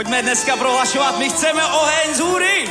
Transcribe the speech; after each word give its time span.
Pojďme 0.00 0.22
dneska 0.22 0.56
prohlašovat, 0.56 1.18
my 1.18 1.28
chceme 1.28 1.64
oheň 1.64 2.14
z 2.14 2.20
hůry. 2.20 2.68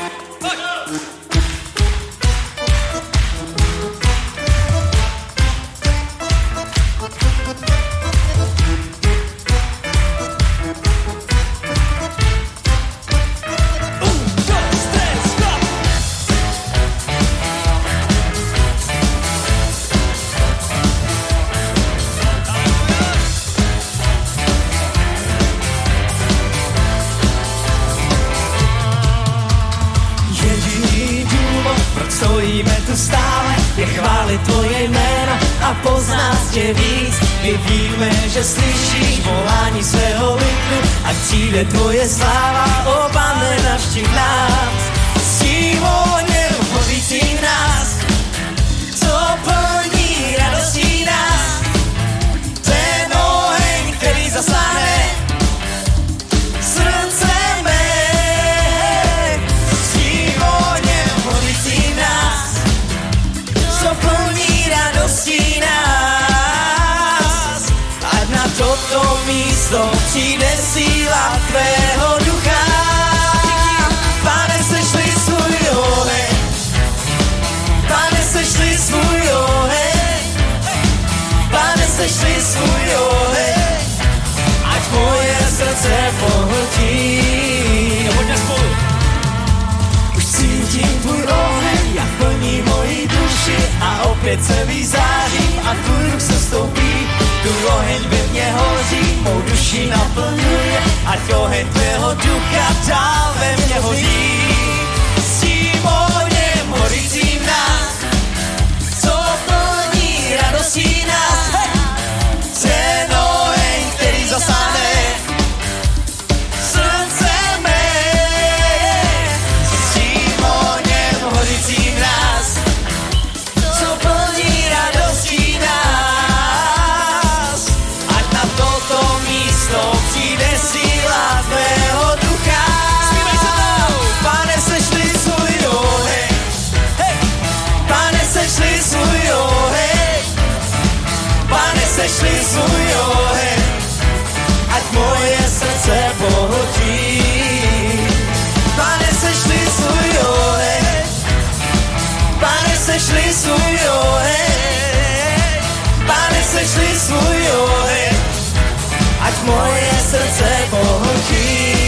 Moje 159.50 159.89
srdce 160.10 160.50
pohltí. 160.70 161.79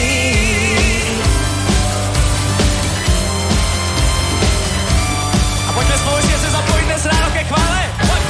A 5.67 5.73
pojďme 5.73 5.97
společně 5.97 6.37
se 6.37 6.49
zapojit 6.51 6.85
dnes 6.85 7.05
ráno 7.05 7.29
ke 7.33 7.43
chvále. 7.43 7.81
Pojď. 7.99 8.23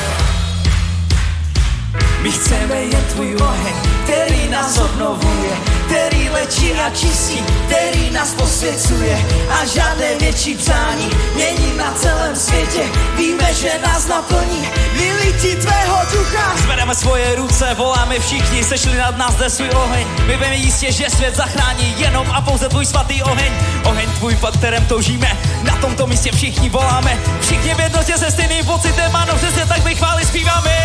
My 2.21 2.31
chceme 2.31 2.75
jen 2.75 3.03
tvůj 3.13 3.35
oheň, 3.35 3.75
který 4.03 4.49
nás 4.49 4.77
obnovuje, 4.77 5.51
který 5.91 6.29
lečí 6.29 6.73
a 6.73 6.89
čistí, 6.89 7.43
který 7.65 8.09
nás 8.09 8.33
posvěcuje 8.33 9.25
a 9.49 9.65
žádné 9.65 10.15
větší 10.19 10.55
přání 10.55 11.09
není 11.37 11.77
na 11.77 11.91
celém 11.93 12.35
světě. 12.35 12.83
Víme, 13.17 13.53
že 13.53 13.71
nás 13.87 14.07
naplní 14.07 14.69
vylítí 14.93 15.55
tvého 15.55 15.97
ducha. 16.13 16.55
Zvedeme 16.57 16.95
svoje 16.95 17.35
ruce, 17.35 17.73
voláme 17.73 18.19
všichni, 18.19 18.63
sešli 18.63 18.97
nad 18.97 19.17
nás 19.17 19.33
zde 19.33 19.49
svůj 19.49 19.69
oheň. 19.75 20.07
My 20.27 20.33
víme 20.37 20.55
jistě, 20.55 20.91
že 20.91 21.09
svět 21.09 21.35
zachrání 21.35 21.95
jenom 21.97 22.31
a 22.31 22.41
pouze 22.41 22.69
tvůj 22.69 22.85
svatý 22.85 23.23
oheň. 23.23 23.51
Oheň 23.83 24.09
tvůj, 24.11 24.35
po 24.35 24.47
kterém 24.47 24.85
toužíme, 24.85 25.37
na 25.63 25.75
tomto 25.75 26.07
místě 26.07 26.31
všichni 26.31 26.69
voláme. 26.69 27.17
Všichni 27.41 27.73
v 27.73 27.79
jednotě 27.79 28.17
se 28.17 28.31
stejným 28.31 28.65
pocitem, 28.65 29.15
ano, 29.15 29.35
přesně 29.35 29.65
tak 29.65 29.83
vychváli 29.83 30.25
zpíváme. 30.25 30.75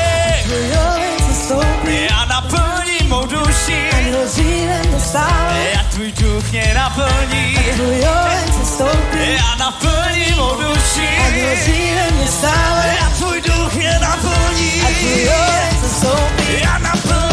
Tvůj 0.44 0.78
oheň 0.88 1.16
mou 3.08 3.26
duši, 3.26 3.90
ať 3.96 4.04
hoří 4.14 4.66
ve 4.66 4.88
mně 4.88 5.00
stále. 5.00 5.66
já 5.74 5.82
tvůj 5.90 6.12
duch 6.12 6.50
mě 6.50 6.74
naplní. 6.74 7.54
Tvůj 7.76 8.00
oheň 8.08 8.52
se 8.52 8.64
stoupí, 8.74 9.32
Já 9.36 9.54
naplním 9.58 10.36
mou 10.36 10.54
duši, 10.56 11.08
ať 11.26 11.32
hoří 11.32 11.94
ve 11.94 12.10
mně 12.10 12.26
stále. 12.26 12.96
já 13.00 13.10
tvůj 13.10 13.40
duch 13.40 13.74
mě 13.74 13.98
naplní. 14.00 14.82
Ať 14.86 14.94
tvůj 14.98 15.28
oheň 15.28 15.80
se 15.80 15.88
stoupí, 15.88 16.60
Já 16.62 16.78
naplním 16.78 17.25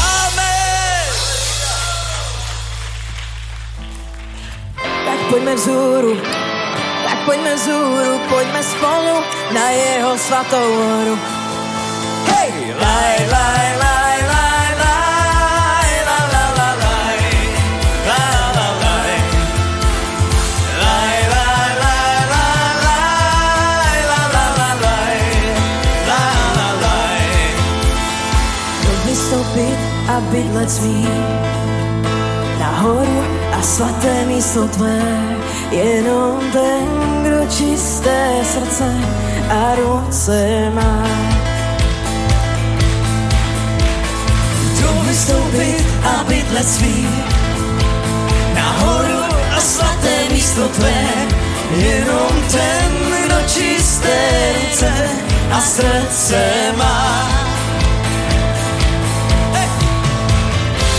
Amen. 0.00 1.08
Tak 5.06 5.18
pojďme 5.30 5.54
vzhůru, 5.54 6.16
tak 7.04 7.18
pojďme 7.24 7.54
vzhůru, 7.54 8.20
pojďme 8.28 8.62
spolu 8.62 9.24
na 9.54 9.70
jeho 9.70 10.18
svatou 10.18 10.74
horu. 10.74 11.18
Hej! 12.26 12.52
Laj, 12.80 13.28
laj, 13.30 13.76
laj, 13.78 14.03
bydlet 30.34 30.70
smí. 30.70 31.06
Nahoru 32.58 33.22
a 33.52 33.62
svaté 33.62 34.26
místo 34.26 34.68
tvé, 34.68 34.98
jenom 35.70 36.40
ten, 36.52 36.86
kdo 37.22 37.46
čisté 37.46 38.42
srdce 38.42 38.88
a 39.50 39.74
ruce 39.74 40.70
má. 40.74 41.06
Kdo 44.74 44.90
vystoupit 45.06 45.84
a 46.04 46.24
bydlet 46.28 46.68
svý, 46.68 47.08
nahoru 48.54 49.22
a 49.56 49.60
svaté 49.60 50.16
místo 50.32 50.68
tvé, 50.68 51.02
jenom 51.76 52.34
ten, 52.50 52.90
kdo 53.24 53.36
čisté 53.46 54.18
ruce 54.58 54.92
a 55.50 55.60
srdce 55.60 56.42
má. 56.78 57.43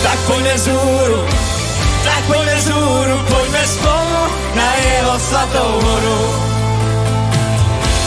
Tak 0.05 0.19
pojďme 0.27 0.53
vzhůru, 0.53 1.25
tak 2.03 2.23
pojďme 2.27 2.55
vzhůru, 2.55 3.19
pojďme 3.29 3.67
spolu 3.67 4.21
na 4.55 4.73
jeho 4.75 5.19
svatou 5.19 5.81
horu. 5.81 6.35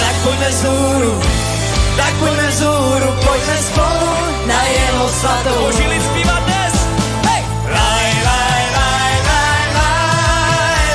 Tak 0.01 0.15
pojďme 0.23 0.49
vzhůru, 0.49 1.23
tak 1.97 2.15
pojďme 2.15 2.49
vzhůru, 2.49 3.13
pojďme 3.27 3.57
spolu 3.63 4.11
na 4.47 4.63
jeho 4.63 5.09
svatou 5.09 5.51
horu. 5.51 5.67
Můžili 5.67 6.01
zpívat 6.01 6.43
dnes? 6.43 6.75
Hej! 7.29 7.43
Laj, 7.65 8.13
laj, 8.25 8.63
la, 8.77 8.91
la, 9.29 9.91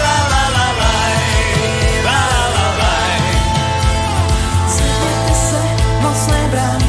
la, 0.04 0.16
la, 0.30 0.68
la. 2.80 2.96
Zvedněte 4.68 5.36
se, 5.50 6.48
brány, 6.52 6.86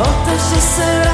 otevři 0.00 0.60
se 0.60 1.08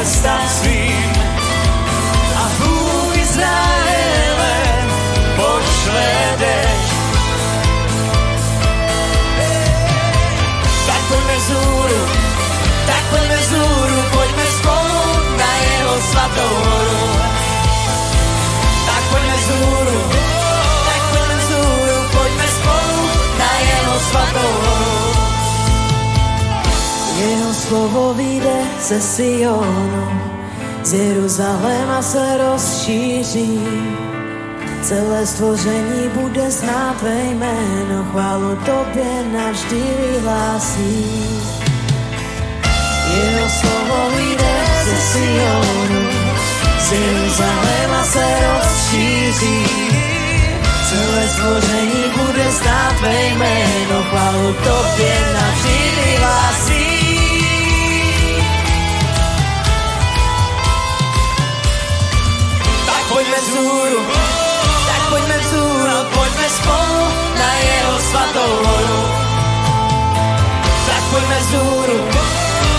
estás 0.00 0.62
vivo. 0.62 0.87
Slovo 27.68 28.14
vyjde 28.14 28.64
ze 28.80 29.00
Sionu, 29.00 30.08
z 30.82 30.92
Jeruzaléma 30.92 32.02
se 32.02 32.38
rozšíří. 32.38 33.60
Celé 34.82 35.26
stvoření 35.26 36.08
bude 36.14 36.50
znát 36.50 36.96
tvé 36.96 37.24
jméno, 37.24 38.04
chválu 38.10 38.56
tobě 38.56 39.12
navždy 39.32 39.82
vyhlásí. 40.00 41.04
Jeho 43.16 43.48
slovo 43.60 43.98
vyjde 44.16 44.54
ze 44.84 44.96
Sionu, 45.12 46.02
z 46.78 46.92
Jeruzaléma 46.92 48.04
se 48.04 48.26
rozšíří. 48.48 49.64
Celé 50.88 51.28
stvoření 51.28 52.04
bude 52.16 52.50
znát 52.50 52.92
tvé 52.98 53.26
jméno, 53.26 54.02
chválu 54.10 54.52
tobě 54.52 55.14
navždy 55.34 55.78
vyhlásí. 56.04 56.87
Vzhůru, 63.60 64.00
tak 64.86 65.08
pojďme 65.08 65.38
vzhůru, 65.38 65.96
pojďme 66.14 66.48
spolu 66.48 67.00
na 67.38 67.52
jeho 67.54 67.98
svatou 67.98 68.50
horu. 68.64 69.00
Tak 70.86 71.02
pojďme 71.10 71.38
vzhůru, 71.40 72.08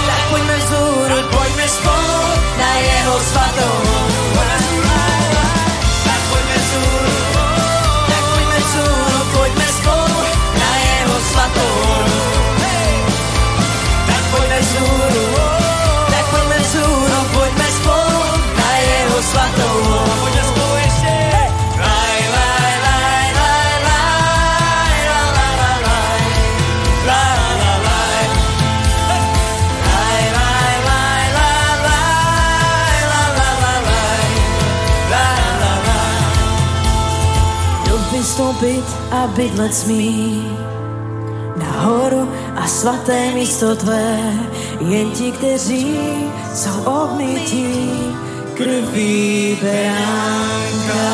tak 0.07 0.29
pojďme 0.29 0.57
vzhůru, 0.57 1.27
pojďme 1.37 1.67
spolu 1.67 2.19
na 2.57 2.73
jeho 2.73 3.19
svatou 3.19 3.73
horu. 3.87 4.38
Vystoupit 38.59 38.85
a 39.11 39.27
bydlet 39.27 39.73
smí 39.73 40.43
nahoru 41.57 42.29
a 42.55 42.67
svaté 42.67 43.31
místo 43.31 43.75
tvé, 43.75 44.33
jen 44.79 45.11
ti, 45.11 45.31
kteří 45.31 45.99
jsou 46.53 46.83
obmytí 46.83 47.89
krví 48.53 49.57
beránka. 49.61 51.09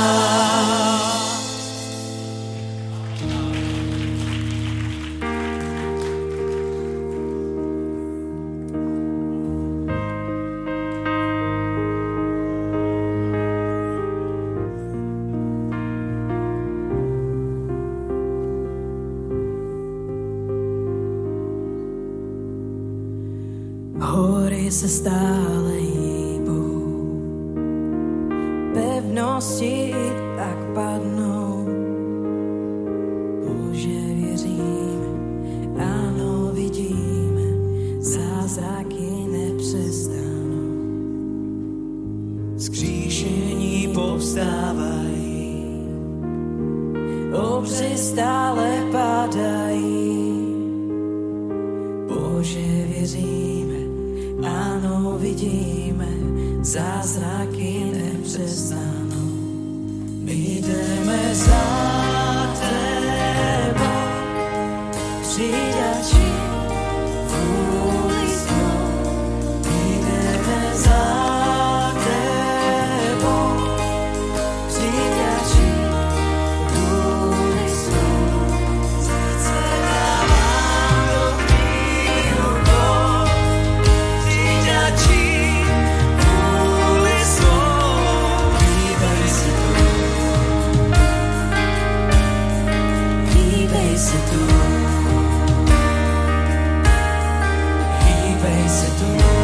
C'est 98.68 98.88
tout. 98.98 99.35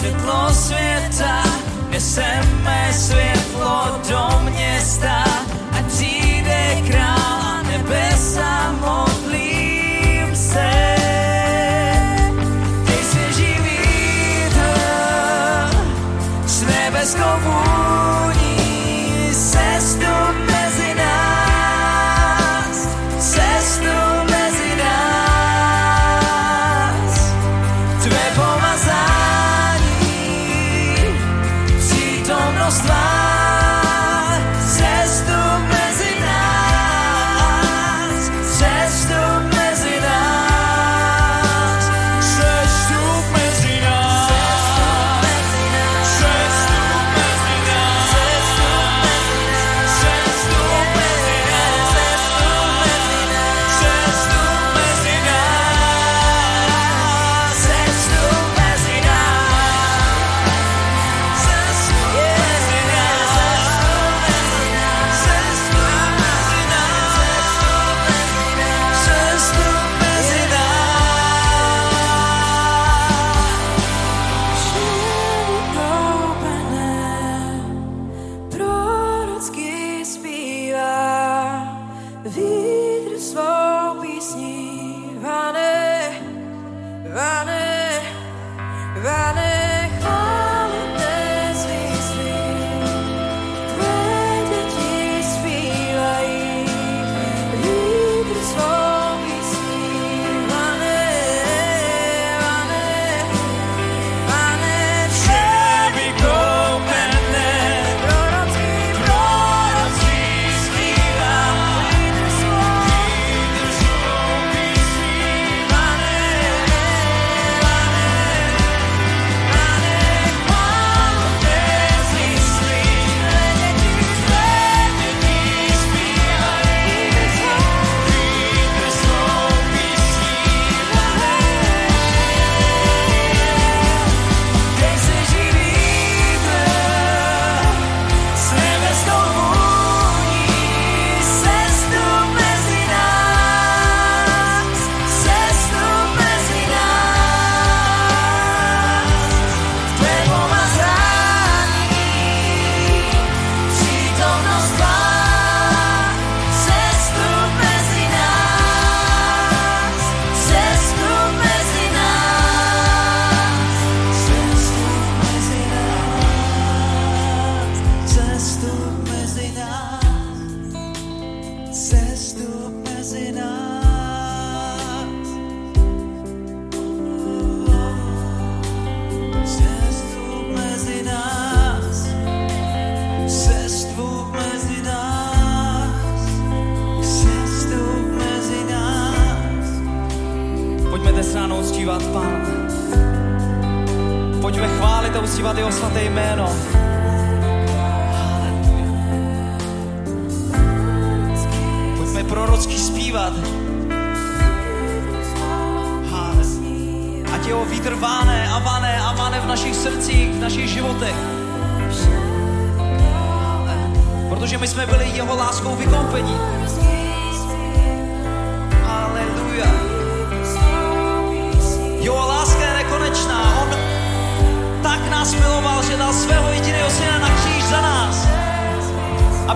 світло 0.00 0.50
світа, 0.52 1.44
несеме 1.92 2.92
світло 2.92 3.98
до. 4.08 4.29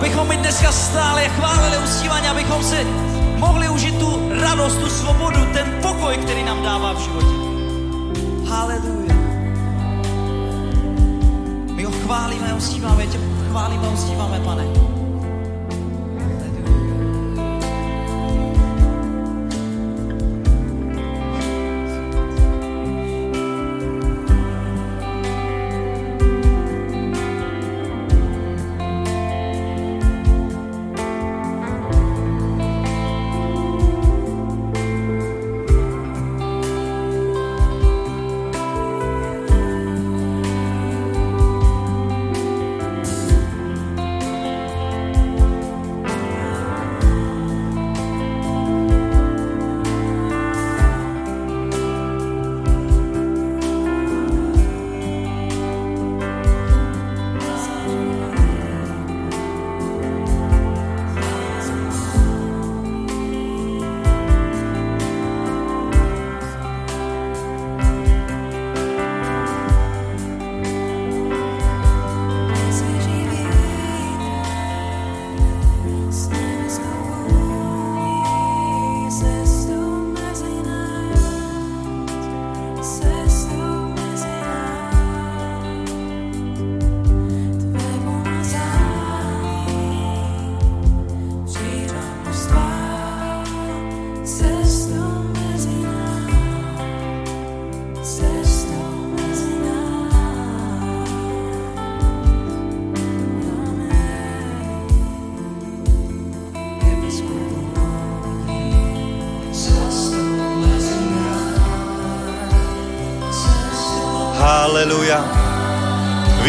Abychom 0.05 0.27
my 0.27 0.37
dneska 0.37 0.71
stále 0.71 1.29
chválili 1.29 1.77
uctívaně, 1.77 2.29
abychom 2.29 2.63
si 2.63 2.83
mohli 3.37 3.69
užít 3.69 3.99
tu 3.99 4.29
radost, 4.41 4.77
tu 4.77 4.89
svobodu, 4.89 5.39
ten 5.53 5.79
pokoj, 5.81 6.17
který 6.17 6.43
nám 6.43 6.63
dává 6.63 6.93
v 6.93 6.99
životě. 6.99 7.35
Haleluja. 8.49 9.15
My 11.73 11.83
ho 11.83 11.91
chválíme 11.91 12.51
a 12.51 12.55
uctíváme, 12.55 13.07
tě 13.07 13.17
chválíme 13.49 13.87
a 13.87 13.91
uctíváme, 13.91 14.39
pane. 14.39 14.94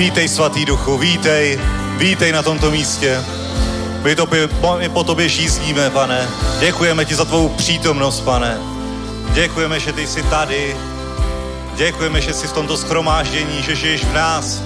Vítej, 0.07 0.29
svatý 0.29 0.65
duchu, 0.65 0.99
vítej, 0.99 1.59
vítej 1.99 2.33
na 2.33 2.43
tomto 2.43 2.71
místě. 2.71 3.19
My, 4.03 4.15
to, 4.15 4.29
my 4.79 4.89
po 4.89 5.05
tobě 5.05 5.29
žízníme, 5.29 5.91
pane. 5.91 6.29
Děkujeme 6.61 7.05
ti 7.05 7.15
za 7.15 7.25
tvou 7.25 7.49
přítomnost, 7.49 8.21
pane. 8.21 8.59
Děkujeme, 9.33 9.81
že 9.81 9.93
ty 9.93 10.07
jsi 10.07 10.23
tady. 10.23 10.77
Děkujeme, 11.75 12.21
že 12.21 12.33
jsi 12.33 12.47
v 12.47 12.53
tomto 12.53 12.77
schromáždění, 12.77 13.63
že 13.63 13.75
žiješ 13.75 14.05
v 14.05 14.13
nás. 14.13 14.63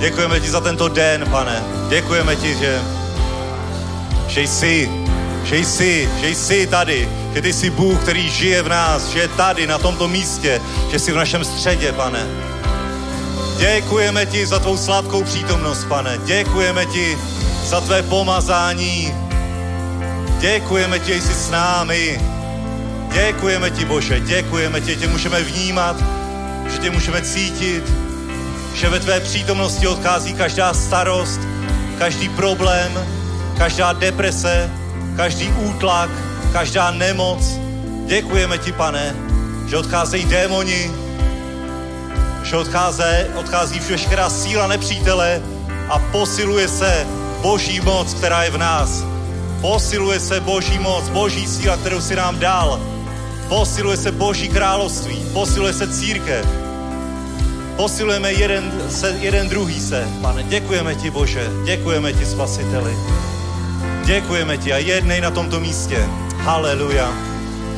Děkujeme 0.00 0.40
ti 0.40 0.50
za 0.50 0.60
tento 0.60 0.88
den, 0.88 1.28
pane. 1.30 1.64
Děkujeme 1.88 2.36
ti, 2.36 2.56
že, 2.56 2.80
že 4.28 4.40
jsi, 4.40 4.90
že 5.44 5.56
jsi, 5.56 6.08
že 6.20 6.28
jsi 6.28 6.66
tady, 6.66 7.08
že 7.34 7.42
ty 7.42 7.52
jsi 7.52 7.70
Bůh, 7.70 8.00
který 8.00 8.30
žije 8.30 8.62
v 8.62 8.68
nás, 8.68 9.08
že 9.08 9.18
je 9.18 9.28
tady, 9.28 9.66
na 9.66 9.78
tomto 9.78 10.08
místě, 10.08 10.60
že 10.90 10.98
jsi 10.98 11.12
v 11.12 11.16
našem 11.16 11.44
středě, 11.44 11.92
pane. 11.92 12.48
Děkujeme 13.58 14.26
ti 14.26 14.46
za 14.46 14.58
tvou 14.58 14.76
sladkou 14.76 15.24
přítomnost, 15.24 15.84
pane. 15.84 16.18
Děkujeme 16.24 16.86
ti 16.86 17.18
za 17.64 17.80
tvé 17.80 18.02
pomazání. 18.02 19.14
Děkujeme 20.40 20.98
ti, 20.98 21.14
že 21.14 21.20
jsi 21.20 21.34
s 21.34 21.50
námi. 21.50 22.20
Děkujeme 23.12 23.70
ti, 23.70 23.84
Bože, 23.84 24.20
děkujeme 24.20 24.80
ti, 24.80 24.90
že 24.90 24.96
tě 24.96 25.08
můžeme 25.08 25.42
vnímat, 25.42 25.96
že 26.70 26.78
tě 26.78 26.90
můžeme 26.90 27.22
cítit, 27.22 27.84
že 28.74 28.88
ve 28.88 29.00
tvé 29.00 29.20
přítomnosti 29.20 29.86
odchází 29.86 30.34
každá 30.34 30.74
starost, 30.74 31.40
každý 31.98 32.28
problém, 32.28 33.06
každá 33.58 33.92
deprese, 33.92 34.70
každý 35.16 35.48
útlak, 35.48 36.10
každá 36.52 36.90
nemoc. 36.90 37.58
Děkujeme 38.06 38.58
ti, 38.58 38.72
pane, 38.72 39.16
že 39.66 39.76
odcházejí 39.76 40.24
démoni, 40.24 40.90
že 42.48 42.56
odchází, 42.56 43.28
odchází 43.34 43.80
veškerá 43.80 44.30
síla 44.30 44.66
nepřítele 44.66 45.42
a 45.88 45.98
posiluje 45.98 46.68
se 46.68 47.06
boží 47.42 47.80
moc, 47.80 48.14
která 48.14 48.44
je 48.44 48.50
v 48.50 48.58
nás. 48.58 49.04
Posiluje 49.60 50.20
se 50.20 50.40
boží 50.40 50.78
moc, 50.78 51.08
boží 51.08 51.46
síla, 51.46 51.76
kterou 51.76 52.00
si 52.00 52.16
nám 52.16 52.38
dal. 52.38 52.80
Posiluje 53.48 53.96
se 53.96 54.12
boží 54.12 54.48
království, 54.48 55.16
posiluje 55.32 55.72
se 55.72 55.92
církev. 55.92 56.46
Posilujeme 57.76 58.32
jeden, 58.32 58.72
se, 58.88 59.16
jeden 59.20 59.48
druhý 59.48 59.80
se. 59.80 60.08
Pane, 60.22 60.42
děkujeme 60.42 60.94
ti, 60.94 61.10
Bože, 61.10 61.50
děkujeme 61.64 62.12
ti, 62.12 62.26
Spasiteli. 62.26 62.96
Děkujeme 64.04 64.56
ti 64.56 64.72
a 64.72 64.78
jednej 64.78 65.20
na 65.20 65.30
tomto 65.30 65.60
místě. 65.60 66.08
Haleluja, 66.38 67.12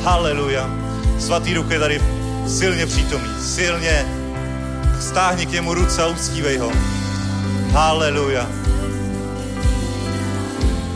haleluja. 0.03 0.69
Svatý 1.19 1.53
duch 1.53 1.71
je 1.71 1.79
tady 1.79 2.01
silně 2.47 2.85
přítomný, 2.85 3.29
silně 3.41 4.20
stáhni 5.11 5.45
k 5.45 5.51
němu 5.51 5.73
ruce 5.73 6.03
a 6.03 6.07
uctívej 6.07 6.57
ho. 6.57 6.71
Haleluja. 7.71 8.47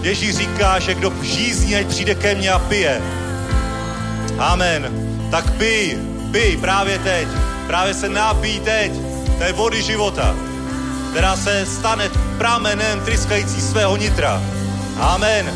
Ježíš 0.01 0.35
říká, 0.35 0.79
že 0.79 0.93
kdo 0.93 1.11
žízní, 1.21 1.75
ať 1.75 1.87
přijde 1.87 2.15
ke 2.15 2.35
mně 2.35 2.49
a 2.51 2.59
pije. 2.59 3.01
Amen. 4.39 4.87
Tak 5.31 5.51
pij, 5.51 5.99
pij 6.31 6.57
právě 6.57 6.99
teď. 6.99 7.27
Právě 7.67 7.93
se 7.93 8.09
napij 8.09 8.59
teď 8.59 8.91
té 9.39 9.51
vody 9.51 9.81
života, 9.81 10.35
která 11.11 11.35
se 11.35 11.65
stane 11.65 12.09
pramenem 12.37 13.01
tryskající 13.01 13.61
svého 13.61 13.97
nitra. 13.97 14.41
Amen. 14.99 15.51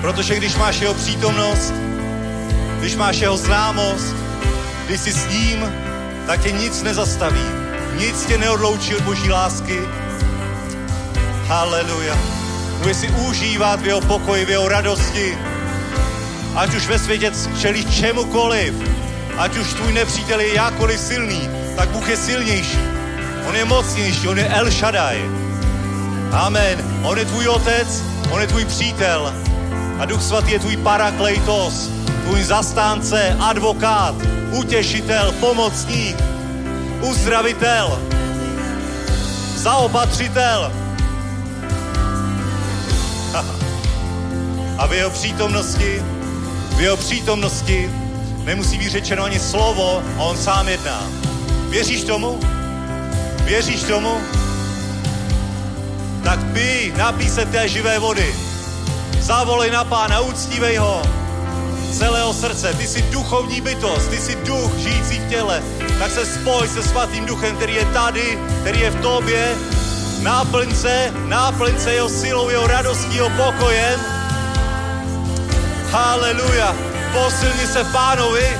Protože 0.00 0.36
když 0.36 0.56
máš 0.56 0.80
jeho 0.80 0.94
přítomnost, 0.94 1.74
když 2.78 2.96
máš 2.96 3.16
jeho 3.16 3.36
známost, 3.36 4.25
když 4.86 5.00
jsi 5.00 5.12
s 5.12 5.28
ním, 5.28 5.72
tak 6.26 6.40
tě 6.40 6.52
nic 6.52 6.82
nezastaví. 6.82 7.46
Nic 7.98 8.26
tě 8.26 8.38
neodloučí 8.38 8.96
od 8.96 9.02
boží 9.02 9.30
lásky. 9.30 9.80
Haleluja. 11.46 12.18
Můžeš 12.78 12.96
si 12.96 13.08
užívat 13.08 13.80
v 13.80 13.86
jeho 13.86 14.00
pokoji, 14.00 14.44
v 14.44 14.50
jeho 14.50 14.68
radosti. 14.68 15.38
Ať 16.56 16.74
už 16.74 16.86
ve 16.86 16.98
světě 16.98 17.32
čelíš 17.60 17.86
čemukoliv, 18.00 18.74
ať 19.38 19.56
už 19.56 19.72
tvůj 19.74 19.92
nepřítel 19.92 20.40
je 20.40 20.54
jákoliv 20.54 21.00
silný, 21.00 21.48
tak 21.76 21.88
Bůh 21.88 22.08
je 22.08 22.16
silnější. 22.16 22.78
On 23.48 23.56
je 23.56 23.64
mocnější, 23.64 24.28
on 24.28 24.38
je 24.38 24.48
El 24.48 24.70
Shaddai. 24.70 25.30
Amen. 26.32 27.00
On 27.04 27.18
je 27.18 27.24
tvůj 27.24 27.48
otec, 27.48 28.02
on 28.30 28.40
je 28.40 28.46
tvůj 28.46 28.64
přítel. 28.64 29.34
A 29.98 30.04
Duch 30.04 30.22
Svatý 30.22 30.52
je 30.52 30.58
tvůj 30.58 30.76
parakleitos, 30.76 31.90
tvůj 32.24 32.44
zastánce, 32.44 33.36
advokát, 33.40 34.35
utěšitel, 34.50 35.32
pomocník, 35.40 36.16
uzdravitel, 37.00 38.02
zaopatřitel. 39.56 40.72
A 44.78 44.86
v 44.86 44.92
jeho 44.92 45.10
přítomnosti, 45.10 46.02
v 46.76 46.80
jeho 46.80 46.96
přítomnosti 46.96 47.90
nemusí 48.44 48.78
být 48.78 48.90
řečeno 48.90 49.24
ani 49.24 49.40
slovo 49.40 50.02
a 50.18 50.22
on 50.22 50.36
sám 50.36 50.68
jedná. 50.68 51.02
Věříš 51.68 52.04
tomu? 52.04 52.40
Věříš 53.44 53.82
tomu? 53.82 54.20
Tak 56.24 56.44
pij, 56.52 56.92
napij 56.96 57.30
se 57.30 57.46
té 57.46 57.68
živé 57.68 57.98
vody. 57.98 58.34
Zavolej 59.20 59.70
na 59.70 59.84
pána, 59.84 60.20
uctívej 60.20 60.76
ho 60.76 61.15
celého 61.98 62.32
srdce. 62.34 62.74
Ty 62.74 62.86
jsi 62.86 63.02
duchovní 63.02 63.60
bytost, 63.60 64.10
ty 64.10 64.16
jsi 64.16 64.34
duch 64.36 64.72
žijící 64.76 65.20
v 65.20 65.28
těle. 65.28 65.62
Tak 65.98 66.10
se 66.10 66.26
spoj 66.26 66.68
se 66.68 66.82
svatým 66.82 67.26
duchem, 67.26 67.56
který 67.56 67.74
je 67.74 67.84
tady, 67.84 68.38
který 68.60 68.80
je 68.80 68.90
v 68.90 69.00
tobě. 69.00 69.56
náplň 70.22 70.74
se, 70.74 71.12
náplň 71.24 71.78
se 71.78 71.92
jeho 71.92 72.08
silou, 72.08 72.48
jeho 72.48 72.66
radostí, 72.66 73.16
jeho 73.16 73.30
pokojem. 73.30 74.00
Haleluja. 75.90 76.76
Posilni 77.12 77.66
se 77.66 77.84
pánovi, 77.84 78.58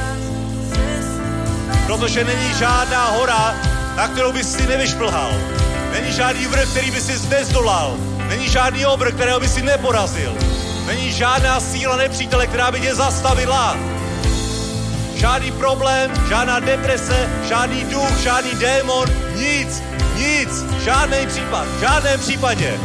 protože 1.87 2.25
není 2.25 2.55
žádná 2.59 3.07
hora, 3.11 3.55
na 3.97 4.09
kterou 4.09 4.33
bys 4.33 4.53
si 4.53 4.67
nevyšplhal. 4.67 5.31
Není 5.93 6.13
žádný 6.13 6.47
vrch, 6.47 6.71
který 6.71 6.91
by 6.91 7.01
si 7.01 7.29
nezdolal. 7.29 7.97
Není 8.29 8.49
žádný 8.49 8.87
obr, 8.87 9.13
kterého 9.13 9.41
by 9.41 9.49
si 9.49 9.63
neporazil. 9.63 10.33
Není 10.87 11.13
žádná 11.13 11.61
síla 11.61 11.97
nepřítele, 11.97 12.47
která 12.47 12.71
by 12.71 12.81
tě 12.81 12.95
zastavila. 12.95 13.77
Žádný 15.15 15.53
problém, 15.53 16.13
žádná 16.29 16.61
deprese, 16.61 17.29
žádný 17.49 17.85
duch, 17.85 18.19
žádný 18.19 18.51
démon, 18.51 19.09
nic, 19.35 19.83
nic, 20.17 20.65
žádný 20.85 21.27
případ, 21.27 21.67
v 21.67 21.81
žádném 21.81 22.21
případě. 22.21 22.79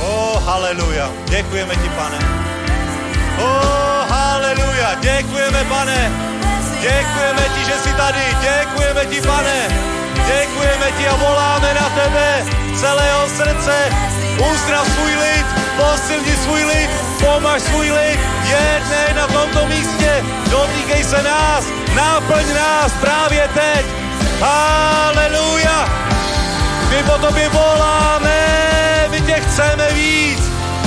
O, 0.00 0.32
oh, 0.32 0.44
haleluja, 0.44 1.10
děkujeme 1.28 1.76
ti, 1.76 1.88
pane. 1.88 2.18
O, 3.38 3.44
oh, 3.44 4.08
haleluja, 4.08 4.94
děkujeme, 5.00 5.64
pane. 5.64 6.10
Děkujeme 6.80 7.42
ti, 7.54 7.64
že 7.64 7.72
jsi 7.72 7.92
tady, 7.92 8.36
děkujeme 8.40 9.06
ti, 9.06 9.20
pane. 9.20 9.68
Děkujeme 10.26 10.92
ti 10.98 11.08
a 11.08 11.16
voláme 11.16 11.74
na 11.74 11.88
tebe 11.88 12.44
celého 12.80 13.28
srdce. 13.28 14.27
Uzdrav 14.38 14.86
svůj 14.94 15.14
lid, 15.14 15.46
posilni 15.76 16.36
svůj 16.36 16.64
lid, 16.64 16.90
pomaž 17.20 17.62
svůj 17.62 17.90
lid, 17.90 18.20
jednej 18.44 19.14
na 19.14 19.26
tomto 19.26 19.66
místě, 19.66 20.24
dotýkej 20.50 21.04
se 21.04 21.22
nás, 21.22 21.64
náplň 21.94 22.54
nás 22.54 22.92
právě 23.00 23.48
teď. 23.54 23.86
Haleluja! 24.40 25.88
My 26.90 27.02
po 27.02 27.18
tobě 27.18 27.48
voláme, 27.48 28.46
my 29.10 29.20
tě 29.20 29.34
chceme 29.34 29.92
víc, 29.92 30.40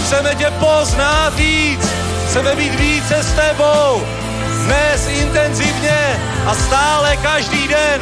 chceme 0.06 0.36
tě 0.36 0.52
poznat 0.60 1.34
víc, 1.36 1.92
chceme 2.28 2.56
být 2.56 2.76
více 2.76 3.24
s 3.24 3.34
tebou, 3.34 4.04
dnes 4.66 5.08
intenzivně 5.08 6.20
a 6.46 6.56
stále 6.56 7.18
každý 7.18 7.68
den, 7.68 8.02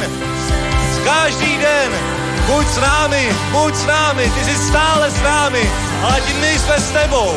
každý 1.04 1.58
den, 1.58 2.19
buď 2.50 2.66
s 2.66 2.76
námi, 2.76 3.24
buď 3.52 3.74
s 3.74 3.86
námi, 3.86 4.32
ty 4.34 4.44
jsi 4.44 4.56
stále 4.68 5.10
s 5.10 5.22
námi, 5.22 5.70
ale 6.02 6.20
ti 6.20 6.32
my 6.34 6.58
jsme 6.58 6.80
s 6.80 6.90
tebou. 6.90 7.36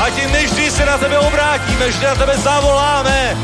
A 0.00 0.10
ti 0.10 0.26
vždy 0.26 0.70
se 0.70 0.86
na 0.86 0.98
tebe 0.98 1.18
obrátíme, 1.18 1.88
vždy 1.88 2.06
na 2.06 2.14
tebe 2.14 2.38
zavoláme. 2.38 3.36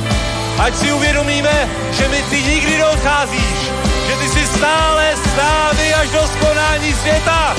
Ať 0.58 0.76
si 0.76 0.92
uvědomíme, 0.92 1.68
že 1.92 2.08
my 2.08 2.22
ty 2.30 2.42
nikdy 2.42 2.78
neodcházíš, 2.78 3.58
že 4.06 4.16
ty 4.16 4.28
jsi 4.28 4.46
stále 4.46 5.12
s 5.16 5.36
námi 5.36 5.94
až 5.94 6.08
do 6.08 6.22
skonání 6.26 6.94
světa. 6.94 7.56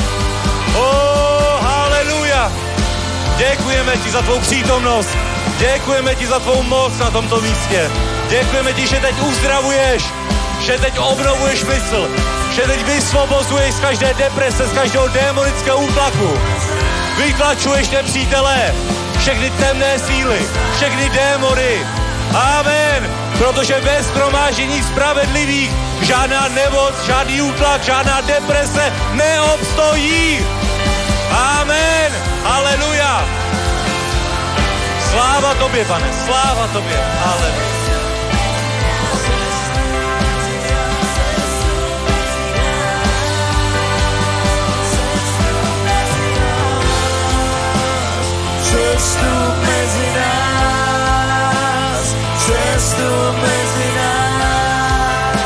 Oh, 0.76 1.62
haleluja. 1.62 2.52
Děkujeme 3.38 3.98
ti 3.98 4.12
za 4.12 4.22
tvou 4.22 4.40
přítomnost. 4.40 5.10
Děkujeme 5.58 6.16
ti 6.16 6.28
za 6.28 6.40
tvou 6.40 6.64
moc 6.64 6.98
na 6.98 7.12
tomto 7.12 7.42
místě. 7.42 7.92
Děkujeme 8.30 8.74
ti, 8.74 8.88
že 8.88 9.00
teď 9.00 9.16
uzdravuješ, 9.22 10.04
že 10.60 10.78
teď 10.78 11.00
obnovuješ 11.00 11.64
mysl, 11.64 12.10
že 12.56 12.62
teď 12.62 12.86
vysvobozuješ 12.86 13.74
z 13.74 13.80
každé 13.80 14.14
deprese, 14.14 14.68
z 14.68 14.74
každého 14.74 15.08
démonického 15.08 15.78
útlaku. 15.78 16.40
Vytlačuješ 17.18 17.90
nepřítele, 17.90 18.76
všechny 19.20 19.50
temné 19.52 20.00
síly, 20.00 20.48
všechny 20.78 21.10
démony. 21.10 21.86
Amen. 22.34 23.10
Protože 23.38 23.82
bez 23.82 24.08
skromážení 24.08 24.84
spravedlivých 24.84 25.72
žádná 26.02 26.48
nemoc, 26.48 26.94
žádný 27.06 27.42
útlak, 27.42 27.84
žádná 27.84 28.22
deprese 28.22 28.94
neobstojí. 29.14 30.46
Amen. 31.32 32.12
Aleluja. 32.46 33.26
Sláva 35.12 35.54
tobě, 35.54 35.86
pane, 35.86 36.08
sláva 36.26 36.68
tobě. 36.68 37.04
Aleluja. 37.26 37.87
Přestup 48.68 49.56
mezi 49.62 50.08
nás, 50.16 52.06
přestup 52.38 53.36
mezi 53.42 53.88
nás, 53.96 55.38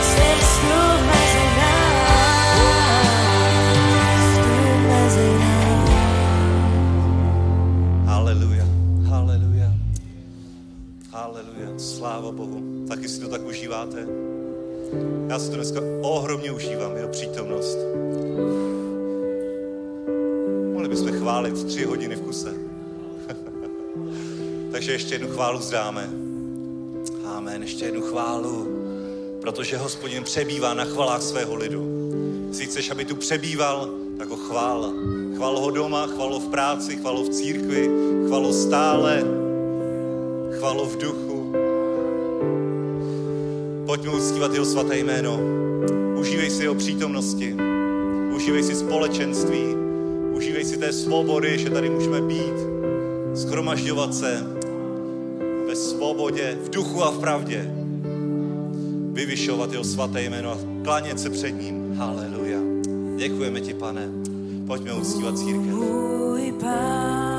přestup 0.00 1.00
mezi 1.06 1.44
nás, 1.58 2.94
vstup 4.20 4.78
mezi 4.88 5.28
nás. 5.38 5.94
Haleluja, 8.06 8.66
haleluja, 9.08 9.68
haleluja, 11.12 11.78
sláva 11.78 12.32
Bohu. 12.32 12.86
Taky 12.88 13.08
si 13.08 13.20
to 13.20 13.28
tak 13.28 13.42
užíváte? 13.42 14.06
Já 15.28 15.38
si 15.38 15.50
to 15.50 15.56
dneska 15.56 15.80
ohromně 16.02 16.52
užívám, 16.52 16.96
jeho 16.96 17.08
přítomnost. 17.08 17.78
Chválit 21.24 21.64
tři 21.64 21.84
hodiny 21.84 22.16
v 22.16 22.20
kuse. 22.20 22.54
Takže 24.72 24.92
ještě 24.92 25.14
jednu 25.14 25.28
chválu 25.28 25.60
zdáme. 25.60 26.10
Amen, 27.24 27.62
ještě 27.62 27.84
jednu 27.84 28.00
chválu, 28.00 28.68
protože 29.40 29.76
hospodin 29.76 30.24
přebývá 30.24 30.74
na 30.74 30.84
chvalách 30.84 31.22
svého 31.22 31.54
lidu. 31.54 32.10
Jestli 32.48 32.66
chceš, 32.66 32.90
aby 32.90 33.04
tu 33.04 33.16
přebýval, 33.16 33.88
tak 34.18 34.28
ho 34.28 34.36
chvál. 34.36 34.92
Chval 35.36 35.60
ho 35.60 35.70
doma, 35.70 36.06
chval 36.06 36.32
ho 36.32 36.40
v 36.40 36.48
práci, 36.48 36.96
chval 36.96 37.16
ho 37.16 37.24
v 37.24 37.28
církvi, 37.28 37.90
chval 38.26 38.46
ho 38.46 38.52
stále, 38.52 39.22
chval 40.58 40.78
ho 40.78 40.86
v 40.86 40.98
duchu. 40.98 41.52
Pojďme 43.86 44.10
uctívat 44.10 44.52
jeho 44.52 44.64
svaté 44.64 44.98
jméno. 44.98 45.40
Užívej 46.20 46.50
si 46.50 46.62
jeho 46.62 46.74
přítomnosti, 46.74 47.56
užívej 48.34 48.62
si 48.62 48.74
společenství, 48.74 49.83
užívej 50.34 50.64
si 50.64 50.76
té 50.76 50.92
svobody, 50.92 51.58
že 51.58 51.70
tady 51.70 51.90
můžeme 51.90 52.20
být, 52.20 52.58
schromažďovat 53.34 54.14
se 54.14 54.46
ve 55.66 55.76
svobodě, 55.76 56.58
v 56.64 56.70
duchu 56.70 57.04
a 57.04 57.10
v 57.10 57.18
pravdě. 57.18 57.70
Vyvyšovat 59.12 59.72
jeho 59.72 59.84
svaté 59.84 60.22
jméno 60.22 60.50
a 60.50 60.58
klanět 60.84 61.20
se 61.20 61.30
před 61.30 61.50
ním. 61.50 61.94
Haleluja. 61.96 62.58
Děkujeme 63.16 63.60
ti, 63.60 63.74
pane. 63.74 64.08
Pojďme 64.66 64.92
uctívat 64.92 65.38
církev. 65.38 65.74
Můj 65.74 66.52
pán, 66.60 67.33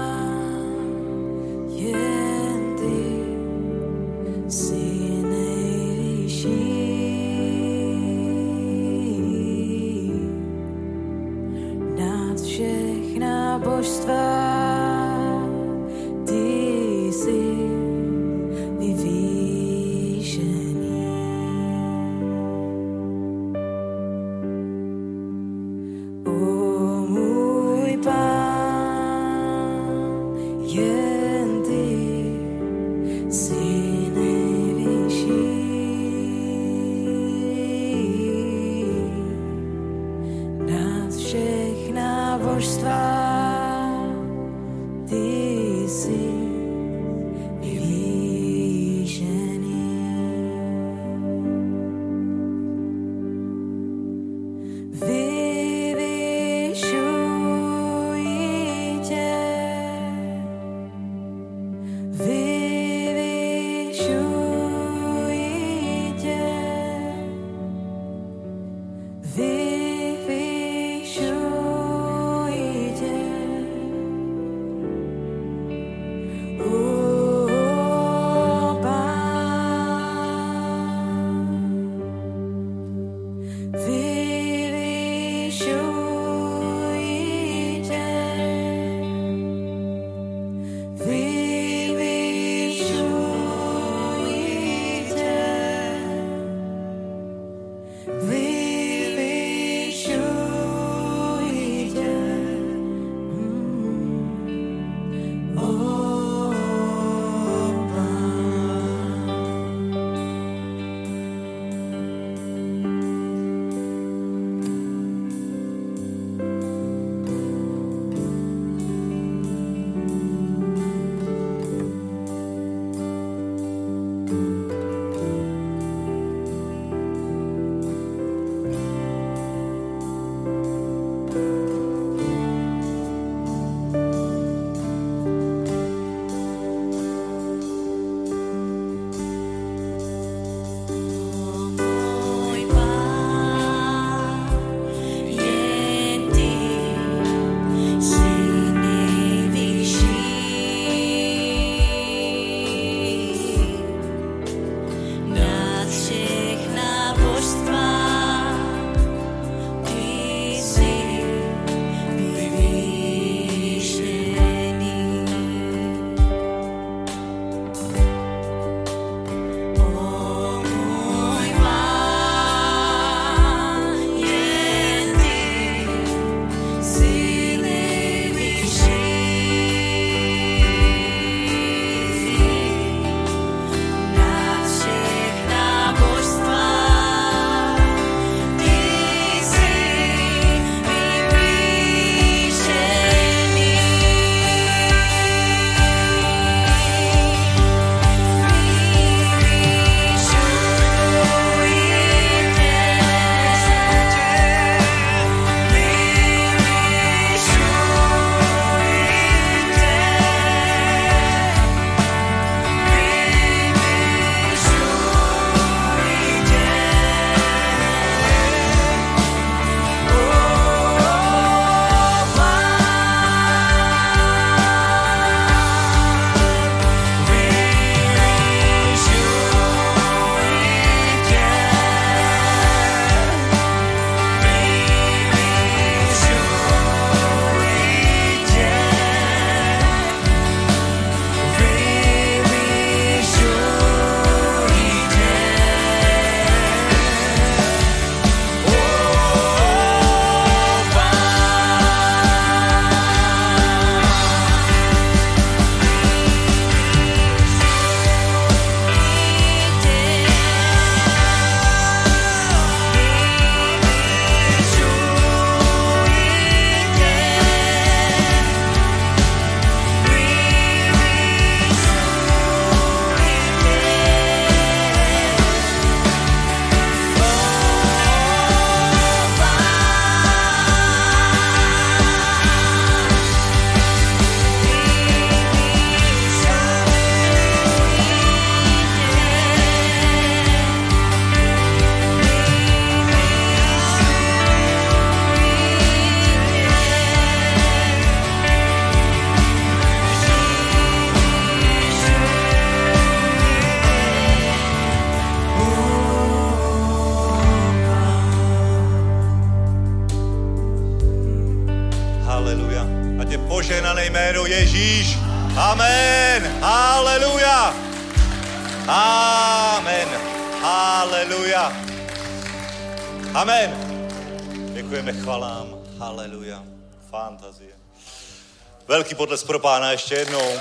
Velký 329.16 329.28
podles 329.28 329.44
pro 329.44 329.60
pána 329.60 329.92
ještě 329.92 330.16
jednou. 330.16 330.60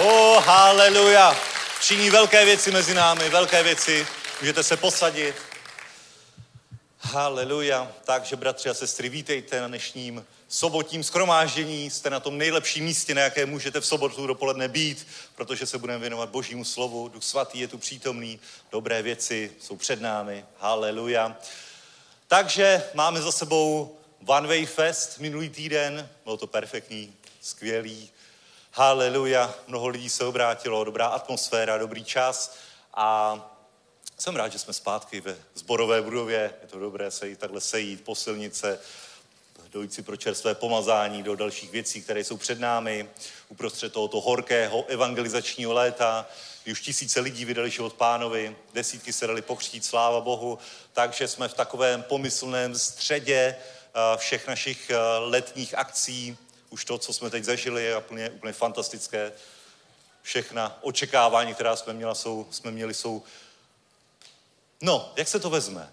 Oh, 0.00 0.44
haleluja. 0.44 1.36
Činí 1.80 2.10
velké 2.10 2.44
věci 2.44 2.70
mezi 2.70 2.94
námi, 2.94 3.28
velké 3.28 3.62
věci. 3.62 4.06
Můžete 4.40 4.62
se 4.62 4.76
posadit. 4.76 5.34
Haleluja. 6.98 7.92
Takže, 8.04 8.36
bratři 8.36 8.68
a 8.68 8.74
sestry, 8.74 9.08
vítejte 9.08 9.60
na 9.60 9.68
dnešním 9.68 10.26
sobotním 10.48 11.04
schromáždění. 11.04 11.90
Jste 11.90 12.10
na 12.10 12.20
tom 12.20 12.38
nejlepším 12.38 12.84
místě, 12.84 13.14
na 13.14 13.22
jaké 13.22 13.46
můžete 13.46 13.80
v 13.80 13.86
sobotu 13.86 14.26
dopoledne 14.26 14.68
být, 14.68 15.06
protože 15.34 15.66
se 15.66 15.78
budeme 15.78 15.98
věnovat 15.98 16.28
Božímu 16.28 16.64
slovu. 16.64 17.08
Duch 17.08 17.24
svatý 17.24 17.60
je 17.60 17.68
tu 17.68 17.78
přítomný, 17.78 18.40
dobré 18.72 19.02
věci 19.02 19.52
jsou 19.60 19.76
před 19.76 20.00
námi. 20.00 20.44
Haleluja. 20.58 21.36
Takže 22.28 22.82
máme 22.94 23.22
za 23.22 23.32
sebou 23.32 23.96
One 24.26 24.48
Way 24.48 24.66
Fest 24.66 25.18
minulý 25.18 25.48
týden. 25.48 26.08
Bylo 26.24 26.36
to 26.36 26.46
perfektní, 26.46 27.15
skvělý. 27.46 28.10
Haleluja. 28.72 29.54
Mnoho 29.66 29.88
lidí 29.88 30.10
se 30.10 30.24
obrátilo, 30.24 30.84
dobrá 30.84 31.06
atmosféra, 31.06 31.78
dobrý 31.78 32.04
čas. 32.04 32.56
A 32.94 33.38
jsem 34.18 34.36
rád, 34.36 34.52
že 34.52 34.58
jsme 34.58 34.72
zpátky 34.72 35.20
ve 35.20 35.36
zborové 35.54 36.02
budově. 36.02 36.54
Je 36.62 36.68
to 36.68 36.78
dobré 36.78 37.10
se 37.10 37.28
jít 37.28 37.38
takhle 37.38 37.60
sejít 37.60 38.04
po 38.04 38.14
silnice, 38.14 38.80
dojít 39.72 39.94
si 39.94 40.02
pro 40.02 40.16
čerstvé 40.16 40.54
pomazání 40.54 41.22
do 41.22 41.36
dalších 41.36 41.70
věcí, 41.70 42.02
které 42.02 42.24
jsou 42.24 42.36
před 42.36 42.60
námi, 42.60 43.08
uprostřed 43.48 43.92
tohoto 43.92 44.20
horkého 44.20 44.84
evangelizačního 44.88 45.72
léta, 45.72 46.26
kdy 46.64 46.72
už 46.72 46.80
tisíce 46.80 47.20
lidí 47.20 47.44
vydali 47.44 47.70
život 47.70 47.92
pánovi, 47.92 48.56
desítky 48.74 49.12
se 49.12 49.26
dali 49.26 49.42
pokřtít, 49.42 49.84
sláva 49.84 50.20
Bohu, 50.20 50.58
takže 50.92 51.28
jsme 51.28 51.48
v 51.48 51.54
takovém 51.54 52.02
pomyslném 52.02 52.78
středě 52.78 53.56
eh, 53.56 54.16
všech 54.16 54.46
našich 54.46 54.90
eh, 54.90 54.96
letních 55.18 55.74
akcí. 55.78 56.38
Už 56.76 56.84
to, 56.84 56.98
co 56.98 57.12
jsme 57.12 57.30
teď 57.30 57.44
zažili, 57.44 57.84
je 57.84 57.98
úplně, 57.98 58.30
úplně 58.30 58.52
fantastické. 58.52 59.32
Všechna 60.22 60.78
očekávání, 60.80 61.54
která 61.54 61.76
jsme 61.76 61.92
měli, 61.92 62.14
jsou, 62.14 62.46
jsme 62.50 62.70
měli, 62.70 62.94
jsou 62.94 63.22
No, 64.82 65.12
jak 65.16 65.28
se 65.28 65.40
to 65.40 65.50
vezme? 65.50 65.92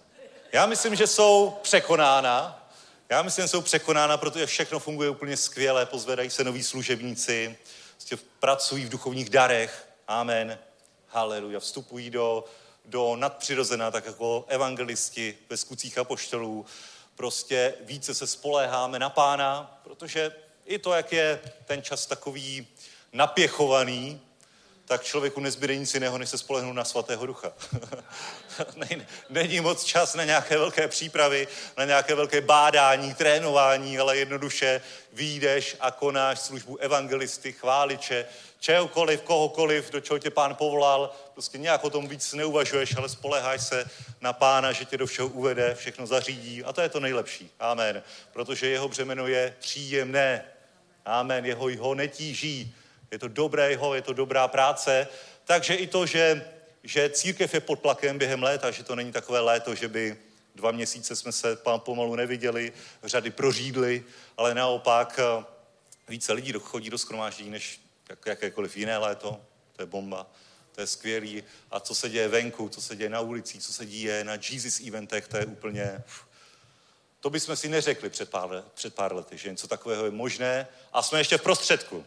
Já 0.51 0.65
myslím, 0.65 0.95
že 0.95 1.07
jsou 1.07 1.57
překonána. 1.61 2.67
Já 3.09 3.21
myslím, 3.21 3.43
že 3.43 3.47
jsou 3.47 3.61
překonána, 3.61 4.17
protože 4.17 4.45
všechno 4.45 4.79
funguje 4.79 5.09
úplně 5.09 5.37
skvěle, 5.37 5.85
pozvedají 5.85 6.29
se 6.29 6.43
noví 6.43 6.63
služebníci, 6.63 7.57
prostě 7.95 8.17
pracují 8.39 8.85
v 8.85 8.89
duchovních 8.89 9.29
darech. 9.29 9.87
Amen. 10.07 10.59
Haleluja. 11.07 11.59
Vstupují 11.59 12.09
do, 12.09 12.45
do 12.85 13.15
nadpřirozená, 13.15 13.91
tak 13.91 14.05
jako 14.05 14.45
evangelisti 14.47 15.37
ve 15.49 15.57
skutcích 15.57 15.97
apoštolů. 15.97 16.65
Prostě 17.15 17.73
více 17.81 18.13
se 18.13 18.27
spoléháme 18.27 18.99
na 18.99 19.09
pána, 19.09 19.79
protože 19.83 20.42
i 20.65 20.79
to, 20.79 20.93
jak 20.93 21.11
je 21.11 21.39
ten 21.65 21.81
čas 21.81 22.05
takový 22.05 22.67
napěchovaný, 23.13 24.21
tak 24.85 25.03
člověku 25.03 25.39
nezbyde 25.39 25.75
nic 25.75 25.93
jiného, 25.93 26.17
než 26.17 26.29
se 26.29 26.37
spolehnout 26.37 26.75
na 26.75 26.83
svatého 26.83 27.25
ducha. 27.25 27.53
Není 29.29 29.59
moc 29.59 29.83
čas 29.83 30.15
na 30.15 30.23
nějaké 30.23 30.57
velké 30.57 30.87
přípravy, 30.87 31.47
na 31.77 31.85
nějaké 31.85 32.15
velké 32.15 32.41
bádání, 32.41 33.13
trénování, 33.13 33.99
ale 33.99 34.17
jednoduše 34.17 34.81
výjdeš 35.13 35.75
a 35.79 35.91
konáš 35.91 36.39
službu 36.39 36.77
evangelisty, 36.77 37.51
chváliče, 37.51 38.25
čehokoliv, 38.59 39.21
kohokoliv, 39.21 39.91
do 39.91 39.99
čeho 39.99 40.19
tě 40.19 40.29
pán 40.29 40.55
povolal, 40.55 41.11
prostě 41.33 41.57
nějak 41.57 41.83
o 41.83 41.89
tom 41.89 42.07
víc 42.07 42.33
neuvažuješ, 42.33 42.97
ale 42.97 43.09
spoleháš 43.09 43.63
se 43.63 43.89
na 44.21 44.33
pána, 44.33 44.71
že 44.71 44.85
tě 44.85 44.97
do 44.97 45.07
všeho 45.07 45.27
uvede, 45.27 45.75
všechno 45.75 46.07
zařídí 46.07 46.63
a 46.63 46.73
to 46.73 46.81
je 46.81 46.89
to 46.89 46.99
nejlepší. 46.99 47.51
Amen. 47.59 48.03
Protože 48.33 48.67
jeho 48.67 48.89
břemeno 48.89 49.27
je 49.27 49.55
příjemné. 49.59 50.52
Amen. 51.05 51.45
Jeho 51.45 51.69
ho 51.79 51.95
netíží 51.95 52.75
je 53.13 53.19
to 53.19 53.27
dobré 53.27 53.71
jeho, 53.71 53.95
je 53.95 54.01
to 54.01 54.13
dobrá 54.13 54.47
práce. 54.47 55.07
Takže 55.45 55.75
i 55.75 55.87
to, 55.87 56.05
že, 56.05 56.49
že 56.83 57.09
církev 57.09 57.53
je 57.53 57.59
pod 57.59 57.79
tlakem 57.79 58.17
během 58.17 58.43
léta, 58.43 58.71
že 58.71 58.83
to 58.83 58.95
není 58.95 59.11
takové 59.11 59.39
léto, 59.39 59.75
že 59.75 59.87
by 59.87 60.17
dva 60.55 60.71
měsíce 60.71 61.15
jsme 61.15 61.31
se 61.31 61.57
pomalu 61.77 62.15
neviděli, 62.15 62.73
řady 63.03 63.31
prořídly, 63.31 64.03
ale 64.37 64.55
naopak 64.55 65.19
eh, 65.19 65.45
více 66.09 66.33
lidí 66.33 66.53
chodí 66.59 66.89
do 66.89 66.97
schromáždění 66.97 67.49
než 67.49 67.81
jak, 68.09 68.25
jakékoliv 68.25 68.77
jiné 68.77 68.97
léto. 68.97 69.41
To 69.75 69.81
je 69.81 69.85
bomba. 69.85 70.27
To 70.71 70.81
je 70.81 70.87
skvělý. 70.87 71.43
A 71.71 71.79
co 71.79 71.95
se 71.95 72.09
děje 72.09 72.27
venku, 72.27 72.69
co 72.69 72.81
se 72.81 72.95
děje 72.95 73.09
na 73.09 73.19
ulicích, 73.19 73.61
co 73.61 73.73
se 73.73 73.85
děje 73.85 74.23
na 74.23 74.33
Jesus 74.33 74.79
eventech, 74.79 75.27
to 75.27 75.37
je 75.37 75.45
úplně... 75.45 76.03
To 77.23 77.29
bychom 77.29 77.55
si 77.55 77.69
neřekli 77.69 78.09
před 78.09 78.29
pár, 78.29 78.63
před 78.73 78.95
pár 78.95 79.15
lety, 79.15 79.37
že 79.37 79.49
něco 79.49 79.67
takového 79.67 80.05
je 80.05 80.11
možné. 80.11 80.67
A 80.93 81.01
jsme 81.01 81.19
ještě 81.19 81.37
v 81.37 81.41
prostředku. 81.41 82.05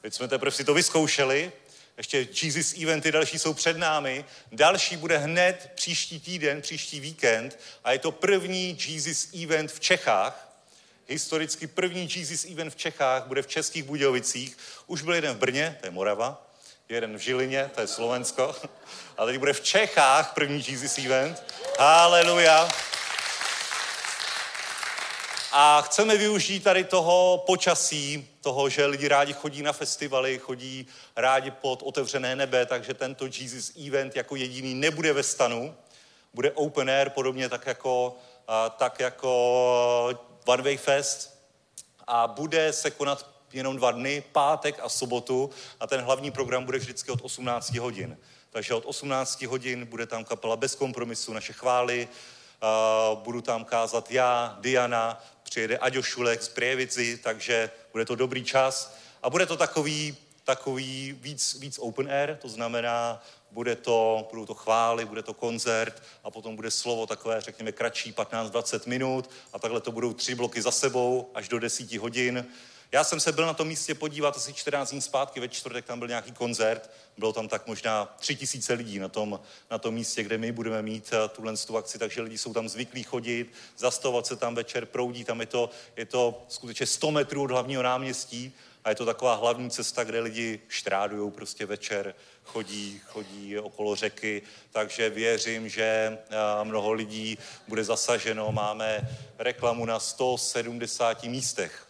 Teď 0.00 0.14
jsme 0.14 0.28
teprve 0.28 0.50
si 0.50 0.64
to 0.64 0.74
vyzkoušeli, 0.74 1.52
ještě 1.96 2.28
Jesus 2.42 2.74
eventy 2.82 3.12
další 3.12 3.38
jsou 3.38 3.54
před 3.54 3.76
námi. 3.76 4.24
Další 4.52 4.96
bude 4.96 5.18
hned 5.18 5.70
příští 5.74 6.20
týden, 6.20 6.62
příští 6.62 7.00
víkend 7.00 7.58
a 7.84 7.92
je 7.92 7.98
to 7.98 8.12
první 8.12 8.78
Jesus 8.86 9.28
event 9.42 9.72
v 9.72 9.80
Čechách. 9.80 10.58
Historicky 11.08 11.66
první 11.66 12.08
Jesus 12.16 12.44
event 12.44 12.72
v 12.72 12.76
Čechách 12.76 13.26
bude 13.26 13.42
v 13.42 13.46
Českých 13.46 13.82
Budějovicích. 13.82 14.58
Už 14.86 15.02
byl 15.02 15.14
jeden 15.14 15.34
v 15.34 15.38
Brně, 15.38 15.76
to 15.80 15.86
je 15.86 15.90
Morava, 15.90 16.46
jeden 16.88 17.16
v 17.16 17.20
Žilině, 17.20 17.70
to 17.74 17.80
je 17.80 17.86
Slovensko. 17.86 18.56
A 19.16 19.26
teď 19.26 19.38
bude 19.38 19.52
v 19.52 19.60
Čechách 19.60 20.34
první 20.34 20.64
Jesus 20.68 20.98
event. 20.98 21.42
Haleluja. 21.78 22.68
A 25.52 25.82
chceme 25.82 26.16
využít 26.16 26.64
tady 26.64 26.84
toho 26.84 27.44
počasí, 27.46 28.28
toho, 28.40 28.68
že 28.68 28.86
lidi 28.86 29.08
rádi 29.08 29.32
chodí 29.32 29.62
na 29.62 29.72
festivaly, 29.72 30.38
chodí 30.38 30.86
rádi 31.16 31.50
pod 31.50 31.82
otevřené 31.82 32.36
nebe, 32.36 32.66
takže 32.66 32.94
tento 32.94 33.24
Jesus 33.24 33.72
Event 33.86 34.16
jako 34.16 34.36
jediný 34.36 34.74
nebude 34.74 35.12
ve 35.12 35.22
stanu, 35.22 35.74
bude 36.34 36.50
open 36.50 36.90
air, 36.90 37.10
podobně 37.10 37.48
tak 37.48 37.66
jako, 37.66 38.16
tak 38.76 39.00
jako 39.00 39.30
One 40.44 40.62
Way 40.62 40.76
Fest. 40.76 41.36
A 42.06 42.26
bude 42.26 42.72
se 42.72 42.90
konat 42.90 43.26
jenom 43.52 43.76
dva 43.76 43.90
dny, 43.90 44.24
pátek 44.32 44.80
a 44.82 44.88
sobotu. 44.88 45.50
A 45.80 45.86
ten 45.86 46.00
hlavní 46.00 46.30
program 46.30 46.64
bude 46.64 46.78
vždycky 46.78 47.10
od 47.10 47.20
18 47.22 47.74
hodin. 47.74 48.18
Takže 48.50 48.74
od 48.74 48.84
18 48.86 49.42
hodin 49.42 49.86
bude 49.86 50.06
tam 50.06 50.24
kapela 50.24 50.56
bez 50.56 50.74
kompromisu, 50.74 51.32
naše 51.32 51.52
chvály, 51.52 52.08
Uh, 52.62 53.18
budu 53.18 53.40
tam 53.40 53.64
kázat 53.64 54.10
já, 54.10 54.56
Diana, 54.60 55.22
přijede 55.46 55.78
Aďo 55.78 56.02
Šulek 56.02 56.42
z 56.42 56.48
Prievici, 56.48 57.18
takže 57.22 57.70
bude 57.92 58.04
to 58.04 58.14
dobrý 58.14 58.44
čas. 58.44 58.96
A 59.22 59.30
bude 59.30 59.46
to 59.46 59.56
takový, 59.56 60.16
takový 60.44 61.18
víc, 61.20 61.54
víc 61.60 61.78
open 61.78 62.10
air, 62.10 62.36
to 62.36 62.48
znamená, 62.48 63.22
bude 63.50 63.76
to, 63.76 64.28
budou 64.30 64.46
to 64.46 64.54
chvály, 64.54 65.04
bude 65.04 65.22
to 65.22 65.34
koncert 65.34 66.02
a 66.24 66.30
potom 66.30 66.56
bude 66.56 66.70
slovo 66.70 67.06
takové, 67.06 67.40
řekněme, 67.40 67.72
kratší, 67.72 68.12
15-20 68.12 68.88
minut 68.88 69.30
a 69.52 69.58
takhle 69.58 69.80
to 69.80 69.92
budou 69.92 70.12
tři 70.12 70.34
bloky 70.34 70.62
za 70.62 70.70
sebou 70.70 71.30
až 71.34 71.48
do 71.48 71.58
10 71.58 71.92
hodin. 71.92 72.46
Já 72.92 73.04
jsem 73.04 73.20
se 73.20 73.32
byl 73.32 73.46
na 73.46 73.54
tom 73.54 73.68
místě 73.68 73.94
podívat 73.94 74.36
asi 74.36 74.52
14 74.52 74.90
dní 74.90 75.00
zpátky, 75.00 75.40
ve 75.40 75.48
čtvrtek 75.48 75.84
tam 75.84 75.98
byl 75.98 76.08
nějaký 76.08 76.32
koncert, 76.32 76.90
bylo 77.18 77.32
tam 77.32 77.48
tak 77.48 77.66
možná 77.66 78.16
tři 78.18 78.36
tisíce 78.36 78.72
lidí 78.72 78.98
na 78.98 79.08
tom, 79.08 79.40
na 79.70 79.78
tom 79.78 79.94
místě, 79.94 80.22
kde 80.22 80.38
my 80.38 80.52
budeme 80.52 80.82
mít 80.82 81.10
eh, 81.12 81.28
tuhle 81.28 81.56
tu 81.56 81.76
akci, 81.76 81.98
takže 81.98 82.22
lidi 82.22 82.38
jsou 82.38 82.52
tam 82.52 82.68
zvyklí 82.68 83.02
chodit, 83.02 83.52
zastavovat 83.76 84.26
se 84.26 84.36
tam 84.36 84.54
večer, 84.54 84.86
proudí, 84.86 85.24
tam 85.24 85.40
je 85.40 85.46
to, 85.46 85.70
je 85.96 86.06
to 86.06 86.42
skutečně 86.48 86.86
100 86.86 87.10
metrů 87.10 87.42
od 87.42 87.50
hlavního 87.50 87.82
náměstí 87.82 88.52
a 88.84 88.88
je 88.88 88.94
to 88.94 89.06
taková 89.06 89.34
hlavní 89.34 89.70
cesta, 89.70 90.04
kde 90.04 90.20
lidi 90.20 90.60
štrádují 90.68 91.30
prostě 91.30 91.66
večer, 91.66 92.14
chodí, 92.44 93.00
chodí 93.06 93.58
okolo 93.58 93.96
řeky, 93.96 94.42
takže 94.70 95.10
věřím, 95.10 95.68
že 95.68 95.84
eh, 96.30 96.36
mnoho 96.64 96.92
lidí 96.92 97.38
bude 97.68 97.84
zasaženo. 97.84 98.52
Máme 98.52 99.08
reklamu 99.38 99.84
na 99.84 100.00
170 100.00 101.24
místech 101.24 101.85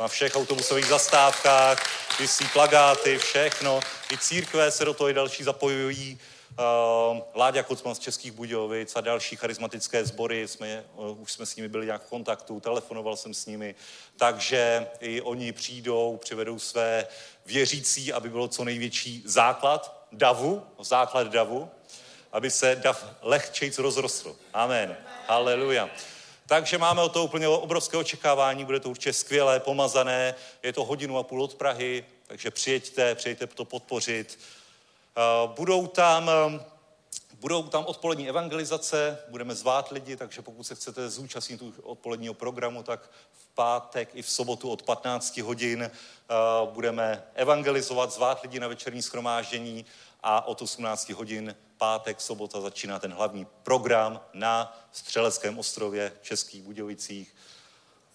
na 0.00 0.08
všech 0.08 0.36
autobusových 0.36 0.86
zastávkách, 0.86 1.78
vysí 2.20 2.44
plagáty, 2.52 3.18
všechno. 3.18 3.80
I 4.12 4.18
církve 4.18 4.70
se 4.70 4.84
do 4.84 4.94
toho 4.94 5.10
i 5.10 5.14
další 5.14 5.42
zapojují. 5.44 6.18
Uh, 6.58 7.18
Láďa 7.34 7.62
Kocman 7.62 7.94
z 7.94 7.98
Českých 7.98 8.32
Budějovic 8.32 8.96
a 8.96 9.00
další 9.00 9.36
charismatické 9.36 10.04
sbory, 10.04 10.48
jsme, 10.48 10.84
uh, 10.94 11.20
už 11.20 11.32
jsme 11.32 11.46
s 11.46 11.56
nimi 11.56 11.68
byli 11.68 11.86
nějak 11.86 12.02
v 12.02 12.08
kontaktu, 12.08 12.60
telefonoval 12.60 13.16
jsem 13.16 13.34
s 13.34 13.46
nimi, 13.46 13.74
takže 14.16 14.86
i 15.00 15.20
oni 15.20 15.52
přijdou, 15.52 16.16
přivedou 16.16 16.58
své 16.58 17.06
věřící, 17.46 18.12
aby 18.12 18.28
bylo 18.28 18.48
co 18.48 18.64
největší 18.64 19.22
základ 19.26 20.06
davu, 20.12 20.62
základ 20.80 21.26
davu, 21.26 21.70
aby 22.32 22.50
se 22.50 22.76
dav 22.76 23.06
lehčejc 23.22 23.78
rozrostl. 23.78 24.36
Amen. 24.52 24.96
Haleluja. 25.28 25.90
Takže 26.46 26.78
máme 26.78 27.02
o 27.02 27.08
to 27.08 27.24
úplně 27.24 27.48
obrovské 27.48 27.96
očekávání, 27.96 28.64
bude 28.64 28.80
to 28.80 28.90
určitě 28.90 29.12
skvělé, 29.12 29.60
pomazané, 29.60 30.34
je 30.62 30.72
to 30.72 30.84
hodinu 30.84 31.18
a 31.18 31.22
půl 31.22 31.42
od 31.42 31.54
Prahy, 31.54 32.04
takže 32.26 32.50
přijeďte, 32.50 33.14
přijeďte 33.14 33.46
to 33.46 33.64
podpořit. 33.64 34.38
Eh, 35.16 35.48
Budou 35.56 35.86
tam, 35.86 36.30
eh, 36.30 36.60
budou 37.40 37.62
tam 37.62 37.84
odpolední 37.84 38.28
evangelizace, 38.28 39.18
budeme 39.28 39.54
zvát 39.54 39.90
lidi, 39.90 40.16
takže 40.16 40.42
pokud 40.42 40.64
se 40.64 40.74
chcete 40.74 41.10
zúčastnit 41.10 41.62
odpoledního 41.82 42.34
programu, 42.34 42.82
tak 42.82 43.10
v 43.32 43.54
pátek 43.54 44.08
i 44.14 44.22
v 44.22 44.30
sobotu 44.30 44.70
od 44.70 44.82
15 44.82 45.42
hodin 45.42 45.82
eh, 45.82 45.90
budeme 46.64 47.24
evangelizovat, 47.34 48.12
zvát 48.12 48.42
lidi 48.42 48.60
na 48.60 48.68
večerní 48.68 49.02
schromáždění 49.02 49.84
a 50.28 50.46
od 50.46 50.62
18 50.62 51.08
hodin 51.08 51.56
pátek, 51.78 52.20
sobota 52.20 52.60
začíná 52.60 52.98
ten 52.98 53.12
hlavní 53.12 53.46
program 53.62 54.20
na 54.32 54.78
Střeleckém 54.92 55.58
ostrově 55.58 56.12
v 56.22 56.26
Českých 56.26 56.62
Budějovicích. 56.62 57.34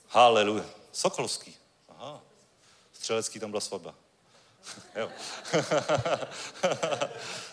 Haleluja. 0.07 0.63
Sokolský. 0.91 1.55
Aha. 1.89 2.21
Střelecký 2.93 3.39
tam 3.39 3.49
byla 3.49 3.61
svatba. 3.61 3.95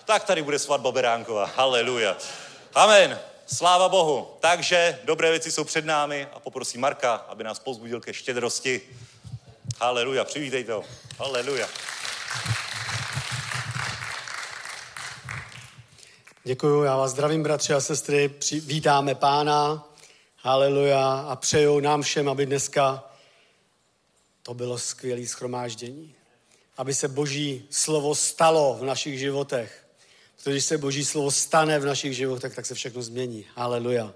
tak 0.05 0.25
tady 0.25 0.43
bude 0.43 0.59
svatba 0.59 0.93
Beránková. 0.93 1.47
Haleluja. 1.47 2.17
Amen. 2.75 3.21
Sláva 3.47 3.89
Bohu. 3.89 4.37
Takže 4.41 5.01
dobré 5.05 5.31
věci 5.31 5.53
jsou 5.53 5.65
před 5.65 5.85
námi 5.85 6.29
a 6.33 6.41
poprosím 6.41 6.81
Marka, 6.81 7.15
aby 7.15 7.45
nás 7.45 7.59
pozbudil 7.59 8.01
ke 8.01 8.15
štědrosti. 8.15 8.81
Haleluja. 9.81 10.25
Přivítejte 10.25 10.73
ho. 10.73 10.85
Haleluja. 11.19 11.69
Děkuju, 16.49 16.83
já 16.83 16.97
vás 16.97 17.11
zdravím, 17.11 17.43
bratři 17.43 17.75
a 17.75 17.81
sestry, 17.81 18.35
vítáme 18.61 19.15
pána, 19.15 19.89
haleluja 20.37 21.11
a 21.11 21.37
přeju 21.37 21.81
nám 21.81 22.03
všem, 22.03 22.29
aby 22.29 22.47
dneska 22.47 23.05
to 24.43 24.55
bylo 24.55 24.79
skvělé 24.79 25.27
schromáždění. 25.27 26.15
Aby 26.77 26.95
se 26.95 27.09
boží 27.09 27.67
slovo 27.71 28.15
stalo 28.15 28.77
v 28.81 28.85
našich 28.85 29.19
životech. 29.19 29.87
Protože 30.37 30.51
když 30.51 30.65
se 30.65 30.79
boží 30.79 31.05
slovo 31.05 31.31
stane 31.31 31.79
v 31.79 31.87
našich 31.87 32.17
životech, 32.17 32.55
tak 32.55 32.67
se 32.67 32.75
všechno 32.75 33.03
změní. 33.03 33.47
Haleluja. 33.55 34.15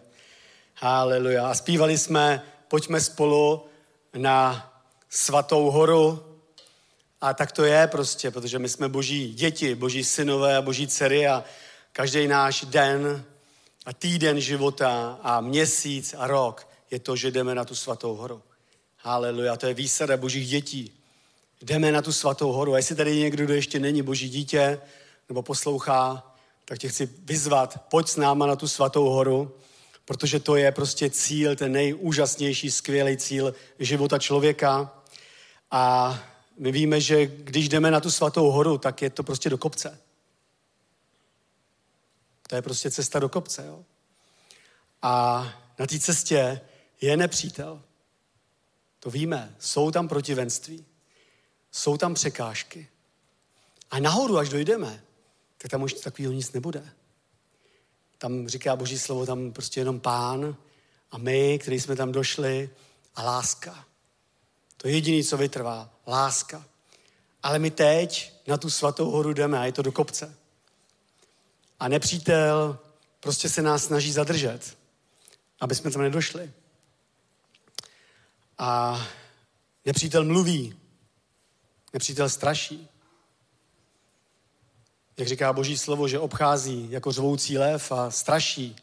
Haleluja. 0.75 1.47
A 1.47 1.55
zpívali 1.55 1.99
jsme, 1.99 2.43
pojďme 2.69 3.01
spolu 3.01 3.67
na 4.17 4.73
svatou 5.11 5.71
horu, 5.71 6.25
a 7.21 7.35
tak 7.35 7.53
to 7.53 7.65
je 7.65 7.87
prostě, 7.87 8.31
protože 8.31 8.59
my 8.59 8.69
jsme 8.69 8.89
boží 8.89 9.35
děti, 9.35 9.75
boží 9.75 10.05
synové 10.05 10.57
a 10.57 10.63
boží 10.63 10.87
dcery 10.87 11.27
a 11.29 11.45
každý 11.93 12.29
náš 12.29 12.65
den 12.65 13.25
a 13.87 13.93
týden 13.93 14.41
života 14.41 15.19
a 15.23 15.41
měsíc 15.41 16.15
a 16.19 16.27
rok 16.27 16.69
je 16.91 16.99
to, 16.99 17.17
že 17.17 17.31
jdeme 17.31 17.55
na 17.55 17.65
tu 17.65 17.75
svatou 17.75 18.15
horu. 18.15 18.43
Haleluja, 18.99 19.57
to 19.57 19.67
je 19.67 19.75
výsada 19.75 20.17
božích 20.17 20.49
dětí. 20.49 20.93
Jdeme 21.63 21.93
na 21.93 22.03
tu 22.03 22.13
svatou 22.13 22.53
horu. 22.53 22.75
A 22.75 22.77
jestli 22.77 22.95
tady 22.95 23.17
někdo, 23.17 23.45
kdo 23.45 23.55
ještě 23.55 23.79
není 23.79 24.03
boží 24.03 24.29
dítě 24.29 24.81
nebo 25.29 25.43
poslouchá, 25.43 26.35
tak 26.65 26.79
tě 26.79 26.89
chci 26.89 27.09
vyzvat, 27.19 27.85
pojď 27.89 28.09
s 28.09 28.17
náma 28.17 28.47
na 28.47 28.57
tu 28.57 28.69
svatou 28.69 29.05
horu, 29.05 29.57
protože 30.05 30.41
to 30.41 30.57
je 30.57 30.73
prostě 30.73 31.11
cíl, 31.11 31.57
ten 31.57 31.73
nejúžasnější, 31.73 32.71
skvělý 32.71 33.17
cíl 33.17 33.55
života 33.79 34.19
člověka. 34.19 34.93
A 35.71 36.19
my 36.59 36.73
víme, 36.73 37.01
že 37.01 37.27
když 37.27 37.69
jdeme 37.69 37.91
na 37.91 38.01
tu 38.01 38.11
svatou 38.11 38.51
horu, 38.51 38.79
tak 38.79 39.03
je 39.03 39.11
to 39.11 39.23
prostě 39.23 39.51
do 39.51 39.59
kopce. 39.59 39.99
To 42.53 42.57
je 42.57 42.63
prostě 42.63 42.91
cesta 42.91 43.19
do 43.19 43.29
kopce. 43.29 43.67
Jo? 43.67 43.85
A 45.03 45.43
na 45.79 45.87
té 45.87 45.99
cestě 45.99 46.61
je 47.01 47.17
nepřítel. 47.17 47.83
To 49.01 49.11
víme. 49.11 49.57
Jsou 49.59 49.91
tam 49.91 50.09
protivenství. 50.09 50.85
Jsou 51.71 51.97
tam 51.97 52.15
překážky. 52.15 52.89
A 53.91 53.99
nahoru, 53.99 54.39
až 54.39 54.49
dojdeme, 54.49 55.05
tak 55.59 55.71
tam 55.71 55.83
už 55.83 55.93
takového 55.93 56.33
nic 56.33 56.53
nebude. 56.53 56.93
Tam 58.19 58.49
říká 58.49 58.77
Boží 58.77 58.99
slovo, 58.99 59.27
tam 59.27 59.53
prostě 59.53 59.81
jenom 59.81 60.01
pán 60.01 60.57
a 61.11 61.19
my, 61.19 61.59
kteří 61.59 61.81
jsme 61.81 61.97
tam 61.97 62.13
došli, 62.13 62.71
a 63.15 63.23
láska. 63.23 63.85
To 64.77 64.89
je 64.89 64.95
jediné, 64.95 65.25
co 65.25 65.37
vytrvá. 65.37 65.91
Láska. 66.07 66.65
Ale 67.43 67.59
my 67.59 67.71
teď 67.71 68.33
na 68.47 68.57
tu 68.57 68.71
svatou 68.71 69.11
horu 69.11 69.33
jdeme 69.33 69.59
a 69.59 69.65
je 69.65 69.73
to 69.73 69.83
do 69.83 69.93
kopce. 69.93 70.42
A 71.83 71.89
nepřítel 71.89 72.79
prostě 73.21 73.49
se 73.49 73.63
nás 73.63 73.85
snaží 73.85 74.13
zadržet, 74.13 74.79
aby 75.61 75.75
jsme 75.75 75.91
tam 75.91 76.03
nedošli. 76.03 76.53
A 78.59 79.01
nepřítel 79.87 80.25
mluví, 80.25 80.79
nepřítel 81.93 82.29
straší. 82.29 82.89
Jak 85.17 85.29
říká 85.29 85.53
Boží 85.53 85.79
slovo, 85.79 86.09
že 86.09 86.19
obchází 86.19 86.91
jako 86.91 87.13
řvoucí 87.13 87.59
lev 87.59 87.93
a 87.93 88.11
straší 88.11 88.77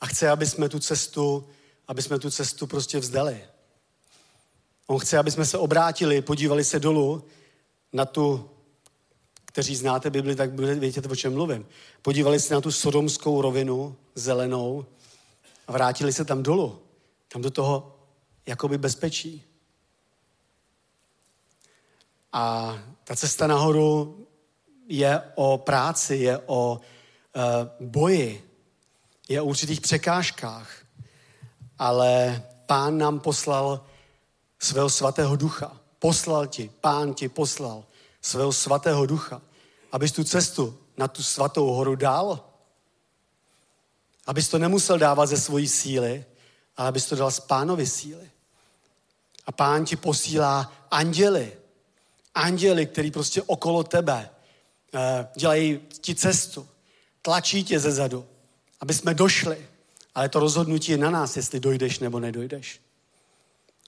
a 0.00 0.06
chce, 0.06 0.30
aby 0.30 0.46
jsme 0.46 0.68
tu 0.68 0.78
cestu, 0.78 1.48
aby 1.88 2.02
jsme 2.02 2.18
tu 2.18 2.30
cestu 2.30 2.66
prostě 2.66 2.98
vzdali. 2.98 3.44
On 4.86 4.98
chce, 4.98 5.18
aby 5.18 5.30
jsme 5.30 5.46
se 5.46 5.58
obrátili, 5.58 6.22
podívali 6.22 6.64
se 6.64 6.80
dolů 6.80 7.24
na 7.92 8.04
tu, 8.04 8.50
kteří 9.56 9.76
znáte 9.76 10.10
Bibli, 10.10 10.36
tak 10.36 10.60
víte, 10.60 11.08
o 11.08 11.16
čem 11.16 11.32
mluvím. 11.32 11.66
Podívali 12.02 12.40
se 12.40 12.54
na 12.54 12.60
tu 12.60 12.72
sodomskou 12.72 13.42
rovinu, 13.42 13.96
zelenou, 14.14 14.86
a 15.66 15.72
vrátili 15.72 16.12
se 16.12 16.24
tam 16.24 16.42
dolů, 16.42 16.78
tam 17.28 17.42
do 17.42 17.50
toho 17.50 17.96
jakoby 18.46 18.78
bezpečí. 18.78 19.42
A 22.32 22.74
ta 23.04 23.16
cesta 23.16 23.46
nahoru 23.46 24.26
je 24.88 25.22
o 25.34 25.58
práci, 25.58 26.14
je 26.14 26.38
o 26.46 26.80
uh, 26.80 27.88
boji, 27.88 28.50
je 29.28 29.40
o 29.40 29.44
určitých 29.44 29.80
překážkách, 29.80 30.84
ale 31.78 32.42
pán 32.66 32.98
nám 32.98 33.20
poslal 33.20 33.84
svého 34.58 34.90
svatého 34.90 35.36
ducha. 35.36 35.80
Poslal 35.98 36.46
ti, 36.46 36.70
pán 36.80 37.14
ti 37.14 37.28
poslal 37.28 37.84
svého 38.26 38.52
svatého 38.52 39.06
ducha, 39.06 39.42
abys 39.92 40.12
tu 40.12 40.24
cestu 40.24 40.78
na 40.96 41.08
tu 41.08 41.22
svatou 41.22 41.66
horu 41.66 41.96
dal. 41.96 42.44
Abys 44.26 44.48
to 44.48 44.58
nemusel 44.58 44.98
dávat 44.98 45.26
ze 45.26 45.36
svojí 45.36 45.68
síly, 45.68 46.24
ale 46.76 46.88
abys 46.88 47.06
to 47.06 47.16
dal 47.16 47.30
z 47.30 47.40
pánovy 47.40 47.86
síly. 47.86 48.30
A 49.46 49.52
pán 49.52 49.84
ti 49.84 49.96
posílá 49.96 50.72
anděly. 50.90 51.52
Anděly, 52.34 52.86
který 52.86 53.10
prostě 53.10 53.42
okolo 53.42 53.84
tebe 53.84 54.30
eh, 54.94 55.28
dělají 55.36 55.80
ti 56.00 56.14
cestu. 56.14 56.68
Tlačí 57.22 57.64
tě 57.64 57.80
ze 57.80 57.92
zadu, 57.92 58.26
aby 58.80 58.94
jsme 58.94 59.14
došli. 59.14 59.68
Ale 60.14 60.28
to 60.28 60.40
rozhodnutí 60.40 60.92
je 60.92 60.98
na 60.98 61.10
nás, 61.10 61.36
jestli 61.36 61.60
dojdeš 61.60 61.98
nebo 61.98 62.20
nedojdeš. 62.20 62.80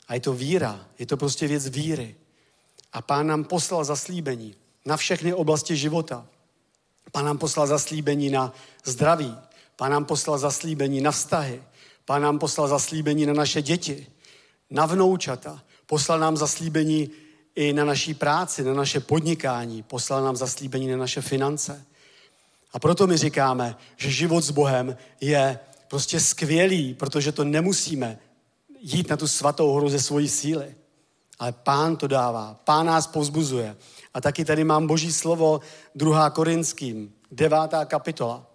A 0.09 0.15
je 0.15 0.21
to 0.21 0.33
víra, 0.33 0.87
je 0.99 1.07
to 1.07 1.17
prostě 1.17 1.49
věc 1.49 1.69
víry. 1.69 2.17
A 2.93 3.03
pán 3.03 3.27
nám 3.27 3.45
poslal 3.45 3.85
zaslíbení 3.85 4.55
na 4.87 4.97
všechny 4.97 5.35
oblasti 5.35 5.77
života. 5.77 6.27
Pán 7.13 7.25
nám 7.25 7.39
poslal 7.39 7.67
zaslíbení 7.67 8.31
na 8.31 8.53
zdraví. 8.85 9.37
Pán 9.77 9.91
nám 9.91 10.05
poslal 10.05 10.39
zaslíbení 10.39 11.01
na 11.01 11.11
vztahy. 11.11 11.63
Pán 12.05 12.23
nám 12.23 12.39
poslal 12.39 12.69
zaslíbení 12.69 13.27
na 13.27 13.33
naše 13.33 13.63
děti, 13.63 14.07
na 14.71 14.87
vnoučata. 14.87 15.63
Poslal 15.87 16.19
nám 16.19 16.37
zaslíbení 16.37 17.11
i 17.55 17.73
na 17.73 17.85
naší 17.85 18.15
práci, 18.15 18.65
na 18.65 18.75
naše 18.75 19.01
podnikání. 19.01 19.83
Poslal 19.83 20.25
nám 20.25 20.37
zaslíbení 20.37 20.89
na 20.89 20.97
naše 20.97 21.21
finance. 21.21 21.85
A 22.73 22.79
proto 22.79 23.07
my 23.07 23.17
říkáme, 23.17 23.77
že 23.97 24.11
život 24.11 24.45
s 24.45 24.51
Bohem 24.51 24.97
je 25.21 25.59
prostě 25.89 26.21
skvělý, 26.21 26.95
protože 26.95 27.33
to 27.33 27.45
nemusíme 27.45 28.19
jít 28.81 29.09
na 29.09 29.17
tu 29.17 29.29
svatou 29.29 29.73
horu 29.73 29.89
ze 29.89 30.01
svojí 30.01 30.29
síly. 30.29 30.75
Ale 31.39 31.53
pán 31.53 31.97
to 31.97 32.07
dává, 32.07 32.61
pán 32.65 32.87
nás 32.87 33.07
povzbuzuje. 33.07 33.77
A 34.15 34.21
taky 34.21 34.45
tady 34.45 34.65
mám 34.65 34.87
boží 34.87 35.13
slovo 35.13 35.61
2. 35.95 36.31
Korinským, 36.31 37.15
devátá 37.31 37.85
kapitola, 37.85 38.47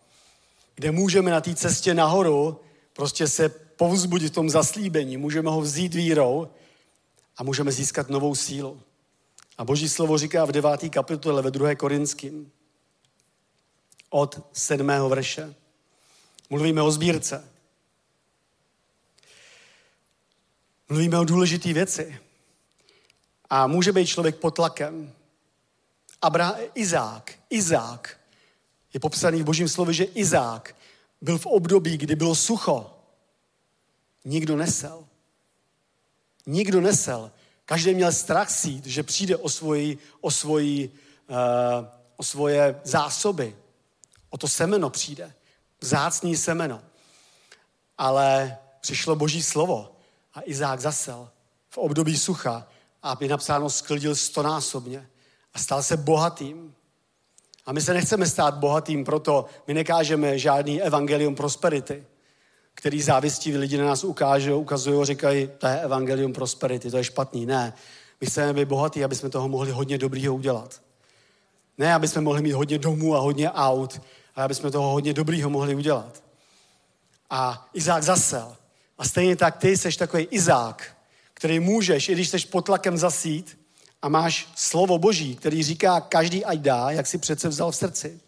kde 0.76 0.92
můžeme 0.92 1.32
na 1.32 1.42
té 1.42 1.56
cestě 1.56 1.94
nahoru 1.94 2.60
prostě 2.94 3.28
se 3.28 3.50
povzbudit 3.50 4.32
v 4.32 4.36
tom 4.36 4.50
zaslíbení, 4.50 5.18
můžeme 5.18 5.50
ho 5.50 5.62
vzít 5.62 5.94
vírou 5.94 6.48
a 7.38 7.44
můžeme 7.44 7.72
získat 7.72 8.10
novou 8.10 8.36
sílu. 8.36 8.82
A 9.58 9.66
boží 9.66 9.90
slovo 9.90 10.18
říká 10.18 10.46
v 10.46 10.52
devátý 10.52 10.90
kapitole 10.90 11.42
ve 11.42 11.52
2. 11.52 11.76
Korinským 11.76 12.52
od 14.10 14.50
sedmého 14.54 15.10
verše. 15.10 15.56
Mluvíme 16.50 16.82
o 16.82 16.92
sbírce. 16.92 17.50
Mluvíme 20.90 21.20
o 21.20 21.24
důležité 21.24 21.74
věci. 21.74 22.20
A 23.54 23.68
může 23.68 23.92
být 23.92 24.08
člověk 24.08 24.36
pod 24.36 24.56
tlakem. 24.56 25.14
Abra, 26.22 26.56
Izák, 26.76 27.34
Izák, 27.50 28.20
je 28.94 29.00
popsaný 29.00 29.42
v 29.42 29.46
božím 29.46 29.70
slově, 29.70 29.94
že 29.94 30.04
Izák 30.04 30.76
byl 31.22 31.38
v 31.38 31.46
období, 31.46 31.98
kdy 31.98 32.16
bylo 32.16 32.36
sucho. 32.36 32.94
Nikdo 34.26 34.58
nesel. 34.58 35.06
Nikdo 36.46 36.82
nesel. 36.82 37.32
Každý 37.66 37.94
měl 37.94 38.12
strach 38.12 38.50
sít, 38.52 38.86
že 38.86 39.04
přijde 39.04 39.38
o, 39.38 39.50
svoji, 39.50 39.98
o, 40.22 40.32
svoji, 40.32 40.92
uh, 41.30 41.36
o 42.18 42.24
svoje 42.24 42.82
zásoby. 42.84 43.56
O 44.30 44.38
to 44.38 44.48
semeno 44.48 44.90
přijde. 44.90 45.34
Vzácný 45.82 46.38
semeno. 46.38 46.82
Ale 47.98 48.58
přišlo 48.82 49.16
boží 49.16 49.44
slovo 49.44 49.96
a 50.34 50.42
Izák 50.44 50.80
zasel 50.80 51.30
v 51.70 51.78
období 51.78 52.18
sucha 52.18 52.68
a 53.04 53.12
aby 53.12 53.28
napsáno 53.28 53.70
sklidil 53.70 54.16
stonásobně 54.16 55.08
a 55.54 55.60
stal 55.60 55.84
se 55.84 55.98
bohatým. 55.98 56.76
A 57.66 57.74
my 57.74 57.82
se 57.82 57.94
nechceme 57.94 58.28
stát 58.28 58.58
bohatým, 58.58 59.06
proto 59.06 59.46
my 59.68 59.74
nekážeme 59.74 60.40
žádný 60.40 60.82
evangelium 60.82 61.36
prosperity, 61.36 62.06
který 62.76 63.02
závistiví 63.02 63.58
lidi 63.58 63.78
na 63.78 63.86
nás 63.86 64.04
ukážou, 64.04 64.60
ukazují, 64.60 65.06
říkají, 65.06 65.50
to 65.58 65.68
je 65.68 65.80
evangelium 65.82 66.34
prosperity, 66.34 66.92
to 66.92 66.98
je 66.98 67.04
špatný. 67.04 67.46
Ne, 67.46 67.74
my 68.22 68.28
chceme 68.28 68.54
být 68.54 68.68
bohatí, 68.68 69.04
aby 69.04 69.16
jsme 69.16 69.30
toho 69.30 69.48
mohli 69.48 69.72
hodně 69.72 69.98
dobrýho 69.98 70.36
udělat. 70.36 70.82
Ne, 71.78 71.94
aby 71.94 72.08
jsme 72.08 72.22
mohli 72.22 72.42
mít 72.42 72.52
hodně 72.52 72.78
domů 72.78 73.16
a 73.16 73.20
hodně 73.20 73.52
aut, 73.52 74.02
ale 74.36 74.46
aby 74.46 74.56
jsme 74.56 74.72
toho 74.72 74.92
hodně 74.92 75.14
dobrýho 75.14 75.50
mohli 75.50 75.76
udělat. 75.76 76.24
A 77.30 77.68
Izák 77.74 78.04
zasel. 78.04 78.56
A 78.98 79.06
stejně 79.06 79.36
tak 79.36 79.58
ty 79.58 79.78
seš 79.78 79.98
takový 79.98 80.24
Izák, 80.24 80.96
který 81.34 81.60
můžeš, 81.60 82.10
i 82.10 82.14
když 82.14 82.30
jsi 82.30 82.40
pod 82.40 82.62
tlakem 82.62 82.98
zasít 82.98 83.60
a 84.02 84.10
máš 84.10 84.48
slovo 84.56 84.98
Boží, 84.98 85.36
který 85.36 85.64
říká 85.64 86.02
každý 86.02 86.46
ať 86.46 86.60
dá, 86.60 86.92
jak 86.92 87.08
si 87.08 87.18
přece 87.18 87.50
vzal 87.50 87.72
v 87.72 87.76
srdci. 87.76 88.20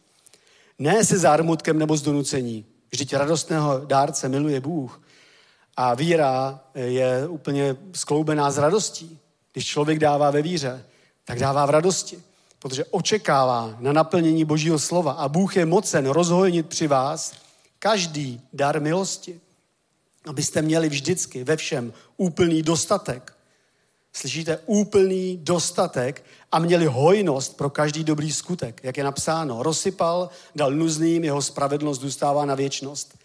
Ne 0.80 1.06
se 1.06 1.20
zármutkem 1.20 1.80
nebo 1.80 1.98
z 1.98 2.02
donucení. 2.02 2.66
Vždyť 2.92 3.14
radostného 3.14 3.82
dárce 3.86 4.30
miluje 4.30 4.62
Bůh. 4.62 5.02
A 5.78 5.94
víra 5.94 6.60
je 6.76 7.28
úplně 7.28 7.78
skloubená 7.94 8.52
s 8.52 8.58
radostí. 8.58 9.20
Když 9.54 9.66
člověk 9.66 10.00
dává 10.00 10.32
ve 10.32 10.42
víře, 10.42 10.86
tak 11.26 11.40
dává 11.40 11.66
v 11.66 11.70
radosti, 11.70 12.24
protože 12.60 12.86
očekává 12.86 13.76
na 13.80 13.94
naplnění 13.94 14.46
Božího 14.46 14.80
slova 14.80 15.12
a 15.12 15.30
Bůh 15.30 15.58
je 15.58 15.66
mocen 15.66 16.08
rozhojnit 16.08 16.70
při 16.70 16.88
vás 16.88 17.34
každý 17.80 18.42
dar 18.54 18.82
milosti, 18.82 19.42
abyste 20.28 20.62
měli 20.62 20.90
vždycky 20.90 21.44
ve 21.44 21.58
všem 21.58 21.94
úplný 22.18 22.64
dostatek. 22.64 23.34
Slyšíte? 24.14 24.60
Úplný 24.66 25.40
dostatek 25.44 26.24
a 26.52 26.60
měli 26.60 26.86
hojnost 26.86 27.58
pro 27.58 27.70
každý 27.70 28.04
dobrý 28.04 28.32
skutek. 28.32 28.82
Jak 28.84 28.98
je 28.98 29.04
napsáno, 29.04 29.64
rozsypal, 29.64 30.30
dal 30.56 30.72
nuzným, 30.72 31.24
jeho 31.24 31.42
spravedlnost 31.42 32.02
zůstává 32.02 32.46
na 32.46 32.56
věčnost. 32.56 33.18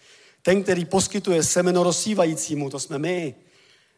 Ten, 0.42 0.62
který 0.62 0.84
poskytuje 0.84 1.42
semeno 1.42 1.82
rozsívajícímu, 1.82 2.70
to 2.70 2.80
jsme 2.80 2.98
my. 2.98 3.34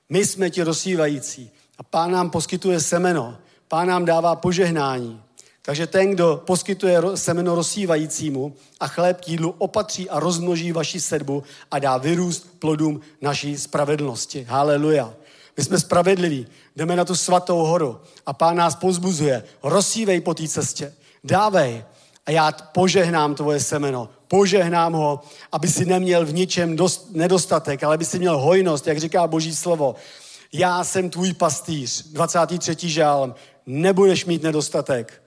My 0.09 0.26
jsme 0.26 0.50
ti 0.50 0.62
rozsívající. 0.62 1.50
A 1.78 1.82
pán 1.82 2.11
nám 2.11 2.30
poskytuje 2.30 2.80
semeno. 2.80 3.38
Pán 3.68 3.88
nám 3.88 4.05
dává 4.05 4.36
požehnání. 4.36 5.22
Takže 5.64 5.86
ten, 5.86 6.10
kdo 6.10 6.42
poskytuje 6.46 7.00
semeno 7.14 7.54
rozsívajícímu 7.54 8.54
a 8.80 8.88
chléb 8.88 9.20
k 9.20 9.28
jídlu, 9.28 9.54
opatří 9.58 10.10
a 10.10 10.20
rozmnoží 10.20 10.72
vaši 10.72 11.00
sedbu 11.00 11.42
a 11.70 11.78
dá 11.78 11.96
vyrůst 11.96 12.58
plodům 12.58 13.00
naší 13.20 13.58
spravedlnosti. 13.58 14.46
Haleluja. 14.48 15.14
My 15.56 15.64
jsme 15.64 15.80
spravedliví, 15.80 16.46
jdeme 16.76 16.96
na 16.96 17.04
tu 17.04 17.16
svatou 17.16 17.58
horu 17.58 18.00
a 18.26 18.32
pán 18.32 18.56
nás 18.56 18.76
pozbuzuje. 18.76 19.44
Rozsívej 19.62 20.20
po 20.20 20.34
té 20.34 20.48
cestě, 20.48 20.94
dávej 21.24 21.84
a 22.26 22.30
já 22.30 22.52
požehnám 22.52 23.34
tvoje 23.34 23.60
semeno, 23.60 24.08
požehnám 24.28 24.92
ho, 24.92 25.20
aby 25.52 25.68
si 25.68 25.84
neměl 25.84 26.26
v 26.26 26.34
ničem 26.34 26.76
dost, 26.76 27.08
nedostatek, 27.10 27.82
ale 27.82 27.94
aby 27.94 28.04
si 28.04 28.18
měl 28.18 28.38
hojnost, 28.38 28.86
jak 28.86 28.98
říká 28.98 29.26
boží 29.26 29.54
slovo. 29.54 29.94
Já 30.52 30.84
jsem 30.84 31.10
tvůj 31.10 31.34
pastýř, 31.34 32.08
23. 32.12 32.88
žálm, 32.88 33.34
nebudeš 33.66 34.24
mít 34.24 34.42
nedostatek. 34.42 35.21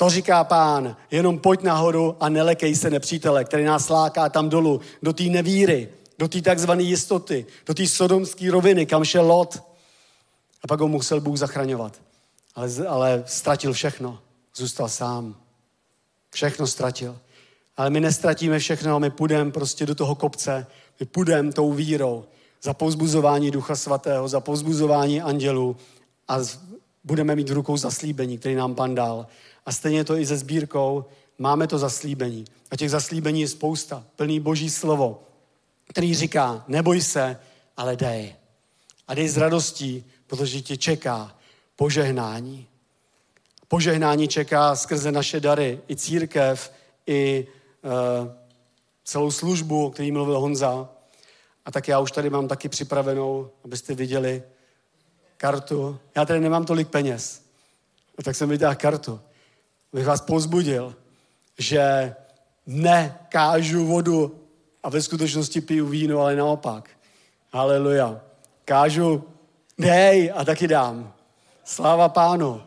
To 0.00 0.10
říká 0.10 0.44
pán, 0.44 0.96
jenom 1.10 1.38
pojď 1.38 1.62
nahoru 1.62 2.16
a 2.20 2.28
nelekej 2.28 2.76
se 2.76 2.90
nepřítele, 2.90 3.44
který 3.44 3.64
nás 3.64 3.88
láká 3.88 4.28
tam 4.28 4.48
dolů, 4.48 4.80
do 5.02 5.12
té 5.12 5.22
nevíry, 5.22 5.88
do 6.18 6.28
té 6.28 6.42
takzvané 6.42 6.82
jistoty, 6.82 7.46
do 7.66 7.74
té 7.74 7.86
sodomské 7.86 8.50
roviny, 8.50 8.86
kam 8.86 9.04
šel 9.04 9.26
Lot. 9.26 9.62
A 10.62 10.66
pak 10.68 10.80
ho 10.80 10.88
musel 10.88 11.20
Bůh 11.20 11.36
zachraňovat. 11.36 12.00
Ale, 12.54 12.70
ale 12.88 13.24
ztratil 13.26 13.72
všechno. 13.72 14.18
Zůstal 14.56 14.88
sám. 14.88 15.36
Všechno 16.30 16.66
ztratil. 16.66 17.18
Ale 17.76 17.90
my 17.90 18.00
nestratíme 18.00 18.58
všechno, 18.58 19.00
my 19.00 19.10
půjdeme 19.10 19.50
prostě 19.50 19.86
do 19.86 19.94
toho 19.94 20.14
kopce, 20.14 20.66
my 21.00 21.06
půjdeme 21.06 21.52
tou 21.52 21.72
vírou 21.72 22.24
za 22.62 22.74
povzbuzování 22.74 23.50
Ducha 23.50 23.76
Svatého, 23.76 24.28
za 24.28 24.40
povzbuzování 24.40 25.22
andělů 25.22 25.76
a 26.28 26.38
budeme 27.04 27.36
mít 27.36 27.50
v 27.50 27.52
rukou 27.52 27.76
zaslíbení, 27.76 28.38
který 28.38 28.54
nám 28.54 28.74
pan 28.74 28.94
dal. 28.94 29.26
A 29.66 29.72
stejně 29.72 30.04
to 30.04 30.16
i 30.16 30.26
se 30.26 30.36
sbírkou, 30.36 31.04
máme 31.38 31.66
to 31.66 31.78
zaslíbení. 31.78 32.44
A 32.70 32.76
těch 32.76 32.90
zaslíbení 32.90 33.40
je 33.40 33.48
spousta. 33.48 34.04
Plný 34.16 34.40
boží 34.40 34.70
slovo, 34.70 35.22
který 35.88 36.14
říká, 36.14 36.64
neboj 36.68 37.00
se, 37.00 37.38
ale 37.76 37.96
dej. 37.96 38.34
A 39.08 39.14
dej 39.14 39.28
s 39.28 39.36
radostí, 39.36 40.04
protože 40.26 40.60
tě 40.60 40.76
čeká 40.76 41.36
požehnání. 41.76 42.66
Požehnání 43.68 44.28
čeká 44.28 44.76
skrze 44.76 45.12
naše 45.12 45.40
dary, 45.40 45.80
i 45.90 45.96
církev, 45.96 46.72
i 47.06 47.46
e, 47.84 48.34
celou 49.04 49.30
službu, 49.30 49.86
o 49.86 49.90
který 49.90 50.12
mluvil 50.12 50.40
Honza. 50.40 50.88
A 51.64 51.70
tak 51.70 51.88
já 51.88 51.98
už 51.98 52.12
tady 52.12 52.30
mám 52.30 52.48
taky 52.48 52.68
připravenou, 52.68 53.50
abyste 53.64 53.94
viděli 53.94 54.42
kartu. 55.36 55.98
Já 56.16 56.24
tady 56.24 56.40
nemám 56.40 56.64
tolik 56.64 56.88
peněz. 56.88 57.42
A 58.18 58.22
tak 58.22 58.36
jsem 58.36 58.48
vytáhl 58.48 58.74
kartu. 58.74 59.20
Abych 59.92 60.06
vás 60.06 60.20
pozbudil, 60.20 60.94
že 61.58 62.14
nekážu 62.66 63.86
vodu 63.86 64.40
a 64.82 64.90
ve 64.90 65.02
skutečnosti 65.02 65.60
piju 65.60 65.86
víno, 65.86 66.20
ale 66.20 66.36
naopak. 66.36 66.90
Haleluja. 67.52 68.20
Kážu, 68.64 69.24
dej 69.78 70.32
a 70.36 70.44
taky 70.44 70.68
dám. 70.68 71.12
Sláva 71.64 72.08
pánu. 72.08 72.62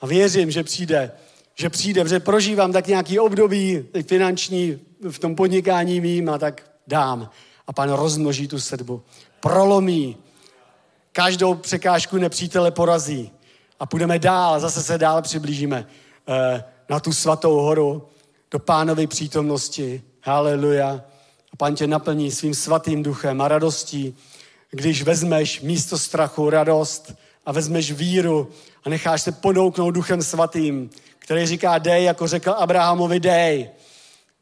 A 0.00 0.06
věřím, 0.06 0.50
že 0.50 0.62
přijde, 0.62 1.12
že 1.54 1.70
přijde, 1.70 2.02
protože 2.02 2.20
prožívám 2.20 2.72
tak 2.72 2.86
nějaký 2.86 3.18
období 3.18 3.84
finanční 4.06 4.80
v 5.10 5.18
tom 5.18 5.34
podnikání 5.34 6.00
mým 6.00 6.28
a 6.28 6.38
tak 6.38 6.70
dám. 6.86 7.30
A 7.66 7.72
pán 7.72 7.92
rozmnoží 7.92 8.48
tu 8.48 8.60
sedbu. 8.60 9.02
Prolomí. 9.40 10.16
Každou 11.12 11.54
překážku 11.54 12.16
nepřítele 12.16 12.70
porazí. 12.70 13.30
A 13.80 13.86
půjdeme 13.86 14.18
dál, 14.18 14.60
zase 14.60 14.82
se 14.82 14.98
dál 14.98 15.22
přiblížíme 15.22 15.86
na 16.88 17.00
tu 17.00 17.12
svatou 17.12 17.54
horu, 17.60 18.08
do 18.50 18.58
pánovy 18.58 19.06
přítomnosti. 19.06 20.02
Haleluja. 20.22 21.04
A 21.52 21.56
pán 21.56 21.74
tě 21.74 21.86
naplní 21.86 22.30
svým 22.30 22.54
svatým 22.54 23.02
duchem 23.02 23.40
a 23.40 23.48
radostí, 23.48 24.16
když 24.70 25.02
vezmeš 25.02 25.60
místo 25.60 25.98
strachu 25.98 26.50
radost 26.50 27.14
a 27.46 27.52
vezmeš 27.52 27.92
víru 27.92 28.48
a 28.84 28.88
necháš 28.88 29.22
se 29.22 29.32
podouknout 29.32 29.94
duchem 29.94 30.22
svatým, 30.22 30.90
který 31.18 31.46
říká 31.46 31.78
dej, 31.78 32.04
jako 32.04 32.26
řekl 32.26 32.50
Abrahamovi 32.50 33.20
dej. 33.20 33.70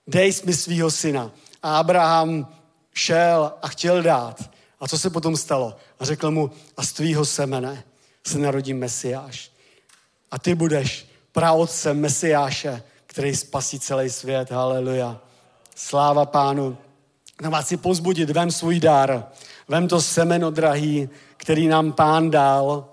Dej 0.07 0.33
mi 0.45 0.55
svýho 0.55 0.91
syna. 0.91 1.31
A 1.63 1.79
Abraham 1.79 2.49
šel 2.95 3.53
a 3.63 3.69
chtěl 3.69 4.03
dát. 4.03 4.51
A 4.81 4.89
co 4.89 4.99
se 4.99 5.11
potom 5.11 5.37
stalo? 5.37 5.77
A 5.99 6.05
řekl 6.05 6.31
mu, 6.31 6.51
a 6.77 6.85
z 6.85 6.93
tvýho 6.93 7.25
semene 7.25 7.85
se 8.27 8.39
narodí 8.39 8.75
Mesiáš. 8.75 9.51
A 10.31 10.39
ty 10.39 10.55
budeš 10.55 11.07
praotcem 11.35 12.01
Mesiáše, 12.01 12.83
který 13.07 13.37
spasí 13.37 13.81
celý 13.81 14.11
svět. 14.11 14.51
Haleluja. 14.51 15.21
Sláva 15.77 16.27
pánu. 16.27 16.77
Na 17.43 17.51
vás 17.51 17.69
si 17.69 17.77
pozbudit, 17.77 18.31
vem 18.31 18.51
svůj 18.51 18.81
dar. 18.81 19.25
Vem 19.69 19.89
to 19.89 20.01
semeno 20.01 20.51
drahý, 20.51 21.09
který 21.37 21.69
nám 21.69 21.93
pán 21.93 22.31
dal. 22.31 22.85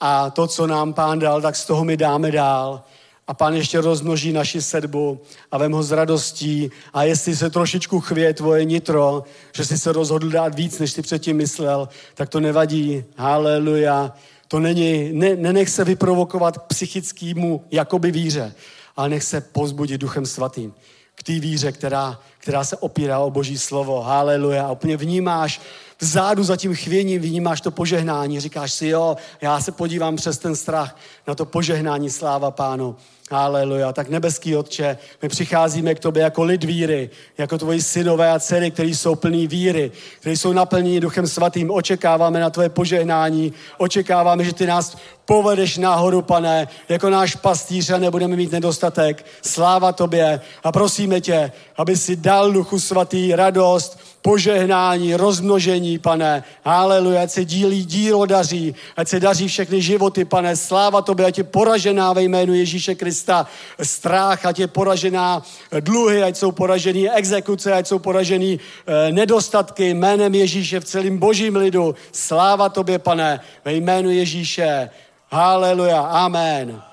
A 0.00 0.30
to, 0.30 0.46
co 0.46 0.66
nám 0.66 0.92
pán 0.94 1.18
dal, 1.18 1.40
tak 1.40 1.56
z 1.56 1.66
toho 1.66 1.84
my 1.84 1.96
dáme 1.96 2.30
dál 2.30 2.84
a 3.28 3.34
pán 3.34 3.54
ještě 3.54 3.80
rozmnoží 3.80 4.32
naši 4.32 4.62
sedbu 4.62 5.20
a 5.50 5.58
vem 5.58 5.72
ho 5.72 5.82
s 5.82 5.92
radostí 5.92 6.70
a 6.92 7.02
jestli 7.02 7.36
se 7.36 7.50
trošičku 7.50 8.00
chvěje 8.00 8.34
tvoje 8.34 8.64
nitro, 8.64 9.22
že 9.54 9.64
jsi 9.64 9.78
se 9.78 9.92
rozhodl 9.92 10.30
dát 10.30 10.54
víc, 10.54 10.78
než 10.78 10.92
jsi 10.92 11.02
předtím 11.02 11.36
myslel, 11.36 11.88
tak 12.14 12.28
to 12.28 12.40
nevadí. 12.40 13.04
Haleluja. 13.16 14.12
To 14.48 14.60
není, 14.60 15.12
ne, 15.12 15.36
nenech 15.36 15.68
se 15.68 15.84
vyprovokovat 15.84 16.58
k 16.58 16.62
psychickému 16.62 17.64
jakoby 17.70 18.10
víře, 18.10 18.54
ale 18.96 19.08
nech 19.08 19.24
se 19.24 19.40
pozbudit 19.40 20.00
duchem 20.00 20.26
svatým 20.26 20.74
k 21.18 21.22
té 21.22 21.32
víře, 21.32 21.72
která, 21.72 22.20
která 22.38 22.64
se 22.64 22.76
opírá 22.76 23.18
o 23.18 23.30
Boží 23.30 23.58
slovo. 23.58 24.00
Haleluja. 24.00 24.66
A 24.66 24.72
úplně 24.72 24.96
vnímáš 24.96 25.60
vzadu 26.00 26.44
za 26.44 26.56
tím 26.56 26.74
chvěním, 26.74 27.20
vnímáš 27.20 27.60
to 27.60 27.70
požehnání. 27.70 28.40
Říkáš 28.40 28.72
si, 28.72 28.86
jo, 28.86 29.16
já 29.40 29.60
se 29.60 29.72
podívám 29.72 30.16
přes 30.16 30.38
ten 30.38 30.56
strach 30.56 30.96
na 31.26 31.34
to 31.34 31.44
požehnání, 31.44 32.10
sláva 32.10 32.50
pánu. 32.50 32.96
Haleluja. 33.30 33.92
Tak 33.92 34.08
nebeský 34.08 34.56
Otče, 34.56 34.98
my 35.22 35.28
přicházíme 35.28 35.94
k 35.94 36.00
tobě 36.00 36.22
jako 36.22 36.44
lid 36.44 36.64
víry, 36.64 37.10
jako 37.38 37.58
tvoji 37.58 37.82
synové 37.82 38.30
a 38.30 38.40
dcery, 38.40 38.70
kteří 38.70 38.94
jsou 38.94 39.14
plní 39.14 39.46
víry, 39.46 39.90
kteří 40.20 40.36
jsou 40.36 40.52
naplněni 40.52 41.00
Duchem 41.00 41.26
Svatým. 41.26 41.70
Očekáváme 41.70 42.40
na 42.40 42.50
tvoje 42.50 42.68
požehnání, 42.68 43.52
očekáváme, 43.78 44.44
že 44.44 44.52
ty 44.52 44.66
nás 44.66 44.96
povedeš 45.24 45.76
nahoru, 45.76 46.22
pane, 46.22 46.68
jako 46.88 47.10
náš 47.10 47.34
pastýř 47.34 47.90
a 47.90 47.98
nebudeme 47.98 48.36
mít 48.36 48.52
nedostatek. 48.52 49.26
Sláva 49.42 49.92
tobě 49.92 50.40
a 50.64 50.72
prosíme 50.72 51.20
tě, 51.20 51.52
aby 51.76 51.96
si 51.96 52.16
dal 52.16 52.52
Duchu 52.52 52.80
Svatý 52.80 53.34
radost, 53.34 53.98
požehnání, 54.22 55.14
rozmnožení, 55.14 55.98
pane. 55.98 56.44
Haleluja, 56.64 57.22
ať 57.22 57.30
se 57.30 57.44
dílí 57.44 57.84
dílo 57.84 58.26
daří, 58.26 58.74
ať 58.96 59.08
se 59.08 59.20
daří 59.20 59.48
všechny 59.48 59.82
životy, 59.82 60.24
pane. 60.24 60.56
Sláva 60.56 61.02
tobě, 61.02 61.26
ať 61.26 61.38
je 61.38 61.44
poražená 61.44 62.12
ve 62.12 62.22
jménu 62.22 62.54
Ježíše 62.54 62.94
Krista. 62.94 63.46
Strach, 63.82 64.46
ať 64.46 64.58
je 64.58 64.66
poražená 64.66 65.42
dluhy, 65.80 66.22
ať 66.22 66.36
jsou 66.36 66.52
poražený 66.52 67.10
exekuce, 67.10 67.72
ať 67.72 67.86
jsou 67.86 67.98
poražený 67.98 68.60
eh, 68.60 69.12
nedostatky 69.12 69.94
jménem 69.94 70.34
Ježíše 70.34 70.80
v 70.80 70.84
celém 70.84 71.18
božím 71.18 71.56
lidu. 71.56 71.94
Sláva 72.12 72.68
tobě, 72.68 72.98
pane, 72.98 73.40
ve 73.64 73.72
jménu 73.72 74.10
Ježíše. 74.10 74.90
Haleluja, 75.30 76.00
amen. 76.00 76.87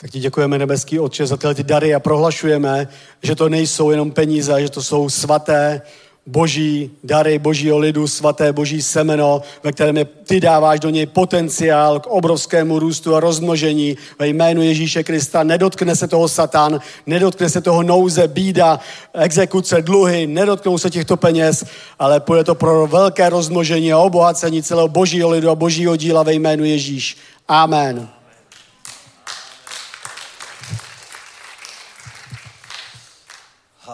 Tak 0.00 0.10
ti 0.10 0.20
děkujeme, 0.20 0.58
nebeský 0.58 0.98
Otče, 0.98 1.26
za 1.26 1.36
tyhle 1.36 1.54
ty 1.54 1.62
dary 1.62 1.94
a 1.94 2.00
prohlašujeme, 2.00 2.88
že 3.22 3.34
to 3.34 3.48
nejsou 3.48 3.90
jenom 3.90 4.10
peníze, 4.10 4.62
že 4.62 4.70
to 4.70 4.82
jsou 4.82 5.08
svaté, 5.08 5.82
boží 6.28 6.90
dary 7.04 7.38
božího 7.38 7.78
lidu, 7.78 8.08
svaté 8.08 8.52
boží 8.52 8.82
semeno, 8.82 9.42
ve 9.62 9.72
kterém 9.72 9.96
je, 9.96 10.04
ty 10.04 10.40
dáváš 10.40 10.80
do 10.80 10.90
něj 10.90 11.06
potenciál 11.06 12.00
k 12.00 12.06
obrovskému 12.06 12.78
růstu 12.78 13.14
a 13.14 13.20
rozmnožení 13.20 13.96
ve 14.18 14.28
jménu 14.28 14.62
Ježíše 14.62 15.02
Krista. 15.04 15.42
Nedotkne 15.42 15.96
se 15.96 16.08
toho 16.08 16.28
satan, 16.28 16.80
nedotkne 17.06 17.48
se 17.48 17.60
toho 17.60 17.82
nouze, 17.82 18.28
bída, 18.28 18.80
exekuce, 19.14 19.82
dluhy, 19.82 20.26
nedotknou 20.26 20.78
se 20.78 20.90
těchto 20.90 21.16
peněz, 21.16 21.64
ale 21.98 22.20
půjde 22.20 22.44
to 22.44 22.54
pro 22.54 22.86
velké 22.86 23.28
rozmnožení 23.28 23.92
a 23.92 23.98
obohacení 23.98 24.62
celého 24.62 24.88
božího 24.88 25.30
lidu 25.30 25.50
a 25.50 25.54
božího 25.54 25.96
díla 25.96 26.22
ve 26.22 26.34
jménu 26.34 26.64
Ježíš. 26.64 27.16
Amen. 27.48 28.17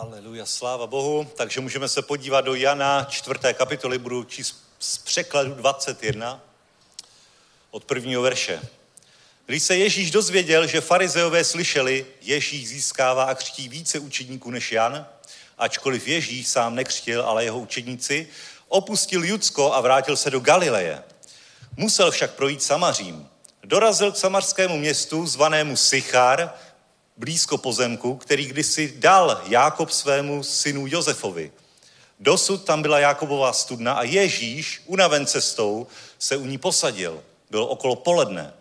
Haleluja, 0.05 0.47
sláva 0.47 0.87
Bohu. 0.87 1.31
Takže 1.37 1.61
můžeme 1.61 1.89
se 1.89 2.03
podívat 2.03 2.41
do 2.41 2.55
Jana 2.55 3.05
4. 3.05 3.39
kapitoly, 3.55 3.99
budu 3.99 4.25
číst 4.25 4.57
z 4.79 4.99
překladu 4.99 5.55
21 5.55 6.41
od 7.71 7.85
prvního 7.85 8.23
verše. 8.23 8.63
Když 9.47 9.63
se 9.63 9.77
Ježíš 9.77 10.11
dozvěděl, 10.11 10.67
že 10.67 10.81
farizeové 10.81 11.45
slyšeli, 11.45 12.07
Ježíš 12.21 12.69
získává 12.69 13.25
a 13.25 13.35
křtí 13.35 13.69
více 13.69 13.99
učedníků 13.99 14.51
než 14.51 14.73
Jan, 14.73 15.07
ačkoliv 15.59 16.09
Ježíš 16.09 16.49
sám 16.49 16.75
nekřtil, 16.75 17.23
ale 17.23 17.45
jeho 17.45 17.59
učedníci, 17.59 18.29
opustil 18.69 19.25
Judsko 19.25 19.73
a 19.73 19.81
vrátil 19.81 20.17
se 20.17 20.31
do 20.31 20.41
Galileje. 20.41 21.03
Musel 21.77 22.11
však 22.11 22.35
projít 22.35 22.63
Samařím. 22.63 23.29
Dorazil 23.63 24.13
k 24.13 24.17
samařskému 24.17 24.79
městu 24.79 25.27
zvanému 25.27 25.77
Sichar, 25.77 26.55
blízko 27.17 27.59
pozemku, 27.59 28.17
který 28.17 28.47
kdysi 28.47 28.95
dal 28.97 29.43
Jákob 29.47 29.91
svému 29.91 30.43
synu 30.43 30.87
Josefovi. 30.87 31.53
Dosud 32.21 32.65
tam 32.65 32.83
byla 32.83 32.99
Jákobová 32.99 33.53
studna 33.53 33.93
a 33.93 34.03
Ježíš, 34.03 34.83
unaven 34.87 35.27
cestou, 35.27 35.87
se 36.19 36.37
u 36.37 36.47
ní 36.47 36.59
posadil. 36.59 37.23
Bylo 37.51 37.67
okolo 37.67 37.97
poledne. 37.97 38.53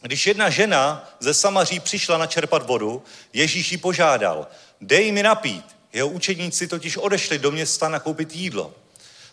Když 0.00 0.26
jedna 0.26 0.50
žena 0.50 1.10
ze 1.20 1.34
Samaří 1.34 1.80
přišla 1.80 2.18
načerpat 2.18 2.66
vodu, 2.66 3.02
Ježíš 3.32 3.72
ji 3.72 3.78
požádal, 3.78 4.46
dej 4.80 5.12
mi 5.12 5.22
napít. 5.22 5.64
Jeho 5.92 6.08
učedníci 6.08 6.66
totiž 6.66 6.96
odešli 6.96 7.38
do 7.38 7.50
města 7.50 7.88
nakoupit 7.88 8.34
jídlo. 8.34 8.74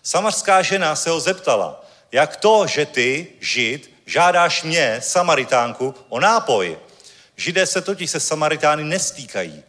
Samařská 0.04 0.62
žena 0.62 0.95
se 0.95 1.10
ho 1.10 1.20
zeptala, 1.20 1.86
jak 2.12 2.36
to, 2.36 2.68
že 2.68 2.86
ty, 2.86 3.28
žid, 3.39 3.91
žádáš 4.06 4.64
mě, 4.64 5.00
Samaritánku, 5.04 5.95
o 6.10 6.20
nápoj? 6.20 6.78
Židé 7.40 7.66
se 7.66 7.82
totiž 7.82 8.12
se 8.12 8.20
Samaritány 8.20 8.84
nestýkají. 8.84 9.64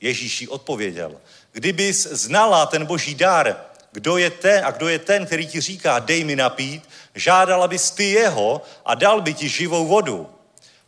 Ježíš 0.00 0.40
jí 0.40 0.48
odpověděl, 0.48 1.16
kdybys 1.52 2.06
znala 2.10 2.66
ten 2.66 2.86
boží 2.86 3.14
dar, 3.14 3.56
kdo 3.92 4.16
je 4.16 4.30
ten 4.30 4.64
a 4.64 4.70
kdo 4.70 4.88
je 4.88 4.98
ten, 4.98 5.26
který 5.26 5.46
ti 5.46 5.60
říká, 5.60 5.98
dej 5.98 6.24
mi 6.24 6.36
napít, 6.36 6.88
žádala 7.14 7.68
bys 7.68 7.90
ty 7.90 8.10
jeho 8.10 8.62
a 8.84 8.94
dal 8.94 9.20
by 9.20 9.34
ti 9.34 9.48
živou 9.48 9.86
vodu. 9.86 10.30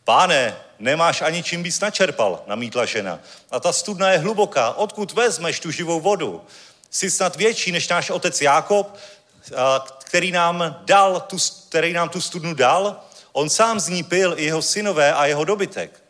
Páne, 0.05 0.57
nemáš 0.79 1.23
ani 1.23 1.43
čím 1.43 1.63
bys 1.63 1.81
načerpal, 1.81 2.43
namítla 2.47 2.85
žena. 2.85 3.21
A 3.51 3.61
ta 3.61 3.73
studna 3.73 4.11
je 4.11 4.19
hluboká, 4.19 4.73
odkud 4.73 5.13
vezmeš 5.13 5.61
tu 5.61 5.71
živou 5.71 6.01
vodu? 6.01 6.43
Jsi 6.91 7.11
snad 7.11 7.37
větší 7.37 7.73
než 7.73 7.89
náš 7.89 8.11
otec 8.11 8.43
Jákob, 8.43 8.97
který 10.05 10.33
nám, 10.33 10.83
dal 10.85 11.21
tu, 11.21 11.37
který 11.69 11.93
nám 11.93 12.09
tu 12.09 12.21
studnu 12.21 12.55
dal? 12.55 13.01
On 13.33 13.51
sám 13.51 13.81
z 13.81 13.89
ní 13.89 14.03
pil 14.03 14.35
i 14.39 14.45
jeho 14.45 14.63
synové 14.63 15.13
a 15.13 15.27
jeho 15.27 15.45
dobytek. 15.45 16.04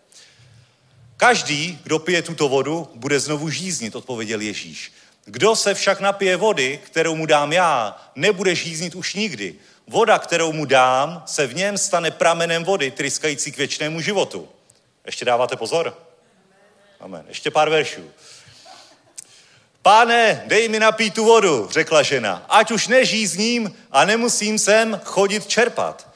Každý, 1.16 1.78
kdo 1.82 1.98
pije 1.98 2.22
tuto 2.22 2.48
vodu, 2.48 2.88
bude 2.94 3.20
znovu 3.20 3.50
žíznit, 3.50 3.96
odpověděl 3.96 4.40
Ježíš. 4.40 4.92
Kdo 5.24 5.56
se 5.56 5.74
však 5.74 6.00
napije 6.00 6.36
vody, 6.36 6.80
kterou 6.84 7.16
mu 7.16 7.26
dám 7.26 7.52
já, 7.52 7.96
nebude 8.14 8.54
žíznit 8.54 8.94
už 8.94 9.14
nikdy. 9.14 9.54
Voda, 9.86 10.18
kterou 10.18 10.52
mu 10.52 10.64
dám, 10.64 11.22
se 11.26 11.46
v 11.46 11.54
něm 11.54 11.78
stane 11.78 12.10
pramenem 12.10 12.64
vody, 12.64 12.90
tryskající 12.90 13.52
k 13.52 13.56
věčnému 13.56 14.00
životu. 14.00 14.48
Ještě 15.06 15.24
dáváte 15.24 15.56
pozor? 15.56 15.98
Amen. 17.00 17.24
Ještě 17.28 17.50
pár 17.50 17.70
veršů. 17.70 18.10
Páne, 19.82 20.42
dej 20.46 20.68
mi 20.68 20.80
napít 20.80 21.14
tu 21.14 21.24
vodu, 21.24 21.68
řekla 21.70 22.02
žena, 22.02 22.46
ať 22.48 22.70
už 22.70 22.88
nežízním 22.88 23.76
a 23.90 24.04
nemusím 24.04 24.58
sem 24.58 25.00
chodit 25.04 25.46
čerpat. 25.46 26.08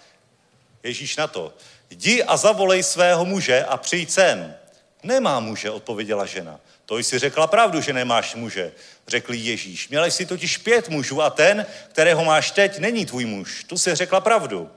Ježíš 0.83 1.17
na 1.17 1.27
to, 1.27 1.55
jdi 1.91 2.23
a 2.23 2.37
zavolej 2.37 2.83
svého 2.83 3.25
muže 3.25 3.65
a 3.65 3.77
přijď 3.77 4.11
sem. 4.11 4.55
Nemá 5.03 5.41
muže, 5.41 5.71
odpověděla 5.71 6.27
žena. 6.27 6.61
To 6.87 6.99
jsi 6.99 7.19
řekla 7.19 7.47
pravdu, 7.47 7.81
že 7.81 7.93
nemáš 7.93 8.35
muže, 8.35 8.73
řekl 9.09 9.35
Ježíš. 9.35 9.89
Měla 9.89 10.07
jsi 10.07 10.27
totiž 10.27 10.59
pět 10.59 10.89
mužů 10.89 11.23
a 11.23 11.31
ten, 11.31 11.67
kterého 11.89 12.25
máš 12.25 12.51
teď, 12.51 12.79
není 12.79 13.07
tvůj 13.07 13.25
muž. 13.25 13.65
Tu 13.65 13.79
si 13.79 13.95
řekla 13.95 14.21
pravdu. 14.21 14.71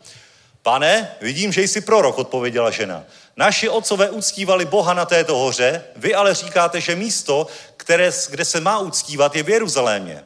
Pane, 0.62 1.16
vidím, 1.22 1.54
že 1.54 1.62
jsi 1.62 1.82
prorok, 1.82 2.18
odpověděla 2.18 2.72
žena. 2.72 3.04
Naši 3.38 3.70
otcové 3.70 4.10
uctívali 4.10 4.66
Boha 4.66 4.94
na 4.94 5.06
této 5.06 5.38
hoře, 5.38 5.84
vy 5.96 6.16
ale 6.16 6.34
říkáte, 6.34 6.82
že 6.82 6.96
místo, 6.96 7.48
které, 7.78 8.12
kde 8.30 8.46
se 8.46 8.60
má 8.60 8.80
uctívat, 8.80 9.36
je 9.36 9.44
v 9.44 9.50
Jeruzalémě. 9.50 10.24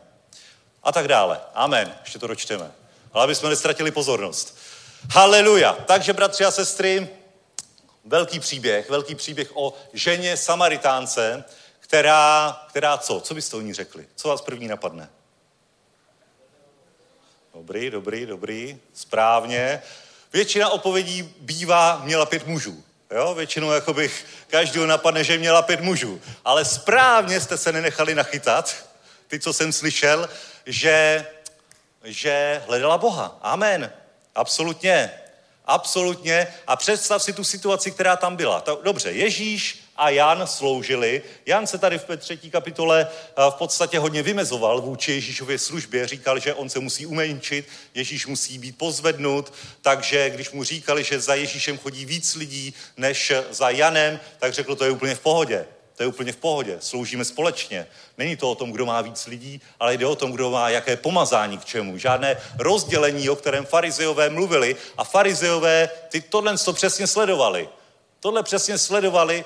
A 0.83 0.91
tak 0.91 1.07
dále. 1.07 1.39
Amen. 1.53 1.95
Ještě 2.03 2.19
to 2.19 2.27
dočteme. 2.27 2.71
Ale 3.13 3.23
aby 3.23 3.35
jsme 3.35 3.49
nestratili 3.49 3.91
pozornost. 3.91 4.57
Haleluja. 5.11 5.73
Takže, 5.85 6.13
bratři 6.13 6.45
a 6.45 6.51
sestry, 6.51 7.09
velký 8.05 8.39
příběh, 8.39 8.89
velký 8.89 9.15
příběh 9.15 9.57
o 9.57 9.73
ženě 9.93 10.37
Samaritánce, 10.37 11.43
která, 11.79 12.61
která 12.69 12.97
co? 12.97 13.19
Co 13.19 13.33
byste 13.33 13.57
o 13.57 13.61
ní 13.61 13.73
řekli? 13.73 14.07
Co 14.15 14.27
vás 14.27 14.41
první 14.41 14.67
napadne? 14.67 15.09
Dobrý, 17.53 17.89
dobrý, 17.89 18.25
dobrý, 18.25 18.79
správně. 18.93 19.81
Většina 20.33 20.69
odpovědí 20.69 21.33
bývá, 21.39 22.01
měla 22.03 22.25
pět 22.25 22.47
mužů. 22.47 22.83
Jo, 23.11 23.33
většinou 23.35 23.69
bych 23.93 24.25
každého 24.47 24.85
napadne, 24.85 25.23
že 25.23 25.37
měla 25.37 25.61
pět 25.61 25.81
mužů. 25.81 26.21
Ale 26.45 26.65
správně 26.65 27.41
jste 27.41 27.57
se 27.57 27.71
nenechali 27.71 28.15
nachytat, 28.15 28.75
ty, 29.27 29.39
co 29.39 29.53
jsem 29.53 29.73
slyšel, 29.73 30.29
že, 30.65 31.25
že 32.03 32.63
hledala 32.67 32.97
Boha. 32.97 33.39
Amen. 33.41 33.93
Absolutně. 34.35 35.11
Absolutně. 35.67 36.47
A 36.67 36.75
představ 36.75 37.23
si 37.23 37.33
tu 37.33 37.43
situaci, 37.43 37.91
která 37.91 38.15
tam 38.15 38.35
byla. 38.35 38.63
Dobře, 38.83 39.11
Ježíš 39.11 39.85
a 39.97 40.09
Jan 40.09 40.47
sloužili. 40.47 41.21
Jan 41.45 41.67
se 41.67 41.77
tady 41.77 41.99
v 41.99 42.17
třetí 42.17 42.51
kapitole 42.51 43.07
eh, 43.11 43.41
v 43.49 43.53
podstatě 43.53 43.99
hodně 43.99 44.23
vymezoval 44.23 44.81
vůči 44.81 45.11
Ježíšově 45.11 45.59
službě. 45.59 46.07
Říkal, 46.07 46.39
že 46.39 46.53
on 46.53 46.69
se 46.69 46.79
musí 46.79 47.05
umenčit, 47.05 47.67
Ježíš 47.93 48.27
musí 48.27 48.57
být 48.57 48.77
pozvednut, 48.77 49.53
takže 49.81 50.29
když 50.29 50.51
mu 50.51 50.63
říkali, 50.63 51.03
že 51.03 51.19
za 51.19 51.35
Ježíšem 51.35 51.77
chodí 51.77 52.05
víc 52.05 52.35
lidí 52.35 52.73
než 52.97 53.31
za 53.51 53.69
Janem, 53.69 54.19
tak 54.39 54.53
řekl, 54.53 54.75
to 54.75 54.85
je 54.85 54.91
úplně 54.91 55.15
v 55.15 55.19
pohodě. 55.19 55.65
To 55.95 56.03
je 56.03 56.07
úplně 56.07 56.31
v 56.31 56.37
pohodě. 56.37 56.77
Sloužíme 56.79 57.25
společně. 57.25 57.87
Není 58.17 58.35
to 58.35 58.51
o 58.51 58.55
tom, 58.55 58.71
kdo 58.71 58.85
má 58.85 59.01
víc 59.01 59.27
lidí, 59.27 59.61
ale 59.79 59.97
jde 59.97 60.05
o 60.05 60.15
tom, 60.15 60.31
kdo 60.31 60.51
má 60.51 60.69
jaké 60.69 60.97
pomazání 60.97 61.57
k 61.57 61.65
čemu. 61.65 61.97
Žádné 61.97 62.37
rozdělení, 62.59 63.29
o 63.29 63.35
kterém 63.35 63.65
farizeové 63.65 64.29
mluvili. 64.29 64.75
A 64.97 65.03
farizeové 65.03 65.89
ty 66.09 66.21
tohle 66.21 66.57
to 66.57 66.73
přesně 66.73 67.07
sledovali. 67.07 67.69
Tohle 68.19 68.43
přesně 68.43 68.77
sledovali, 68.77 69.45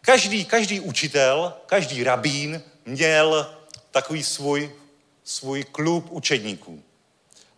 každý, 0.00 0.44
každý 0.44 0.80
učitel, 0.80 1.54
každý 1.66 2.04
rabín 2.04 2.62
měl 2.84 3.54
takový 3.90 4.24
svůj, 4.24 4.72
svůj 5.24 5.64
klub 5.64 6.06
učedníků. 6.10 6.82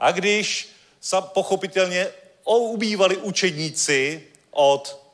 A 0.01 0.13
když 0.13 0.69
pochopitelně 1.21 2.09
ubývali 2.45 3.17
učedníci 3.17 4.23
od 4.51 5.08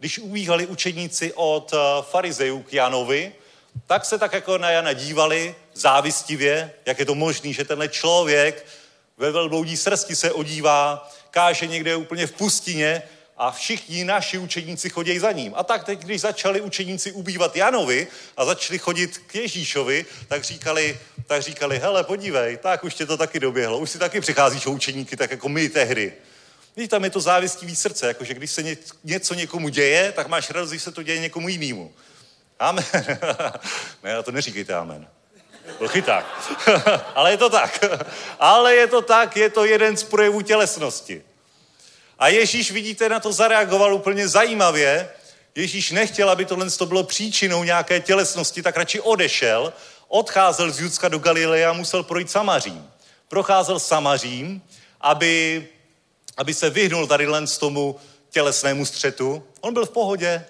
když 0.00 0.18
ubíhali 0.18 0.66
učedníci 0.66 1.32
od 1.34 1.72
eh, 1.72 2.02
farizejů 2.02 2.62
k 2.62 2.72
Janovi, 2.72 3.32
tak 3.86 4.04
se 4.04 4.18
tak 4.18 4.32
jako 4.32 4.58
na 4.58 4.70
Jana 4.70 4.92
dívali 4.92 5.54
závistivě, 5.74 6.72
jak 6.86 6.98
je 6.98 7.04
to 7.04 7.14
možný, 7.14 7.54
že 7.54 7.64
tenhle 7.64 7.88
člověk 7.88 8.66
ve 9.18 9.30
velbloudí 9.30 9.76
srsti 9.76 10.16
se 10.16 10.32
odívá, 10.32 11.10
káže 11.30 11.66
někde 11.66 11.96
úplně 11.96 12.26
v 12.26 12.32
pustině 12.32 13.02
a 13.36 13.50
všichni 13.50 14.04
naši 14.04 14.38
učeníci 14.38 14.90
chodí 14.90 15.18
za 15.18 15.32
ním. 15.32 15.52
A 15.56 15.64
tak 15.64 15.84
teď, 15.84 16.00
když 16.00 16.20
začali 16.20 16.60
učeníci 16.60 17.12
ubývat 17.12 17.56
Janovi 17.56 18.06
a 18.36 18.44
začali 18.44 18.78
chodit 18.78 19.18
k 19.18 19.34
Ježíšovi, 19.34 20.06
tak 20.28 20.44
říkali, 20.44 21.00
tak 21.26 21.42
říkali, 21.42 21.78
hele, 21.78 22.04
podívej, 22.04 22.56
tak 22.56 22.84
už 22.84 22.94
tě 22.94 23.06
to 23.06 23.16
taky 23.16 23.40
doběhlo, 23.40 23.78
už 23.78 23.90
si 23.90 23.98
taky 23.98 24.20
přicházíš 24.20 24.66
o 24.66 24.70
učeníky, 24.70 25.16
tak 25.16 25.30
jako 25.30 25.48
my 25.48 25.68
tehdy. 25.68 26.12
Víš, 26.76 26.88
tam 26.88 27.04
je 27.04 27.10
to 27.10 27.20
závistivý 27.20 27.76
srdce, 27.76 28.06
jakože 28.06 28.34
když 28.34 28.50
se 28.50 28.62
něco 29.04 29.34
někomu 29.34 29.68
děje, 29.68 30.12
tak 30.12 30.28
máš 30.28 30.50
radost, 30.50 30.70
když 30.70 30.82
se 30.82 30.92
to 30.92 31.02
děje 31.02 31.20
někomu 31.20 31.48
jinému. 31.48 31.92
Amen. 32.58 32.84
ne, 34.02 34.14
na 34.14 34.22
to 34.22 34.32
neříkejte 34.32 34.74
amen. 34.74 35.08
To 35.78 35.88
chyták. 35.88 36.26
Ale 37.14 37.30
je 37.30 37.36
to 37.36 37.50
tak. 37.50 37.84
Ale 38.38 38.74
je 38.74 38.86
to 38.86 39.02
tak, 39.02 39.36
je 39.36 39.50
to 39.50 39.64
jeden 39.64 39.96
z 39.96 40.02
projevů 40.02 40.40
tělesnosti. 40.40 41.22
A 42.18 42.28
Ježíš, 42.28 42.70
vidíte, 42.70 43.08
na 43.08 43.20
to 43.20 43.32
zareagoval 43.32 43.94
úplně 43.94 44.28
zajímavě. 44.28 45.08
Ježíš 45.54 45.90
nechtěl, 45.90 46.30
aby 46.30 46.44
tohle 46.44 46.70
to 46.70 46.86
bylo 46.86 47.04
příčinou 47.04 47.64
nějaké 47.64 48.00
tělesnosti, 48.00 48.62
tak 48.62 48.76
radši 48.76 49.00
odešel, 49.00 49.72
odcházel 50.08 50.70
z 50.70 50.80
Judska 50.80 51.08
do 51.08 51.18
Galileje 51.18 51.66
a 51.66 51.72
musel 51.72 52.02
projít 52.02 52.30
Samařím. 52.30 52.90
Procházel 53.28 53.78
Samařím, 53.78 54.62
aby 55.00 55.68
aby 56.36 56.54
se 56.54 56.70
vyhnul 56.70 57.06
tady 57.06 57.26
len 57.26 57.46
z 57.46 57.58
tomu 57.58 57.96
tělesnému 58.30 58.86
střetu. 58.86 59.42
On 59.60 59.74
byl 59.74 59.86
v 59.86 59.90
pohodě, 59.90 60.44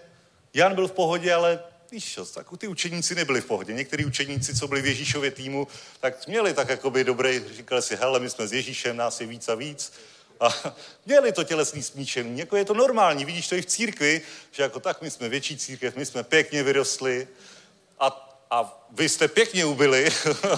Jan 0.54 0.74
byl 0.74 0.88
v 0.88 0.92
pohodě, 0.92 1.34
ale 1.34 1.60
víš 1.92 2.04
čo, 2.04 2.26
tak 2.26 2.46
ty 2.58 2.68
učeníci 2.68 3.14
nebyli 3.14 3.40
v 3.40 3.44
pohodě. 3.44 3.72
Někteří 3.72 4.04
učeníci, 4.04 4.54
co 4.54 4.68
byli 4.68 4.82
v 4.82 4.86
Ježíšově 4.86 5.30
týmu, 5.30 5.68
tak 6.00 6.26
měli 6.26 6.54
tak 6.54 6.68
jakoby 6.68 7.04
dobré, 7.04 7.40
říkali 7.56 7.82
si, 7.82 7.96
hele, 7.96 8.20
my 8.20 8.30
jsme 8.30 8.48
s 8.48 8.52
Ježíšem, 8.52 8.96
nás 8.96 9.20
je 9.20 9.26
víc 9.26 9.48
a 9.48 9.54
víc. 9.54 9.92
A 10.40 10.74
měli 11.06 11.32
to 11.32 11.44
tělesný 11.44 11.82
smíčení, 11.82 12.38
jako 12.38 12.56
je 12.56 12.64
to 12.64 12.74
normální, 12.74 13.24
vidíš 13.24 13.48
to 13.48 13.54
i 13.54 13.62
v 13.62 13.66
církvi, 13.66 14.22
že 14.50 14.62
jako 14.62 14.80
tak 14.80 15.02
my 15.02 15.10
jsme 15.10 15.28
větší 15.28 15.56
církev, 15.56 15.96
my 15.96 16.06
jsme 16.06 16.22
pěkně 16.22 16.62
vyrostli 16.62 17.28
a, 17.98 18.36
a 18.50 18.86
vy 18.90 19.08
jste 19.08 19.28
pěkně 19.28 19.64
ubili, 19.64 20.08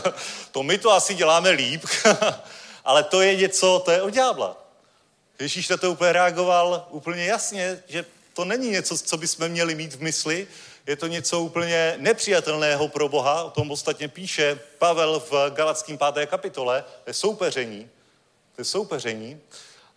to 0.52 0.62
my 0.62 0.78
to 0.78 0.90
asi 0.90 1.14
děláme 1.14 1.50
líp, 1.50 1.84
ale 2.84 3.02
to 3.02 3.20
je 3.20 3.36
něco, 3.36 3.82
to 3.84 3.90
je 3.90 4.02
od 4.02 4.10
ďábla. 4.10 4.61
Ježíš 5.42 5.68
na 5.68 5.76
to 5.76 5.90
úplně 5.90 6.12
reagoval 6.12 6.86
úplně 6.90 7.24
jasně, 7.24 7.82
že 7.88 8.04
to 8.34 8.44
není 8.44 8.70
něco, 8.70 8.98
co 8.98 9.16
bychom 9.16 9.48
měli 9.48 9.74
mít 9.74 9.94
v 9.94 10.02
mysli, 10.02 10.46
je 10.86 10.96
to 10.96 11.06
něco 11.06 11.40
úplně 11.40 11.94
nepřijatelného 11.98 12.88
pro 12.88 13.08
Boha, 13.08 13.44
o 13.44 13.50
tom 13.50 13.70
ostatně 13.70 14.08
píše 14.08 14.60
Pavel 14.78 15.22
v 15.30 15.50
Galackém 15.50 15.98
5. 16.14 16.26
kapitole, 16.26 16.84
to 17.04 17.10
je 17.10 17.14
soupeření, 17.14 17.90
to 18.54 18.60
je 18.60 18.64
soupeření. 18.64 19.40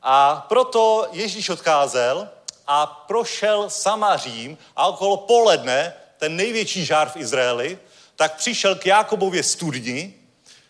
A 0.02 0.46
proto 0.50 1.08
Ježíš 1.12 1.50
odcházel 1.50 2.30
a 2.68 2.86
prošel 2.86 3.70
Samařím 3.70 4.58
a 4.76 4.88
okolo 4.88 5.18
poledne, 5.18 5.94
ten 6.18 6.36
největší 6.36 6.86
žár 6.86 7.10
v 7.10 7.18
Izraeli, 7.18 7.80
tak 8.16 8.36
přišel 8.36 8.76
k 8.76 8.86
Jakobově 8.86 9.44
studni, 9.44 10.14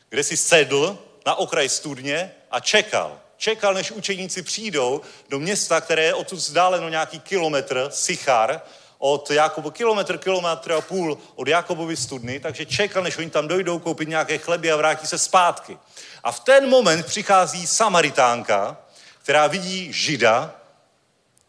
kde 0.09 0.23
si 0.23 0.37
sedl 0.37 0.97
na 1.25 1.35
okraj 1.35 1.69
studně 1.69 2.31
a 2.51 2.59
čekal 2.59 3.19
čekal, 3.37 3.73
než 3.73 3.91
učeníci 3.91 4.41
přijdou 4.41 5.01
do 5.29 5.39
města, 5.39 5.81
které 5.81 6.03
je 6.03 6.13
odtud 6.13 6.35
vzdáleno 6.35 6.89
nějaký 6.89 7.19
kilometr, 7.19 7.87
Sichar, 7.89 8.61
od 8.97 9.31
Jakobu, 9.31 9.71
kilometr, 9.71 10.17
kilometr 10.17 10.71
a 10.71 10.81
půl 10.81 11.17
od 11.35 11.47
Jakobovy 11.47 11.97
studny, 11.97 12.39
takže 12.39 12.65
čekal, 12.65 13.03
než 13.03 13.17
oni 13.17 13.29
tam 13.29 13.47
dojdou 13.47 13.79
koupit 13.79 14.09
nějaké 14.09 14.37
chleby 14.37 14.71
a 14.71 14.75
vrátí 14.75 15.07
se 15.07 15.17
zpátky. 15.17 15.77
A 16.23 16.31
v 16.31 16.39
ten 16.39 16.69
moment 16.69 17.05
přichází 17.05 17.67
Samaritánka, 17.67 18.77
která 19.23 19.47
vidí 19.47 19.93
Žida, 19.93 20.55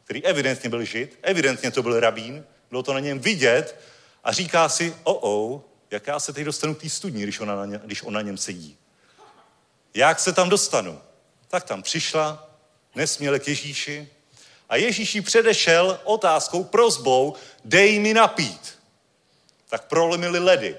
který 0.04 0.24
evidentně 0.24 0.70
byl 0.70 0.84
Žid, 0.84 1.18
evidentně 1.22 1.70
to 1.70 1.82
byl 1.82 2.00
rabín, 2.00 2.44
bylo 2.70 2.82
to 2.82 2.92
na 2.92 3.00
něm 3.00 3.18
vidět 3.18 3.80
a 4.24 4.32
říká 4.32 4.68
si, 4.68 4.96
o, 5.02 5.14
oh, 5.14 5.60
jak 5.90 6.06
já 6.06 6.20
se 6.20 6.32
teď 6.32 6.44
dostanu 6.44 6.74
k 6.74 6.80
té 6.80 6.88
studni, 6.88 7.22
když 7.22 7.40
ona, 7.40 7.56
na 7.56 7.64
ně, 7.64 7.80
když 7.84 8.02
ona 8.02 8.14
na 8.14 8.22
něm 8.22 8.36
sedí. 8.36 8.78
Jak 9.94 10.20
se 10.20 10.32
tam 10.32 10.48
dostanu? 10.48 11.00
Tak 11.48 11.64
tam 11.64 11.82
přišla, 11.82 12.48
nesměle 12.94 13.38
k 13.38 13.48
Ježíši 13.48 14.08
a 14.68 14.76
Ježíš 14.76 15.14
jí 15.14 15.20
předešel 15.20 16.00
otázkou, 16.04 16.64
prozbou, 16.64 17.34
dej 17.64 17.98
mi 17.98 18.14
napít. 18.14 18.78
Tak 19.68 19.84
prolomili 19.84 20.38
ledy, 20.38 20.76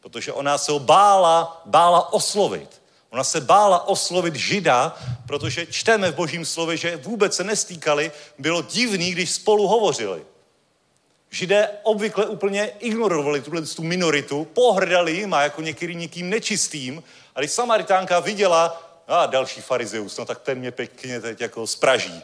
protože 0.00 0.32
ona 0.32 0.58
se 0.58 0.72
ho 0.72 0.78
bála, 0.78 1.62
bála 1.66 2.12
oslovit. 2.12 2.82
Ona 3.10 3.24
se 3.24 3.40
bála 3.40 3.88
oslovit 3.88 4.34
žida, 4.34 4.98
protože 5.26 5.66
čteme 5.66 6.10
v 6.10 6.14
božím 6.14 6.44
slově, 6.44 6.76
že 6.76 6.96
vůbec 6.96 7.36
se 7.36 7.44
nestýkali, 7.44 8.12
bylo 8.38 8.62
divný, 8.62 9.10
když 9.10 9.30
spolu 9.30 9.68
hovořili. 9.68 10.22
Židé 11.30 11.68
obvykle 11.82 12.26
úplně 12.26 12.70
ignorovali 12.78 13.40
tuhle 13.40 13.62
tu 13.62 13.82
minoritu, 13.82 14.44
pohrdali 14.44 15.12
jim 15.12 15.34
a 15.34 15.42
jako 15.42 15.62
některý 15.62 15.94
někým 15.94 16.30
nečistým. 16.30 17.02
A 17.34 17.40
když 17.40 17.50
Samaritánka 17.50 18.20
viděla, 18.20 18.87
a 19.08 19.26
další 19.26 19.60
farizeus, 19.60 20.16
no 20.16 20.24
tak 20.24 20.38
ten 20.40 20.58
mě 20.58 20.70
pěkně 20.70 21.20
teď 21.20 21.40
jako 21.40 21.66
spraží. 21.66 22.22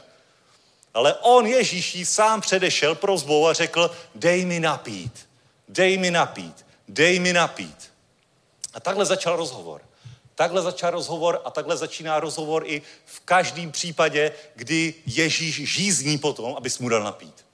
Ale 0.95 1.15
on 1.15 1.47
Ježíší 1.47 2.07
sám 2.07 2.41
předešel 2.41 2.95
prozbou 2.95 3.47
a 3.47 3.53
řekl, 3.53 3.91
dej 4.15 4.45
mi 4.45 4.61
napít, 4.61 5.29
dej 5.69 5.99
mi 5.99 6.11
napít, 6.11 6.67
dej 6.89 7.19
mi 7.19 7.33
napít. 7.33 7.93
A 8.75 8.81
takhle 8.81 9.05
začal 9.05 9.37
rozhovor. 9.37 9.81
Takhle 10.35 10.63
začal 10.63 10.91
rozhovor 10.91 11.43
a 11.45 11.51
takhle 11.51 11.77
začíná 11.77 12.21
rozhovor 12.21 12.63
i 12.67 12.83
v 13.05 13.21
každém 13.21 13.73
případě, 13.73 14.33
kdy 14.55 14.95
Ježíš 15.07 15.55
žízní 15.75 16.19
potom, 16.19 16.55
abys 16.57 16.79
mu 16.79 16.89
dal 16.89 17.03
napít. 17.03 17.45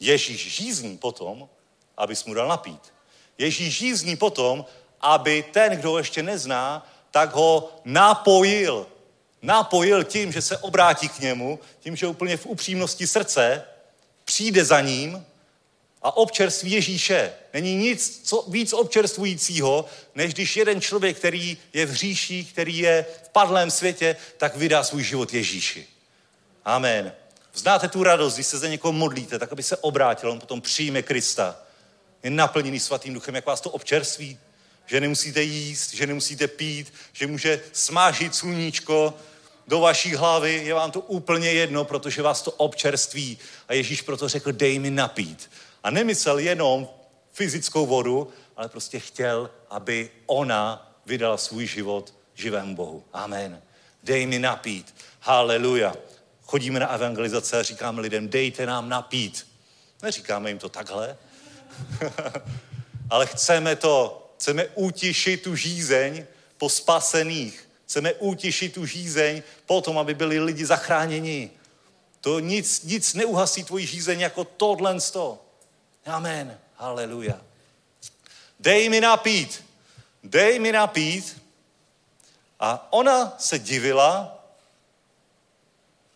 Ježíš 0.00 0.54
žízní 0.54 0.98
potom, 0.98 1.48
abys 1.96 2.24
mu 2.24 2.34
dal 2.34 2.48
napít. 2.48 2.92
Ježíš 3.38 3.78
žízní 3.78 4.16
potom, 4.16 4.64
aby 5.00 5.42
ten, 5.42 5.72
kdo 5.76 5.90
ho 5.90 5.98
ještě 5.98 6.22
nezná, 6.22 6.86
tak 7.14 7.34
ho 7.34 7.72
napojil. 7.84 8.86
Napojil 9.42 10.04
tím, 10.04 10.32
že 10.32 10.42
se 10.42 10.58
obrátí 10.58 11.08
k 11.08 11.18
němu, 11.18 11.58
tím, 11.80 11.96
že 11.96 12.06
úplně 12.06 12.36
v 12.36 12.46
upřímnosti 12.46 13.06
srdce 13.06 13.64
přijde 14.24 14.64
za 14.64 14.80
ním 14.80 15.26
a 16.02 16.16
občerství 16.16 16.70
Ježíše. 16.70 17.32
Není 17.52 17.76
nic 17.76 18.20
co, 18.24 18.44
víc 18.48 18.72
občerstvujícího, 18.72 19.84
než 20.14 20.34
když 20.34 20.56
jeden 20.56 20.80
člověk, 20.80 21.16
který 21.16 21.58
je 21.72 21.86
v 21.86 21.90
hříši, 21.90 22.44
který 22.44 22.78
je 22.78 23.06
v 23.24 23.28
padlém 23.28 23.70
světě, 23.70 24.16
tak 24.36 24.56
vydá 24.56 24.84
svůj 24.84 25.02
život 25.02 25.34
Ježíši. 25.34 25.86
Amen. 26.64 27.12
Znáte 27.54 27.88
tu 27.88 28.02
radost, 28.02 28.34
když 28.34 28.46
se 28.46 28.58
za 28.58 28.68
někoho 28.68 28.92
modlíte, 28.92 29.38
tak 29.38 29.52
aby 29.52 29.62
se 29.62 29.76
obrátil, 29.76 30.30
on 30.30 30.40
potom 30.40 30.60
přijme 30.60 31.02
Krista. 31.02 31.56
Je 32.22 32.30
naplněný 32.30 32.80
svatým 32.80 33.14
duchem, 33.14 33.34
jak 33.34 33.46
vás 33.46 33.60
to 33.60 33.70
občerství 33.70 34.38
že 34.86 35.00
nemusíte 35.00 35.42
jíst, 35.42 35.94
že 35.94 36.06
nemusíte 36.06 36.48
pít, 36.48 36.92
že 37.12 37.26
může 37.26 37.60
smážit 37.72 38.34
sluníčko 38.34 39.14
do 39.66 39.80
vaší 39.80 40.14
hlavy, 40.14 40.62
je 40.64 40.74
vám 40.74 40.90
to 40.90 41.00
úplně 41.00 41.50
jedno, 41.50 41.84
protože 41.84 42.22
vás 42.22 42.42
to 42.42 42.50
občerství. 42.50 43.38
A 43.68 43.74
Ježíš 43.74 44.02
proto 44.02 44.28
řekl, 44.28 44.52
dej 44.52 44.78
mi 44.78 44.90
napít. 44.90 45.50
A 45.82 45.90
nemyslel 45.90 46.38
jenom 46.38 46.88
fyzickou 47.32 47.86
vodu, 47.86 48.32
ale 48.56 48.68
prostě 48.68 49.00
chtěl, 49.00 49.50
aby 49.70 50.10
ona 50.26 50.92
vydala 51.06 51.36
svůj 51.36 51.66
život 51.66 52.14
živému 52.34 52.76
Bohu. 52.76 53.04
Amen. 53.12 53.62
Dej 54.02 54.26
mi 54.26 54.38
napít. 54.38 54.94
Haleluja. 55.20 55.94
Chodíme 56.42 56.80
na 56.80 56.86
evangelizace 56.86 57.58
a 57.58 57.62
říkáme 57.62 58.00
lidem, 58.00 58.28
dejte 58.28 58.66
nám 58.66 58.88
napít. 58.88 59.46
Neříkáme 60.02 60.50
jim 60.50 60.58
to 60.58 60.68
takhle, 60.68 61.16
ale 63.10 63.26
chceme 63.26 63.76
to 63.76 64.23
Chceme 64.38 64.66
utišit 64.74 65.42
tu 65.42 65.56
žízeň 65.56 66.26
po 66.58 66.68
spasených. 66.68 67.68
Chceme 67.86 68.12
utišit 68.12 68.74
tu 68.74 68.86
žízeň 68.86 69.42
po 69.66 69.80
tom, 69.80 69.98
aby 69.98 70.14
byli 70.14 70.40
lidi 70.40 70.66
zachráněni. 70.66 71.50
To 72.20 72.38
nic, 72.40 72.82
nic 72.82 73.14
neuhasí 73.14 73.64
tvoji 73.64 73.86
žízeň 73.86 74.20
jako 74.20 74.44
tohle 74.44 75.00
sto. 75.00 75.38
Amen. 76.06 76.58
Haleluja. 76.76 77.40
Dej 78.60 78.88
mi 78.88 79.00
napít. 79.00 79.64
Dej 80.24 80.58
mi 80.58 80.72
napít. 80.72 81.42
A 82.60 82.92
ona 82.92 83.36
se 83.38 83.58
divila, 83.58 84.44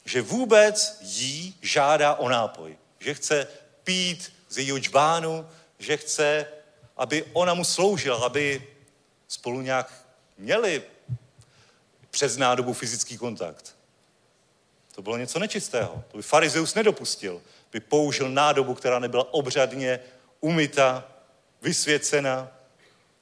že 0.05 0.23
vůbec 0.23 0.99
jí 1.01 1.55
žádá 1.63 2.15
o 2.15 2.29
nápoj. 2.29 2.79
Že 2.99 3.15
chce 3.15 3.49
pít 3.85 4.33
z 4.49 4.59
jejího 4.59 4.79
džbánu, 4.79 5.49
že 5.79 5.97
chce, 5.97 6.47
aby 6.99 7.25
ona 7.33 7.55
mu 7.55 7.65
sloužila, 7.65 8.27
aby 8.27 8.69
spolu 9.29 9.61
nějak 9.61 9.93
měli 10.39 10.83
přes 12.11 12.37
nádobu 12.37 12.73
fyzický 12.73 13.19
kontakt. 13.19 13.77
To 14.95 15.03
bylo 15.03 15.17
něco 15.17 15.39
nečistého. 15.39 16.05
To 16.09 16.17
by 16.17 16.23
farizeus 16.23 16.75
nedopustil. 16.75 17.43
By 17.73 17.81
použil 17.81 18.29
nádobu, 18.31 18.75
která 18.75 18.99
nebyla 18.99 19.35
obřadně 19.35 20.01
umyta, 20.41 21.05
vysvěcena. 21.63 22.49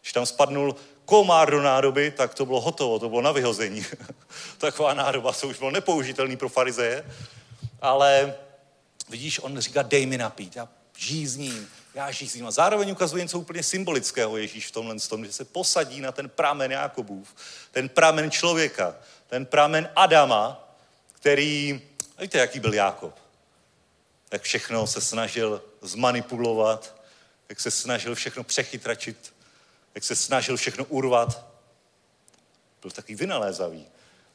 Když 0.01 0.13
tam 0.13 0.27
spadnul 0.27 0.77
komár 1.05 1.51
do 1.51 1.63
nádoby, 1.63 2.11
tak 2.11 2.35
to 2.35 2.47
bylo 2.47 2.61
hotovo, 2.61 2.99
to 2.99 3.09
bylo 3.09 3.23
na 3.23 3.33
vyhození. 3.33 3.87
Taková 4.59 4.95
nádoba, 4.95 5.33
to 5.33 5.49
už 5.49 5.59
bylo 5.59 5.71
nepoužitelný 5.71 6.37
pro 6.37 6.49
farizeje. 6.49 7.05
Ale 7.81 8.35
vidíš, 9.09 9.39
on 9.39 9.59
říká, 9.59 9.83
dej 9.83 10.07
mi 10.07 10.19
napít, 10.19 10.57
já 10.57 10.69
žízním, 10.97 11.69
já 11.97 12.11
žízním. 12.11 12.47
A 12.47 12.51
zároveň 12.51 12.91
ukazuje 12.91 13.23
něco 13.23 13.39
úplně 13.39 13.63
symbolického 13.63 14.37
Ježíš 14.37 14.67
v 14.67 14.71
tomhle 14.71 14.97
tom, 14.99 15.25
že 15.25 15.33
se 15.33 15.45
posadí 15.45 16.01
na 16.01 16.13
ten 16.13 16.29
pramen 16.29 16.73
Jakobův, 16.73 17.35
ten 17.71 17.89
pramen 17.89 18.31
člověka, 18.31 18.97
ten 19.27 19.47
pramen 19.47 19.91
Adama, 19.97 20.75
který, 21.13 21.83
víte, 22.21 22.39
jaký 22.39 22.61
byl 22.61 22.75
Jákob? 22.75 23.19
Jak 24.33 24.43
všechno 24.43 24.87
se 24.87 25.01
snažil 25.01 25.63
zmanipulovat, 25.83 27.01
jak 27.49 27.61
se 27.61 27.71
snažil 27.71 28.15
všechno 28.15 28.45
přechytračit, 28.45 29.35
jak 29.95 30.05
se 30.05 30.17
snažil 30.17 30.57
všechno 30.57 30.85
urvat. 30.85 31.47
Byl 32.83 32.91
takový 32.91 33.15
vynalézavý. 33.15 33.87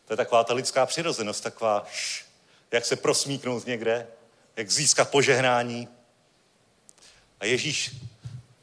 To 0.05 0.14
je 0.14 0.18
taková 0.18 0.43
ta 0.43 0.53
lidská 0.53 0.86
přirozenost, 0.86 1.43
taková, 1.43 1.86
š, 1.91 2.26
jak 2.72 2.86
se 2.86 2.95
prosmíknout 2.95 3.66
někde, 3.66 4.07
jak 4.55 4.72
získat 4.72 5.09
požehnání. 5.09 5.88
A 7.42 7.46
Ježíš 7.46 7.96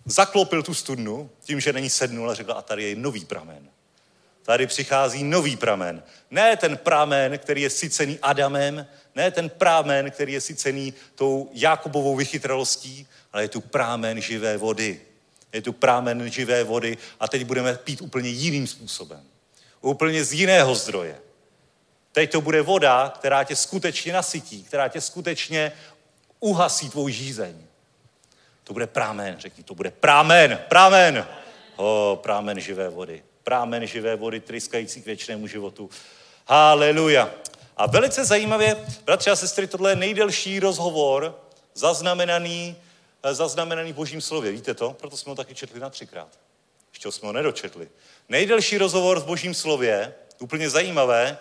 zaklopil 0.05 0.62
tu 0.62 0.74
studnu 0.74 1.31
tím, 1.45 1.61
že 1.61 1.72
není 1.72 1.91
sednul 1.91 2.31
a 2.31 2.35
řekl, 2.35 2.53
a 2.53 2.62
tady 2.62 2.83
je 2.83 2.97
nový 2.97 3.24
pramen. 3.24 3.68
Tady 4.43 4.66
přichází 4.66 5.24
nový 5.24 5.57
pramen. 5.57 6.03
Ne 6.31 6.57
ten 6.57 6.76
pramen, 6.76 7.39
který 7.39 7.62
je 7.62 7.70
sycený 7.70 8.18
Adamem, 8.22 8.87
ne 9.14 9.31
ten 9.31 9.49
pramen, 9.49 10.11
který 10.11 10.33
je 10.33 10.41
sycený 10.41 10.95
tou 11.14 11.51
Jakobovou 11.53 12.16
vychytralostí, 12.16 13.07
ale 13.33 13.43
je 13.43 13.49
tu 13.49 13.61
pramen 13.61 14.20
živé 14.20 14.57
vody. 14.57 15.01
Je 15.53 15.62
tu 15.62 15.72
pramen 15.72 16.31
živé 16.31 16.64
vody 16.64 16.99
a 17.20 17.29
teď 17.29 17.45
budeme 17.45 17.74
pít 17.74 18.01
úplně 18.01 18.29
jiným 18.29 18.66
způsobem. 18.66 19.22
Úplně 19.81 20.24
z 20.24 20.33
jiného 20.33 20.74
zdroje. 20.74 21.20
Teď 22.12 22.33
to 22.33 22.41
bude 22.41 22.62
voda, 22.62 23.12
která 23.14 23.45
tě 23.45 23.57
skutečně 23.57 24.12
nasytí, 24.12 24.62
která 24.62 24.89
tě 24.89 25.01
skutečně 25.01 25.72
uhasí 26.41 26.91
tvou 26.91 27.09
žízeň. 27.09 27.67
To 28.68 28.74
bude 28.74 28.86
prámen, 28.86 29.36
řekni, 29.38 29.64
to 29.64 29.74
bude 29.74 29.90
prámen, 29.90 30.58
prámen. 30.68 31.26
O, 31.76 32.18
prámen 32.22 32.60
živé 32.60 32.88
vody. 32.88 33.22
Prámen 33.42 33.86
živé 33.86 34.16
vody, 34.16 34.40
tryskající 34.40 35.02
k 35.02 35.06
věčnému 35.06 35.46
životu. 35.46 35.90
Haleluja. 36.46 37.30
A 37.76 37.86
velice 37.86 38.24
zajímavě, 38.24 38.86
bratři 39.04 39.30
a 39.30 39.36
sestry, 39.36 39.66
tohle 39.66 39.90
je 39.90 39.96
nejdelší 39.96 40.60
rozhovor 40.60 41.40
zaznamenaný, 41.74 42.76
eh, 43.22 43.34
zaznamenaný 43.34 43.92
v 43.92 43.96
božím 43.96 44.20
slově. 44.20 44.52
Víte 44.52 44.74
to? 44.74 44.96
Proto 45.00 45.16
jsme 45.16 45.30
ho 45.30 45.36
taky 45.36 45.54
četli 45.54 45.80
na 45.80 45.90
třikrát. 45.90 46.28
Ještě 46.92 47.12
jsme 47.12 47.26
ho 47.26 47.32
nedočetli. 47.32 47.88
Nejdelší 48.28 48.78
rozhovor 48.78 49.20
v 49.20 49.24
božím 49.24 49.54
slově, 49.54 50.14
úplně 50.38 50.70
zajímavé, 50.70 51.38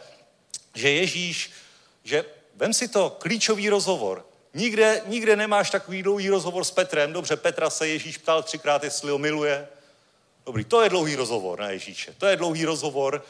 že 0.75 0.89
Ježíš, 0.91 1.51
že 2.03 2.25
vem 2.55 2.73
si 2.73 2.87
to, 2.87 3.09
klíčový 3.09 3.69
rozhovor. 3.69 4.25
Nikde, 4.53 5.01
nikde 5.05 5.35
nemáš 5.35 5.69
takový 5.69 6.03
dlouhý 6.03 6.29
rozhovor 6.29 6.63
s 6.63 6.71
Petrem. 6.71 7.13
Dobře, 7.13 7.35
Petra 7.35 7.69
se 7.69 7.87
Ježíš 7.87 8.17
ptal 8.17 8.43
třikrát, 8.43 8.83
jestli 8.83 9.11
ho 9.11 9.17
miluje. 9.17 9.67
Dobrý, 10.45 10.65
to 10.65 10.81
je 10.81 10.89
dlouhý 10.89 11.15
rozhovor 11.15 11.59
na 11.59 11.69
Ježíše. 11.69 12.15
To 12.17 12.25
je 12.25 12.35
dlouhý 12.35 12.65
rozhovor 12.65 13.25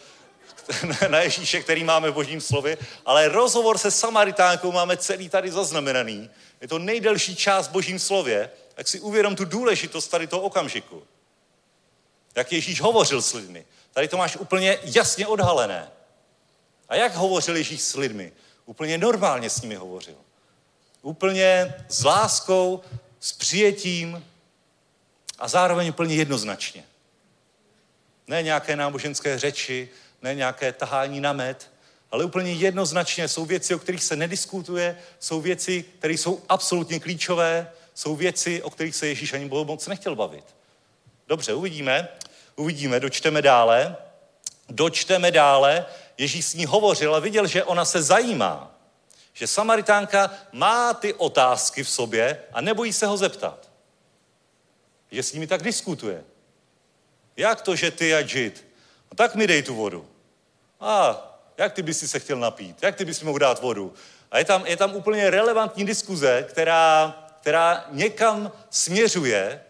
na 1.09 1.19
Ježíše, 1.19 1.61
který 1.61 1.83
máme 1.83 2.11
v 2.11 2.13
božím 2.13 2.41
slově, 2.41 2.77
ale 3.05 3.27
rozhovor 3.27 3.77
se 3.77 3.91
Samaritánkou 3.91 4.71
máme 4.71 4.97
celý 4.97 5.29
tady 5.29 5.51
zaznamenaný. 5.51 6.29
Je 6.61 6.67
to 6.67 6.79
nejdelší 6.79 7.35
část 7.35 7.67
v 7.67 7.71
božím 7.71 7.99
slově, 7.99 8.49
tak 8.75 8.87
si 8.87 8.99
uvědom 8.99 9.35
tu 9.35 9.45
důležitost 9.45 10.07
tady 10.07 10.27
toho 10.27 10.41
okamžiku. 10.41 11.03
Jak 12.35 12.51
Ježíš 12.51 12.81
hovořil 12.81 13.21
s 13.21 13.33
lidmi. 13.33 13.65
Tady 13.93 14.07
to 14.07 14.17
máš 14.17 14.35
úplně 14.35 14.79
jasně 14.83 15.27
odhalené. 15.27 15.91
A 16.89 16.95
jak 16.95 17.15
hovořil 17.15 17.55
Ježíš 17.55 17.81
s 17.81 17.95
lidmi? 17.95 18.33
Úplně 18.65 18.97
normálně 18.97 19.49
s 19.49 19.61
nimi 19.61 19.75
hovořil. 19.75 20.15
Úplně 21.07 21.73
s 21.87 22.03
láskou, 22.03 22.81
s 23.19 23.31
přijetím 23.31 24.25
a 25.39 25.47
zároveň 25.47 25.89
úplně 25.89 26.15
jednoznačně. 26.15 26.83
Ne 28.27 28.43
nějaké 28.43 28.75
náboženské 28.75 29.39
řeči, 29.39 29.89
ne 30.21 30.35
nějaké 30.35 30.73
tahání 30.73 31.21
na 31.21 31.33
med, 31.33 31.71
ale 32.11 32.25
úplně 32.25 32.51
jednoznačně 32.51 33.27
jsou 33.27 33.45
věci, 33.45 33.75
o 33.75 33.79
kterých 33.79 34.03
se 34.03 34.15
nediskutuje, 34.15 34.97
jsou 35.19 35.41
věci, 35.41 35.85
které 35.99 36.13
jsou 36.13 36.41
absolutně 36.49 36.99
klíčové, 36.99 37.71
jsou 37.93 38.15
věci, 38.15 38.61
o 38.61 38.69
kterých 38.69 38.95
se 38.95 39.07
Ježíš 39.07 39.33
ani 39.33 39.45
moc 39.45 39.87
nechtěl 39.87 40.15
bavit. 40.15 40.45
Dobře, 41.27 41.53
uvidíme, 41.53 42.07
uvidíme, 42.55 42.99
dočteme 42.99 43.41
dále. 43.41 43.95
Dočteme 44.69 45.31
dále, 45.31 45.85
Ježíš 46.17 46.45
s 46.45 46.53
ní 46.53 46.65
hovořil 46.65 47.15
a 47.15 47.19
viděl, 47.19 47.47
že 47.47 47.63
ona 47.63 47.85
se 47.85 48.01
zajímá. 48.01 48.76
Že 49.37 49.47
Samaritánka 49.47 50.33
má 50.51 50.93
ty 50.93 51.13
otázky 51.13 51.83
v 51.83 51.89
sobě 51.89 52.43
a 52.53 52.61
nebojí 52.61 52.93
se 52.93 53.05
ho 53.05 53.17
zeptat. 53.17 53.69
Že 55.11 55.23
s 55.23 55.33
nimi 55.33 55.47
tak 55.47 55.63
diskutuje. 55.63 56.23
Jak 57.37 57.61
to, 57.61 57.75
že 57.75 57.91
ty 57.91 58.15
a 58.15 58.21
žid? 58.21 58.65
No 59.11 59.15
tak 59.15 59.35
mi 59.35 59.47
dej 59.47 59.63
tu 59.63 59.75
vodu. 59.75 60.09
A 60.79 61.21
jak 61.57 61.73
ty 61.73 61.81
bys 61.81 61.99
si 61.99 62.07
se 62.07 62.19
chtěl 62.19 62.39
napít? 62.39 62.83
Jak 62.83 62.95
ty 62.95 63.05
bys 63.05 63.21
mohl 63.21 63.39
dát 63.39 63.61
vodu? 63.61 63.93
A 64.31 64.37
je 64.37 64.45
tam, 64.45 64.65
je 64.65 64.77
tam 64.77 64.95
úplně 64.95 65.29
relevantní 65.29 65.85
diskuze, 65.85 66.45
která, 66.49 67.17
která 67.41 67.85
někam 67.89 68.51
směřuje 68.69 69.63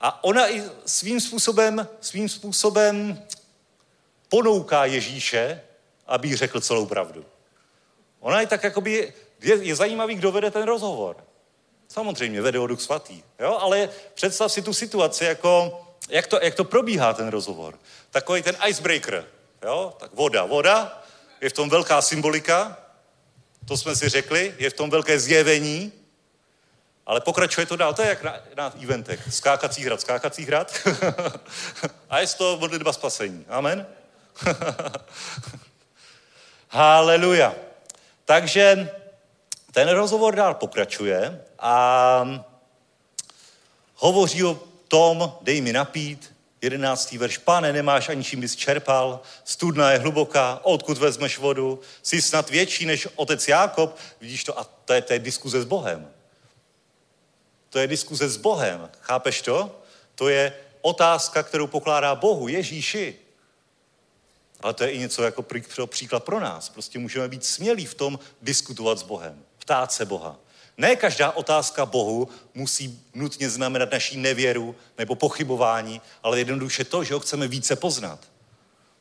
a 0.00 0.24
ona 0.24 0.50
i 0.50 0.62
svým 0.86 1.20
způsobem, 1.20 1.88
svým 2.00 2.28
způsobem 2.28 3.22
ponouká 4.28 4.84
Ježíše, 4.84 5.62
aby 6.06 6.36
řekl 6.36 6.60
celou 6.60 6.86
pravdu. 6.86 7.24
Ona 8.28 8.40
je 8.40 8.46
tak 8.46 8.64
jakoby, 8.64 9.12
je, 9.40 9.64
je 9.64 9.76
zajímavý, 9.76 10.14
kdo 10.14 10.32
vede 10.32 10.50
ten 10.50 10.62
rozhovor. 10.62 11.16
Samozřejmě 11.88 12.42
vede 12.42 12.58
o 12.58 12.66
Duch 12.66 12.80
Svatý, 12.80 13.22
jo? 13.38 13.58
ale 13.60 13.88
představ 14.14 14.52
si 14.52 14.62
tu 14.62 14.72
situaci, 14.72 15.24
jako, 15.24 15.80
jak, 16.08 16.26
to, 16.26 16.38
jak 16.42 16.54
to 16.54 16.64
probíhá 16.64 17.12
ten 17.12 17.28
rozhovor. 17.28 17.78
Takový 18.10 18.42
ten 18.42 18.56
icebreaker, 18.66 19.24
jo? 19.62 19.94
tak 19.98 20.14
voda, 20.14 20.44
voda, 20.44 21.02
je 21.40 21.50
v 21.50 21.52
tom 21.52 21.70
velká 21.70 22.02
symbolika, 22.02 22.78
to 23.64 23.76
jsme 23.76 23.96
si 23.96 24.08
řekli, 24.08 24.54
je 24.58 24.70
v 24.70 24.72
tom 24.72 24.90
velké 24.90 25.20
zjevení, 25.20 25.92
ale 27.06 27.20
pokračuje 27.20 27.66
to 27.66 27.76
dál, 27.76 27.94
to 27.94 28.02
je 28.02 28.08
jak 28.08 28.22
na, 28.22 28.36
na 28.56 28.72
eventech. 28.82 29.20
Skákací 29.30 29.84
hrad, 29.84 30.00
skákací 30.00 30.44
hrad. 30.44 30.74
a 32.10 32.20
je 32.20 32.26
to 32.26 32.58
modlitba 32.58 32.92
spasení. 32.92 33.44
Amen. 33.48 33.86
Haleluja. 36.68 37.67
Takže 38.28 38.90
ten 39.72 39.88
rozhovor 39.88 40.34
dál 40.34 40.54
pokračuje 40.54 41.44
a 41.58 42.44
hovoří 43.94 44.44
o 44.44 44.60
tom, 44.88 45.32
dej 45.40 45.60
mi 45.60 45.72
napít, 45.72 46.34
jedenáctý 46.62 47.18
verš, 47.18 47.38
pane, 47.38 47.72
nemáš 47.72 48.08
ani 48.08 48.24
čím 48.24 48.40
bys 48.40 48.56
čerpal, 48.56 49.20
studna 49.44 49.90
je 49.90 49.98
hluboká, 49.98 50.60
odkud 50.62 50.98
vezmeš 50.98 51.38
vodu, 51.38 51.80
jsi 52.02 52.22
snad 52.22 52.50
větší 52.50 52.86
než 52.86 53.08
otec 53.16 53.48
Jákob, 53.48 53.96
vidíš 54.20 54.44
to, 54.44 54.58
a 54.58 54.64
to 54.64 54.92
je, 54.92 55.02
to 55.02 55.12
je 55.12 55.18
diskuze 55.18 55.62
s 55.62 55.64
Bohem. 55.64 56.10
To 57.70 57.78
je 57.78 57.86
diskuze 57.86 58.28
s 58.28 58.36
Bohem, 58.36 58.90
chápeš 59.00 59.42
to? 59.42 59.82
To 60.14 60.28
je 60.28 60.52
otázka, 60.80 61.42
kterou 61.42 61.66
pokládá 61.66 62.14
Bohu, 62.14 62.48
Ježíši. 62.48 63.27
Ale 64.60 64.74
to 64.74 64.84
je 64.84 64.90
i 64.90 64.98
něco 64.98 65.22
jako 65.22 65.44
příklad 65.86 66.24
pro 66.24 66.40
nás. 66.40 66.68
Prostě 66.68 66.98
můžeme 66.98 67.28
být 67.28 67.44
smělí 67.44 67.86
v 67.86 67.94
tom 67.94 68.18
diskutovat 68.42 68.98
s 68.98 69.02
Bohem, 69.02 69.42
ptát 69.58 69.92
se 69.92 70.04
Boha. 70.04 70.36
Ne 70.76 70.96
každá 70.96 71.32
otázka 71.32 71.86
Bohu 71.86 72.28
musí 72.54 73.04
nutně 73.14 73.50
znamenat 73.50 73.92
naší 73.92 74.16
nevěru 74.16 74.74
nebo 74.98 75.14
pochybování, 75.14 76.00
ale 76.22 76.38
jednoduše 76.38 76.84
to, 76.84 77.04
že 77.04 77.14
ho 77.14 77.20
chceme 77.20 77.48
více 77.48 77.76
poznat. 77.76 78.18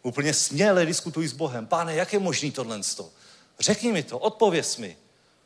Úplně 0.03 0.33
směle 0.33 0.85
diskutuj 0.85 1.27
s 1.27 1.33
Bohem. 1.33 1.65
Páne, 1.65 1.95
jak 1.95 2.13
je 2.13 2.19
možný 2.19 2.51
tohle? 2.51 2.81
Řekni 3.59 3.91
mi 3.91 4.03
to, 4.03 4.19
odpověz 4.19 4.77
mi. 4.77 4.97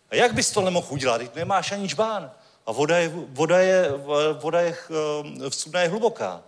A 0.10 0.16
jak 0.16 0.34
bys 0.34 0.52
tohle 0.52 0.72
mohl 0.72 0.88
udělat? 0.90 1.18
Teď 1.18 1.36
nemáš 1.36 1.72
ani 1.72 1.90
čbán. 1.90 2.32
A 2.66 2.72
voda 2.72 2.98
je, 2.98 3.12
voda 3.16 3.60
je, 3.60 3.92
voda 4.34 4.62
je, 4.62 4.76
voda 5.66 5.82
je 5.82 5.90
hluboká. 5.90 6.44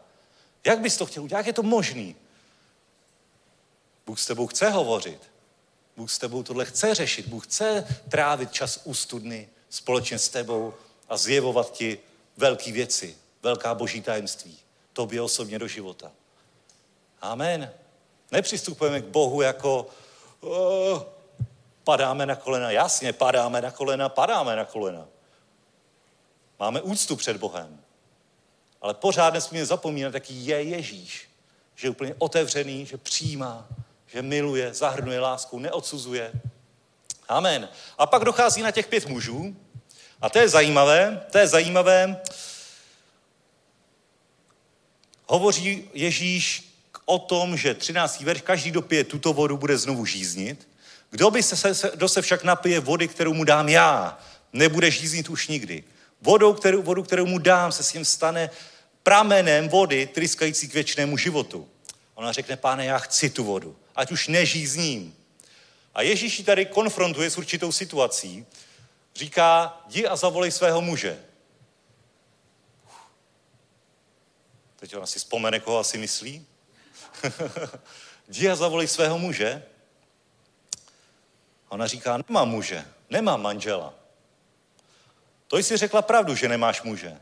Jak 0.66 0.80
bys 0.80 0.98
to 0.98 1.06
chtěl 1.06 1.24
udělat? 1.24 1.40
Jak 1.40 1.48
je 1.48 1.54
to 1.54 1.64
možný? 1.64 2.16
Bůh 4.06 4.20
s 4.20 4.26
tebou 4.26 4.48
chce 4.48 4.70
hovořit. 4.70 5.22
Bůh 5.98 6.12
s 6.12 6.18
tebou 6.18 6.44
tohle 6.44 6.66
chce 6.66 6.96
řešit. 6.96 7.28
Bůh 7.28 7.48
chce 7.48 7.88
trávit 8.10 8.52
čas 8.52 8.80
u 8.84 8.94
studny 8.94 9.50
společně 9.70 10.20
s 10.20 10.30
tebou 10.30 10.74
a 11.10 11.18
zjevovat 11.18 11.72
ti 11.72 12.00
velké 12.38 12.72
věci, 12.72 13.18
velká 13.44 13.76
boží 13.76 14.02
tajemství, 14.02 14.58
tobě 14.94 15.22
osobně 15.22 15.60
do 15.60 15.68
života. 15.68 16.12
Amen. 17.22 17.72
Nepřistupujeme 18.32 19.02
k 19.02 19.06
Bohu 19.06 19.42
jako 19.42 19.88
oh, 20.40 21.02
padáme 21.84 22.26
na 22.26 22.36
kolena. 22.36 22.72
Jasně, 22.72 23.14
padáme 23.14 23.62
na 23.62 23.72
kolena, 23.72 24.10
padáme 24.10 24.56
na 24.56 24.66
kolena. 24.66 25.08
Máme 26.60 26.82
úctu 26.82 27.16
před 27.16 27.38
Bohem. 27.38 27.80
Ale 28.82 28.94
pořád 28.94 29.34
nesmíme 29.34 29.66
zapomínat, 29.66 30.14
jaký 30.14 30.46
je 30.46 30.64
Ježíš. 30.64 31.30
Že 31.76 31.88
je 31.88 31.92
úplně 31.92 32.16
otevřený, 32.18 32.86
že 32.86 32.98
přijímá, 32.98 33.68
že 34.14 34.22
miluje, 34.22 34.74
zahrnuje 34.74 35.20
láskou, 35.20 35.60
neodsuzuje. 35.60 36.32
Amen. 37.28 37.70
A 37.98 38.06
pak 38.06 38.24
dochází 38.26 38.62
na 38.62 38.72
těch 38.72 38.88
pět 38.88 39.08
mužů. 39.08 39.56
A 40.22 40.30
to 40.30 40.40
je 40.40 40.50
zajímavé, 40.50 41.26
to 41.32 41.38
je 41.38 41.48
zajímavé. 41.48 42.22
Hovoří 45.28 45.90
Ježíš 45.94 46.74
o 47.06 47.20
tom, 47.20 47.58
že 47.58 47.74
13. 47.74 48.22
verš, 48.22 48.42
každý 48.42 48.72
dopije 48.72 49.04
tuto 49.04 49.34
vodu, 49.34 49.58
bude 49.58 49.78
znovu 49.78 50.06
žíznit. 50.06 50.68
Kdo, 51.10 51.32
by 51.32 51.44
se, 51.44 51.90
kdo 51.94 52.10
se 52.10 52.22
však 52.22 52.44
napije 52.44 52.80
vody, 52.80 53.08
kterou 53.08 53.34
mu 53.34 53.44
dám 53.44 53.70
já, 53.70 54.20
nebude 54.54 54.92
žíznit 54.92 55.30
už 55.30 55.48
nikdy. 55.48 55.84
Vodou, 56.22 56.54
kterou, 56.54 56.82
vodu, 56.82 57.04
kterou 57.04 57.26
mu 57.26 57.38
dám, 57.38 57.72
se 57.72 57.84
s 57.84 57.94
ním 57.94 58.06
stane 58.06 58.50
pramenem 59.04 59.70
vody, 59.70 60.08
tryskající 60.08 60.68
k 60.68 60.74
věčnému 60.74 61.18
životu. 61.18 61.68
Ona 62.16 62.32
řekne, 62.32 62.58
páne, 62.58 62.86
já 62.86 62.98
chci 62.98 63.30
tu 63.30 63.44
vodu, 63.44 63.76
ať 63.96 64.12
už 64.12 64.28
nežízním. 64.28 65.16
A 65.94 66.02
Ježíš 66.02 66.42
tady 66.46 66.66
konfrontuje 66.66 67.30
s 67.30 67.38
určitou 67.38 67.72
situací. 67.72 68.46
Říká, 69.16 69.82
jdi 69.88 70.08
a 70.08 70.16
zavolej 70.16 70.52
svého 70.52 70.82
muže. 70.82 71.20
Teď 74.76 74.96
ona 74.96 75.06
si 75.06 75.20
vzpomene, 75.20 75.60
koho 75.60 75.80
asi 75.80 75.98
myslí. 75.98 76.46
jdi 78.28 78.50
a 78.50 78.56
zavolej 78.56 78.88
svého 78.88 79.20
muže. 79.20 79.64
A 81.68 81.72
ona 81.72 81.88
říká, 81.88 82.18
nemám 82.18 82.50
muže, 82.50 82.86
nemám 83.10 83.42
manžela. 83.42 83.94
To 85.48 85.58
jsi 85.58 85.78
řekla 85.78 86.02
pravdu, 86.02 86.36
že 86.36 86.50
nemáš 86.50 86.82
muže. 86.82 87.18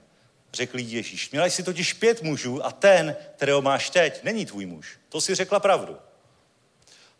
Řekl 0.54 0.80
jí 0.80 0.92
Ježíš. 0.92 1.32
Měla 1.32 1.46
jsi 1.46 1.64
totiž 1.64 1.94
pět 1.94 2.22
mužů 2.22 2.66
a 2.66 2.72
ten, 2.72 3.16
kterého 3.36 3.62
máš 3.62 3.90
teď, 3.90 4.24
není 4.24 4.46
tvůj 4.46 4.66
muž. 4.66 5.00
To 5.10 5.22
si 5.22 5.36
řekla 5.36 5.60
pravdu. 5.60 5.98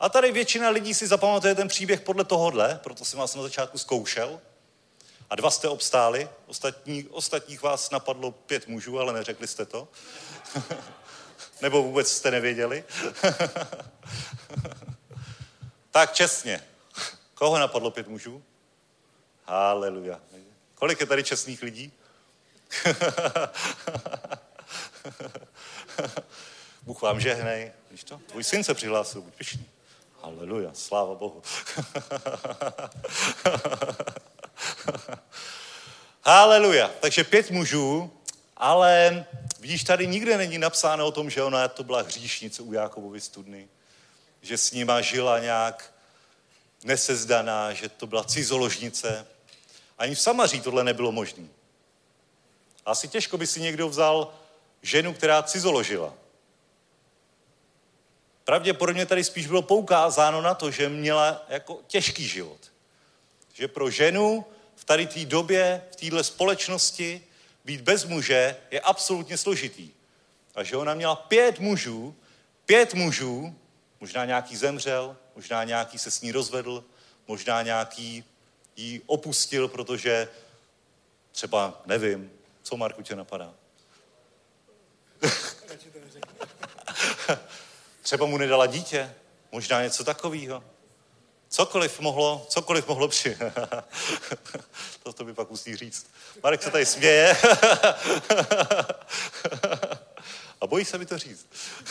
A 0.02 0.10
tady 0.10 0.32
většina 0.32 0.70
lidí 0.70 0.94
si 0.94 1.08
zapamatuje 1.08 1.56
ten 1.56 1.68
příběh 1.68 2.02
podle 2.02 2.24
tohohle, 2.24 2.80
proto 2.84 3.06
jsem 3.06 3.20
vás 3.20 3.36
na 3.36 3.42
začátku 3.42 3.78
zkoušel. 3.78 4.40
A 5.30 5.36
dva 5.36 5.52
jste 5.52 5.68
obstáli, 5.68 6.30
ostatní, 6.48 7.08
ostatních 7.08 7.62
vás 7.62 7.92
napadlo 7.92 8.32
pět 8.32 8.68
mužů, 8.68 9.00
ale 9.00 9.14
neřekli 9.14 9.48
jste 9.48 9.66
to. 9.66 9.88
Nebo 11.62 11.84
vůbec 11.84 12.12
jste 12.12 12.32
nevěděli. 12.32 12.84
tak 15.92 16.14
čestně. 16.14 16.64
Koho 17.34 17.60
napadlo 17.60 17.92
pět 17.92 18.08
mužů? 18.08 18.44
Haleluja. 19.46 20.20
Kolik 20.76 21.00
je 21.00 21.06
tady 21.06 21.24
čestných 21.24 21.62
lidí? 21.62 21.92
Bůh 26.84 27.02
vám 27.02 27.20
žehnej. 27.20 27.72
Víš 27.92 28.04
to? 28.04 28.18
Tvůj 28.18 28.44
syn 28.44 28.64
se 28.64 28.74
přihlásil, 28.74 29.22
buď 29.22 29.34
pišný. 29.34 29.66
Haleluja, 30.24 30.74
sláva 30.74 31.16
Bohu. 31.16 31.42
Haleluja. 36.24 36.92
Takže 37.00 37.24
pět 37.24 37.52
mužů, 37.52 38.12
ale 38.58 39.26
vidíš, 39.60 39.84
tady 39.84 40.08
nikde 40.08 40.38
není 40.38 40.58
napsáno 40.58 41.08
o 41.08 41.12
tom, 41.12 41.30
že 41.30 41.44
ona 41.44 41.68
to 41.68 41.84
byla 41.84 42.02
hříšnice 42.02 42.62
u 42.62 42.74
Jákobovy 42.74 43.22
studny. 43.22 43.68
Že 44.42 44.58
s 44.58 44.72
nima 44.72 45.02
žila 45.02 45.40
nějak 45.40 45.94
nesezdaná, 46.84 47.74
že 47.74 47.90
to 47.90 48.08
byla 48.08 48.24
cizoložnice. 48.24 49.28
Ani 49.98 50.16
v 50.16 50.20
Samaří 50.20 50.62
tohle 50.62 50.84
nebylo 50.84 51.12
možné. 51.12 51.48
Asi 52.86 53.08
těžko 53.08 53.38
by 53.38 53.48
si 53.48 53.62
někdo 53.62 53.90
vzal 53.90 54.34
ženu, 54.82 55.14
která 55.14 55.44
cizoložila. 55.44 56.14
Pravděpodobně 58.44 59.06
tady 59.06 59.24
spíš 59.24 59.48
bylo 59.48 59.62
poukázáno 59.62 60.42
na 60.42 60.54
to, 60.54 60.72
že 60.72 60.90
měla 60.90 61.46
jako 61.50 61.80
těžký 61.88 62.28
život. 62.28 62.60
Že 63.54 63.68
pro 63.68 63.90
ženu 63.90 64.46
v 64.76 64.84
tady 64.84 65.08
té 65.08 65.26
době, 65.26 65.84
v 65.92 65.96
téhle 65.96 66.24
společnosti, 66.24 67.24
být 67.66 67.82
bez 67.82 68.06
muže 68.06 68.56
je 68.72 68.82
absolutně 68.82 69.38
složitý. 69.38 69.92
A 70.56 70.64
že 70.64 70.78
ona 70.78 70.94
měla 70.94 71.16
pět 71.16 71.60
mužů, 71.60 72.16
pět 72.66 72.94
mužů, 72.94 73.56
možná 74.00 74.26
nějaký 74.26 74.56
zemřel, 74.56 75.18
možná 75.36 75.64
nějaký 75.64 75.98
se 75.98 76.12
s 76.12 76.22
ní 76.22 76.32
rozvedl, 76.32 76.84
možná 77.28 77.62
nějaký 77.62 78.24
ji 78.76 79.02
opustil, 79.06 79.68
protože 79.68 80.28
třeba, 81.32 81.82
nevím, 81.86 82.32
co 82.64 82.78
Marku 82.78 83.02
tě 83.02 83.16
napadá? 83.16 83.54
třeba 88.02 88.26
mu 88.26 88.38
nedala 88.38 88.66
dítě, 88.66 89.16
možná 89.52 89.84
něco 89.84 90.04
takového. 90.04 90.64
Cokoliv 91.50 92.00
mohlo, 92.00 92.46
cokoliv 92.50 92.88
mohlo 92.88 93.08
při... 93.08 93.38
to, 95.04 95.14
to 95.14 95.24
by 95.24 95.34
pak 95.34 95.50
musí 95.50 95.76
říct. 95.76 96.08
Marek 96.44 96.64
se 96.64 96.72
tady 96.72 96.86
směje. 96.86 97.38
A 100.62 100.68
bojí 100.68 100.86
se 100.86 100.98
mi 100.98 101.06
to 101.06 101.18
říct. 101.18 101.48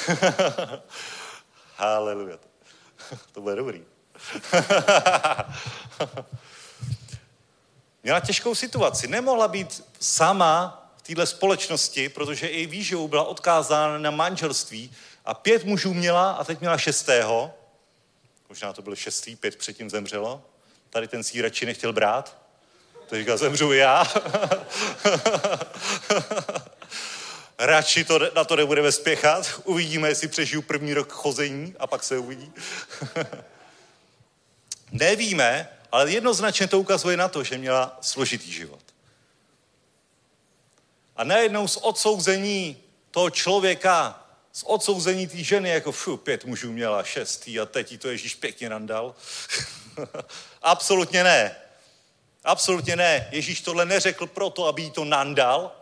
Haleluja. 1.77 2.39
To 3.33 3.41
bude 3.41 3.57
dobrý. 3.57 3.85
Měla 8.03 8.21
těžkou 8.21 8.55
situaci. 8.55 9.09
Nemohla 9.09 9.49
být 9.49 9.85
sama 10.01 10.87
v 10.97 11.03
této 11.03 11.27
společnosti, 11.27 12.09
protože 12.09 12.47
i 12.47 12.67
výživou 12.67 13.09
byla 13.09 13.25
odkázána 13.25 13.99
na 13.99 14.11
manželství 14.11 14.93
a 15.31 15.35
pět 15.35 15.65
mužů 15.65 15.95
měla 15.95 16.31
a 16.31 16.45
teď 16.45 16.61
měla 16.61 16.79
šestého. 16.79 17.55
Možná 18.49 18.73
to 18.73 18.83
byl 18.83 18.97
šestý, 18.97 19.37
pět 19.37 19.57
předtím 19.57 19.91
zemřelo. 19.91 20.43
Tady 20.91 21.09
ten 21.09 21.23
sír 21.25 21.45
radši 21.45 21.67
nechtěl 21.67 21.93
brát. 21.93 22.37
To 23.07 23.17
říkal, 23.17 23.39
zemřu 23.39 23.73
já. 23.73 24.13
radši 27.59 28.05
to, 28.05 28.19
na 28.35 28.45
to 28.45 28.57
nebudeme 28.57 28.93
spěchat. 28.93 29.61
Uvidíme, 29.65 30.09
jestli 30.09 30.29
přežiju 30.29 30.63
první 30.63 30.95
rok 30.95 31.13
chození 31.13 31.75
a 31.79 31.87
pak 31.87 32.03
se 32.03 32.19
uvidí. 32.19 32.53
Nevíme, 34.93 35.69
ale 35.93 36.11
jednoznačně 36.11 36.67
to 36.67 36.81
ukazuje 36.81 37.17
na 37.17 37.29
to, 37.29 37.45
že 37.45 37.59
měla 37.59 37.99
složitý 38.01 38.53
život. 38.53 38.83
A 41.17 41.25
najednou 41.25 41.69
z 41.69 41.77
odsouzení 41.77 42.77
toho 43.11 43.31
člověka, 43.31 44.20
z 44.53 44.63
odsouzení 44.63 45.27
té 45.27 45.37
ženy, 45.37 45.71
jako 45.71 45.93
fu, 45.93 46.17
pět 46.17 46.45
mužů 46.45 46.73
měla, 46.73 47.05
šestý 47.05 47.61
a 47.61 47.67
teď 47.67 47.93
jí 47.93 47.99
to 47.99 48.09
Ježíš 48.09 48.35
pěkně 48.35 48.69
nandal. 48.69 49.15
Absolutně 50.63 51.25
ne. 51.25 51.57
Absolutně 52.45 52.97
ne. 52.97 53.29
Ježíš 53.33 53.61
tohle 53.61 53.85
neřekl 53.85 54.27
proto, 54.27 54.67
aby 54.67 54.83
jí 54.83 54.91
to 54.91 55.05
nandal. 55.05 55.77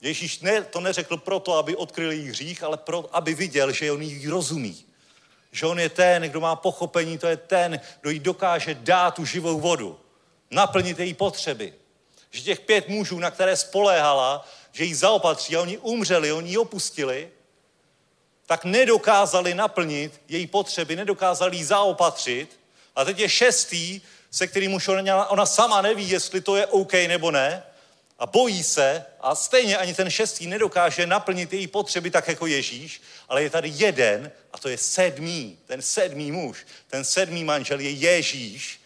Ježíš 0.00 0.40
ne, 0.40 0.62
to 0.62 0.80
neřekl 0.80 1.16
proto, 1.16 1.54
aby 1.54 1.76
odkryl 1.76 2.12
jí 2.12 2.28
hřích, 2.28 2.62
ale 2.62 2.76
pro, 2.76 3.08
aby 3.12 3.34
viděl, 3.34 3.72
že 3.72 3.92
on 3.92 4.02
jí 4.02 4.28
rozumí. 4.28 4.84
Že 5.52 5.66
on 5.66 5.78
je 5.78 5.88
ten, 5.88 6.22
kdo 6.22 6.40
má 6.40 6.56
pochopení, 6.56 7.18
to 7.18 7.26
je 7.26 7.36
ten, 7.36 7.80
kdo 8.00 8.10
jí 8.10 8.18
dokáže 8.18 8.74
dát 8.74 9.14
tu 9.14 9.24
živou 9.24 9.60
vodu. 9.60 10.00
Naplnit 10.50 10.98
její 10.98 11.14
potřeby. 11.14 11.74
Že 12.30 12.42
těch 12.42 12.60
pět 12.60 12.88
mužů, 12.88 13.18
na 13.18 13.30
které 13.30 13.56
spoléhala, 13.56 14.48
že 14.72 14.84
jí 14.84 14.94
zaopatří 14.94 15.56
a 15.56 15.60
oni 15.60 15.78
umřeli, 15.78 16.32
oni 16.32 16.50
ji 16.50 16.58
opustili, 16.58 17.30
tak 18.46 18.64
nedokázali 18.64 19.54
naplnit 19.54 20.20
její 20.28 20.46
potřeby, 20.46 20.96
nedokázali 20.96 21.56
ji 21.56 21.64
zaopatřit. 21.64 22.60
A 22.96 23.04
teď 23.04 23.18
je 23.18 23.28
šestý, 23.28 24.00
se 24.30 24.46
kterým 24.46 24.74
už 24.74 24.88
ona, 24.88 25.26
ona 25.26 25.46
sama 25.46 25.82
neví, 25.82 26.10
jestli 26.10 26.40
to 26.40 26.56
je 26.56 26.66
OK 26.66 26.92
nebo 26.92 27.30
ne. 27.30 27.62
A 28.18 28.26
bojí 28.26 28.62
se 28.62 29.04
a 29.20 29.34
stejně 29.34 29.76
ani 29.76 29.94
ten 29.94 30.10
šestý 30.10 30.46
nedokáže 30.46 31.06
naplnit 31.06 31.52
její 31.52 31.66
potřeby 31.66 32.10
tak 32.10 32.28
jako 32.28 32.46
Ježíš, 32.46 33.02
ale 33.28 33.42
je 33.42 33.50
tady 33.50 33.72
jeden 33.74 34.32
a 34.52 34.58
to 34.58 34.68
je 34.68 34.78
sedmý, 34.78 35.58
ten 35.66 35.82
sedmý 35.82 36.32
muž, 36.32 36.66
ten 36.86 37.04
sedmý 37.04 37.44
manžel 37.44 37.80
je 37.80 37.90
Ježíš. 37.90 38.80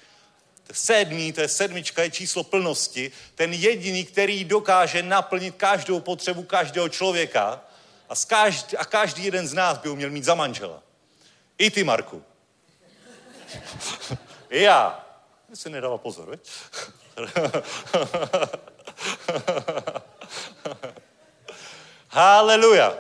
Sedmý, 0.73 1.33
to 1.33 1.41
je 1.41 1.49
sedmička, 1.49 2.03
je 2.03 2.11
číslo 2.11 2.45
plnosti, 2.45 3.13
ten 3.35 3.53
jediný, 3.53 4.05
který 4.05 4.45
dokáže 4.45 5.03
naplnit 5.03 5.55
každou 5.57 6.01
potřebu 6.01 6.43
každého 6.43 6.89
člověka 6.89 7.61
a, 8.11 8.15
každý, 8.27 8.77
a 8.77 8.85
každý 8.85 9.25
jeden 9.25 9.49
z 9.49 9.53
nás 9.53 9.79
by 9.79 9.89
ho 9.89 9.97
měl 9.97 10.11
mít 10.11 10.25
za 10.25 10.35
manžela. 10.35 10.83
I 11.59 11.71
ty, 11.71 11.85
Marku. 11.85 12.25
I 14.51 14.63
já. 14.63 15.07
Jsi 15.55 15.71
nedával 15.71 15.99
pozor, 15.99 16.29
veď? 16.29 16.51
Haleluja. 22.09 22.99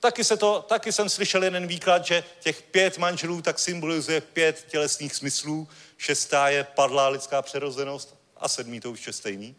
Taky, 0.00 0.24
se 0.24 0.36
to, 0.36 0.64
taky 0.68 0.92
jsem 0.92 1.08
slyšel 1.08 1.44
jeden 1.44 1.66
výklad, 1.66 2.04
že 2.04 2.24
těch 2.40 2.62
pět 2.62 2.98
manželů 2.98 3.42
tak 3.42 3.58
symbolizuje 3.58 4.20
pět 4.20 4.66
tělesných 4.68 5.14
smyslů. 5.14 5.68
Šestá 5.96 6.48
je 6.48 6.64
padlá 6.64 7.08
lidská 7.08 7.42
přerozenost 7.42 8.16
a 8.36 8.48
sedmý 8.48 8.80
to 8.80 8.90
už 8.90 9.06
je 9.06 9.12
stejný. 9.12 9.56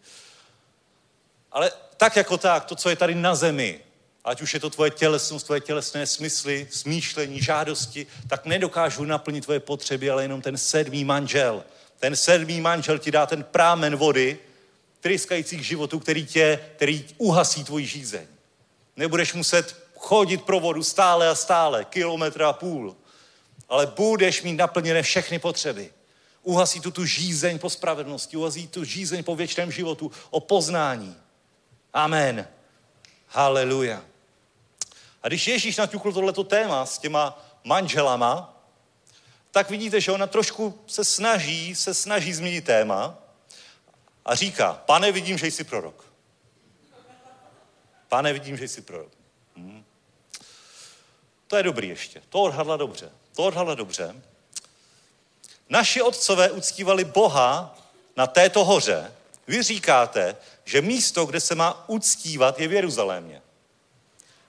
Ale 1.51 1.71
tak 1.97 2.15
jako 2.15 2.37
tak, 2.37 2.65
to, 2.65 2.75
co 2.75 2.89
je 2.89 2.95
tady 2.95 3.15
na 3.15 3.35
zemi, 3.35 3.79
ať 4.23 4.41
už 4.41 4.53
je 4.53 4.59
to 4.59 4.69
tvoje 4.69 4.91
tělesnost, 4.91 5.45
tvoje 5.45 5.61
tělesné 5.61 6.07
smysly, 6.07 6.67
smýšlení, 6.71 7.41
žádosti, 7.41 8.07
tak 8.27 8.45
nedokážu 8.45 9.05
naplnit 9.05 9.43
tvoje 9.43 9.59
potřeby, 9.59 10.09
ale 10.09 10.23
jenom 10.23 10.41
ten 10.41 10.57
sedmý 10.57 11.05
manžel. 11.05 11.63
Ten 11.99 12.15
sedmý 12.15 12.61
manžel 12.61 12.99
ti 12.99 13.11
dá 13.11 13.25
ten 13.25 13.43
prámen 13.43 13.95
vody, 13.95 14.39
tryskající 14.99 15.57
k 15.57 15.63
životu, 15.63 15.99
který 15.99 16.25
tě, 16.25 16.59
který 16.75 17.05
uhasí 17.17 17.63
tvoji 17.63 17.85
žízeň. 17.85 18.27
Nebudeš 18.95 19.33
muset 19.33 19.75
chodit 19.95 20.41
pro 20.41 20.59
vodu 20.59 20.83
stále 20.83 21.29
a 21.29 21.35
stále, 21.35 21.85
kilometr 21.85 22.43
a 22.43 22.53
půl, 22.53 22.95
ale 23.69 23.87
budeš 23.87 24.41
mít 24.41 24.53
naplněné 24.53 25.03
všechny 25.03 25.39
potřeby. 25.39 25.91
Uhasí 26.43 26.79
tu 26.79 26.91
tu 26.91 27.05
žízeň 27.05 27.59
po 27.59 27.69
spravedlnosti, 27.69 28.37
uhasí 28.37 28.67
tu 28.67 28.83
žízeň 28.83 29.23
po 29.23 29.35
věčném 29.35 29.71
životu, 29.71 30.11
o 30.29 30.39
poznání. 30.39 31.17
Amen. 31.93 32.47
Haleluja. 33.27 34.03
A 35.23 35.27
když 35.27 35.47
Ježíš 35.47 35.77
naťukl 35.77 36.13
tohleto 36.13 36.43
téma 36.43 36.85
s 36.85 36.97
těma 36.97 37.39
manželama, 37.63 38.57
tak 39.51 39.69
vidíte, 39.69 40.01
že 40.01 40.11
ona 40.11 40.27
trošku 40.27 40.83
se 40.87 41.05
snaží, 41.05 41.75
se 41.75 41.93
snaží 41.93 42.33
změnit 42.33 42.65
téma 42.65 43.17
a 44.25 44.35
říká, 44.35 44.73
pane, 44.85 45.11
vidím, 45.11 45.37
že 45.37 45.47
jsi 45.47 45.63
prorok. 45.63 46.05
Pane, 48.09 48.33
vidím, 48.33 48.57
že 48.57 48.67
jsi 48.67 48.81
prorok. 48.81 49.11
Hmm. 49.55 49.85
To 51.47 51.57
je 51.57 51.63
dobrý 51.63 51.89
ještě. 51.89 52.21
To 52.29 52.41
odhadla 52.41 52.77
dobře. 52.77 53.11
To 53.35 53.43
odhadla 53.43 53.75
dobře. 53.75 54.15
Naši 55.69 56.01
otcové 56.01 56.51
uctívali 56.51 57.05
Boha 57.05 57.77
na 58.17 58.27
této 58.27 58.65
hoře. 58.65 59.13
Vy 59.51 59.63
říkáte, 59.63 60.35
že 60.65 60.81
místo, 60.81 61.25
kde 61.25 61.39
se 61.39 61.55
má 61.55 61.89
uctívat, 61.89 62.59
je 62.59 62.67
v 62.67 62.73
Jeruzalémě. 62.73 63.41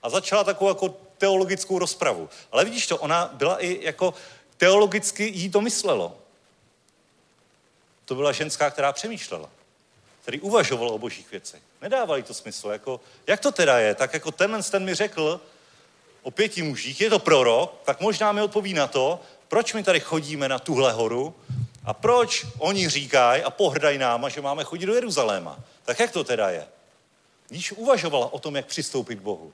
A 0.02 0.10
začala 0.10 0.44
takovou 0.44 0.70
jako 0.70 0.88
teologickou 1.18 1.78
rozpravu. 1.78 2.28
Ale 2.52 2.64
vidíš 2.64 2.86
to, 2.86 2.98
ona 2.98 3.30
byla 3.32 3.58
i 3.58 3.84
jako 3.84 4.14
teologicky 4.56 5.24
jí 5.24 5.50
to 5.50 5.60
myslelo. 5.60 6.16
To 8.04 8.14
byla 8.14 8.32
ženská, 8.32 8.70
která 8.70 8.92
přemýšlela, 8.92 9.50
který 10.22 10.40
uvažoval 10.40 10.88
o 10.88 10.98
božích 10.98 11.30
věcech. 11.30 11.62
Nedávali 11.80 12.22
to 12.22 12.34
smysl. 12.34 12.68
Jako, 12.68 13.00
jak 13.26 13.40
to 13.40 13.52
teda 13.52 13.78
je? 13.78 13.94
Tak 13.94 14.14
jako 14.14 14.30
tenhle 14.30 14.62
ten 14.62 14.84
mi 14.84 14.94
řekl 14.94 15.40
o 16.22 16.30
pěti 16.30 16.62
mužích, 16.62 17.00
je 17.00 17.10
to 17.10 17.18
prorok, 17.18 17.80
tak 17.84 18.00
možná 18.00 18.32
mi 18.32 18.42
odpoví 18.42 18.74
na 18.74 18.86
to, 18.86 19.20
proč 19.48 19.74
my 19.74 19.82
tady 19.82 20.00
chodíme 20.00 20.48
na 20.48 20.58
tuhle 20.58 20.92
horu 20.92 21.34
a 21.84 21.94
proč 21.94 22.46
oni 22.58 22.88
říkají 22.88 23.42
a 23.42 23.50
pohrdají 23.50 23.98
náma, 23.98 24.28
že 24.28 24.40
máme 24.40 24.64
chodit 24.64 24.86
do 24.86 24.94
Jeruzaléma. 24.94 25.58
Tak 25.84 26.00
jak 26.00 26.10
to 26.10 26.24
teda 26.24 26.50
je? 26.50 26.68
Když 27.48 27.72
uvažovala 27.72 28.32
o 28.32 28.38
tom, 28.38 28.56
jak 28.56 28.66
přistoupit 28.66 29.18
k 29.18 29.22
Bohu. 29.22 29.52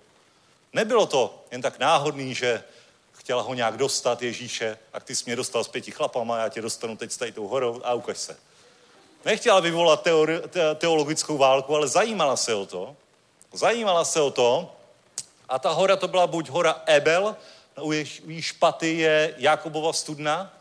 Nebylo 0.73 1.07
to 1.07 1.45
jen 1.51 1.63
tak 1.63 1.79
náhodný, 1.79 2.35
že 2.35 2.65
chtěla 3.13 3.43
ho 3.43 3.55
nějak 3.55 3.77
dostat 3.77 4.23
Ježíše 4.23 4.79
a 4.93 5.01
ty 5.01 5.17
jsi 5.17 5.23
mě 5.27 5.37
dostal 5.37 5.65
s 5.65 5.69
pěti 5.69 5.91
chlapama, 5.91 6.39
já 6.39 6.49
tě 6.49 6.63
dostanu 6.63 6.97
teď 6.97 7.13
s 7.13 7.17
tady 7.17 7.33
tou 7.33 7.49
horou 7.49 7.81
a 7.85 7.95
ukaž 7.95 8.19
se. 8.19 8.37
Nechtěla 9.25 9.61
vyvolat 9.61 10.03
teori, 10.03 10.41
te, 10.49 10.75
teologickou 10.75 11.39
válku, 11.39 11.75
ale 11.75 11.89
zajímala 11.89 12.37
se 12.37 12.55
o 12.55 12.67
to. 12.67 12.97
Zajímala 13.53 14.05
se 14.05 14.21
o 14.21 14.31
to 14.31 14.77
a 15.49 15.59
ta 15.59 15.71
hora 15.71 15.97
to 15.97 16.09
byla 16.09 16.27
buď 16.27 16.49
hora 16.49 16.83
Ebel, 16.87 17.37
u 17.81 17.93
její 17.93 18.43
špaty 18.43 18.99
je 18.99 19.35
Jakobova 19.39 19.93
studna 19.93 20.58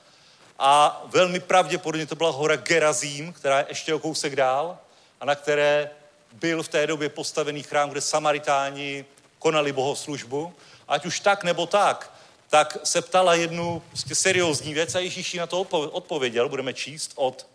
a 0.60 1.04
velmi 1.06 1.40
pravděpodobně 1.40 2.06
to 2.06 2.16
byla 2.16 2.30
hora 2.30 2.56
Gerazím, 2.56 3.34
která 3.34 3.60
je 3.60 3.66
ještě 3.70 3.94
o 3.94 4.00
kousek 4.00 4.36
dál 4.36 4.78
a 5.22 5.26
na 5.26 5.36
které 5.36 5.90
byl 6.34 6.64
v 6.64 6.68
té 6.68 6.88
době 6.88 7.10
postavený 7.10 7.64
chrám, 7.64 7.90
kde 7.90 8.02
Samaritáni 8.02 9.06
konali 9.40 9.72
bohoslužbu. 9.72 10.54
Ať 10.88 11.06
už 11.06 11.20
tak 11.20 11.44
nebo 11.44 11.66
tak, 11.66 12.14
tak 12.50 12.78
se 12.84 13.02
ptala 13.02 13.36
jednu 13.36 13.84
prostě 13.90 14.16
seriózní 14.16 14.74
věc 14.74 14.96
a 14.96 15.00
Ježíš 15.00 15.34
na 15.34 15.48
to 15.48 15.62
odpověděl. 15.72 16.50
Budeme 16.50 16.74
číst 16.74 17.12
od, 17.16 17.48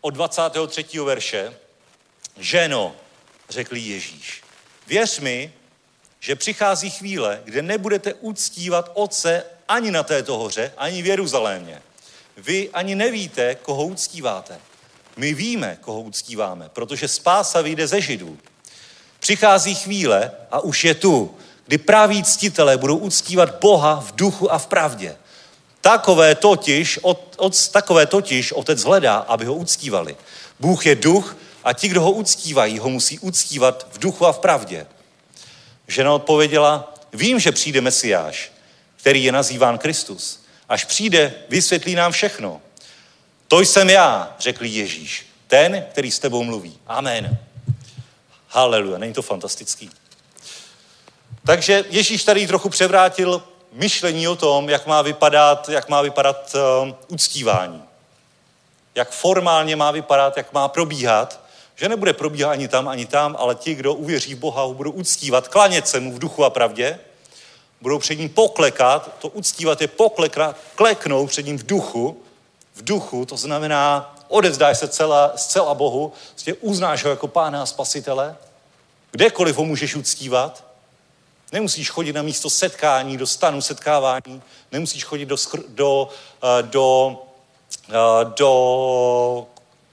od 0.00 0.10
23. 0.10 0.84
verše. 1.04 1.56
Ženo, 2.36 2.96
řekl 3.48 3.76
Ježíš, 3.76 4.42
věř 4.86 5.18
mi, 5.20 5.52
že 6.20 6.36
přichází 6.36 6.90
chvíle, 6.90 7.40
kde 7.44 7.62
nebudete 7.62 8.14
uctívat 8.14 8.90
Otce 8.94 9.44
ani 9.68 9.90
na 9.90 10.02
této 10.02 10.38
hoře, 10.38 10.72
ani 10.76 11.02
v 11.02 11.06
Jeruzalémě. 11.06 11.82
Vy 12.36 12.70
ani 12.72 12.94
nevíte, 12.94 13.54
koho 13.54 13.86
uctíváte. 13.86 14.60
My 15.16 15.34
víme, 15.34 15.78
koho 15.80 16.00
uctíváme, 16.00 16.68
protože 16.72 17.08
spása 17.08 17.60
vyjde 17.60 17.86
ze 17.86 18.00
Židů. 18.00 18.38
Přichází 19.18 19.74
chvíle, 19.74 20.30
a 20.50 20.60
už 20.60 20.84
je 20.84 20.94
tu, 20.94 21.34
kdy 21.66 21.78
praví 21.78 22.24
ctitelé 22.24 22.76
budou 22.76 22.96
uctívat 22.96 23.58
Boha 23.60 24.00
v 24.00 24.12
duchu 24.12 24.52
a 24.52 24.58
v 24.58 24.66
pravdě. 24.66 25.16
Takové 25.80 26.34
totiž, 26.34 26.98
od, 27.02 27.34
od, 27.36 27.68
takové 27.68 28.06
totiž 28.06 28.52
otec 28.52 28.84
hledá, 28.84 29.16
aby 29.16 29.44
ho 29.44 29.54
uctívali. 29.54 30.16
Bůh 30.60 30.86
je 30.86 30.94
duch 30.94 31.36
a 31.64 31.72
ti, 31.72 31.88
kdo 31.88 32.00
ho 32.00 32.12
uctívají, 32.12 32.78
ho 32.78 32.88
musí 32.88 33.18
uctívat 33.18 33.86
v 33.92 33.98
duchu 33.98 34.26
a 34.26 34.32
v 34.32 34.38
pravdě. 34.38 34.86
Žena 35.88 36.12
odpověděla, 36.12 36.94
vím, 37.12 37.40
že 37.40 37.52
přijde 37.52 37.80
Mesiáš, 37.80 38.52
který 38.96 39.24
je 39.24 39.32
nazýván 39.32 39.78
Kristus. 39.78 40.44
Až 40.68 40.84
přijde, 40.84 41.34
vysvětlí 41.48 41.94
nám 41.94 42.12
všechno. 42.12 42.60
To 43.48 43.60
jsem 43.60 43.90
já, 43.90 44.36
řekl 44.38 44.64
Ježíš, 44.64 45.26
ten, 45.46 45.86
který 45.90 46.10
s 46.10 46.18
tebou 46.18 46.44
mluví. 46.44 46.78
Amen. 46.86 47.38
Haleluja, 48.48 48.98
není 48.98 49.12
to 49.12 49.22
fantastický? 49.22 49.90
Takže 51.46 51.84
Ježíš 51.90 52.24
tady 52.24 52.46
trochu 52.46 52.68
převrátil 52.68 53.42
myšlení 53.72 54.28
o 54.28 54.36
tom, 54.36 54.68
jak 54.68 54.86
má 54.86 55.02
vypadat, 55.02 55.68
jak 55.68 55.88
má 55.88 56.02
vypadat 56.02 56.54
uh, 56.54 56.94
uctívání. 57.08 57.82
Jak 58.94 59.10
formálně 59.10 59.76
má 59.76 59.90
vypadat, 59.90 60.36
jak 60.36 60.52
má 60.52 60.68
probíhat. 60.68 61.40
Že 61.80 61.88
nebude 61.88 62.12
probíhat 62.12 62.50
ani 62.50 62.68
tam, 62.68 62.88
ani 62.88 63.06
tam, 63.06 63.36
ale 63.38 63.54
ti, 63.54 63.74
kdo 63.74 63.94
uvěří 63.94 64.34
v 64.34 64.38
Boha, 64.38 64.62
ho 64.62 64.74
budou 64.74 64.90
uctívat, 64.90 65.48
klanět 65.48 65.88
se 65.88 66.00
mu 66.00 66.12
v 66.12 66.18
duchu 66.18 66.44
a 66.44 66.50
pravdě, 66.50 66.98
budou 67.80 67.98
před 67.98 68.14
ním 68.14 68.28
poklekat, 68.28 69.14
to 69.18 69.28
uctívat 69.28 69.80
je 69.80 69.88
poklekat, 69.88 70.56
kleknou 70.74 71.26
před 71.26 71.46
ním 71.46 71.58
v 71.58 71.66
duchu, 71.66 72.22
v 72.74 72.84
duchu, 72.84 73.24
to 73.24 73.36
znamená, 73.36 74.14
odevzdáš 74.28 74.78
se 74.78 74.88
celá, 74.88 75.32
zcela 75.36 75.74
Bohu, 75.74 76.12
prostě 76.30 76.54
uznáš 76.54 77.04
ho 77.04 77.10
jako 77.10 77.28
pána 77.28 77.62
a 77.62 77.66
spasitele, 77.66 78.36
kdekoliv 79.10 79.56
ho 79.56 79.64
můžeš 79.64 79.96
uctívat, 79.96 80.64
nemusíš 81.52 81.90
chodit 81.90 82.12
na 82.12 82.22
místo 82.22 82.50
setkání, 82.50 83.16
do 83.16 83.26
stanu 83.26 83.60
setkávání, 83.60 84.42
nemusíš 84.72 85.04
chodit 85.04 85.26
do, 85.26 85.36
do, 85.68 86.08
eh, 86.42 86.62
do, 86.62 87.18
eh, 87.88 88.24
do 88.36 89.46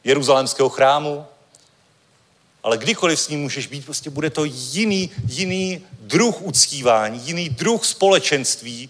jeruzalémského 0.04 0.70
chrámu, 0.70 1.26
ale 2.66 2.78
kdykoliv 2.78 3.20
s 3.20 3.28
ním 3.28 3.42
můžeš 3.42 3.68
být, 3.68 3.86
prostě 3.86 4.10
bude 4.10 4.30
to 4.30 4.46
jiný, 4.46 5.12
jiný 5.28 5.86
druh 6.00 6.42
uctívání, 6.42 7.22
jiný 7.26 7.50
druh 7.50 7.86
společenství 7.86 8.90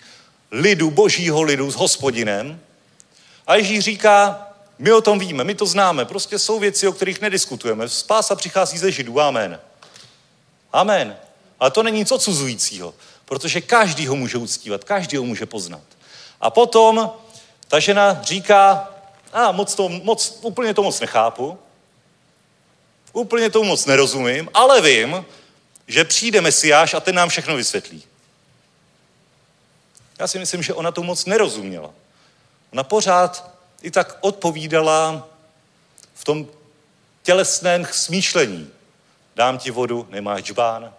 lidu, 0.51 0.91
božího 0.91 1.41
lidu 1.41 1.71
s 1.71 1.75
hospodinem. 1.75 2.59
A 3.47 3.55
Ježíš 3.55 3.83
říká, 3.83 4.47
my 4.79 4.91
o 4.91 5.01
tom 5.01 5.19
víme, 5.19 5.43
my 5.43 5.55
to 5.55 5.65
známe, 5.65 6.05
prostě 6.05 6.39
jsou 6.39 6.59
věci, 6.59 6.87
o 6.87 6.91
kterých 6.91 7.21
nediskutujeme. 7.21 7.89
Spása 7.89 8.35
přichází 8.35 8.77
ze 8.77 8.91
židů, 8.91 9.19
amen. 9.21 9.59
Amen. 10.73 11.17
Ale 11.59 11.71
to 11.71 11.83
není 11.83 11.97
nic 11.97 12.11
odsuzujícího, 12.11 12.93
protože 13.25 13.61
každý 13.61 14.07
ho 14.07 14.15
může 14.15 14.37
uctívat, 14.37 14.83
každý 14.83 15.17
ho 15.17 15.23
může 15.23 15.45
poznat. 15.45 15.83
A 16.41 16.49
potom 16.49 17.11
ta 17.67 17.79
žena 17.79 18.23
říká, 18.23 18.89
a 19.33 19.51
moc 19.51 19.75
to, 19.75 19.89
moc, 19.89 20.39
úplně 20.41 20.73
to 20.73 20.83
moc 20.83 20.99
nechápu, 20.99 21.57
úplně 23.15 23.49
tomu 23.49 23.65
moc 23.65 23.85
nerozumím, 23.85 24.49
ale 24.53 24.81
vím, 24.81 25.25
že 25.87 26.03
přijde 26.03 26.41
Mesiáš 26.41 26.93
a 26.93 26.99
ten 26.99 27.15
nám 27.15 27.29
všechno 27.29 27.55
vysvětlí. 27.55 28.03
Já 30.19 30.27
si 30.27 30.39
myslím, 30.39 30.63
že 30.63 30.73
ona 30.73 30.91
to 30.91 31.03
moc 31.03 31.25
nerozuměla. 31.25 31.93
Ona 32.73 32.83
pořád 32.83 33.51
i 33.81 33.91
tak 33.91 34.17
odpovídala 34.21 35.29
v 36.15 36.23
tom 36.23 36.47
tělesném 37.23 37.87
smýšlení. 37.91 38.69
Dám 39.35 39.57
ti 39.57 39.71
vodu, 39.71 40.07
nemáš 40.09 40.43
džbán. 40.43 40.93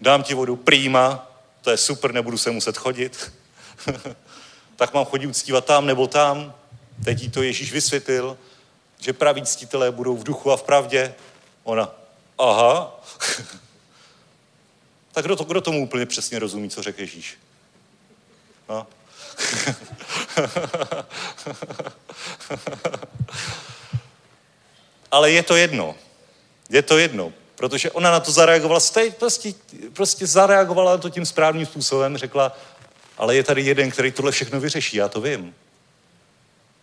Dám 0.00 0.22
ti 0.22 0.34
vodu, 0.34 0.56
prýma, 0.56 1.30
to 1.62 1.70
je 1.70 1.76
super, 1.76 2.12
nebudu 2.12 2.38
se 2.38 2.50
muset 2.50 2.76
chodit. 2.76 3.32
tak 4.76 4.94
mám 4.94 5.04
chodit 5.04 5.26
uctívat 5.26 5.64
tam 5.64 5.86
nebo 5.86 6.06
tam. 6.06 6.54
Teď 7.04 7.22
jí 7.22 7.30
to 7.30 7.42
Ježíš 7.42 7.72
vysvětlil. 7.72 8.38
Že 9.04 9.12
praví 9.12 9.42
ctitelé 9.42 9.90
budou 9.90 10.16
v 10.16 10.24
duchu 10.24 10.50
a 10.50 10.56
v 10.56 10.62
pravdě. 10.62 11.14
Ona, 11.62 11.90
aha. 12.38 13.00
tak 15.12 15.24
kdo, 15.24 15.36
to, 15.36 15.44
kdo 15.44 15.60
tomu 15.60 15.82
úplně 15.82 16.06
přesně 16.06 16.38
rozumí, 16.38 16.70
co 16.70 16.82
řekl 16.82 17.00
Ježíš? 17.00 17.38
No. 18.68 18.80
Ale 25.10 25.30
je 25.30 25.42
to 25.42 25.56
jedno. 25.56 25.94
Je 26.70 26.82
to 26.82 26.98
jedno, 26.98 27.32
protože 27.54 27.90
ona 27.90 28.10
na 28.10 28.20
to 28.20 28.32
zareagovala, 28.32 28.80
prostě, 29.18 29.54
prostě 29.92 30.26
zareagovala 30.26 30.92
na 30.92 30.98
to 30.98 31.10
tím 31.10 31.26
správným 31.26 31.66
způsobem, 31.66 32.16
řekla, 32.16 32.56
ale 33.18 33.36
je 33.36 33.42
tady 33.42 33.62
jeden, 33.62 33.90
který 33.90 34.12
tohle 34.12 34.32
všechno 34.32 34.60
vyřeší, 34.60 34.96
já 34.96 35.08
to 35.08 35.20
vím. 35.20 35.54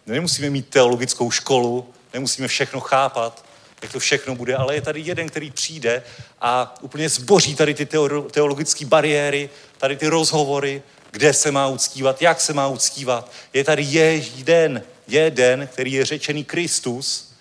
Nemusíme 0.05 0.49
mít 0.49 0.69
teologickou 0.69 1.31
školu, 1.31 1.93
nemusíme 2.13 2.47
všechno 2.47 2.79
chápat, 2.79 3.45
jak 3.81 3.91
to 3.91 3.99
všechno 3.99 4.35
bude, 4.35 4.55
ale 4.55 4.75
je 4.75 4.81
tady 4.81 5.01
jeden, 5.01 5.29
který 5.29 5.51
přijde 5.51 6.03
a 6.41 6.75
úplně 6.81 7.09
zboří 7.09 7.55
tady 7.55 7.73
ty 7.73 7.87
teologické 8.31 8.85
bariéry, 8.85 9.49
tady 9.77 9.97
ty 9.97 10.07
rozhovory, 10.07 10.83
kde 11.11 11.33
se 11.33 11.51
má 11.51 11.67
uctívat, 11.67 12.21
jak 12.21 12.41
se 12.41 12.53
má 12.53 12.67
uctívat. 12.67 13.31
Je 13.53 13.63
tady 13.63 13.83
jeden, 13.83 14.83
jeden, 15.07 15.67
který 15.67 15.91
je 15.91 16.05
řečený 16.05 16.43
Kristus, 16.43 17.31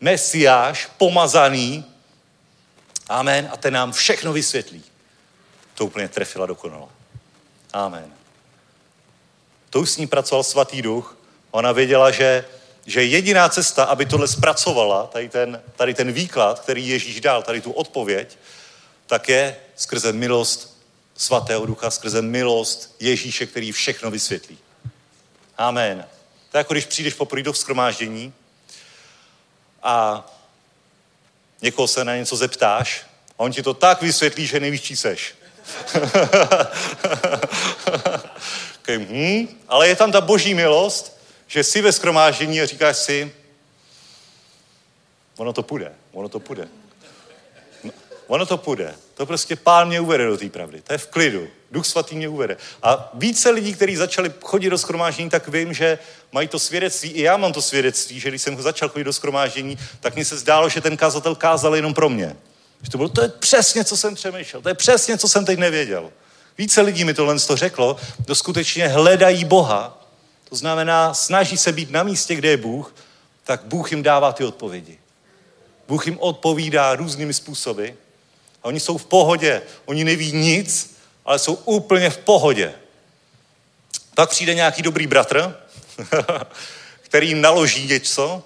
Mesiáš, 0.00 0.88
pomazaný, 0.98 1.84
amen, 3.08 3.48
a 3.52 3.56
ten 3.56 3.74
nám 3.74 3.92
všechno 3.92 4.32
vysvětlí. 4.32 4.84
To 5.74 5.86
úplně 5.86 6.08
trefila 6.08 6.46
dokonale. 6.46 6.86
Amen. 7.72 8.12
To 9.70 9.80
už 9.80 9.90
s 9.90 9.96
ní 9.96 10.06
pracoval 10.06 10.42
svatý 10.42 10.82
duch. 10.82 11.16
Ona 11.50 11.72
věděla, 11.72 12.10
že, 12.10 12.44
že 12.86 13.04
jediná 13.04 13.48
cesta, 13.48 13.84
aby 13.84 14.06
tohle 14.06 14.28
zpracovala, 14.28 15.06
tady 15.06 15.28
ten, 15.28 15.62
tady 15.76 15.94
ten 15.94 16.12
výklad, 16.12 16.60
který 16.60 16.88
Ježíš 16.88 17.20
dal, 17.20 17.42
tady 17.42 17.60
tu 17.60 17.72
odpověď, 17.72 18.38
tak 19.06 19.28
je 19.28 19.56
skrze 19.76 20.12
milost 20.12 20.76
svatého 21.16 21.66
ducha, 21.66 21.90
skrze 21.90 22.22
milost 22.22 22.94
Ježíše, 23.00 23.46
který 23.46 23.72
všechno 23.72 24.10
vysvětlí. 24.10 24.58
Amen. 25.58 26.04
To 26.50 26.56
je 26.56 26.60
jako 26.60 26.74
když 26.74 26.84
přijdeš 26.84 27.14
poprvé 27.14 27.42
do 27.42 27.52
vzkromáždění 27.52 28.32
a 29.82 30.26
někoho 31.62 31.88
se 31.88 32.04
na 32.04 32.16
něco 32.16 32.36
zeptáš 32.36 33.06
a 33.38 33.40
on 33.40 33.52
ti 33.52 33.62
to 33.62 33.74
tak 33.74 34.02
vysvětlí, 34.02 34.46
že 34.46 34.60
nevíš, 34.60 34.82
čí 34.82 34.96
seš. 34.96 35.34
okay, 38.78 38.98
hm, 39.10 39.48
ale 39.68 39.88
je 39.88 39.96
tam 39.96 40.12
ta 40.12 40.20
boží 40.20 40.54
milost, 40.54 41.15
že 41.46 41.64
jsi 41.64 41.82
ve 41.82 41.92
skromáždění 41.92 42.60
a 42.60 42.66
říkáš 42.66 42.96
si, 42.96 43.32
ono 45.36 45.52
to 45.52 45.62
půjde, 45.62 45.92
ono 46.12 46.28
to 46.28 46.40
půjde. 46.40 46.68
No, 47.84 47.92
ono 48.26 48.46
to 48.46 48.56
půjde. 48.56 48.94
To 49.14 49.26
prostě 49.26 49.56
pán 49.56 49.88
mě 49.88 50.00
uvede 50.00 50.26
do 50.26 50.36
té 50.36 50.48
pravdy. 50.48 50.80
To 50.80 50.92
je 50.92 50.98
v 50.98 51.06
klidu. 51.06 51.48
Duch 51.70 51.86
svatý 51.86 52.16
mě 52.16 52.28
uvede. 52.28 52.56
A 52.82 53.10
více 53.14 53.50
lidí, 53.50 53.74
kteří 53.74 53.96
začali 53.96 54.32
chodit 54.42 54.70
do 54.70 54.78
skromáždění, 54.78 55.30
tak 55.30 55.48
vím, 55.48 55.72
že 55.72 55.98
mají 56.32 56.48
to 56.48 56.58
svědectví. 56.58 57.10
I 57.10 57.22
já 57.22 57.36
mám 57.36 57.52
to 57.52 57.62
svědectví, 57.62 58.20
že 58.20 58.28
když 58.28 58.42
jsem 58.42 58.62
začal 58.62 58.88
chodit 58.88 59.04
do 59.04 59.12
skromáždění, 59.12 59.78
tak 60.00 60.16
mi 60.16 60.24
se 60.24 60.38
zdálo, 60.38 60.68
že 60.68 60.80
ten 60.80 60.96
kazatel 60.96 61.34
kázal 61.34 61.76
jenom 61.76 61.94
pro 61.94 62.08
mě. 62.08 62.36
Že 62.82 62.90
to 62.90 62.98
bylo, 62.98 63.08
to 63.08 63.22
je 63.22 63.28
přesně, 63.28 63.84
co 63.84 63.96
jsem 63.96 64.14
přemýšlel. 64.14 64.62
To 64.62 64.68
je 64.68 64.74
přesně, 64.74 65.18
co 65.18 65.28
jsem 65.28 65.44
teď 65.44 65.58
nevěděl. 65.58 66.12
Více 66.58 66.80
lidí 66.80 67.04
mi 67.04 67.14
tohle 67.14 67.40
to 67.40 67.56
řeklo, 67.56 67.96
kdo 68.18 68.34
skutečně 68.34 68.88
hledají 68.88 69.44
Boha, 69.44 70.05
to 70.48 70.56
znamená, 70.56 71.14
snaží 71.14 71.56
se 71.56 71.72
být 71.72 71.90
na 71.90 72.02
místě, 72.02 72.34
kde 72.34 72.48
je 72.48 72.56
Bůh, 72.56 72.94
tak 73.44 73.64
Bůh 73.64 73.90
jim 73.90 74.02
dává 74.02 74.32
ty 74.32 74.44
odpovědi. 74.44 74.98
Bůh 75.88 76.06
jim 76.06 76.18
odpovídá 76.20 76.94
různými 76.94 77.34
způsoby 77.34 77.88
a 78.62 78.64
oni 78.64 78.80
jsou 78.80 78.98
v 78.98 79.04
pohodě. 79.06 79.62
Oni 79.84 80.04
neví 80.04 80.32
nic, 80.32 80.96
ale 81.24 81.38
jsou 81.38 81.54
úplně 81.54 82.10
v 82.10 82.18
pohodě. 82.18 82.74
Pak 84.14 84.30
přijde 84.30 84.54
nějaký 84.54 84.82
dobrý 84.82 85.06
bratr, 85.06 85.56
který 87.02 87.28
jim 87.28 87.40
naloží 87.40 87.86
něco, 87.86 88.42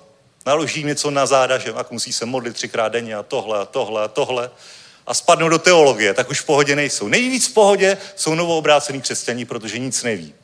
naloží 0.46 0.84
něco 0.84 1.10
na 1.10 1.26
záda, 1.26 1.58
že 1.58 1.72
jak 1.76 1.90
musí 1.90 2.12
se 2.12 2.26
modlit 2.26 2.54
třikrát 2.54 2.88
denně 2.88 3.14
a 3.14 3.22
tohle 3.22 3.58
a 3.58 3.64
tohle 3.64 4.04
a 4.04 4.08
tohle 4.08 4.50
a 5.06 5.14
spadnou 5.14 5.48
do 5.48 5.58
teologie, 5.58 6.14
tak 6.14 6.30
už 6.30 6.40
v 6.40 6.44
pohodě 6.44 6.76
nejsou. 6.76 7.08
Nejvíc 7.08 7.48
v 7.48 7.52
pohodě 7.52 7.98
jsou 8.16 8.34
novoobrácený 8.34 9.00
křesťaní, 9.00 9.44
protože 9.44 9.78
nic 9.78 10.02
neví. 10.02 10.34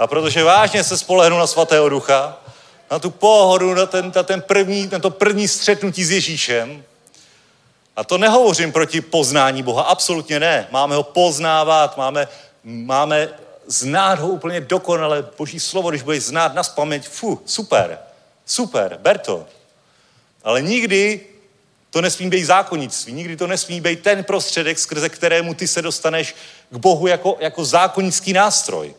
A 0.00 0.06
protože 0.06 0.44
vážně 0.44 0.84
se 0.84 0.98
spolehnou 0.98 1.38
na 1.38 1.46
svatého 1.46 1.88
ducha, 1.88 2.38
na 2.90 2.98
tu 2.98 3.10
pohodu, 3.10 3.74
na, 3.74 3.86
ten, 3.86 4.12
na, 4.16 4.22
ten 4.22 4.42
první, 4.42 4.88
na 4.92 4.98
to 4.98 5.10
první 5.10 5.48
střetnutí 5.48 6.04
s 6.04 6.10
Ježíšem, 6.10 6.84
a 7.96 8.04
to 8.04 8.18
nehovořím 8.18 8.72
proti 8.72 9.00
poznání 9.00 9.62
Boha, 9.62 9.82
absolutně 9.82 10.40
ne. 10.40 10.68
Máme 10.70 10.96
ho 10.96 11.02
poznávat, 11.02 11.96
máme, 11.96 12.28
máme 12.64 13.28
znát 13.66 14.18
ho 14.18 14.28
úplně 14.28 14.60
dokonale. 14.60 15.26
Boží 15.38 15.60
slovo, 15.60 15.90
když 15.90 16.02
budeš 16.02 16.24
znát 16.24 16.54
na 16.54 16.62
paměť, 16.62 17.08
fu, 17.08 17.42
super, 17.46 17.98
super, 18.46 18.98
ber 19.02 19.18
to. 19.18 19.46
Ale 20.44 20.62
nikdy 20.62 21.20
to 21.90 22.00
nesmí 22.00 22.30
být 22.30 22.44
zákonnictví, 22.44 23.12
nikdy 23.12 23.36
to 23.36 23.46
nesmí 23.46 23.80
být 23.80 24.02
ten 24.02 24.24
prostředek, 24.24 24.78
skrze 24.78 25.08
kterému 25.08 25.54
ty 25.54 25.68
se 25.68 25.82
dostaneš 25.82 26.34
k 26.70 26.76
Bohu 26.76 27.06
jako, 27.06 27.36
jako 27.40 27.64
zákonický 27.64 28.32
nástroj. 28.32 28.94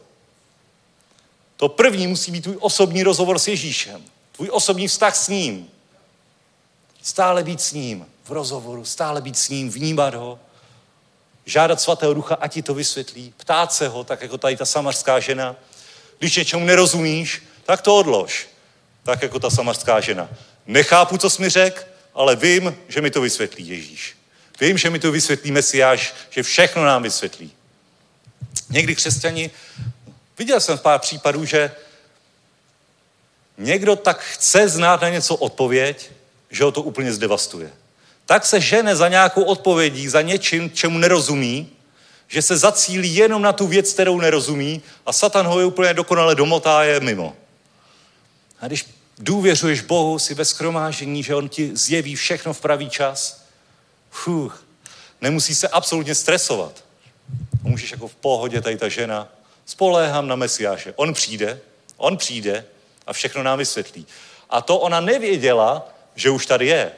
To 1.62 1.70
první 1.70 2.08
musí 2.08 2.32
být 2.32 2.42
tvůj 2.42 2.58
osobní 2.60 3.04
rozhovor 3.04 3.40
s 3.40 3.48
Ježíšem, 3.48 4.04
tvůj 4.32 4.50
osobní 4.52 4.88
vztah 4.88 5.16
s 5.16 5.28
ním. 5.28 5.68
Stále 7.02 7.44
být 7.44 7.62
s 7.62 7.74
ním 7.74 8.06
v 8.26 8.32
rozhovoru, 8.32 8.86
stále 8.86 9.22
být 9.22 9.38
s 9.38 9.50
ním, 9.50 9.70
vnímat 9.70 10.14
ho, 10.14 10.40
žádat 11.46 11.82
svatého 11.82 12.14
ducha, 12.14 12.36
ať 12.36 12.54
ti 12.54 12.62
to 12.62 12.74
vysvětlí, 12.74 13.34
ptát 13.38 13.74
se 13.74 13.88
ho, 13.88 14.04
tak 14.04 14.22
jako 14.22 14.38
tady 14.38 14.58
ta 14.58 14.66
samařská 14.66 15.20
žena. 15.20 15.56
Když 16.20 16.36
něčemu 16.36 16.66
nerozumíš, 16.66 17.44
tak 17.64 17.82
to 17.82 17.96
odlož. 17.96 18.48
Tak 19.04 19.22
jako 19.22 19.40
ta 19.40 19.50
samařská 19.50 20.00
žena. 20.00 20.30
Nechápu, 20.68 21.18
co 21.18 21.30
jsi 21.30 21.42
mi 21.42 21.50
řekl, 21.50 21.84
ale 22.14 22.36
vím, 22.36 22.78
že 22.88 23.02
mi 23.02 23.12
to 23.12 23.22
vysvětlí 23.22 23.68
Ježíš. 23.68 24.18
Vím, 24.62 24.78
že 24.78 24.90
mi 24.90 25.00
to 25.00 25.12
vysvětlí 25.12 25.52
Mesiáš, 25.52 26.14
že 26.30 26.44
všechno 26.44 26.86
nám 26.86 27.04
vysvětlí. 27.04 27.52
Někdy 28.70 28.96
křesťani, 28.96 29.52
viděl 30.38 30.60
jsem 30.60 30.78
pár 30.78 31.00
případů, 31.00 31.46
že 31.46 31.72
někdo 33.58 33.96
tak 33.96 34.20
chce 34.20 34.70
znát 34.70 35.02
na 35.02 35.10
něco 35.10 35.36
odpověď, 35.36 36.12
že 36.50 36.64
ho 36.64 36.72
to 36.72 36.82
úplně 36.82 37.14
zdevastuje. 37.14 37.72
Tak 38.26 38.46
se 38.46 38.62
žene 38.62 38.96
za 38.96 39.08
nějakou 39.08 39.44
odpovědí, 39.44 40.08
za 40.08 40.22
něčím, 40.22 40.72
čemu 40.72 40.98
nerozumí, 40.98 41.70
že 42.28 42.42
se 42.42 42.58
zacílí 42.58 43.16
jenom 43.16 43.42
na 43.42 43.54
tu 43.54 43.68
věc, 43.68 43.94
kterou 43.94 44.20
nerozumí 44.20 44.82
a 45.06 45.14
Satan 45.14 45.48
ho 45.48 45.60
je 45.60 45.66
úplně 45.66 45.94
dokonale 45.94 46.36
domotá 46.36 46.84
je 46.84 47.00
mimo. 47.00 47.36
A 48.62 48.68
když 48.68 48.86
důvěřuješ 49.18 49.82
Bohu, 49.82 50.20
si 50.20 50.34
ve 50.34 50.46
schromážení, 50.46 51.24
že 51.24 51.36
On 51.36 51.50
ti 51.50 51.72
zjeví 51.74 52.16
všechno 52.16 52.54
v 52.54 52.62
pravý 52.62 52.90
čas, 52.90 53.46
fuh, 54.12 54.66
nemusí 55.22 55.56
se 55.56 55.68
absolutně 55.68 56.16
stresovat. 56.16 56.84
Můžeš 57.64 57.92
jako 57.92 58.08
v 58.08 58.16
pohodě, 58.16 58.62
tady 58.62 58.78
ta 58.78 58.90
žena, 58.90 59.28
spoléhám 59.72 60.28
na 60.28 60.36
Mesiáše. 60.36 60.94
On 60.96 61.14
přijde, 61.14 61.60
on 61.98 62.18
přijde 62.18 62.66
a 63.08 63.14
všechno 63.14 63.44
nám 63.44 63.58
vysvětlí. 63.58 64.08
A 64.50 64.62
to 64.62 64.80
ona 64.80 65.00
nevěděla, 65.00 65.90
že 66.16 66.30
už 66.30 66.46
tady 66.46 66.68
je. 66.68 66.92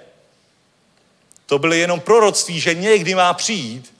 To 1.45 1.59
byly 1.59 1.79
jenom 1.79 1.99
proroctví, 1.99 2.59
že 2.59 2.73
někdy 2.73 3.15
má 3.15 3.33
přijít 3.33 3.93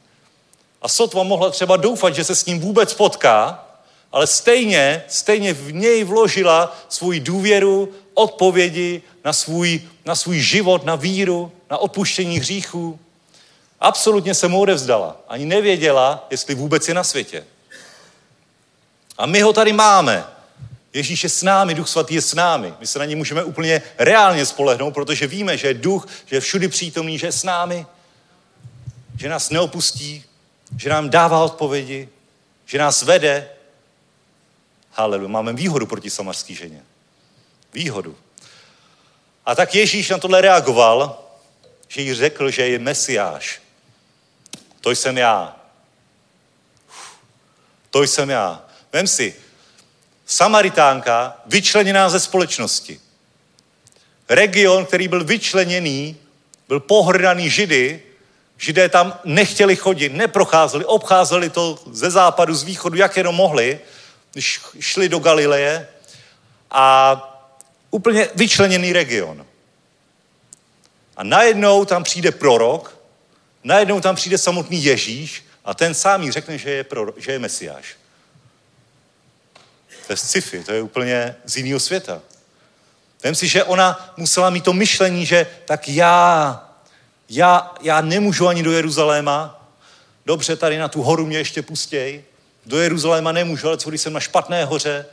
a 0.82 0.88
sotva 0.88 1.24
mohla 1.24 1.50
třeba 1.50 1.78
doufat, 1.78 2.16
že 2.16 2.24
se 2.24 2.36
s 2.36 2.46
ním 2.46 2.60
vůbec 2.60 2.94
potká, 2.94 3.66
ale 4.12 4.28
stejně, 4.28 5.04
stejně 5.08 5.54
v 5.54 5.74
něj 5.74 6.04
vložila 6.04 6.78
svůj 6.90 7.20
důvěru, 7.20 7.94
odpovědi 8.14 9.02
na 9.26 9.34
svůj, 9.34 9.82
na 10.06 10.16
svůj 10.16 10.40
život, 10.40 10.86
na 10.86 10.96
víru, 10.96 11.52
na 11.70 11.78
odpuštění 11.78 12.40
hříchů. 12.40 13.00
Absolutně 13.80 14.34
se 14.34 14.48
mu 14.48 14.62
odevzdala. 14.62 15.18
Ani 15.28 15.46
nevěděla, 15.46 16.28
jestli 16.30 16.56
vůbec 16.56 16.88
je 16.88 16.94
na 16.94 17.04
světě. 17.04 17.46
A 19.18 19.26
my 19.26 19.42
ho 19.42 19.54
tady 19.54 19.74
máme. 19.74 20.26
Ježíš 20.94 21.24
je 21.24 21.30
s 21.30 21.44
námi, 21.44 21.76
Duch 21.76 21.90
Svatý 21.90 22.16
je 22.16 22.22
s 22.22 22.34
námi. 22.34 22.74
My 22.80 22.88
se 22.88 23.00
na 23.00 23.06
něj 23.06 23.16
můžeme 23.16 23.44
úplně 23.44 23.82
reálně 23.98 24.46
spolehnout, 24.46 24.94
protože 24.94 25.28
víme, 25.28 25.58
že 25.58 25.68
je 25.68 25.74
duch, 25.74 26.08
že 26.26 26.36
je 26.36 26.40
všudy 26.40 26.68
přítomný, 26.68 27.20
že 27.20 27.28
je 27.28 27.32
s 27.32 27.44
námi, 27.44 27.86
že 29.20 29.30
nás 29.30 29.50
neopustí, 29.50 30.24
že 30.78 30.90
nám 30.90 31.10
dává 31.10 31.44
odpovědi, 31.44 32.10
že 32.66 32.78
nás 32.78 33.02
vede. 33.02 33.50
Haleluja, 34.92 35.30
máme 35.30 35.54
výhodu 35.54 35.86
proti 35.86 36.10
samarské 36.10 36.54
ženě. 36.54 36.82
Výhodu. 37.74 38.18
A 39.46 39.56
tak 39.56 39.76
Ježíš 39.76 40.10
na 40.10 40.18
tohle 40.18 40.42
reagoval, 40.42 41.24
že 41.88 42.02
jí 42.02 42.14
řekl, 42.14 42.52
že 42.52 42.68
je 42.68 42.80
mesiáš. 42.80 43.62
To 44.82 44.92
jsem 44.92 45.18
já. 45.18 45.56
To 47.90 48.04
jsem 48.04 48.30
já. 48.30 48.66
Vem 48.94 49.08
si, 49.08 49.36
Samaritánka 50.26 51.42
vyčleněná 51.46 52.10
ze 52.10 52.20
společnosti. 52.20 53.00
region, 54.30 54.86
který 54.86 55.08
byl 55.08 55.24
vyčleněný, 55.24 56.18
byl 56.68 56.80
pohrdaný 56.80 57.50
Židy, 57.50 58.02
Židé 58.58 58.90
tam 58.90 59.20
nechtěli 59.24 59.76
chodit, 59.76 60.14
neprocházeli, 60.14 60.86
obcházeli 60.86 61.50
to 61.50 61.80
ze 61.92 62.12
západu, 62.12 62.56
z 62.56 62.64
východu, 62.64 62.98
jak 62.98 63.18
jenom 63.18 63.36
mohli, 63.36 63.80
když 64.32 64.62
šli 64.80 65.10
do 65.10 65.20
Galileje 65.20 65.88
a 66.72 67.16
úplně 67.92 68.30
vyčleněný 68.36 68.94
region. 68.94 69.46
A 71.18 71.24
najednou 71.24 71.86
tam 71.86 72.04
přijde 72.04 72.32
prorok, 72.32 72.98
najednou 73.64 74.02
tam 74.02 74.16
přijde 74.16 74.38
samotný 74.38 74.84
Ježíš 74.84 75.46
a 75.66 75.74
ten 75.74 75.94
sám 75.94 76.24
jí 76.24 76.32
řekne, 76.32 76.58
že 76.58 76.70
je, 76.70 76.84
prorok, 76.84 77.18
že 77.18 77.32
je 77.32 77.40
mesiáš. 77.40 77.96
To 80.14 80.16
je 80.16 80.18
sci-fi, 80.18 80.64
to 80.64 80.72
je 80.72 80.82
úplně 80.82 81.36
z 81.46 81.58
jiného 81.58 81.80
světa. 81.80 82.22
Vem 83.24 83.36
si, 83.36 83.48
že 83.48 83.64
ona 83.64 84.14
musela 84.18 84.50
mít 84.50 84.64
to 84.64 84.74
myšlení, 84.74 85.26
že 85.26 85.48
tak 85.66 85.90
já, 85.90 86.70
já, 87.30 87.74
já 87.82 88.02
nemůžu 88.02 88.48
ani 88.48 88.64
do 88.64 88.72
Jeruzaléma, 88.72 89.70
dobře, 90.26 90.56
tady 90.56 90.78
na 90.78 90.88
tu 90.88 91.02
horu 91.02 91.26
mě 91.26 91.38
ještě 91.38 91.62
pustěj, 91.62 92.24
do 92.66 92.80
Jeruzaléma 92.82 93.32
nemůžu, 93.32 93.68
ale 93.68 93.78
co 93.78 93.90
když 93.90 94.02
jsem 94.02 94.14
na 94.14 94.20
špatné 94.20 94.66
hoře, 94.66 95.06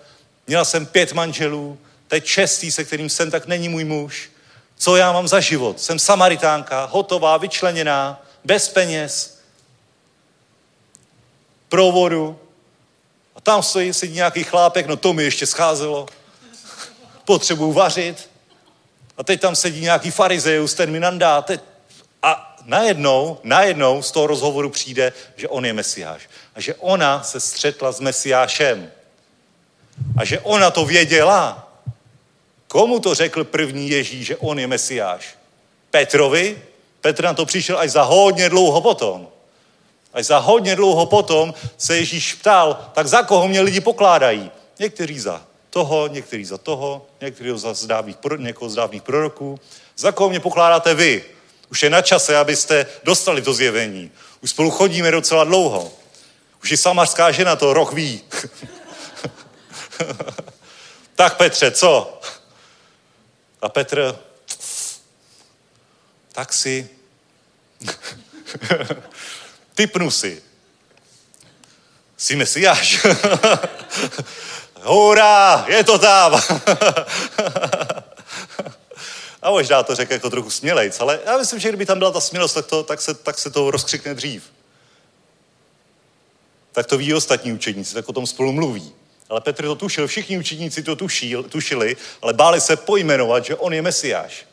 měla 0.47 0.65
jsem 0.65 0.87
pět 0.87 1.13
manželů, 1.13 1.79
teď 2.09 2.25
čestý, 2.25 2.73
se 2.73 2.85
kterým 2.85 3.09
jsem, 3.09 3.31
tak 3.31 3.47
není 3.47 3.69
můj 3.69 3.85
muž. 3.85 4.31
Co 4.77 4.97
já 4.97 5.13
mám 5.13 5.29
za 5.29 5.41
život? 5.41 5.81
Jsem 5.81 5.99
samaritánka, 5.99 6.85
hotová, 6.85 7.37
vyčleněná, 7.37 8.23
bez 8.45 8.69
peněz, 8.69 9.41
pro 11.69 11.93
vodu. 11.93 12.41
A 13.41 13.43
tam 13.43 13.63
stojí, 13.63 13.93
sedí 13.93 14.15
nějaký 14.15 14.45
chlápek, 14.45 14.87
no 14.87 14.97
to 14.97 15.13
mi 15.13 15.25
ještě 15.25 15.47
scházelo. 15.47 16.07
Potřebuju 17.25 17.73
vařit. 17.73 18.31
A 19.17 19.25
teď 19.25 19.41
tam 19.41 19.57
sedí 19.57 19.81
nějaký 19.81 20.11
farizeus, 20.11 20.75
ten 20.75 20.91
mi 20.91 21.01
nandá. 21.01 21.43
Teď... 21.43 21.61
A 22.23 22.57
najednou, 22.65 23.39
najednou 23.43 24.03
z 24.03 24.11
toho 24.11 24.27
rozhovoru 24.27 24.71
přijde, 24.71 25.13
že 25.37 25.49
on 25.49 25.67
je 25.67 25.73
mesiáš. 25.73 26.29
A 26.55 26.61
že 26.61 26.75
ona 26.75 27.23
se 27.23 27.41
střetla 27.41 27.93
s 27.93 28.01
mesiášem. 28.01 28.91
A 30.17 30.25
že 30.25 30.41
ona 30.41 30.71
to 30.71 30.85
věděla. 30.85 31.73
Komu 32.69 33.01
to 33.01 33.15
řekl 33.15 33.45
první 33.45 33.91
Ježíš, 33.91 34.27
že 34.27 34.37
on 34.37 34.59
je 34.59 34.67
mesiáš? 34.67 35.39
Petrovi? 35.91 36.63
Petr 37.01 37.25
na 37.25 37.35
to 37.35 37.47
přišel 37.47 37.79
až 37.79 37.91
za 37.91 38.03
hodně 38.03 38.49
dlouho 38.49 38.81
potom. 38.81 39.29
Až 40.13 40.27
za 40.27 40.39
hodně 40.39 40.77
dlouho 40.77 41.07
potom 41.07 41.55
se 41.79 41.97
Ježíš 41.97 42.35
ptal, 42.35 42.91
tak 42.93 43.07
za 43.07 43.23
koho 43.23 43.49
mě 43.49 43.61
lidi 43.61 43.81
pokládají? 43.81 44.51
Někteří 44.79 45.21
za 45.21 45.43
toho, 45.71 46.09
někteří 46.09 46.45
za 46.45 46.59
toho, 46.59 47.07
někteří 47.21 47.51
za 47.55 47.75
zdávných, 47.75 48.17
někoho 48.37 48.71
z 48.71 48.75
dávných 48.75 49.03
proroků. 49.03 49.61
Za 49.97 50.13
koho 50.13 50.31
mě 50.31 50.41
pokládáte 50.41 50.95
vy? 50.95 51.25
Už 51.71 51.83
je 51.83 51.91
na 51.91 52.03
čase, 52.03 52.37
abyste 52.37 52.87
dostali 53.05 53.43
to 53.43 53.53
zjevení. 53.53 54.11
Už 54.41 54.51
spolu 54.51 54.71
chodíme 54.71 55.11
docela 55.11 55.45
dlouho. 55.45 55.93
Už 56.63 56.73
i 56.73 56.77
samařská 56.77 57.31
žena 57.31 57.57
to 57.57 57.73
rok 57.73 57.93
ví. 57.93 58.25
tak 61.15 61.37
Petře, 61.37 61.71
co? 61.71 62.21
A 63.63 63.69
Petr, 63.69 64.19
tak 66.33 66.53
si, 66.53 66.89
typnu 69.81 70.11
si, 70.11 70.43
jsi 72.17 72.37
mesiáš. 72.37 73.07
Hurá, 74.83 75.65
je 75.69 75.85
to 75.85 75.99
tam. 75.99 76.33
A 79.43 79.51
možná 79.51 79.83
to 79.83 79.95
řekl 79.95 80.13
jako 80.13 80.31
trochu 80.31 80.51
smělejc, 80.51 81.01
ale 81.01 81.21
já 81.27 81.39
myslím, 81.39 81.61
že 81.61 81.69
kdyby 81.69 81.87
tam 81.87 81.99
byla 81.99 82.11
ta 82.11 82.21
smělost, 82.21 82.55
tak, 82.55 82.67
to, 82.67 82.83
tak, 82.83 83.01
se, 83.01 83.15
tak 83.15 83.39
se 83.39 83.51
to 83.51 83.71
rozkřikne 83.71 84.15
dřív. 84.15 84.43
Tak 86.73 86.87
to 86.87 86.99
ví 86.99 87.15
ostatní 87.15 87.53
učedníci, 87.53 87.95
tak 87.95 88.09
o 88.09 88.13
tom 88.13 88.27
spolu 88.27 88.53
mluví. 88.53 88.93
Ale 89.29 89.41
Petr 89.41 89.65
to 89.65 89.75
tušil, 89.75 90.07
všichni 90.07 90.39
učedníci 90.39 90.83
to 90.83 90.97
tušil, 90.97 91.43
tušili, 91.43 91.97
ale 92.23 92.33
báli 92.33 92.61
se 92.61 92.77
pojmenovat, 92.77 93.45
že 93.45 93.57
on 93.57 93.75
je 93.75 93.83
mesiáš. 93.83 94.47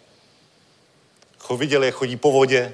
Viděli, 1.58 1.86
jak 1.86 1.96
chodí 1.96 2.18
po 2.18 2.32
vodě, 2.32 2.74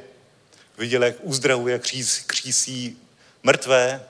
viděli, 0.77 1.05
jak 1.05 1.15
uzdravuje, 1.21 1.79
kříz, 1.79 2.19
křísí 2.19 2.97
mrtvé. 3.43 4.03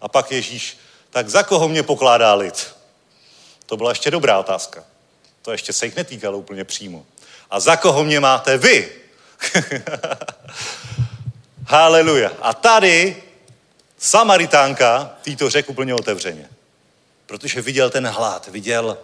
A 0.00 0.08
pak 0.08 0.32
Ježíš, 0.32 0.78
tak 1.10 1.28
za 1.28 1.42
koho 1.42 1.68
mě 1.68 1.82
pokládá 1.82 2.34
lid? 2.34 2.74
To 3.66 3.76
byla 3.76 3.90
ještě 3.90 4.10
dobrá 4.10 4.38
otázka. 4.38 4.84
To 5.42 5.52
ještě 5.52 5.72
se 5.72 5.86
jich 5.86 5.96
netýkalo 5.96 6.38
úplně 6.38 6.64
přímo. 6.64 7.06
A 7.50 7.60
za 7.60 7.76
koho 7.76 8.04
mě 8.04 8.20
máte 8.20 8.58
vy? 8.58 8.92
Haleluja. 11.66 12.32
A 12.40 12.54
tady 12.54 13.22
Samaritánka 13.98 15.16
tý 15.22 15.36
to 15.36 15.50
řekl 15.50 15.70
úplně 15.70 15.94
otevřeně. 15.94 16.48
Protože 17.26 17.62
viděl 17.62 17.90
ten 17.90 18.06
hlad, 18.06 18.48
viděl, 18.48 18.98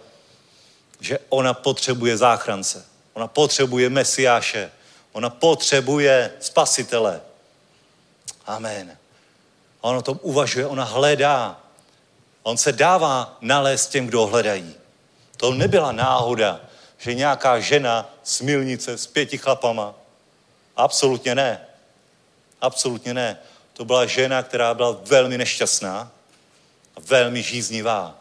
že 0.99 1.19
ona 1.29 1.53
potřebuje 1.53 2.17
záchrance. 2.17 2.85
Ona 3.13 3.27
potřebuje 3.27 3.89
mesiáše. 3.89 4.71
Ona 5.15 5.29
potřebuje 5.29 6.33
spasitele. 6.39 7.21
Amen. 8.45 8.97
A 9.81 9.83
on 9.83 9.95
o 9.95 10.01
tom 10.01 10.19
uvažuje, 10.21 10.67
ona 10.67 10.83
hledá. 10.83 11.59
On 12.43 12.57
se 12.57 12.71
dává 12.71 13.37
nalézt 13.41 13.89
těm, 13.89 14.07
kdo 14.07 14.27
hledají. 14.27 14.75
To 15.37 15.53
nebyla 15.53 15.91
náhoda, 15.91 16.61
že 16.97 17.13
nějaká 17.13 17.59
žena 17.59 18.09
z 18.23 18.41
milnice 18.41 18.97
s 18.97 19.07
pěti 19.07 19.37
chlapama. 19.37 19.95
Absolutně 20.75 21.35
ne. 21.35 21.67
Absolutně 22.61 23.13
ne. 23.13 23.39
To 23.73 23.85
byla 23.85 24.05
žena, 24.05 24.43
která 24.43 24.73
byla 24.73 24.91
velmi 24.91 25.37
nešťastná 25.37 26.11
a 26.95 26.99
velmi 26.99 27.43
žíznivá. 27.43 28.19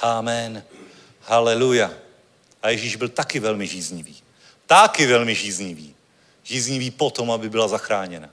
Amen. 0.00 0.64
Haleluja. 1.20 1.90
A 2.62 2.68
Ježíš 2.68 2.96
byl 2.96 3.08
taky 3.08 3.40
velmi 3.40 3.66
žíznivý. 3.66 4.21
Taky 4.72 5.06
velmi 5.06 5.34
žíznivý. 5.34 5.94
Žíznivý 6.42 6.90
potom, 6.90 7.30
aby 7.30 7.48
byla 7.48 7.68
zachráněna. 7.68 8.28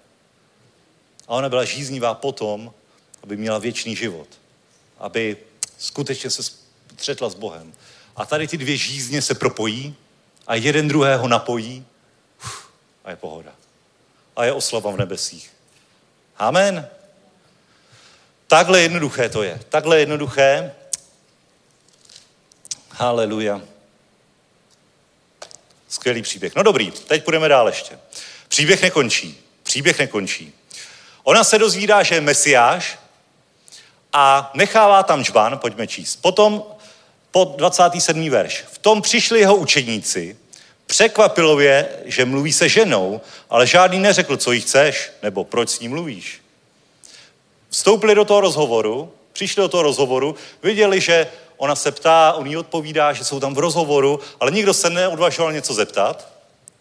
A 1.27 1.29
ona 1.29 1.49
byla 1.49 1.65
žíznivá 1.65 2.13
potom, 2.13 2.73
aby 3.23 3.37
měla 3.37 3.57
věčný 3.57 3.95
život. 3.95 4.27
Aby 4.99 5.37
skutečně 5.77 6.29
se 6.29 6.43
střetla 6.43 7.29
s 7.29 7.35
Bohem. 7.35 7.73
A 8.15 8.25
tady 8.25 8.47
ty 8.47 8.57
dvě 8.57 8.77
žízně 8.77 9.21
se 9.21 9.35
propojí 9.35 9.95
a 10.47 10.55
jeden 10.55 10.87
druhého 10.87 11.27
napojí 11.27 11.85
uf, 12.43 12.69
a 13.03 13.09
je 13.09 13.15
pohoda. 13.15 13.51
A 14.35 14.45
je 14.45 14.53
oslava 14.53 14.91
v 14.91 14.97
nebesích. 14.97 15.51
Amen. 16.37 16.87
Takhle 18.47 18.81
jednoduché 18.81 19.29
to 19.29 19.43
je. 19.43 19.59
Takhle 19.69 19.99
jednoduché. 19.99 20.75
Haleluja. 22.89 23.61
Skvělý 25.89 26.21
příběh. 26.21 26.55
No 26.55 26.63
dobrý, 26.63 26.91
teď 26.91 27.23
půjdeme 27.23 27.47
dál 27.47 27.67
ještě. 27.67 27.99
Příběh 28.47 28.81
nekončí. 28.81 29.37
Příběh 29.63 29.99
nekončí. 29.99 30.53
Ona 31.23 31.43
se 31.43 31.57
dozvídá, 31.57 32.03
že 32.03 32.15
je 32.15 32.21
mesiáš 32.21 32.99
a 34.13 34.51
nechává 34.53 35.03
tam 35.03 35.23
žban, 35.23 35.57
pojďme 35.57 35.87
číst. 35.87 36.15
Potom 36.15 36.63
po 37.31 37.55
27. 37.57 38.29
verš. 38.29 38.63
V 38.71 38.77
tom 38.77 39.01
přišli 39.01 39.39
jeho 39.39 39.55
učedníci, 39.55 40.37
překvapilo 40.85 41.59
je, 41.59 41.89
že 42.05 42.25
mluví 42.25 42.53
se 42.53 42.69
ženou, 42.69 43.21
ale 43.49 43.67
žádný 43.67 43.99
neřekl, 43.99 44.37
co 44.37 44.51
jí 44.51 44.61
chceš, 44.61 45.11
nebo 45.23 45.43
proč 45.43 45.69
s 45.69 45.79
ní 45.79 45.87
mluvíš. 45.87 46.41
Vstoupili 47.69 48.15
do 48.15 48.25
toho 48.25 48.41
rozhovoru, 48.41 49.13
přišli 49.33 49.61
do 49.61 49.67
toho 49.67 49.83
rozhovoru, 49.83 50.35
viděli, 50.63 51.01
že 51.01 51.27
ona 51.59 51.75
se 51.75 51.91
ptá, 51.91 52.33
on 52.33 52.47
jí 52.47 52.57
odpovídá, 52.57 53.13
že 53.13 53.23
jsou 53.25 53.39
tam 53.39 53.55
v 53.55 53.59
rozhovoru, 53.59 54.19
ale 54.39 54.51
nikdo 54.51 54.73
se 54.73 54.89
neodvažoval 54.89 55.53
něco 55.53 55.73
zeptat. 55.73 56.27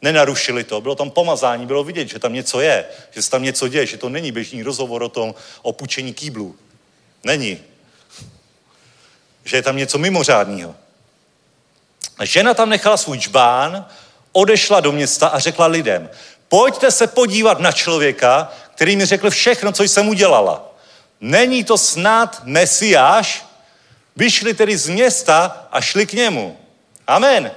Nenarušili 0.02 0.64
to, 0.64 0.80
bylo 0.80 0.94
tam 0.94 1.10
pomazání, 1.10 1.66
bylo 1.66 1.84
vidět, 1.84 2.08
že 2.08 2.18
tam 2.18 2.32
něco 2.32 2.60
je, 2.60 2.84
že 3.10 3.22
se 3.22 3.30
tam 3.30 3.42
něco 3.42 3.68
děje, 3.68 3.86
že 3.86 3.96
to 3.96 4.08
není 4.08 4.32
běžný 4.32 4.62
rozhovor 4.62 5.02
o 5.02 5.08
tom 5.08 5.34
o 5.62 5.72
pučení 5.72 6.14
kýblu. 6.14 6.56
Není. 7.24 7.58
Že 9.44 9.56
je 9.56 9.62
tam 9.62 9.76
něco 9.76 9.98
mimořádného. 9.98 10.74
Žena 12.22 12.54
tam 12.54 12.70
nechala 12.70 12.96
svůj 12.96 13.18
čbán, 13.18 13.86
odešla 14.32 14.80
do 14.80 14.92
města 14.92 15.28
a 15.28 15.38
řekla 15.38 15.66
lidem, 15.66 16.10
pojďte 16.48 16.90
se 16.90 17.06
podívat 17.06 17.60
na 17.60 17.72
člověka, 17.72 18.52
který 18.74 18.96
mi 18.96 19.06
řekl 19.06 19.30
všechno, 19.30 19.72
co 19.72 19.82
jsem 19.82 20.08
udělala. 20.08 20.74
Není 21.20 21.64
to 21.64 21.78
snad 21.78 22.40
Mesiáš? 22.44 23.47
Vyšli 24.18 24.54
tedy 24.54 24.76
z 24.76 24.88
města 24.88 25.68
a 25.72 25.80
šli 25.80 26.06
k 26.06 26.12
němu. 26.12 26.58
Amen. 27.06 27.50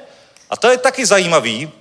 A 0.50 0.58
to 0.58 0.70
je 0.70 0.78
taky 0.78 1.06
zajímavý, 1.06 1.72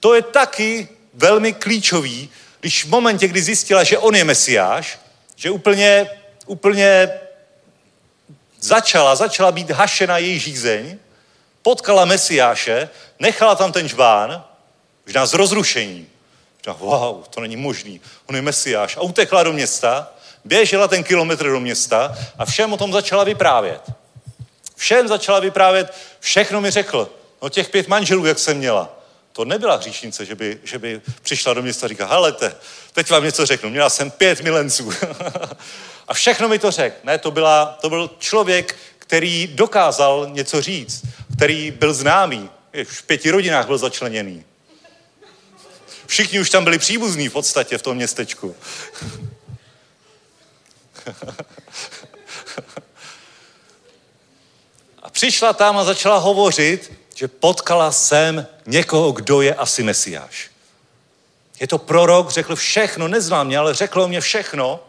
to 0.00 0.14
je 0.14 0.22
taky 0.22 0.88
velmi 1.14 1.52
klíčový, 1.52 2.30
když 2.60 2.84
v 2.84 2.88
momentě, 2.88 3.28
kdy 3.28 3.42
zjistila, 3.42 3.84
že 3.84 3.98
on 3.98 4.14
je 4.14 4.24
Mesiáš, 4.24 4.98
že 5.36 5.50
úplně, 5.50 6.10
úplně 6.46 7.08
začala, 8.60 9.16
začala 9.16 9.52
být 9.52 9.70
hašena 9.70 10.18
její 10.18 10.38
žízeň, 10.38 10.98
potkala 11.62 12.04
Mesiáše, 12.04 12.88
nechala 13.18 13.54
tam 13.54 13.72
ten 13.72 13.88
žbán, 13.88 14.44
možná 15.06 15.26
z 15.26 15.34
rozrušení. 15.34 16.06
Wow, 16.78 17.24
to 17.30 17.40
není 17.40 17.56
možný, 17.56 18.00
on 18.26 18.36
je 18.36 18.42
Mesiáš. 18.42 18.96
A 18.96 19.00
utekla 19.00 19.42
do 19.42 19.52
města, 19.52 20.12
běžela 20.44 20.88
ten 20.88 21.04
kilometr 21.04 21.44
do 21.48 21.60
města 21.60 22.16
a 22.38 22.44
všem 22.44 22.72
o 22.72 22.76
tom 22.76 22.92
začala 22.92 23.24
vyprávět. 23.24 24.03
Všem 24.84 25.08
začala 25.08 25.40
vyprávět, 25.40 25.94
všechno 26.20 26.60
mi 26.60 26.70
řekl. 26.70 27.10
No 27.42 27.48
těch 27.48 27.68
pět 27.68 27.88
manželů, 27.88 28.26
jak 28.26 28.38
jsem 28.38 28.56
měla. 28.56 28.98
To 29.32 29.44
nebyla 29.44 29.76
hříšnice, 29.76 30.26
že 30.26 30.34
by, 30.34 30.58
že 30.64 30.78
by 30.78 31.00
přišla 31.22 31.54
do 31.54 31.62
města 31.62 31.86
a 31.86 31.88
říkala, 31.88 32.10
halete, 32.10 32.56
teď 32.92 33.10
vám 33.10 33.24
něco 33.24 33.46
řeknu, 33.46 33.70
měla 33.70 33.90
jsem 33.90 34.10
pět 34.10 34.40
milenců. 34.40 34.92
a 36.08 36.14
všechno 36.14 36.48
mi 36.48 36.58
to 36.58 36.70
řekl. 36.70 36.96
Ne, 37.04 37.18
to, 37.18 37.30
byla, 37.30 37.78
to 37.80 37.88
byl 37.88 38.10
člověk, 38.18 38.76
který 38.98 39.46
dokázal 39.46 40.26
něco 40.30 40.62
říct, 40.62 41.04
který 41.36 41.70
byl 41.70 41.94
známý. 41.94 42.50
V 42.84 43.02
pěti 43.02 43.30
rodinách 43.30 43.66
byl 43.66 43.78
začleněný. 43.78 44.44
Všichni 46.06 46.40
už 46.40 46.50
tam 46.50 46.64
byli 46.64 46.78
příbuzní 46.78 47.28
v 47.28 47.32
podstatě 47.32 47.78
v 47.78 47.82
tom 47.82 47.96
městečku. 47.96 48.56
přišla 55.24 55.52
tam 55.52 55.78
a 55.78 55.84
začala 55.84 56.18
hovořit, 56.18 56.92
že 57.14 57.28
potkala 57.28 57.92
jsem 57.92 58.46
někoho, 58.66 59.12
kdo 59.12 59.40
je 59.40 59.54
asi 59.54 59.82
mesiáš. 59.82 60.50
Je 61.60 61.66
to 61.66 61.78
prorok, 61.78 62.30
řekl 62.30 62.56
všechno, 62.56 63.08
neznám 63.08 63.46
mě, 63.46 63.58
ale 63.58 63.74
řekl 63.74 64.08
mě 64.08 64.20
všechno. 64.20 64.80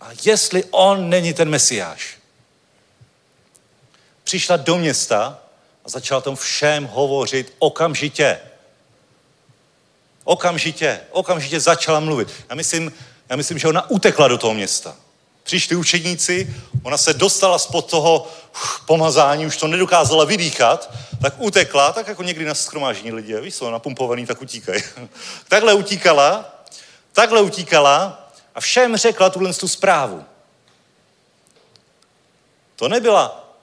A 0.00 0.08
jestli 0.24 0.64
on 0.70 1.08
není 1.08 1.34
ten 1.34 1.48
mesiáš. 1.48 2.18
Přišla 4.24 4.56
do 4.56 4.78
města 4.78 5.38
a 5.84 5.88
začala 5.88 6.20
tam 6.20 6.36
všem 6.36 6.86
hovořit 6.86 7.52
okamžitě. 7.58 8.40
Okamžitě, 10.24 11.00
okamžitě 11.10 11.60
začala 11.60 12.00
mluvit. 12.00 12.28
Já 12.48 12.54
myslím, 12.54 12.92
já 13.28 13.36
myslím, 13.36 13.58
že 13.58 13.68
ona 13.68 13.90
utekla 13.90 14.28
do 14.28 14.38
toho 14.38 14.54
města. 14.54 14.96
Přišli 15.48 15.76
učedníci, 15.76 16.56
ona 16.82 16.98
se 16.98 17.14
dostala 17.14 17.58
spod 17.58 17.90
toho 17.90 18.28
uf, 18.54 18.80
pomazání, 18.86 19.46
už 19.46 19.56
to 19.56 19.66
nedokázala 19.66 20.24
vydýchat, 20.24 20.90
tak 21.22 21.34
utekla, 21.38 21.92
tak 21.92 22.08
jako 22.08 22.22
někdy 22.22 22.44
na 22.44 22.54
schromáždění 22.54 23.12
lidi, 23.12 23.40
víš, 23.40 23.54
jsou 23.54 23.70
napumpovaný, 23.70 24.26
tak 24.26 24.42
utíkají. 24.42 24.82
takhle 25.48 25.74
utíkala, 25.74 26.62
takhle 27.12 27.40
utíkala 27.40 28.28
a 28.54 28.60
všem 28.60 28.96
řekla 28.96 29.30
tuhle 29.30 29.54
tu 29.54 29.68
zprávu. 29.68 30.24
To 32.76 32.88
nebyla 32.88 33.54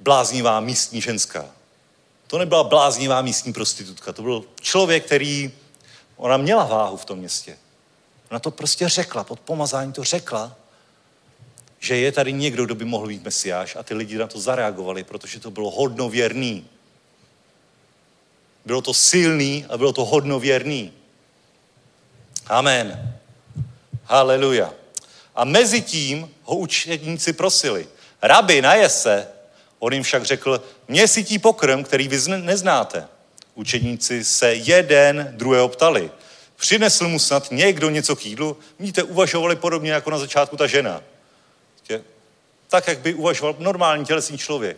bláznivá 0.00 0.60
místní 0.60 1.00
ženská. 1.00 1.44
To 2.26 2.38
nebyla 2.38 2.64
bláznivá 2.64 3.22
místní 3.22 3.52
prostitutka. 3.52 4.12
To 4.12 4.22
byl 4.22 4.44
člověk, 4.60 5.06
který, 5.06 5.52
ona 6.16 6.36
měla 6.36 6.64
váhu 6.64 6.96
v 6.96 7.04
tom 7.04 7.18
městě. 7.18 7.58
Ona 8.30 8.40
to 8.40 8.50
prostě 8.50 8.88
řekla, 8.88 9.24
pod 9.24 9.40
pomazání 9.40 9.92
to 9.92 10.04
řekla, 10.04 10.56
že 11.84 11.96
je 11.96 12.12
tady 12.12 12.32
někdo, 12.32 12.64
kdo 12.64 12.74
by 12.74 12.84
mohl 12.84 13.06
být 13.06 13.24
mesiáš 13.24 13.76
a 13.76 13.82
ty 13.82 13.94
lidi 13.94 14.16
na 14.18 14.26
to 14.26 14.40
zareagovali, 14.40 15.04
protože 15.04 15.40
to 15.40 15.50
bylo 15.50 15.70
hodnověrný. 15.70 16.64
Bylo 18.64 18.82
to 18.82 18.94
silný 18.94 19.66
a 19.68 19.78
bylo 19.78 19.92
to 19.92 20.04
hodnověrný. 20.04 20.92
Amen. 22.46 23.16
Haleluja. 24.04 24.74
A 25.34 25.44
mezi 25.44 25.82
tím 25.82 26.30
ho 26.42 26.56
učedníci 26.56 27.32
prosili. 27.32 27.88
Rabi, 28.22 28.62
naje 28.62 28.88
se. 28.88 29.28
On 29.78 29.92
jim 29.92 30.02
však 30.02 30.24
řekl, 30.24 30.62
mě 30.88 31.08
sytí 31.08 31.38
pokrm, 31.38 31.84
který 31.84 32.08
vy 32.08 32.18
neznáte. 32.28 33.08
Učedníci 33.54 34.24
se 34.24 34.54
jeden 34.54 35.34
druhého 35.36 35.68
ptali. 35.68 36.10
Přinesl 36.56 37.08
mu 37.08 37.18
snad 37.18 37.50
někdo 37.50 37.90
něco 37.90 38.16
k 38.16 38.26
jídlu? 38.26 38.56
Víte, 38.80 39.02
uvažovali 39.02 39.56
podobně 39.56 39.92
jako 39.92 40.10
na 40.10 40.18
začátku 40.18 40.56
ta 40.56 40.66
žena. 40.66 41.02
Tak, 42.68 42.88
jak 42.88 42.98
by 42.98 43.14
uvažoval 43.14 43.56
normální 43.58 44.04
tělesný 44.04 44.38
člověk. 44.38 44.76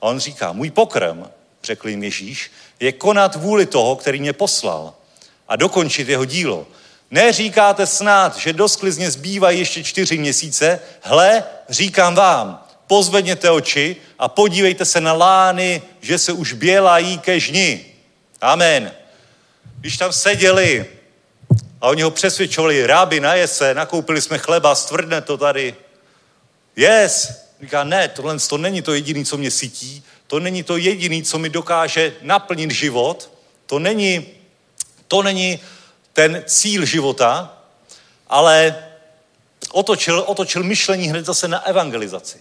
A 0.00 0.06
on 0.06 0.20
říká, 0.20 0.52
můj 0.52 0.70
pokrm, 0.70 1.24
řekl 1.62 1.88
jim 1.88 2.02
Ježíš, 2.02 2.50
je 2.80 2.92
konat 2.92 3.36
vůli 3.36 3.66
toho, 3.66 3.96
který 3.96 4.20
mě 4.20 4.32
poslal 4.32 4.94
a 5.48 5.56
dokončit 5.56 6.08
jeho 6.08 6.24
dílo. 6.24 6.66
Neříkáte 7.10 7.86
snad, 7.86 8.36
že 8.36 8.52
do 8.52 8.68
sklizně 8.68 9.10
zbývají 9.10 9.58
ještě 9.58 9.84
čtyři 9.84 10.18
měsíce? 10.18 10.80
Hle, 11.02 11.44
říkám 11.68 12.14
vám, 12.14 12.66
pozvedněte 12.86 13.50
oči 13.50 13.96
a 14.18 14.28
podívejte 14.28 14.84
se 14.84 15.00
na 15.00 15.12
lány, 15.12 15.82
že 16.00 16.18
se 16.18 16.32
už 16.32 16.52
bělají 16.52 17.18
ke 17.18 17.40
žni. 17.40 17.86
Amen. 18.40 18.92
Když 19.80 19.96
tam 19.96 20.12
seděli 20.12 20.86
a 21.80 21.88
oni 21.88 22.02
ho 22.02 22.10
přesvědčovali, 22.10 22.86
ráby, 22.86 23.20
naje 23.20 23.46
se, 23.46 23.74
nakoupili 23.74 24.20
jsme 24.20 24.38
chleba, 24.38 24.74
stvrdne 24.74 25.20
to 25.20 25.36
tady. 25.36 25.74
Yes. 26.80 27.32
Říká, 27.60 27.84
ne, 27.84 28.08
tohle 28.08 28.38
to 28.38 28.58
není 28.58 28.82
to 28.82 28.94
jediné, 28.94 29.24
co 29.24 29.36
mě 29.36 29.50
sytí, 29.50 30.04
to 30.26 30.40
není 30.40 30.62
to 30.62 30.76
jediné, 30.76 31.22
co 31.22 31.38
mi 31.38 31.48
dokáže 31.48 32.12
naplnit 32.22 32.70
život, 32.70 33.30
to 33.66 33.78
není, 33.78 34.26
to 35.08 35.22
není 35.22 35.60
ten 36.12 36.44
cíl 36.46 36.84
života, 36.84 37.58
ale 38.28 38.84
otočil, 39.72 40.24
otočil 40.26 40.62
myšlení 40.62 41.08
hned 41.08 41.26
zase 41.26 41.48
na 41.48 41.66
evangelizaci. 41.66 42.40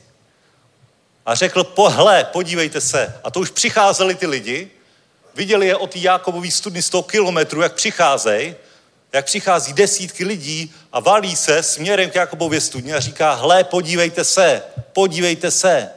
A 1.26 1.36
řekl, 1.36 1.64
pohle, 1.64 2.24
podívejte 2.24 2.82
se. 2.82 3.20
A 3.24 3.32
to 3.32 3.40
už 3.40 3.50
přicházeli 3.50 4.16
ty 4.16 4.28
lidi, 4.28 4.72
viděli 5.36 5.68
je 5.68 5.76
od 5.76 5.92
té 5.92 6.00
Jákobové 6.00 6.52
studny 6.52 6.82
100 6.82 7.04
kilometrů, 7.04 7.62
jak 7.62 7.74
přicházejí, 7.74 8.56
jak 9.14 9.26
přichází 9.26 9.74
desítky 9.74 10.26
lidí 10.26 10.74
a 10.92 11.00
valí 11.00 11.36
se 11.36 11.64
směrem 11.64 12.10
k 12.10 12.16
Jakobově 12.16 12.62
studně 12.62 12.96
a 12.96 13.00
říká, 13.00 13.34
hle, 13.34 13.64
podívejte 13.64 14.24
se, 14.24 14.64
podívejte 14.94 15.52
se. 15.52 15.90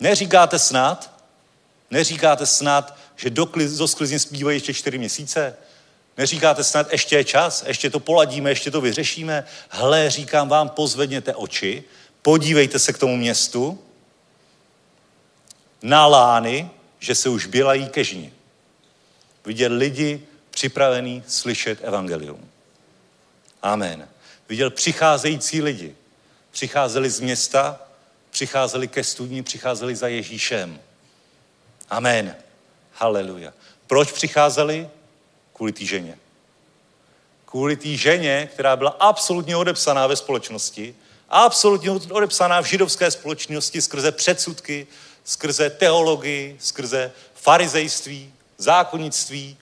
Neříkáte 0.00 0.58
snad, 0.58 1.24
neříkáte 1.90 2.46
snad, 2.46 2.96
že 3.16 3.30
do, 3.30 3.48
do 3.78 3.88
sklizně 3.88 4.18
zbývají 4.18 4.56
ještě 4.56 4.74
čtyři 4.74 4.98
měsíce? 4.98 5.56
Neříkáte 6.18 6.64
snad, 6.64 6.92
ještě 6.92 7.16
je 7.16 7.24
čas, 7.24 7.64
ještě 7.66 7.90
to 7.90 8.00
poladíme, 8.00 8.50
ještě 8.50 8.70
to 8.70 8.80
vyřešíme? 8.80 9.44
Hle, 9.68 10.10
říkám 10.10 10.48
vám, 10.48 10.68
pozvedněte 10.68 11.34
oči, 11.34 11.84
podívejte 12.22 12.78
se 12.78 12.92
k 12.92 12.98
tomu 12.98 13.16
městu, 13.16 13.78
na 15.82 16.06
lány, 16.06 16.70
že 16.98 17.14
se 17.14 17.28
už 17.28 17.46
bělají 17.46 17.88
kežni. 17.88 18.32
Vidět 19.44 19.68
lidi 19.68 20.27
připravený 20.58 21.22
slyšet 21.28 21.78
evangelium. 21.82 22.50
Amen. 23.62 24.08
Viděl 24.48 24.70
přicházející 24.70 25.62
lidi. 25.62 25.96
Přicházeli 26.50 27.10
z 27.10 27.20
města, 27.20 27.80
přicházeli 28.30 28.88
ke 28.88 29.04
studni, 29.04 29.42
přicházeli 29.42 29.96
za 29.96 30.08
Ježíšem. 30.08 30.80
Amen. 31.90 32.36
Haleluja. 32.92 33.52
Proč 33.86 34.12
přicházeli? 34.12 34.88
Kvůli 35.52 35.72
té 35.72 35.84
ženě. 35.84 36.18
Kvůli 37.44 37.76
té 37.76 37.88
ženě, 37.88 38.48
která 38.52 38.76
byla 38.76 38.90
absolutně 38.90 39.56
odepsaná 39.56 40.06
ve 40.06 40.16
společnosti, 40.16 40.94
absolutně 41.28 41.90
odepsaná 41.90 42.60
v 42.60 42.66
židovské 42.66 43.10
společnosti 43.10 43.82
skrze 43.82 44.12
předsudky, 44.12 44.86
skrze 45.24 45.70
teologii, 45.70 46.56
skrze 46.60 47.12
farizejství, 47.34 48.32
zákonnictví, 48.56 49.56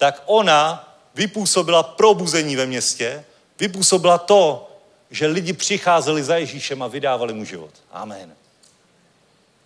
tak 0.00 0.22
ona 0.26 0.94
vypůsobila 1.14 1.82
probuzení 1.82 2.56
ve 2.56 2.66
městě, 2.66 3.24
vypůsobila 3.58 4.18
to, 4.18 4.70
že 5.10 5.26
lidi 5.26 5.52
přicházeli 5.52 6.24
za 6.24 6.36
Ježíšem 6.36 6.82
a 6.82 6.86
vydávali 6.86 7.32
mu 7.32 7.44
život. 7.44 7.70
Amen. 7.92 8.32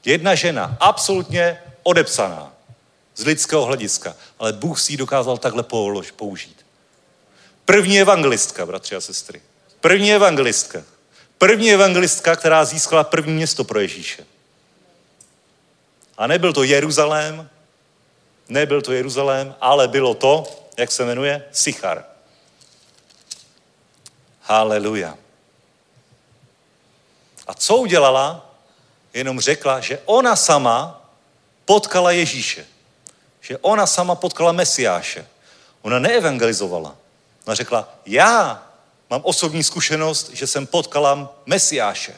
Jedna 0.05 0.35
žena, 0.35 0.77
absolutně 0.81 1.63
odepsaná 1.83 2.53
z 3.17 3.25
lidského 3.25 3.65
hlediska, 3.65 4.17
ale 4.39 4.53
Bůh 4.53 4.81
si 4.81 4.93
ji 4.93 4.97
dokázal 4.97 5.39
takhle 5.39 5.63
použít. 6.17 6.67
První 7.65 8.01
evangelistka, 8.01 8.67
bratři 8.67 8.97
a 8.97 9.01
sestry. 9.01 9.43
První 9.81 10.13
evangelistka. 10.13 10.83
První 11.39 11.73
evangelistka, 11.73 12.37
která 12.37 12.65
získala 12.65 13.05
první 13.05 13.33
město 13.33 13.65
pro 13.65 13.81
Ježíše. 13.81 14.27
A 16.19 16.27
nebyl 16.27 16.53
to 16.53 16.63
Jeruzalém, 16.63 17.51
nebyl 18.49 18.83
to 18.83 18.93
Jeruzalém, 18.93 19.55
ale 19.61 19.89
bylo 19.89 20.15
to, 20.15 20.45
jak 20.77 20.93
se 20.93 21.05
jmenuje, 21.05 21.45
Sichar. 21.53 22.05
Haleluja. 24.41 25.19
A 27.47 27.55
co 27.55 27.77
udělala? 27.77 28.51
Jenom 29.15 29.41
řekla, 29.41 29.81
že 29.81 29.99
ona 30.05 30.37
sama 30.37 31.11
potkala 31.65 32.11
Ježíše. 32.11 32.67
Že 33.41 33.59
ona 33.59 33.87
sama 33.87 34.15
potkala 34.15 34.53
Mesiáše. 34.53 35.27
Ona 35.83 35.99
neevangelizovala. 35.99 36.97
Ona 37.47 37.55
řekla, 37.55 37.89
já 38.07 38.63
mám 39.11 39.21
osobní 39.25 39.65
zkušenost, 39.65 40.31
že 40.33 40.47
jsem 40.47 40.67
potkala 40.67 41.35
Mesiáše. 41.47 42.15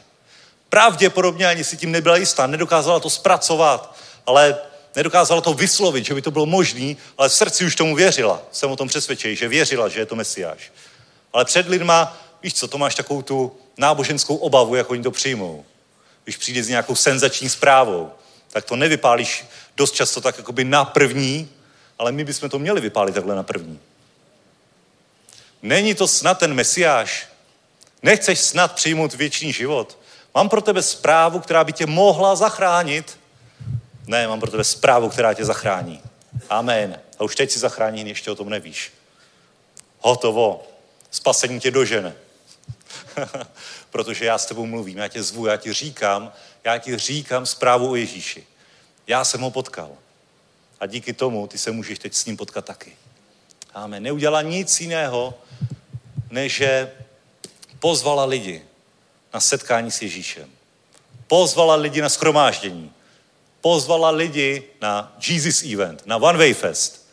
Pravděpodobně 0.69 1.47
ani 1.47 1.65
si 1.65 1.77
tím 1.77 1.93
nebyla 1.93 2.17
jistá, 2.17 2.47
nedokázala 2.47 3.01
to 3.01 3.11
zpracovat, 3.11 3.97
ale 4.27 4.59
nedokázala 4.97 5.41
to 5.41 5.55
vyslovit, 5.55 6.07
že 6.07 6.15
by 6.15 6.23
to 6.23 6.31
bylo 6.31 6.47
možné, 6.47 6.95
ale 7.19 7.29
v 7.29 7.33
srdci 7.33 7.65
už 7.65 7.77
tomu 7.77 7.95
věřila. 7.95 8.43
Jsem 8.53 8.71
o 8.71 8.77
tom 8.77 8.89
přesvědčený, 8.89 9.37
že 9.37 9.49
věřila, 9.49 9.89
že 9.89 10.01
je 10.01 10.07
to 10.07 10.15
Mesiáš. 10.15 10.73
Ale 11.33 11.45
před 11.45 11.69
lidma, 11.69 12.19
víš 12.43 12.55
co, 12.55 12.69
to 12.69 12.79
máš 12.79 12.95
takovou 12.95 13.23
tu 13.23 13.57
náboženskou 13.77 14.37
obavu, 14.37 14.75
jak 14.75 14.91
oni 14.91 15.03
to 15.03 15.11
přijmou. 15.11 15.65
Když 16.25 16.37
přijde 16.37 16.63
s 16.63 16.69
nějakou 16.69 16.95
senzační 16.95 17.49
zprávou, 17.49 18.13
tak 18.51 18.65
to 18.65 18.77
nevypálíš 18.77 19.45
dost 19.77 19.95
často 19.95 20.21
tak 20.21 20.39
jakoby 20.39 20.65
na 20.65 20.85
první, 20.85 21.49
ale 21.99 22.13
my 22.13 22.25
bychom 22.25 22.51
to 22.51 22.59
měli 22.59 22.81
vypálit 22.81 23.15
takhle 23.15 23.35
na 23.35 23.43
první. 23.43 23.81
Není 25.63 25.95
to 25.95 26.09
snad 26.09 26.39
ten 26.39 26.55
Mesiáš? 26.55 27.29
Nechceš 28.03 28.41
snad 28.41 28.73
přijmout 28.73 29.15
věčný 29.15 29.53
život? 29.53 29.99
Mám 30.35 30.49
pro 30.49 30.61
tebe 30.61 30.83
zprávu, 30.83 31.41
která 31.41 31.65
by 31.65 31.73
tě 31.73 31.87
mohla 31.87 32.37
zachránit. 32.37 33.19
Ne, 34.07 34.29
mám 34.29 34.41
pro 34.41 34.51
tebe 34.51 34.65
zprávu, 34.65 35.09
která 35.09 35.35
tě 35.35 35.45
zachrání. 35.45 36.03
Amen. 36.51 37.01
A 37.19 37.25
už 37.25 37.37
teď 37.37 37.51
si 37.51 37.59
zachrání, 37.59 38.09
ještě 38.09 38.31
o 38.31 38.35
tom 38.35 38.49
nevíš. 38.49 38.93
Hotovo. 40.01 40.67
Spasení 41.11 41.61
tě 41.61 41.71
dožene. 41.71 42.15
Protože 43.91 44.25
já 44.25 44.39
s 44.39 44.47
tebou 44.47 44.67
mluvím, 44.67 44.99
já 44.99 45.09
tě 45.09 45.23
zvu, 45.23 45.47
já 45.47 45.57
ti 45.57 45.73
říkám, 45.73 46.33
já 46.65 46.79
ti 46.79 46.97
říkám 46.97 47.47
zprávu 47.47 47.91
o 47.91 47.95
Ježíši. 47.95 48.47
Já 49.07 49.25
jsem 49.25 49.41
ho 49.41 49.51
potkal. 49.51 49.91
A 50.81 50.87
díky 50.87 51.13
tomu 51.13 51.47
ty 51.47 51.59
se 51.59 51.71
můžeš 51.71 51.99
teď 51.99 52.15
s 52.15 52.25
ním 52.25 52.37
potkat 52.37 52.65
taky. 52.65 52.97
Amen. 53.75 54.03
Neudělala 54.03 54.43
nic 54.43 54.81
jiného, 54.81 55.35
než 56.31 56.57
že 56.57 56.93
pozvala 57.79 58.25
lidi 58.25 58.65
na 59.35 59.41
setkání 59.41 59.91
s 59.91 60.03
Ježíšem. 60.03 60.51
Pozvala 61.27 61.75
lidi 61.75 62.03
na 62.03 62.09
schromáždění. 62.09 62.93
Pozvala 63.61 64.11
lidi 64.11 64.63
na 64.81 65.17
Jesus 65.29 65.63
Event, 65.63 66.07
na 66.07 66.17
One 66.17 66.39
Way 66.39 66.55
Fest. 66.55 67.07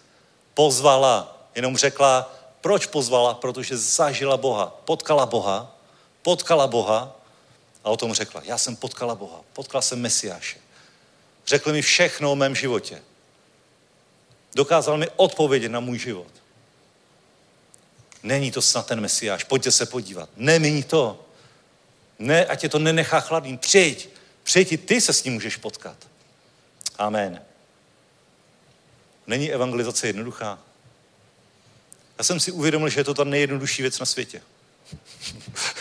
Pozvala, 0.53 1.47
jenom 1.55 1.77
řekla, 1.77 2.33
proč 2.61 2.85
pozvala? 2.85 3.33
Protože 3.33 3.77
zažila 3.77 4.37
Boha, 4.37 4.65
potkala 4.85 5.25
Boha, 5.25 5.75
potkala 6.21 6.67
Boha 6.67 7.15
a 7.83 7.89
o 7.89 7.97
tom 7.97 8.13
řekla. 8.13 8.41
Já 8.45 8.57
jsem 8.57 8.75
potkala 8.75 9.15
Boha, 9.15 9.41
potkala 9.53 9.81
jsem 9.81 10.01
Mesiáše. 10.01 10.59
Řekl 11.47 11.71
mi 11.71 11.81
všechno 11.81 12.31
o 12.31 12.35
mém 12.35 12.55
životě. 12.55 13.01
Dokázal 14.55 14.97
mi 14.97 15.07
odpovědět 15.15 15.69
na 15.69 15.79
můj 15.79 15.99
život. 15.99 16.31
Není 18.23 18.51
to 18.51 18.61
snad 18.61 18.85
ten 18.85 19.01
Mesiáš, 19.01 19.43
pojďte 19.43 19.71
se 19.71 19.85
podívat. 19.85 20.29
Nemění 20.35 20.83
to. 20.83 21.19
Ne, 22.19 22.45
ať 22.45 22.61
tě 22.61 22.69
to 22.69 22.79
nenechá 22.79 23.19
chladný. 23.19 23.57
Přijď, 23.57 24.09
přijď 24.43 24.85
ty 24.85 25.01
se 25.01 25.13
s 25.13 25.23
ním 25.23 25.33
můžeš 25.33 25.57
potkat. 25.57 25.97
Amen. 26.97 27.41
Není 29.27 29.51
evangelizace 29.51 30.07
jednoduchá? 30.07 30.59
Já 32.17 32.23
jsem 32.23 32.39
si 32.39 32.51
uvědomil, 32.51 32.89
že 32.89 32.99
je 32.99 33.03
to 33.03 33.13
ta 33.13 33.23
nejjednodušší 33.23 33.81
věc 33.81 33.99
na 33.99 34.05
světě. 34.05 34.41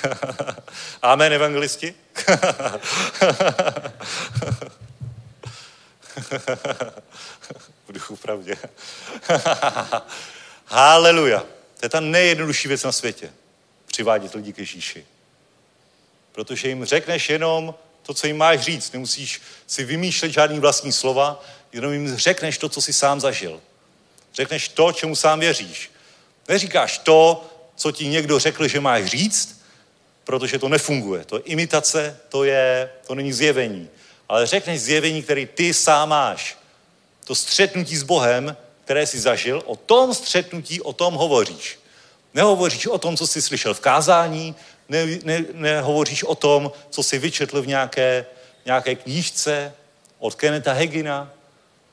Amen, 1.02 1.32
evangelisti? 1.32 1.94
v 7.88 7.92
duchu 7.92 8.16
pravdě. 8.16 8.56
Haleluja. 10.66 11.40
To 11.80 11.86
je 11.86 11.88
ta 11.88 12.00
nejjednodušší 12.00 12.68
věc 12.68 12.84
na 12.84 12.92
světě. 12.92 13.32
Přivádět 13.86 14.34
lidi 14.34 14.52
k 14.52 14.58
Ježíši. 14.58 15.06
Protože 16.32 16.68
jim 16.68 16.84
řekneš 16.84 17.30
jenom 17.30 17.74
to, 18.02 18.14
co 18.14 18.26
jim 18.26 18.36
máš 18.36 18.60
říct. 18.60 18.92
Nemusíš 18.92 19.40
si 19.66 19.84
vymýšlet 19.84 20.32
žádný 20.32 20.60
vlastní 20.60 20.92
slova, 20.92 21.44
jenom 21.72 21.92
jim 21.92 22.16
řekneš 22.16 22.58
to, 22.58 22.68
co 22.68 22.80
jsi 22.80 22.92
sám 22.92 23.20
zažil. 23.20 23.60
Řekneš 24.34 24.68
to, 24.68 24.92
čemu 24.92 25.16
sám 25.16 25.40
věříš. 25.40 25.90
Neříkáš 26.48 26.98
to, 26.98 27.46
co 27.76 27.92
ti 27.92 28.08
někdo 28.08 28.38
řekl, 28.38 28.68
že 28.68 28.80
máš 28.80 29.04
říct, 29.04 29.62
protože 30.24 30.58
to 30.58 30.68
nefunguje. 30.68 31.24
To 31.24 31.36
je 31.36 31.42
imitace, 31.42 32.18
to, 32.28 32.44
je, 32.44 32.90
to 33.06 33.14
není 33.14 33.32
zjevení. 33.32 33.88
Ale 34.28 34.46
řekneš 34.46 34.80
zjevení, 34.80 35.22
který 35.22 35.46
ty 35.46 35.74
sám 35.74 36.08
máš. 36.08 36.58
To 37.24 37.34
střetnutí 37.34 37.96
s 37.96 38.02
Bohem, 38.02 38.56
které 38.84 39.06
jsi 39.06 39.20
zažil, 39.20 39.62
o 39.66 39.76
tom 39.76 40.14
střetnutí, 40.14 40.80
o 40.80 40.92
tom 40.92 41.14
hovoříš. 41.14 41.78
Nehovoříš 42.34 42.86
o 42.86 42.98
tom, 42.98 43.16
co 43.16 43.26
jsi 43.26 43.42
slyšel 43.42 43.74
v 43.74 43.80
kázání, 43.80 44.54
ne, 44.88 45.06
ne, 45.24 45.44
nehovoříš 45.52 46.22
o 46.22 46.34
tom, 46.34 46.72
co 46.90 47.02
jsi 47.02 47.18
vyčetl 47.18 47.62
v 47.62 47.66
nějaké, 47.66 48.26
nějaké 48.64 48.94
knížce 48.94 49.74
od 50.18 50.34
Keneta 50.34 50.72
Hegina. 50.72 51.30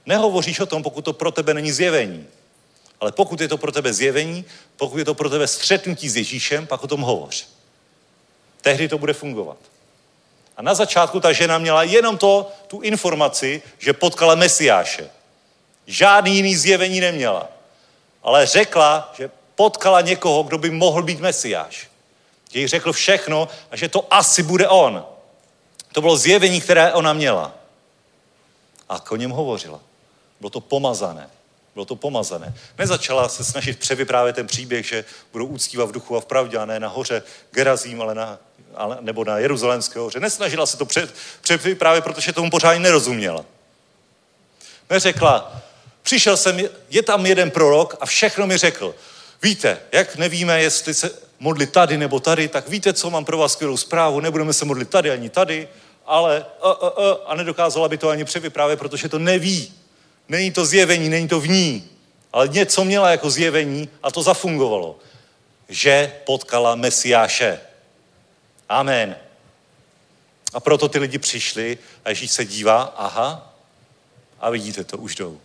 Nehovoříš 0.06 0.60
o 0.60 0.66
tom, 0.66 0.84
pokud 0.84 1.06
to 1.06 1.14
pro 1.14 1.32
tebe 1.32 1.53
není 1.53 1.72
zjevení. 1.72 2.28
Ale 2.99 3.11
pokud 3.11 3.41
je 3.41 3.48
to 3.48 3.57
pro 3.57 3.72
tebe 3.72 3.94
zjevení, 3.94 4.45
pokud 4.78 4.98
je 4.98 5.06
to 5.06 5.14
pro 5.14 5.30
tebe 5.30 5.48
střetnutí 5.48 6.10
s 6.10 6.16
Ježíšem, 6.16 6.68
pak 6.68 6.84
o 6.84 6.88
tom 6.88 7.02
hovoř. 7.02 7.48
Tehdy 8.61 8.88
to 8.88 8.98
bude 8.98 9.14
fungovat. 9.14 9.57
A 10.57 10.61
na 10.61 10.74
začátku 10.74 11.20
ta 11.20 11.34
žena 11.34 11.57
měla 11.57 11.84
jenom 11.84 12.18
to, 12.18 12.52
tu 12.68 12.82
informaci, 12.82 13.61
že 13.78 13.94
potkala 13.94 14.36
Mesiáše. 14.36 15.10
Žádný 15.88 16.36
jiný 16.36 16.56
zjevení 16.56 16.99
neměla. 16.99 17.49
Ale 18.24 18.45
řekla, 18.45 19.14
že 19.18 19.30
potkala 19.56 20.02
někoho, 20.02 20.44
kdo 20.44 20.57
by 20.57 20.70
mohl 20.70 21.03
být 21.03 21.20
Mesiáš. 21.20 21.89
Že 22.53 22.59
jí 22.59 22.67
řekl 22.67 22.93
všechno 22.93 23.47
a 23.71 23.76
že 23.76 23.89
to 23.89 24.13
asi 24.13 24.43
bude 24.43 24.67
on. 24.67 25.05
To 25.91 26.01
bylo 26.01 26.17
zjevení, 26.17 26.61
které 26.61 26.93
ona 26.93 27.13
měla. 27.13 27.55
A 28.89 29.11
o 29.11 29.15
něm 29.15 29.31
hovořila. 29.31 29.80
Bylo 30.39 30.49
to 30.49 30.61
pomazané. 30.61 31.30
Bylo 31.73 31.85
to 31.85 31.95
pomazané. 31.95 32.53
Nezačala 32.77 33.30
se 33.30 33.43
snažit 33.43 33.80
převyprávět 33.80 34.35
ten 34.35 34.47
příběh, 34.47 34.85
že 34.85 35.05
budou 35.31 35.45
úctívat 35.45 35.89
v 35.89 35.91
duchu 35.91 36.17
a 36.17 36.21
v 36.21 36.26
pravdě, 36.26 36.57
a 36.57 36.65
ne 36.65 36.80
nahoře 36.80 37.23
Gerazím, 37.51 38.01
ale 38.01 38.15
na, 38.15 38.39
ale, 38.76 38.97
nebo 39.01 39.26
na 39.26 39.38
Jeruzalémské 39.38 39.99
hoře. 39.99 40.19
Nesnažila 40.19 40.65
se 40.65 40.77
to 40.77 40.85
před, 40.85 41.13
převyprávět, 41.41 42.03
protože 42.03 42.34
tomu 42.34 42.49
pořádně 42.49 42.80
nerozuměla. 42.80 43.45
Neřekla, 44.89 45.61
přišel 46.01 46.38
jsem, 46.38 46.59
je 46.89 47.03
tam 47.03 47.26
jeden 47.26 47.51
prorok 47.51 47.95
a 48.01 48.05
všechno 48.05 48.47
mi 48.47 48.57
řekl. 48.57 48.95
Víte, 49.41 49.80
jak 49.91 50.15
nevíme, 50.15 50.61
jestli 50.61 50.93
se 50.93 51.28
modlit 51.40 51.72
tady 51.72 51.98
nebo 51.98 52.20
tady, 52.20 52.48
tak 52.48 52.70
víte, 52.70 52.94
co 52.94 53.10
mám 53.10 53.26
pro 53.26 53.38
vás 53.38 53.53
skvělou 53.53 53.78
zprávu, 53.78 54.20
nebudeme 54.20 54.53
se 54.53 54.66
modlit 54.66 54.90
tady 54.90 55.11
ani 55.11 55.30
tady, 55.30 55.68
ale 56.06 56.45
a, 56.61 56.72
a, 56.72 56.88
a, 56.88 57.18
a 57.26 57.36
nedokázala 57.36 57.88
by 57.88 57.98
to 57.98 58.10
ani 58.10 58.26
převyprávět, 58.26 58.80
protože 58.80 59.10
to 59.10 59.20
neví. 59.20 59.74
Není 60.30 60.52
to 60.52 60.66
zjevení, 60.66 61.10
není 61.10 61.28
to 61.28 61.40
v 61.40 61.49
ní, 61.49 61.90
ale 62.34 62.48
něco 62.48 62.86
měla 62.86 63.11
jako 63.11 63.30
zjevení 63.30 63.90
a 64.03 64.11
to 64.11 64.24
zafungovalo. 64.24 64.99
Že 65.70 66.14
potkala 66.26 66.76
Mesiáše. 66.76 67.60
Amen. 68.70 69.16
A 70.53 70.60
proto 70.60 70.90
ty 70.90 70.99
lidi 70.99 71.18
přišli 71.18 71.78
a 72.06 72.10
Ježíš 72.10 72.32
se 72.32 72.45
dívá, 72.45 72.82
aha, 72.82 73.53
a 74.40 74.49
vidíte 74.49 74.84
to, 74.84 74.98
už 74.98 75.16
jdou. 75.16 75.40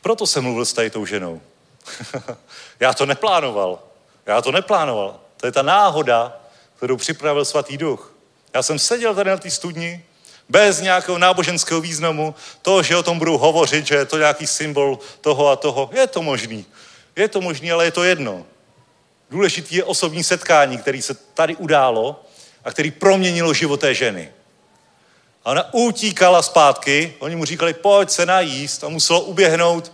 Proto 0.00 0.26
jsem 0.26 0.44
mluvil 0.44 0.64
s 0.64 0.72
tady 0.72 0.90
tou 0.90 1.06
ženou. 1.06 1.40
Já 2.80 2.94
to 2.94 3.06
neplánoval. 3.06 3.78
Já 4.26 4.42
to 4.42 4.52
neplánoval. 4.52 5.20
To 5.36 5.46
je 5.46 5.52
ta 5.52 5.62
náhoda, 5.62 6.40
kterou 6.76 6.96
připravil 6.96 7.44
svatý 7.44 7.76
duch. 7.76 8.14
Já 8.54 8.62
jsem 8.62 8.78
seděl 8.78 9.14
tady 9.14 9.30
na 9.30 9.36
té 9.36 9.50
studni, 9.50 10.04
bez 10.48 10.80
nějakého 10.80 11.18
náboženského 11.18 11.80
významu, 11.80 12.34
to, 12.62 12.82
že 12.82 12.96
o 12.96 13.02
tom 13.02 13.18
budu 13.18 13.38
hovořit, 13.38 13.86
že 13.86 13.94
je 13.94 14.04
to 14.04 14.18
nějaký 14.18 14.46
symbol 14.46 14.98
toho 15.20 15.48
a 15.48 15.56
toho, 15.56 15.90
je 15.92 16.06
to 16.06 16.22
možný. 16.22 16.66
Je 17.16 17.28
to 17.28 17.40
možný, 17.40 17.72
ale 17.72 17.84
je 17.84 17.90
to 17.90 18.04
jedno. 18.04 18.46
Důležitý 19.30 19.76
je 19.76 19.84
osobní 19.84 20.24
setkání, 20.24 20.78
který 20.78 21.02
se 21.02 21.14
tady 21.14 21.56
událo 21.56 22.24
a 22.64 22.70
který 22.70 22.90
proměnilo 22.90 23.54
život 23.54 23.80
té 23.80 23.94
ženy. 23.94 24.32
A 25.44 25.50
ona 25.50 25.74
utíkala 25.74 26.42
zpátky, 26.42 27.14
oni 27.18 27.36
mu 27.36 27.44
říkali, 27.44 27.74
pojď 27.74 28.10
se 28.10 28.26
najíst 28.26 28.84
a 28.84 28.88
muselo 28.88 29.20
uběhnout. 29.20 29.92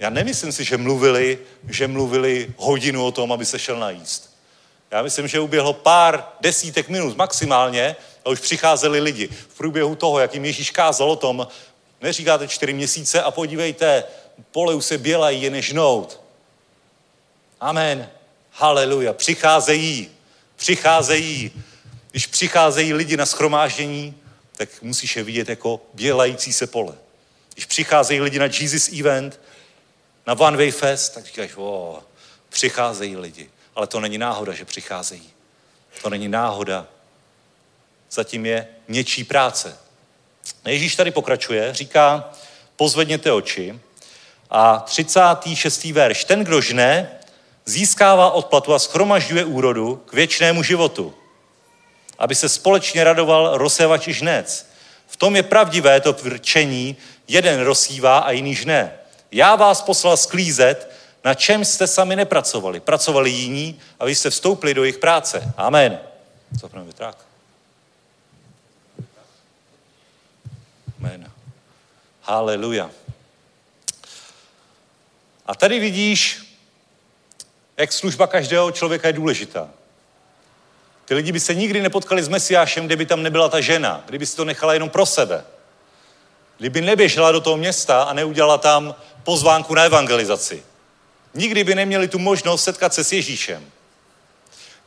Já 0.00 0.10
nemyslím 0.10 0.52
si, 0.52 0.64
že 0.64 0.76
mluvili, 0.76 1.38
že 1.68 1.88
mluvili 1.88 2.54
hodinu 2.56 3.06
o 3.06 3.12
tom, 3.12 3.32
aby 3.32 3.46
se 3.46 3.58
šel 3.58 3.78
najíst. 3.78 4.36
Já 4.90 5.02
myslím, 5.02 5.28
že 5.28 5.40
uběhlo 5.40 5.72
pár 5.72 6.28
desítek 6.40 6.88
minut 6.88 7.16
maximálně 7.16 7.96
a 8.24 8.28
už 8.28 8.40
přicházeli 8.40 9.00
lidi. 9.00 9.28
V 9.28 9.56
průběhu 9.56 9.94
toho, 9.94 10.18
jak 10.18 10.34
jim 10.34 10.44
Ježíš 10.44 10.70
kázal 10.70 11.10
o 11.10 11.16
tom, 11.16 11.48
neříkáte 12.00 12.48
čtyři 12.48 12.72
měsíce 12.72 13.22
a 13.22 13.30
podívejte, 13.30 14.04
pole 14.50 14.74
už 14.74 14.84
se 14.84 14.98
bělají, 14.98 15.42
je 15.42 15.50
než 15.50 15.72
nout. 15.72 16.20
Amen. 17.60 18.08
Haleluja. 18.50 19.12
Přicházejí. 19.12 20.10
Přicházejí. 20.56 21.50
Když 22.10 22.26
přicházejí 22.26 22.94
lidi 22.94 23.16
na 23.16 23.26
schromáždění, 23.26 24.14
tak 24.56 24.68
musíš 24.82 25.16
je 25.16 25.22
vidět 25.22 25.48
jako 25.48 25.80
bělající 25.94 26.52
se 26.52 26.66
pole. 26.66 26.94
Když 27.52 27.66
přicházejí 27.66 28.20
lidi 28.20 28.38
na 28.38 28.46
Jesus 28.46 28.88
Event, 28.88 29.40
na 30.26 30.38
One 30.38 30.56
Way 30.56 30.70
Fest, 30.70 31.14
tak 31.14 31.26
říkáš, 31.26 31.50
o, 31.56 32.02
přicházejí 32.48 33.16
lidi. 33.16 33.50
Ale 33.74 33.86
to 33.86 34.00
není 34.00 34.18
náhoda, 34.18 34.52
že 34.52 34.64
přicházejí. 34.64 35.30
To 36.02 36.10
není 36.10 36.28
náhoda. 36.28 36.86
Zatím 38.10 38.46
je 38.46 38.68
něčí 38.88 39.24
práce. 39.24 39.78
Ježíš 40.64 40.96
tady 40.96 41.10
pokračuje, 41.10 41.74
říká, 41.74 42.30
pozvedněte 42.76 43.32
oči. 43.32 43.80
A 44.50 44.78
36. 44.78 45.84
verš. 45.84 46.24
Ten, 46.24 46.44
kdo 46.44 46.60
žne, 46.60 47.10
získává 47.64 48.30
odplatu 48.30 48.74
a 48.74 48.78
schromažďuje 48.78 49.44
úrodu 49.44 49.96
k 50.06 50.12
věčnému 50.12 50.62
životu, 50.62 51.14
aby 52.18 52.34
se 52.34 52.48
společně 52.48 53.04
radoval 53.04 53.58
rozsévač 53.58 54.08
i 54.08 54.12
žnec. 54.12 54.70
V 55.06 55.16
tom 55.16 55.36
je 55.36 55.42
pravdivé 55.42 56.00
to 56.00 56.12
vrčení, 56.12 56.96
jeden 57.28 57.60
rozsívá 57.60 58.18
a 58.18 58.30
jiný 58.30 58.54
žne. 58.54 58.92
Já 59.32 59.56
vás 59.56 59.82
poslal 59.82 60.16
sklízet, 60.16 60.92
na 61.24 61.34
čem 61.34 61.64
jste 61.64 61.86
sami 61.86 62.16
nepracovali. 62.16 62.80
Pracovali 62.80 63.30
jiní 63.30 63.80
a 64.00 64.04
vy 64.04 64.14
jste 64.14 64.30
vstoupili 64.30 64.74
do 64.74 64.84
jejich 64.84 64.98
práce. 64.98 65.52
Amen. 65.56 65.98
Zapneme 66.60 66.84
větrák. 66.84 67.16
Amen. 70.98 71.30
Haleluja. 72.22 72.90
A 75.46 75.54
tady 75.54 75.80
vidíš, 75.80 76.42
jak 77.76 77.92
služba 77.92 78.26
každého 78.26 78.70
člověka 78.70 79.08
je 79.08 79.12
důležitá. 79.12 79.70
Ty 81.04 81.14
lidi 81.14 81.32
by 81.32 81.40
se 81.40 81.54
nikdy 81.54 81.82
nepotkali 81.82 82.22
s 82.22 82.28
Mesiášem, 82.28 82.86
kdyby 82.86 83.06
tam 83.06 83.22
nebyla 83.22 83.48
ta 83.48 83.60
žena, 83.60 84.04
kdyby 84.06 84.26
si 84.26 84.36
to 84.36 84.44
nechala 84.44 84.72
jenom 84.74 84.90
pro 84.90 85.06
sebe. 85.06 85.44
Kdyby 86.58 86.80
neběžela 86.80 87.32
do 87.32 87.40
toho 87.40 87.56
města 87.56 88.02
a 88.02 88.12
neudělala 88.12 88.58
tam 88.58 88.94
pozvánku 89.24 89.74
na 89.74 89.82
evangelizaci. 89.82 90.62
Nikdy 91.34 91.64
by 91.64 91.74
neměli 91.74 92.08
tu 92.08 92.18
možnost 92.18 92.64
setkat 92.64 92.94
se 92.94 93.04
s 93.04 93.12
Ježíšem. 93.12 93.70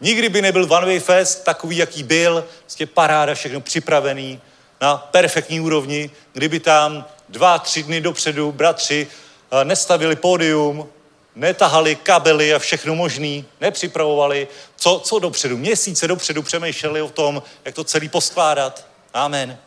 Nikdy 0.01 0.29
by 0.29 0.41
nebyl 0.41 0.73
One 0.73 0.85
Way 0.85 0.99
Fest 0.99 1.43
takový, 1.43 1.77
jaký 1.77 2.03
byl, 2.03 2.45
prostě 2.59 2.85
paráda, 2.85 3.35
všechno 3.35 3.61
připravený 3.61 4.41
na 4.81 4.97
perfektní 4.97 5.59
úrovni, 5.59 6.11
kdyby 6.33 6.59
tam 6.59 7.05
dva, 7.29 7.59
tři 7.59 7.83
dny 7.83 8.01
dopředu 8.01 8.51
bratři 8.51 9.07
eh, 9.51 9.65
nestavili 9.65 10.15
pódium, 10.15 10.89
netahali 11.35 11.95
kabely 11.95 12.53
a 12.53 12.59
všechno 12.59 12.95
možný, 12.95 13.45
nepřipravovali, 13.61 14.47
co, 14.75 15.01
co 15.05 15.19
dopředu, 15.19 15.57
měsíce 15.57 16.07
dopředu 16.07 16.43
přemýšleli 16.43 17.01
o 17.01 17.09
tom, 17.09 17.43
jak 17.65 17.75
to 17.75 17.83
celý 17.83 18.09
poskládat. 18.09 18.85
Amen. 19.13 19.57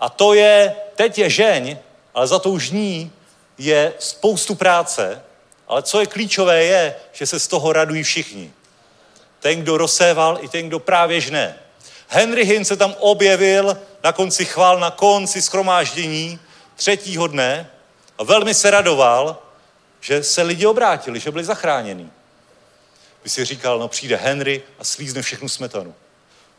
A 0.00 0.08
to 0.08 0.34
je, 0.34 0.76
teď 0.94 1.18
je 1.18 1.30
žeň, 1.30 1.76
ale 2.14 2.26
za 2.26 2.38
tou 2.38 2.58
žní 2.58 3.12
je 3.58 3.92
spoustu 3.98 4.54
práce, 4.54 5.22
ale 5.68 5.82
co 5.82 6.00
je 6.00 6.06
klíčové 6.06 6.64
je, 6.64 6.94
že 7.12 7.26
se 7.26 7.40
z 7.40 7.48
toho 7.48 7.72
radují 7.72 8.02
všichni. 8.02 8.52
Ten, 9.40 9.62
kdo 9.62 9.76
rozséval, 9.76 10.38
i 10.40 10.48
ten, 10.48 10.68
kdo 10.68 10.78
právě 10.78 11.20
žne. 11.20 11.58
Henry 12.08 12.44
Hinn 12.44 12.64
se 12.64 12.76
tam 12.76 12.94
objevil 12.98 13.78
na 14.04 14.12
konci 14.12 14.44
chvál, 14.44 14.78
na 14.80 14.90
konci 14.90 15.42
schromáždění 15.42 16.38
třetího 16.76 17.26
dne 17.26 17.70
a 18.18 18.24
velmi 18.24 18.54
se 18.54 18.70
radoval, 18.70 19.42
že 20.00 20.22
se 20.22 20.42
lidi 20.42 20.66
obrátili, 20.66 21.20
že 21.20 21.30
byli 21.30 21.44
zachráněni. 21.44 22.10
By 23.22 23.30
si 23.30 23.44
říkal, 23.44 23.78
no 23.78 23.88
přijde 23.88 24.16
Henry 24.16 24.62
a 24.78 24.84
slízne 24.84 25.22
všechnu 25.22 25.48
smetanu. 25.48 25.94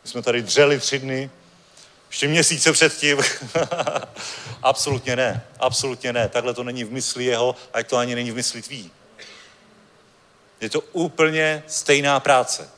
My 0.04 0.10
jsme 0.10 0.22
tady 0.22 0.42
dřeli 0.42 0.80
tři 0.80 0.98
dny, 0.98 1.30
ještě 2.08 2.28
měsíce 2.28 2.72
předtím. 2.72 3.18
absolutně 4.62 5.16
ne, 5.16 5.46
absolutně 5.60 6.12
ne. 6.12 6.28
Takhle 6.28 6.54
to 6.54 6.64
není 6.64 6.84
v 6.84 6.92
mysli 6.92 7.24
jeho 7.24 7.56
a 7.72 7.78
jak 7.78 7.86
to 7.86 7.96
ani 7.96 8.14
není 8.14 8.30
v 8.30 8.34
mysli 8.34 8.62
tvý. 8.62 8.90
Je 10.60 10.70
to 10.70 10.80
úplně 10.80 11.62
stejná 11.66 12.20
práce, 12.20 12.70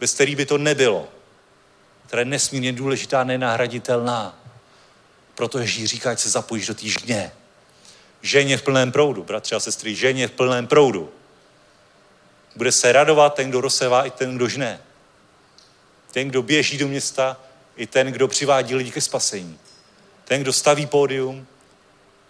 bez 0.00 0.14
který 0.14 0.36
by 0.36 0.46
to 0.46 0.58
nebylo, 0.58 1.08
která 2.06 2.20
je 2.20 2.26
nesmírně 2.26 2.72
důležitá, 2.72 3.24
nenahraditelná. 3.24 4.38
Proto 5.34 5.58
Ježíš 5.58 5.90
říká, 5.90 6.10
ať 6.10 6.18
se 6.18 6.30
zapojíš 6.30 6.66
do 6.66 6.74
té 6.74 6.88
žně. 6.88 7.32
Ženě 8.22 8.56
v 8.56 8.62
plném 8.62 8.92
proudu, 8.92 9.22
bratři 9.22 9.54
a 9.54 9.60
sestry, 9.60 9.94
ženě 9.94 10.28
v 10.28 10.32
plném 10.32 10.66
proudu. 10.66 11.12
Bude 12.56 12.72
se 12.72 12.92
radovat 12.92 13.34
ten, 13.34 13.48
kdo 13.48 13.60
rozsevá, 13.60 14.06
i 14.06 14.10
ten, 14.10 14.36
kdo 14.36 14.48
žne. 14.48 14.80
Ten, 16.12 16.28
kdo 16.28 16.42
běží 16.42 16.78
do 16.78 16.88
města, 16.88 17.36
i 17.78 17.86
ten, 17.86 18.06
kdo 18.06 18.28
přivádí 18.28 18.74
lidi 18.74 18.90
ke 18.90 19.00
spasení. 19.00 19.58
Ten, 20.24 20.42
kdo 20.42 20.52
staví 20.52 20.86
pódium, 20.86 21.46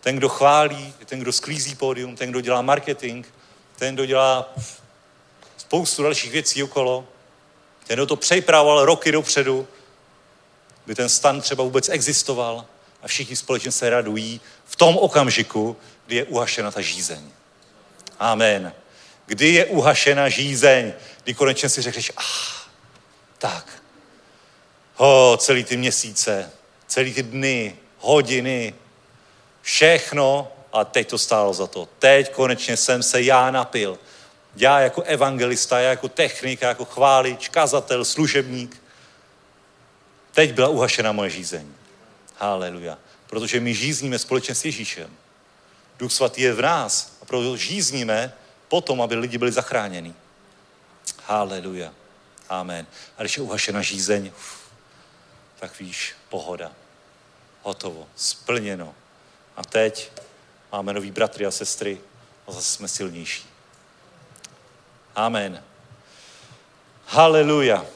ten, 0.00 0.16
kdo 0.16 0.28
chválí, 0.28 0.94
ten, 1.04 1.20
kdo 1.20 1.32
sklízí 1.32 1.74
pódium, 1.74 2.16
ten, 2.16 2.30
kdo 2.30 2.40
dělá 2.40 2.62
marketing, 2.62 3.26
ten, 3.76 3.94
kdo 3.94 4.06
dělá 4.06 4.54
spoustu 5.56 6.02
dalších 6.02 6.32
věcí 6.32 6.62
okolo, 6.62 7.08
ten, 7.86 7.96
kdo 7.96 8.06
to 8.06 8.16
připravoval 8.16 8.84
roky 8.84 9.12
dopředu, 9.12 9.68
by 10.86 10.94
ten 10.94 11.08
stan 11.08 11.40
třeba 11.40 11.64
vůbec 11.64 11.88
existoval 11.88 12.66
a 13.02 13.08
všichni 13.08 13.36
společně 13.36 13.72
se 13.72 13.90
radují 13.90 14.40
v 14.64 14.76
tom 14.76 14.98
okamžiku, 14.98 15.76
kdy 16.06 16.16
je 16.16 16.24
uhašena 16.24 16.70
ta 16.70 16.80
žízeň. 16.80 17.30
Amen. 18.18 18.72
Kdy 19.26 19.48
je 19.48 19.64
uhašena 19.64 20.28
žízeň, 20.28 20.92
kdy 21.24 21.34
konečně 21.34 21.68
si 21.68 21.82
řekneš, 21.82 22.12
ah, 22.16 22.68
tak, 23.38 23.82
ho, 24.98 25.36
celý 25.40 25.64
ty 25.64 25.76
měsíce, 25.76 26.50
celý 26.86 27.14
ty 27.14 27.22
dny, 27.22 27.76
hodiny, 27.98 28.74
všechno 29.62 30.52
a 30.72 30.84
teď 30.84 31.08
to 31.08 31.18
stálo 31.18 31.54
za 31.54 31.66
to. 31.66 31.88
Teď 31.98 32.32
konečně 32.32 32.76
jsem 32.76 33.02
se 33.02 33.22
já 33.22 33.50
napil. 33.50 33.98
Já 34.56 34.80
jako 34.80 35.02
evangelista, 35.02 35.80
já 35.80 35.90
jako 35.90 36.08
technik, 36.08 36.62
já 36.62 36.68
jako 36.68 36.84
chválič, 36.84 37.48
kazatel, 37.48 38.04
služebník. 38.04 38.82
Teď 40.32 40.52
byla 40.52 40.68
uhašena 40.68 41.12
moje 41.12 41.30
žízeň. 41.30 41.66
Haleluja. 42.36 42.98
Protože 43.26 43.60
my 43.60 43.74
žízníme 43.74 44.18
společně 44.18 44.54
s 44.54 44.64
Ježíšem. 44.64 45.10
Duch 45.98 46.12
svatý 46.12 46.42
je 46.42 46.52
v 46.52 46.62
nás 46.62 47.16
a 47.22 47.24
proto 47.24 47.56
žízníme 47.56 48.32
potom, 48.68 49.02
aby 49.02 49.14
lidi 49.14 49.38
byli 49.38 49.52
zachráněni. 49.52 50.14
Haleluja. 51.24 51.92
Amen. 52.48 52.86
A 53.18 53.22
když 53.22 53.36
je 53.36 53.42
uhašena 53.42 53.82
žízeň, 53.82 54.30
tak 55.60 55.80
víš, 55.80 56.14
pohoda. 56.28 56.72
Hotovo, 57.62 58.06
splněno. 58.16 58.94
A 59.56 59.62
teď 59.64 60.12
máme 60.72 60.92
nový 60.92 61.10
bratry 61.10 61.46
a 61.46 61.50
sestry 61.50 62.00
a 62.46 62.52
zase 62.52 62.72
jsme 62.72 62.88
silnější. 62.88 63.46
Amen. 65.14 65.62
Haleluja. 67.06 67.86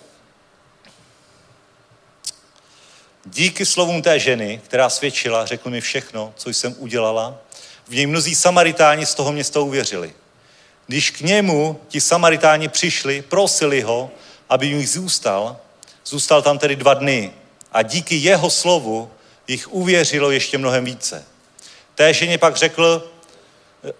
Díky 3.24 3.66
slovům 3.66 4.02
té 4.02 4.18
ženy, 4.18 4.60
která 4.64 4.90
svědčila, 4.90 5.47
řekl 5.47 5.70
mi 5.70 5.80
všechno, 5.80 6.34
co 6.36 6.51
jsem 6.51 6.74
udělala, 6.78 7.39
v 7.89 7.94
něj 7.94 8.06
mnozí 8.06 8.34
Samaritáni 8.34 9.06
z 9.06 9.14
toho 9.14 9.32
města 9.32 9.60
uvěřili. 9.60 10.14
Když 10.86 11.10
k 11.10 11.20
němu 11.20 11.80
ti 11.89 12.01
Samaritáni 12.01 12.68
přišli, 12.68 13.22
prosili 13.22 13.80
ho, 13.80 14.10
aby 14.48 14.66
jim 14.66 14.86
zůstal, 14.86 15.60
zůstal 16.06 16.43
tam 16.43 16.59
tedy 16.59 16.76
dva 16.76 16.94
dny 16.94 17.32
a 17.73 17.82
díky 17.82 18.15
jeho 18.15 18.51
slovu 18.51 19.11
jich 19.49 19.73
uvěřilo 19.73 20.31
ještě 20.31 20.59
mnohem 20.59 20.85
více. 20.85 21.24
Té 21.94 22.15
ženě 22.15 22.39
pak 22.39 22.57
řekl, 22.57 23.11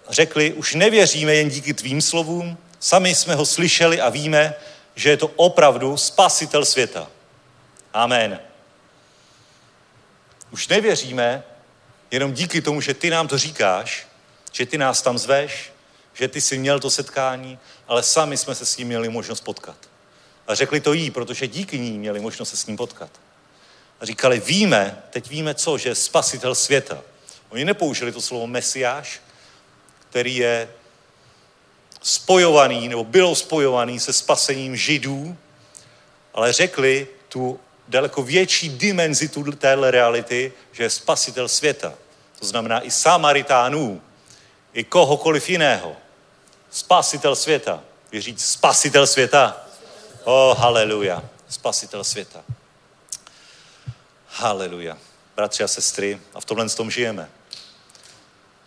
řekli, 0.09 0.53
už 0.53 0.73
nevěříme 0.73 1.35
jen 1.35 1.49
díky 1.49 1.73
tvým 1.73 2.01
slovům, 2.01 2.57
sami 2.79 3.15
jsme 3.15 3.35
ho 3.35 3.45
slyšeli 3.45 4.01
a 4.01 4.09
víme, 4.09 4.55
že 4.95 5.09
je 5.09 5.17
to 5.17 5.27
opravdu 5.27 5.97
spasitel 5.97 6.65
světa. 6.65 7.09
Amen. 7.93 8.39
Už 10.51 10.67
nevěříme 10.67 11.43
jenom 12.11 12.33
díky 12.33 12.61
tomu, 12.61 12.81
že 12.81 12.93
ty 12.93 13.09
nám 13.09 13.27
to 13.27 13.37
říkáš, 13.37 14.07
že 14.51 14.65
ty 14.65 14.77
nás 14.77 15.01
tam 15.01 15.17
zveš, 15.17 15.73
že 16.13 16.27
ty 16.27 16.41
jsi 16.41 16.57
měl 16.57 16.79
to 16.79 16.89
setkání, 16.89 17.59
ale 17.87 18.03
sami 18.03 18.37
jsme 18.37 18.55
se 18.55 18.65
s 18.65 18.77
ním 18.77 18.87
měli 18.87 19.09
možnost 19.09 19.41
potkat. 19.41 19.77
A 20.47 20.55
řekli 20.55 20.79
to 20.79 20.93
jí, 20.93 21.11
protože 21.11 21.47
díky 21.47 21.79
ní 21.79 21.97
měli 21.97 22.19
možnost 22.19 22.49
se 22.49 22.57
s 22.57 22.65
ním 22.65 22.77
potkat. 22.77 23.09
A 24.03 24.05
říkali, 24.05 24.39
víme, 24.39 25.03
teď 25.09 25.29
víme 25.29 25.53
co, 25.55 25.77
že 25.77 25.89
je 25.89 25.95
spasitel 25.95 26.55
světa. 26.55 27.01
Oni 27.49 27.65
nepoužili 27.65 28.11
to 28.11 28.21
slovo 28.21 28.47
mesiáš, 28.47 29.21
který 30.09 30.35
je 30.35 30.69
spojovaný, 32.01 32.87
nebo 32.87 33.03
bylo 33.03 33.35
spojovaný 33.35 33.99
se 33.99 34.13
spasením 34.13 34.75
židů, 34.75 35.37
ale 36.33 36.53
řekli 36.53 37.07
tu 37.29 37.59
daleko 37.87 38.23
větší 38.23 38.69
dimenzi 38.69 39.29
téhle 39.57 39.91
reality, 39.91 40.53
že 40.71 40.83
je 40.83 40.89
spasitel 40.89 41.47
světa. 41.47 41.93
To 42.39 42.45
znamená 42.45 42.85
i 42.85 42.91
Samaritánů, 42.91 44.01
i 44.73 44.83
kohokoliv 44.83 45.49
jiného. 45.49 45.95
Spasitel 46.71 47.35
světa. 47.35 47.83
Říct 48.19 48.45
spasitel 48.45 49.07
světa? 49.07 49.67
Oh, 50.23 50.57
haleluja. 50.57 51.23
Spasitel 51.49 52.03
světa. 52.03 52.43
Haleluja. 54.35 54.97
Bratři 55.35 55.63
a 55.63 55.67
sestry, 55.67 56.21
a 56.33 56.41
v 56.41 56.45
tomhle 56.45 56.69
tom 56.69 56.91
žijeme. 56.91 57.29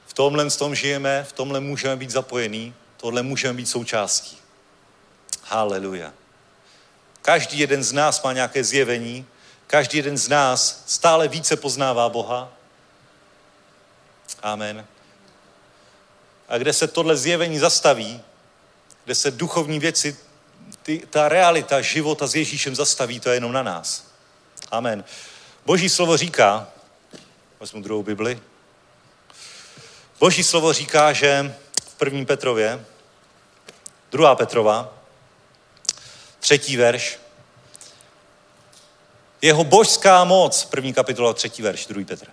V 0.07 0.13
tomhle 0.13 0.51
tom 0.51 0.75
žijeme, 0.75 1.27
v 1.29 1.33
tomhle 1.33 1.61
můžeme 1.61 1.97
být 1.97 2.11
zapojení, 2.11 2.75
tohle 2.97 3.23
můžeme 3.23 3.55
být 3.55 3.67
součástí. 3.67 4.39
Haleluja. 5.43 6.13
Každý 7.23 7.59
jeden 7.59 7.85
z 7.85 7.93
nás 7.93 8.23
má 8.23 8.33
nějaké 8.33 8.65
zjevení, 8.65 9.27
každý 9.67 9.99
jeden 9.99 10.19
z 10.19 10.29
nás 10.29 10.83
stále 10.87 11.29
více 11.29 11.57
poznává 11.57 12.09
Boha. 12.09 12.53
Amen. 14.43 14.87
A 16.49 16.59
kde 16.59 16.73
se 16.73 16.89
tohle 16.89 17.17
zjevení 17.17 17.59
zastaví, 17.59 18.23
kde 19.05 19.15
se 19.15 19.31
duchovní 19.31 19.79
věci, 19.79 20.17
ty, 20.83 21.03
ta 21.11 21.29
realita 21.29 21.81
života 21.81 22.27
s 22.27 22.35
Ježíšem 22.35 22.75
zastaví, 22.75 23.21
to 23.21 23.29
je 23.29 23.37
jenom 23.37 23.53
na 23.53 23.63
nás. 23.63 24.05
Amen. 24.71 25.05
Boží 25.67 25.89
slovo 25.89 26.17
říká, 26.17 26.69
vezmu 27.61 27.83
druhou 27.83 28.03
Bibli, 28.03 28.41
Boží 30.21 30.45
slovo 30.45 30.73
říká, 30.73 31.13
že 31.13 31.57
v 31.83 31.95
první 31.95 32.27
Petrově, 32.27 32.85
druhá 34.13 34.35
Petrova, 34.35 34.95
třetí 36.41 36.77
verš, 36.77 37.19
jeho 39.43 39.65
božská 39.65 40.25
moc, 40.25 40.65
první 40.65 40.93
kapitola, 40.93 41.33
třetí 41.33 41.63
verš, 41.63 41.87
druhý 41.87 42.05
Petr. 42.05 42.27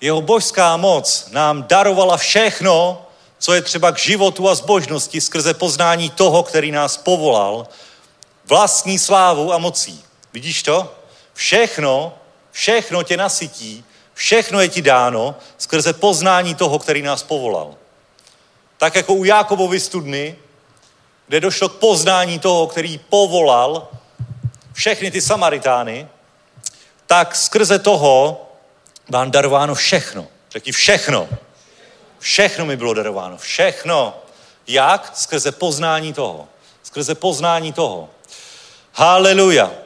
Jeho 0.00 0.20
božská 0.20 0.76
moc 0.76 1.28
nám 1.30 1.62
darovala 1.62 2.16
všechno, 2.16 3.06
co 3.38 3.52
je 3.52 3.62
třeba 3.62 3.92
k 3.92 3.98
životu 3.98 4.48
a 4.48 4.54
zbožnosti 4.54 5.20
skrze 5.20 5.54
poznání 5.54 6.10
toho, 6.10 6.42
který 6.42 6.72
nás 6.72 6.96
povolal, 6.96 7.68
vlastní 8.44 8.98
slávu 8.98 9.52
a 9.52 9.58
mocí. 9.58 10.04
Vidíš 10.32 10.62
to? 10.62 10.94
Všechno, 11.34 12.18
všechno 12.54 13.02
tě 13.02 13.16
nasytí, 13.16 13.84
všechno 14.14 14.60
je 14.60 14.68
ti 14.68 14.82
dáno 14.82 15.34
skrze 15.58 15.92
poznání 15.92 16.54
toho, 16.54 16.78
který 16.78 17.02
nás 17.02 17.22
povolal. 17.22 17.74
Tak 18.78 18.94
jako 18.94 19.14
u 19.14 19.24
Jákobovy 19.24 19.80
studny, 19.80 20.38
kde 21.26 21.40
došlo 21.40 21.68
k 21.68 21.78
poznání 21.78 22.38
toho, 22.38 22.66
který 22.66 22.98
povolal 22.98 23.88
všechny 24.72 25.10
ty 25.10 25.20
Samaritány, 25.20 26.08
tak 27.06 27.36
skrze 27.36 27.78
toho 27.78 28.46
vám 29.08 29.30
darováno 29.30 29.74
všechno. 29.74 30.26
Řekni 30.50 30.72
všechno. 30.72 31.28
Všechno 32.18 32.66
mi 32.66 32.76
bylo 32.76 32.94
darováno. 32.94 33.36
Všechno. 33.36 34.16
Jak? 34.66 35.12
Skrze 35.14 35.52
poznání 35.52 36.12
toho. 36.12 36.48
Skrze 36.82 37.14
poznání 37.14 37.72
toho. 37.72 38.08
Haleluja. 38.92 39.83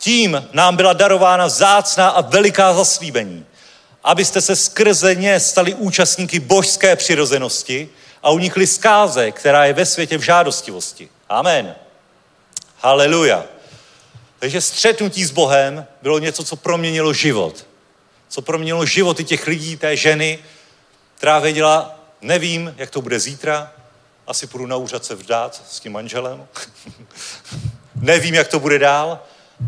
Tím 0.00 0.48
nám 0.52 0.76
byla 0.76 0.92
darována 0.92 1.46
vzácná 1.46 2.08
a 2.08 2.20
veliká 2.20 2.74
zaslíbení, 2.74 3.46
abyste 4.04 4.40
se 4.40 4.56
skrze 4.56 5.14
ně 5.14 5.40
stali 5.40 5.74
účastníky 5.74 6.40
božské 6.40 6.96
přirozenosti 6.96 7.88
a 8.22 8.30
unikli 8.30 8.66
zkáze, 8.66 9.30
která 9.30 9.64
je 9.64 9.72
ve 9.72 9.86
světě 9.86 10.18
v 10.18 10.22
žádostivosti. 10.22 11.08
Amen. 11.28 11.74
Haleluja. 12.78 13.44
Takže 14.38 14.60
střetnutí 14.60 15.24
s 15.24 15.30
Bohem 15.30 15.86
bylo 16.02 16.18
něco, 16.18 16.44
co 16.44 16.56
proměnilo 16.56 17.12
život. 17.12 17.66
Co 18.28 18.42
proměnilo 18.42 18.86
životy 18.86 19.24
těch 19.24 19.46
lidí, 19.46 19.76
té 19.76 19.96
ženy, 19.96 20.38
která 21.16 21.38
věděla, 21.38 21.98
nevím, 22.20 22.74
jak 22.76 22.90
to 22.90 23.02
bude 23.02 23.20
zítra, 23.20 23.72
asi 24.26 24.46
půjdu 24.46 24.66
na 24.66 24.76
úřad 24.76 25.04
se 25.04 25.14
vdát 25.14 25.62
s 25.70 25.80
tím 25.80 25.92
manželem. 25.92 26.46
nevím, 27.94 28.34
jak 28.34 28.48
to 28.48 28.60
bude 28.60 28.78
dál, 28.78 29.18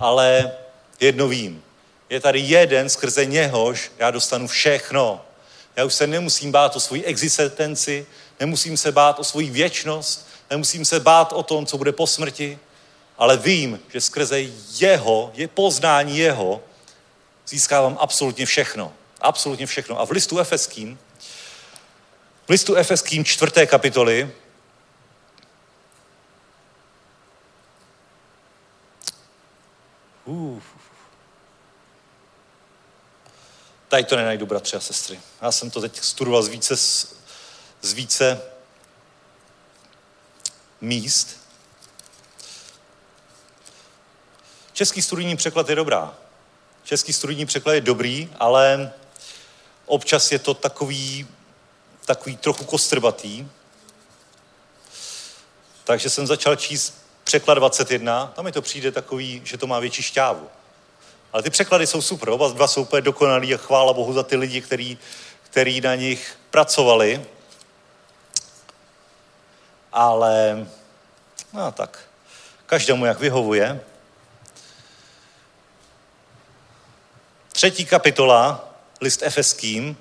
ale 0.01 0.53
jedno 1.01 1.29
vím. 1.29 1.63
Je 2.11 2.21
tady 2.21 2.41
jeden, 2.41 2.89
skrze 2.89 3.25
něhož 3.25 3.93
já 3.99 4.11
dostanu 4.11 4.49
všechno. 4.49 5.25
Já 5.77 5.85
už 5.85 5.95
se 5.95 6.07
nemusím 6.07 6.53
bát 6.53 6.77
o 6.77 6.81
svoji 6.81 7.05
existenci, 7.05 8.07
nemusím 8.41 8.77
se 8.77 8.93
bát 8.93 9.19
o 9.19 9.25
svoji 9.25 9.51
věčnost, 9.51 10.29
nemusím 10.51 10.85
se 10.85 11.01
bát 11.01 11.33
o 11.33 11.43
tom, 11.43 11.67
co 11.67 11.79
bude 11.79 11.93
po 11.93 12.07
smrti, 12.07 12.59
ale 13.19 13.37
vím, 13.37 13.81
že 13.93 14.01
skrze 14.01 14.41
jeho, 14.79 15.31
je 15.35 15.49
poznání 15.49 16.19
jeho, 16.19 16.61
získávám 17.49 17.99
absolutně 18.01 18.47
všechno. 18.47 18.93
Absolutně 19.21 19.67
všechno. 19.67 20.01
A 20.01 20.07
v 20.07 20.11
listu 20.11 20.39
Efeským, 20.39 20.99
v 22.47 22.51
listu 22.51 22.75
Efeským 22.75 23.25
čtvrté 23.25 23.67
kapitoly, 23.67 24.31
Tady 33.93 34.05
to 34.05 34.17
nenajdu, 34.17 34.47
bratři 34.47 34.77
a 34.77 34.81
sestry. 34.81 35.21
Já 35.43 35.53
jsem 35.53 35.71
to 35.71 35.81
teď 35.81 36.01
studoval 36.01 36.43
z 36.43 36.49
více, 36.49 36.77
z 37.83 37.93
více 37.93 38.43
míst. 40.81 41.41
Český 44.73 45.03
studijní 45.03 45.37
překlad 45.37 45.69
je 45.69 45.77
dobrá. 45.77 46.15
Český 46.85 47.13
studijní 47.13 47.47
překlad 47.47 47.73
je 47.73 47.81
dobrý, 47.81 48.33
ale 48.39 48.93
občas 49.87 50.33
je 50.33 50.39
to 50.39 50.55
takový, 50.55 51.29
takový 52.05 52.37
trochu 52.37 52.65
kostrbatý. 52.65 53.49
Takže 55.85 56.11
jsem 56.11 56.27
začal 56.27 56.57
číst 56.57 56.95
překlad 57.25 57.55
21, 57.55 58.27
tam 58.27 58.45
mi 58.45 58.53
to 58.53 58.63
přijde 58.63 58.93
takový, 58.93 59.43
že 59.45 59.59
to 59.59 59.67
má 59.67 59.79
větší 59.79 60.03
šťávu. 60.03 60.51
Ale 61.33 61.43
ty 61.43 61.51
překlady 61.51 61.87
jsou 61.87 62.03
super, 62.03 62.29
oba 62.29 62.49
dva 62.49 62.67
jsou 62.69 62.83
úplně 62.83 63.03
dokonalý 63.03 63.55
a 63.55 63.57
chvála 63.59 63.93
Bohu 63.93 64.13
za 64.13 64.23
ty 64.23 64.37
lidi, 64.37 64.61
který, 64.61 64.99
který 65.43 65.81
na 65.81 65.95
nich 65.95 66.39
pracovali. 66.51 67.27
Ale, 69.93 70.67
no 71.53 71.73
tak, 71.73 71.99
každému 72.67 73.05
jak 73.05 73.21
vyhovuje. 73.21 73.81
Třetí 77.53 77.85
kapitola, 77.85 78.69
list 79.01 79.23
Efeským, 79.23 79.97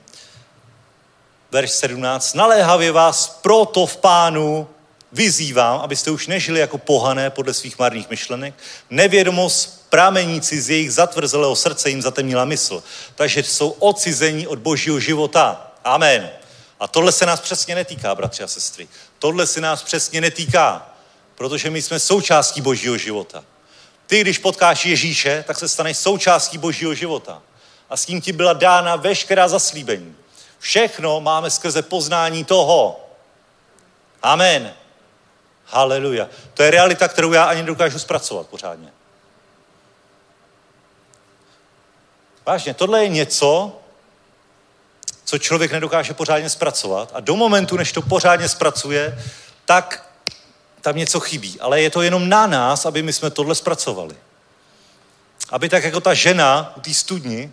verš 1.51 1.71
17. 1.71 2.33
Naléhavě 2.33 2.91
vás 2.91 3.39
proto 3.41 3.85
v 3.85 3.97
pánu 3.97 4.69
vyzývám, 5.11 5.79
abyste 5.79 6.11
už 6.11 6.27
nežili 6.27 6.59
jako 6.59 6.77
pohané 6.77 7.29
podle 7.29 7.53
svých 7.53 7.79
marných 7.79 8.09
myšlenek. 8.09 8.53
Nevědomost 8.89 9.85
prameníci 9.89 10.61
z 10.61 10.69
jejich 10.69 10.93
zatvrzelého 10.93 11.55
srdce 11.55 11.89
jim 11.89 12.01
zatemnila 12.01 12.45
mysl. 12.45 12.83
Takže 13.15 13.43
jsou 13.43 13.69
odcizení 13.69 14.47
od 14.47 14.59
božího 14.59 14.99
života. 14.99 15.71
Amen. 15.83 16.29
A 16.79 16.87
tohle 16.87 17.11
se 17.11 17.25
nás 17.25 17.39
přesně 17.39 17.75
netýká, 17.75 18.15
bratři 18.15 18.43
a 18.43 18.47
sestry. 18.47 18.87
Tohle 19.19 19.47
se 19.47 19.61
nás 19.61 19.83
přesně 19.83 20.21
netýká, 20.21 20.95
protože 21.35 21.69
my 21.69 21.81
jsme 21.81 21.99
součástí 21.99 22.61
božího 22.61 22.97
života. 22.97 23.43
Ty, 24.07 24.21
když 24.21 24.37
potkáš 24.37 24.85
Ježíše, 24.85 25.43
tak 25.47 25.57
se 25.57 25.67
staneš 25.67 25.97
součástí 25.97 26.57
božího 26.57 26.93
života. 26.93 27.41
A 27.89 27.97
s 27.97 28.05
tím 28.05 28.21
ti 28.21 28.31
byla 28.31 28.53
dána 28.53 28.95
veškerá 28.95 29.47
zaslíbení. 29.47 30.15
Všechno 30.59 31.21
máme 31.21 31.49
skrze 31.49 31.81
poznání 31.81 32.45
toho. 32.45 33.09
Amen. 34.23 34.73
Haleluja. 35.71 36.29
To 36.53 36.63
je 36.63 36.71
realita, 36.71 37.07
kterou 37.07 37.33
já 37.33 37.43
ani 37.43 37.61
nedokážu 37.61 37.99
zpracovat 37.99 38.47
pořádně. 38.47 38.89
Vážně, 42.45 42.73
tohle 42.73 43.03
je 43.03 43.09
něco, 43.09 43.79
co 45.25 45.37
člověk 45.37 45.71
nedokáže 45.71 46.13
pořádně 46.13 46.49
zpracovat 46.49 47.11
a 47.13 47.19
do 47.19 47.35
momentu, 47.35 47.77
než 47.77 47.91
to 47.91 48.01
pořádně 48.01 48.49
zpracuje, 48.49 49.23
tak 49.65 50.09
tam 50.81 50.95
něco 50.95 51.19
chybí. 51.19 51.59
Ale 51.59 51.81
je 51.81 51.89
to 51.89 52.01
jenom 52.01 52.29
na 52.29 52.47
nás, 52.47 52.85
aby 52.85 53.01
my 53.01 53.13
jsme 53.13 53.29
tohle 53.29 53.55
zpracovali. 53.55 54.15
Aby 55.49 55.69
tak 55.69 55.83
jako 55.83 55.99
ta 55.99 56.13
žena 56.13 56.73
u 56.77 56.81
té 56.81 56.93
studni 56.93 57.51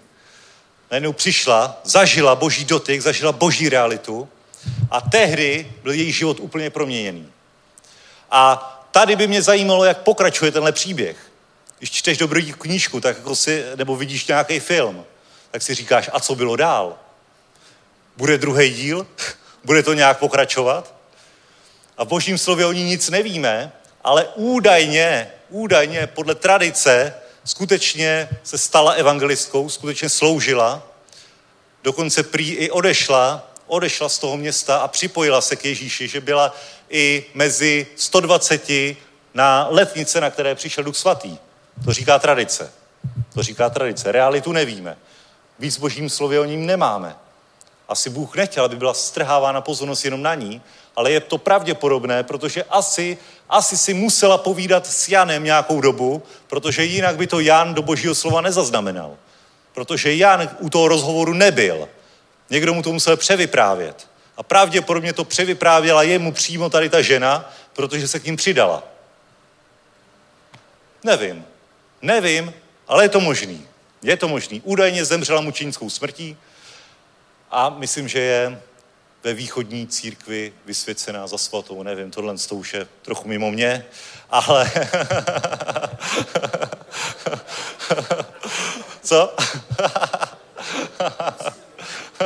najednou 0.91 1.13
přišla, 1.13 1.81
zažila 1.85 2.35
boží 2.35 2.65
dotyk, 2.65 3.01
zažila 3.01 3.33
boží 3.33 3.69
realitu 3.69 4.29
a 4.91 5.01
tehdy 5.01 5.73
byl 5.83 5.93
její 5.93 6.13
život 6.13 6.41
úplně 6.41 6.71
proměněný. 6.71 7.33
A 8.31 8.75
tady 8.93 9.17
by 9.17 9.27
mě 9.27 9.43
zajímalo, 9.43 9.85
jak 9.85 9.99
pokračuje 9.99 10.53
tenhle 10.53 10.73
příběh. 10.73 11.17
Když 11.79 11.91
čteš 11.91 12.19
dobrou 12.19 12.41
knížku, 12.59 13.01
tak 13.01 13.17
jako 13.17 13.37
si, 13.37 13.65
nebo 13.77 13.97
vidíš 13.97 14.27
nějaký 14.27 14.61
film, 14.61 15.05
tak 15.51 15.63
si 15.63 15.75
říkáš, 15.75 16.11
a 16.13 16.21
co 16.21 16.35
bylo 16.35 16.57
dál? 16.57 16.97
Bude 18.17 18.39
druhý 18.39 18.71
díl? 18.71 19.07
Bude 19.65 19.83
to 19.83 19.93
nějak 19.93 20.19
pokračovat? 20.19 20.95
A 21.97 22.05
v 22.05 22.09
božím 22.09 22.39
slově 22.39 22.67
o 22.67 22.73
ní 22.73 22.85
nic 22.85 23.11
nevíme, 23.11 23.73
ale 24.05 24.29
údajně, 24.35 25.31
údajně 25.51 26.07
podle 26.07 26.35
tradice 26.35 27.15
skutečně 27.45 28.29
se 28.43 28.59
stala 28.59 28.93
evangelistkou, 28.93 29.69
skutečně 29.69 30.09
sloužila, 30.09 30.83
dokonce 31.83 32.23
prý 32.23 32.51
i 32.51 32.71
odešla, 32.71 33.51
odešla 33.67 34.09
z 34.09 34.19
toho 34.19 34.37
města 34.37 34.79
a 34.79 34.89
připojila 34.89 35.41
se 35.41 35.57
k 35.57 35.65
Ježíši, 35.65 36.09
že 36.09 36.21
byla 36.21 36.55
i 36.91 37.25
mezi 37.35 37.87
120 37.97 38.71
na 39.35 39.67
letnice, 39.71 40.21
na 40.21 40.31
které 40.31 40.55
přišel 40.55 40.85
Duch 40.85 40.97
Svatý. 40.97 41.39
To 41.85 41.93
říká 41.93 42.19
tradice. 42.19 42.73
To 43.35 43.43
říká 43.43 43.71
tradice. 43.71 44.13
Realitu 44.13 44.53
nevíme. 44.53 44.97
Víc 45.59 45.79
božím 45.79 46.11
slově 46.11 46.41
o 46.41 46.45
ním 46.45 46.67
nemáme. 46.67 47.17
Asi 47.89 48.11
Bůh 48.11 48.37
nechtěl, 48.37 48.65
aby 48.65 48.77
byla 48.77 48.95
strhávána 48.95 49.61
pozornost 49.61 50.05
jenom 50.05 50.23
na 50.23 50.35
ní, 50.35 50.63
ale 50.97 51.11
je 51.11 51.21
to 51.21 51.39
pravděpodobné, 51.39 52.23
protože 52.23 52.65
asi, 52.65 53.19
asi 53.49 53.79
si 53.79 53.95
musela 53.95 54.39
povídat 54.39 54.87
s 54.87 55.09
Janem 55.09 55.45
nějakou 55.45 55.81
dobu, 55.81 56.23
protože 56.47 56.85
jinak 56.85 57.17
by 57.17 57.27
to 57.27 57.41
Jan 57.41 57.75
do 57.75 57.83
božího 57.83 58.15
slova 58.15 58.41
nezaznamenal. 58.41 59.17
Protože 59.75 60.15
Jan 60.15 60.49
u 60.59 60.71
toho 60.71 60.89
rozhovoru 60.89 61.33
nebyl. 61.33 61.89
Někdo 62.51 62.75
mu 62.75 62.83
to 62.83 62.93
musel 62.93 63.17
převyprávět. 63.17 64.07
A 64.39 64.43
pravděpodobně 64.43 65.13
to 65.13 65.25
převyprávěla 65.25 66.03
jemu 66.03 66.33
přímo 66.33 66.71
tady 66.71 66.89
ta 66.89 67.03
žena, 67.03 67.53
protože 67.73 68.09
se 68.09 68.21
k 68.21 68.25
ním 68.25 68.37
přidala. 68.37 68.83
Nevím. 71.05 71.45
Nevím, 72.03 72.55
ale 72.89 73.05
je 73.05 73.09
to 73.09 73.21
možný. 73.21 73.67
Je 74.03 74.17
to 74.17 74.29
možný. 74.29 74.63
Údajně 74.65 75.05
zemřela 75.05 75.41
mučenickou 75.41 75.91
smrtí 75.91 76.37
a 77.51 77.69
myslím, 77.69 78.09
že 78.09 78.21
je 78.21 78.63
ve 79.25 79.35
východní 79.35 79.87
církvi 79.87 80.53
vysvěcená 80.67 81.27
za 81.27 81.39
svatou. 81.39 81.83
Nevím, 81.83 82.11
tohle 82.11 82.35
to 82.49 82.55
už 82.55 82.75
je 82.75 82.89
trochu 83.03 83.29
mimo 83.29 83.51
mě, 83.51 83.85
ale... 84.31 84.71
Co? 89.03 89.37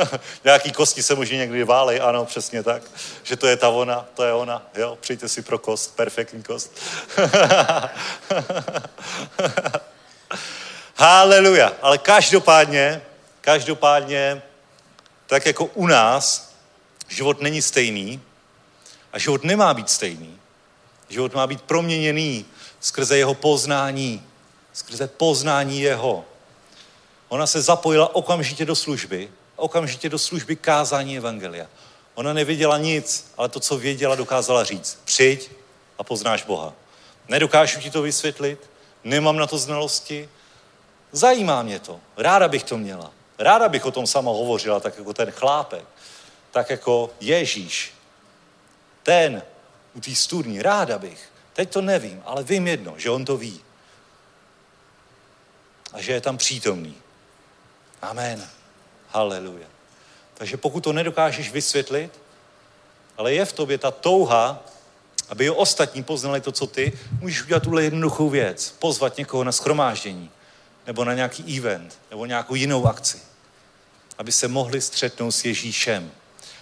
Nějaký 0.43 0.71
kosti 0.71 1.03
se 1.03 1.15
možná 1.15 1.37
někdy 1.37 1.63
válej, 1.63 2.01
ano, 2.03 2.25
přesně 2.25 2.63
tak. 2.63 2.83
Že 3.23 3.35
to 3.35 3.47
je 3.47 3.57
ta 3.57 3.69
ona, 3.69 4.05
to 4.13 4.23
je 4.23 4.33
ona. 4.33 4.67
Jo, 4.75 4.97
přijďte 5.01 5.29
si 5.29 5.41
pro 5.41 5.59
kost, 5.59 5.95
perfektní 5.95 6.43
kost. 6.43 6.71
Haleluja. 10.95 11.73
Ale 11.81 11.97
každopádně, 11.97 13.01
každopádně, 13.41 14.41
tak 15.27 15.45
jako 15.45 15.65
u 15.65 15.87
nás, 15.87 16.53
život 17.07 17.41
není 17.41 17.61
stejný 17.61 18.21
a 19.13 19.19
život 19.19 19.43
nemá 19.43 19.73
být 19.73 19.89
stejný. 19.89 20.39
Život 21.09 21.33
má 21.33 21.47
být 21.47 21.61
proměněný 21.61 22.45
skrze 22.79 23.17
jeho 23.17 23.33
poznání, 23.33 24.23
skrze 24.73 25.07
poznání 25.07 25.81
jeho. 25.81 26.25
Ona 27.29 27.47
se 27.47 27.61
zapojila 27.61 28.15
okamžitě 28.15 28.65
do 28.65 28.75
služby, 28.75 29.29
okamžitě 29.63 30.09
do 30.09 30.19
služby 30.19 30.55
kázání 30.55 31.17
Evangelia. 31.17 31.67
Ona 32.15 32.33
nevěděla 32.33 32.77
nic, 32.77 33.31
ale 33.37 33.49
to, 33.49 33.59
co 33.59 33.77
věděla, 33.77 34.15
dokázala 34.15 34.63
říct. 34.63 34.99
Přijď 35.05 35.51
a 35.97 36.03
poznáš 36.03 36.43
Boha. 36.43 36.73
Nedokážu 37.27 37.79
ti 37.79 37.91
to 37.91 38.01
vysvětlit, 38.01 38.69
nemám 39.03 39.37
na 39.37 39.47
to 39.47 39.57
znalosti, 39.57 40.29
zajímá 41.11 41.63
mě 41.63 41.79
to, 41.79 41.99
ráda 42.17 42.47
bych 42.47 42.63
to 42.63 42.77
měla. 42.77 43.11
Ráda 43.39 43.69
bych 43.69 43.85
o 43.85 43.91
tom 43.91 44.07
sama 44.07 44.31
hovořila, 44.31 44.79
tak 44.79 44.97
jako 44.97 45.13
ten 45.13 45.31
chlápek, 45.31 45.85
tak 46.51 46.69
jako 46.69 47.09
Ježíš. 47.19 47.93
Ten 49.03 49.41
u 49.93 49.99
té 49.99 50.15
studní, 50.15 50.61
ráda 50.61 50.99
bych. 50.99 51.29
Teď 51.53 51.73
to 51.73 51.81
nevím, 51.81 52.21
ale 52.25 52.43
vím 52.43 52.67
jedno, 52.67 52.93
že 52.97 53.09
on 53.09 53.25
to 53.25 53.37
ví. 53.37 53.61
A 55.93 56.01
že 56.01 56.11
je 56.11 56.21
tam 56.21 56.37
přítomný. 56.37 56.95
Amen. 58.01 58.49
Haleluja. 59.13 59.67
Takže 60.33 60.57
pokud 60.57 60.83
to 60.83 60.93
nedokážeš 60.93 61.51
vysvětlit, 61.51 62.19
ale 63.17 63.33
je 63.33 63.45
v 63.45 63.53
tobě 63.53 63.77
ta 63.77 63.91
touha, 63.91 64.63
aby 65.29 65.45
i 65.45 65.49
ostatní 65.49 66.03
poznali 66.03 66.41
to, 66.41 66.51
co 66.51 66.67
ty, 66.67 66.99
můžeš 67.19 67.43
udělat 67.43 67.63
tuhle 67.63 67.83
jednoduchou 67.83 68.29
věc. 68.29 68.75
Pozvat 68.79 69.17
někoho 69.17 69.43
na 69.43 69.51
schromáždění, 69.51 70.31
nebo 70.87 71.05
na 71.05 71.13
nějaký 71.13 71.57
event, 71.57 71.99
nebo 72.09 72.25
nějakou 72.25 72.55
jinou 72.55 72.85
akci. 72.85 73.19
Aby 74.17 74.31
se 74.31 74.47
mohli 74.47 74.81
střetnout 74.81 75.35
s 75.35 75.45
Ježíšem. 75.45 76.11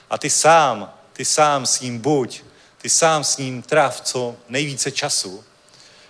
A 0.10 0.18
ty 0.18 0.30
sám, 0.30 0.94
ty 1.14 1.26
sám 1.26 1.66
s 1.66 1.80
ním 1.80 2.00
buď, 2.00 2.44
ty 2.78 2.90
sám 2.90 3.24
s 3.24 3.38
ním 3.38 3.62
tráv 3.62 4.02
co 4.02 4.36
nejvíce 4.50 4.92
času 4.92 5.44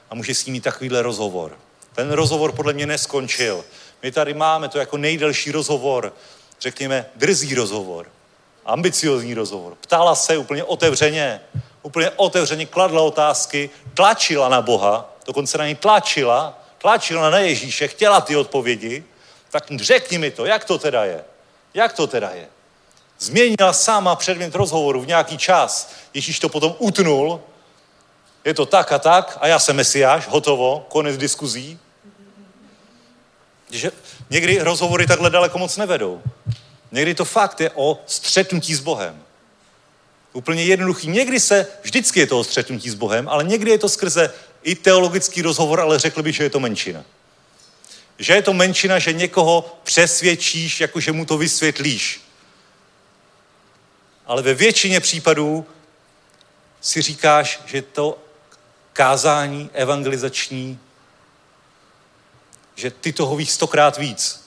a 0.10 0.16
můžeš 0.16 0.38
s 0.38 0.46
ním 0.46 0.54
mít 0.54 0.64
takovýhle 0.64 1.02
rozhovor. 1.02 1.58
Ten 1.96 2.12
rozhovor 2.12 2.52
podle 2.52 2.74
mě 2.74 2.86
neskončil. 2.86 3.66
My 4.04 4.12
tady 4.12 4.34
máme 4.34 4.70
to 4.70 4.80
jako 4.80 4.98
nejdelší 4.98 5.52
rozhovor, 5.52 6.14
řekněme 6.62 7.06
drzý 7.16 7.56
rozhovor, 7.56 8.08
ambiciozní 8.66 9.34
rozhovor. 9.34 9.78
Ptala 9.82 10.16
se 10.16 10.38
úplně 10.38 10.64
otevřeně, 10.64 11.42
úplně 11.82 12.10
otevřeně 12.10 12.66
kladla 12.66 13.02
otázky, 13.02 13.70
tlačila 13.94 14.50
na 14.50 14.62
Boha, 14.62 15.14
dokonce 15.26 15.58
na 15.58 15.68
ní 15.68 15.76
tlačila, 15.76 16.60
tlačila 16.78 17.30
na 17.30 17.40
Ježíše, 17.40 17.88
chtěla 17.88 18.22
ty 18.22 18.36
odpovědi, 18.36 19.04
tak 19.52 19.64
řekni 19.76 20.18
mi 20.18 20.32
to, 20.32 20.46
jak 20.46 20.66
to 20.66 20.78
teda 20.78 21.06
je? 21.06 21.24
Jak 21.74 21.94
to 21.94 22.08
teda 22.08 22.30
je? 22.30 22.48
Změnila 23.20 23.74
sama 23.74 24.16
předmět 24.16 24.56
rozhovoru 24.56 25.02
v 25.02 25.08
nějaký 25.08 25.38
čas. 25.38 25.94
Ježíš 26.14 26.40
to 26.40 26.50
potom 26.50 26.76
utnul. 26.78 27.42
Je 28.46 28.54
to 28.54 28.66
tak 28.66 28.92
a 28.92 29.00
tak 29.00 29.38
a 29.42 29.48
já 29.48 29.60
jsem 29.60 29.76
mesiáš, 29.76 30.28
hotovo, 30.28 30.86
konec 30.90 31.18
diskuzí. 31.18 31.80
Že 33.72 33.92
někdy 34.30 34.60
rozhovory 34.60 35.08
takhle 35.08 35.30
daleko 35.30 35.58
moc 35.58 35.78
nevedou. 35.78 36.22
Někdy 36.92 37.16
to 37.16 37.26
fakt 37.26 37.62
je 37.62 37.72
o 37.76 38.00
střetnutí 38.06 38.76
s 38.76 38.80
Bohem. 38.80 39.24
Úplně 40.34 40.64
jednoduchý. 40.64 41.08
Někdy 41.08 41.40
se, 41.40 41.68
vždycky 41.82 42.20
je 42.20 42.28
to 42.28 42.40
o 42.40 42.44
střetnutí 42.44 42.90
s 42.90 42.96
Bohem, 42.96 43.30
ale 43.30 43.44
někdy 43.44 43.72
je 43.72 43.78
to 43.78 43.90
skrze 43.90 44.34
i 44.64 44.76
teologický 44.76 45.42
rozhovor, 45.42 45.80
ale 45.80 46.00
řekl 46.00 46.24
bych, 46.24 46.36
že 46.36 46.44
je 46.44 46.50
to 46.50 46.60
menšina. 46.60 47.04
Že 48.20 48.34
je 48.34 48.42
to 48.42 48.54
menšina, 48.54 49.00
že 49.00 49.14
někoho 49.14 49.80
přesvědčíš, 49.84 50.82
jakože 50.82 51.12
mu 51.12 51.26
to 51.26 51.38
vysvětlíš. 51.38 52.22
Ale 54.26 54.42
ve 54.42 54.54
většině 54.54 55.00
případů 55.00 55.66
si 56.82 57.02
říkáš, 57.02 57.62
že 57.66 57.82
to 57.82 58.18
kázání 58.94 59.70
evangelizační, 59.74 60.80
že 62.76 62.92
ty 62.92 63.14
toho 63.14 63.36
víš 63.36 63.50
stokrát 63.52 63.98
víc. 63.98 64.42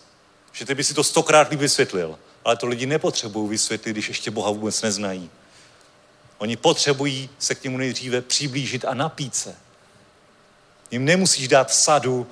Že 0.52 0.64
ty 0.64 0.74
by 0.74 0.84
si 0.84 0.94
to 0.94 1.05
stokrát 1.05 1.51
líp 1.51 1.60
vysvětlil. 1.60 2.18
Ale 2.44 2.56
to 2.56 2.66
lidi 2.66 2.86
nepotřebují 2.86 3.48
vysvětlit, 3.48 3.92
když 3.92 4.09
ještě 4.09 4.30
Boha 4.30 4.51
vůbec 4.51 4.82
neznají. 4.82 5.30
Oni 6.38 6.56
potřebují 6.56 7.30
se 7.38 7.55
k 7.55 7.64
němu 7.64 7.78
nejdříve 7.78 8.20
přiblížit 8.20 8.84
a 8.84 8.94
napít 8.94 9.34
se. 9.34 9.56
Jim 10.90 11.05
nemusíš 11.05 11.48
dát 11.48 11.74
sadu 11.74 12.26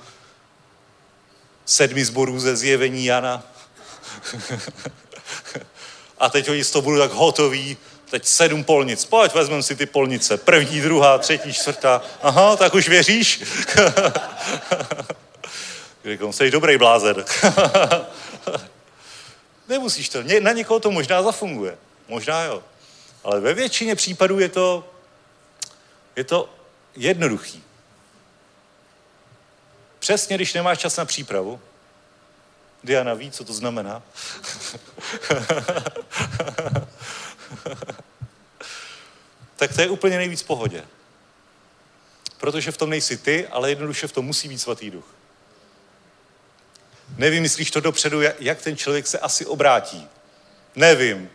sedmi 1.65 2.05
zborů 2.05 2.39
ze 2.39 2.55
zjevení 2.55 3.05
Jana. 3.05 3.43
a 6.19 6.29
teď 6.29 6.49
oni 6.49 6.63
z 6.63 6.71
toho 6.71 6.81
budou 6.81 6.99
tak 6.99 7.11
hotoví, 7.11 7.77
teď 8.09 8.25
sedm 8.25 8.63
polnic. 8.63 9.05
Pojď, 9.05 9.33
vezmeme 9.33 9.63
si 9.63 9.75
ty 9.75 9.85
polnice. 9.85 10.37
První, 10.37 10.81
druhá, 10.81 11.17
třetí, 11.17 11.53
čtvrtá. 11.53 12.01
Aha, 12.21 12.55
tak 12.55 12.73
už 12.73 12.87
věříš? 12.87 13.43
Říkám, 16.05 16.33
jsi 16.33 16.51
dobrý 16.51 16.77
blázen. 16.77 17.15
Nemusíš 19.67 20.09
to. 20.09 20.19
Na 20.39 20.51
někoho 20.51 20.79
to 20.79 20.91
možná 20.91 21.23
zafunguje. 21.23 21.77
Možná 22.07 22.43
jo. 22.43 22.63
Ale 23.23 23.39
ve 23.39 23.53
většině 23.53 23.95
případů 23.95 24.39
je 24.39 24.49
to, 24.49 24.93
je 26.15 26.23
to 26.23 26.49
jednoduchý. 26.95 27.63
Přesně, 29.99 30.35
když 30.35 30.53
nemáš 30.53 30.79
čas 30.79 30.97
na 30.97 31.05
přípravu, 31.05 31.61
Diana 32.83 33.13
ví, 33.13 33.31
co 33.31 33.43
to 33.43 33.53
znamená. 33.53 33.95
tak 39.55 39.73
to 39.75 39.81
je 39.81 39.89
úplně 39.89 40.17
nejvíc 40.17 40.41
v 40.41 40.45
pohodě. 40.45 40.85
Protože 42.37 42.71
v 42.71 42.77
tom 42.77 42.89
nejsi 42.89 43.17
ty, 43.17 43.47
ale 43.47 43.69
jednoduše 43.69 44.07
v 44.07 44.11
tom 44.11 44.25
musí 44.25 44.49
být 44.49 44.59
svatý 44.59 44.91
duch. 44.91 45.05
Nevymyslíš 47.17 47.71
to 47.71 47.79
dopředu, 47.79 48.21
jak- 48.39 48.61
ten 48.61 48.77
člověk 48.77 49.07
se 49.07 49.19
asi 49.19 49.45
obrátí. 49.45 50.07
Nevím. 50.75 51.29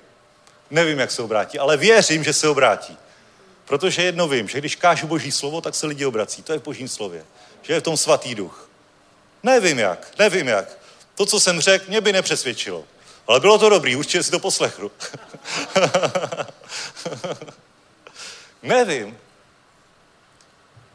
Nevím, 0.71 0.99
jak 0.99 1.11
se 1.11 1.23
obrátí, 1.23 1.59
ale 1.59 1.77
věřím, 1.77 2.25
že 2.25 2.33
se 2.33 2.49
obrátí. 2.49 2.99
Protože 3.65 4.03
jedno 4.03 4.29
vím, 4.29 4.49
že 4.49 4.59
když 4.59 4.77
kážu 4.77 5.07
boží 5.07 5.33
slovo, 5.33 5.61
tak 5.61 5.75
se 5.75 5.87
lidi 5.87 6.07
obrací. 6.07 6.43
To 6.43 6.53
je 6.53 6.59
v 6.59 6.63
božím 6.63 6.89
slově. 6.89 7.25
Že 7.63 7.73
je 7.73 7.81
v 7.81 7.83
tom 7.83 7.97
svatý 7.97 8.35
duch. 8.35 8.69
Nevím 9.43 9.79
jak, 9.79 10.09
nevím 10.19 10.49
jak. 10.49 10.79
To, 11.15 11.27
co 11.27 11.41
jsem 11.41 11.61
řekl, 11.61 11.85
mě 11.89 12.01
by 12.01 12.13
nepřesvědčilo. 12.13 12.85
Ale 13.27 13.41
bylo 13.41 13.59
to 13.59 13.69
dobrý, 13.69 13.97
určitě 13.97 14.23
si 14.23 14.31
to 14.31 14.39
poslechnu. 14.39 14.91
nevím. 18.63 19.19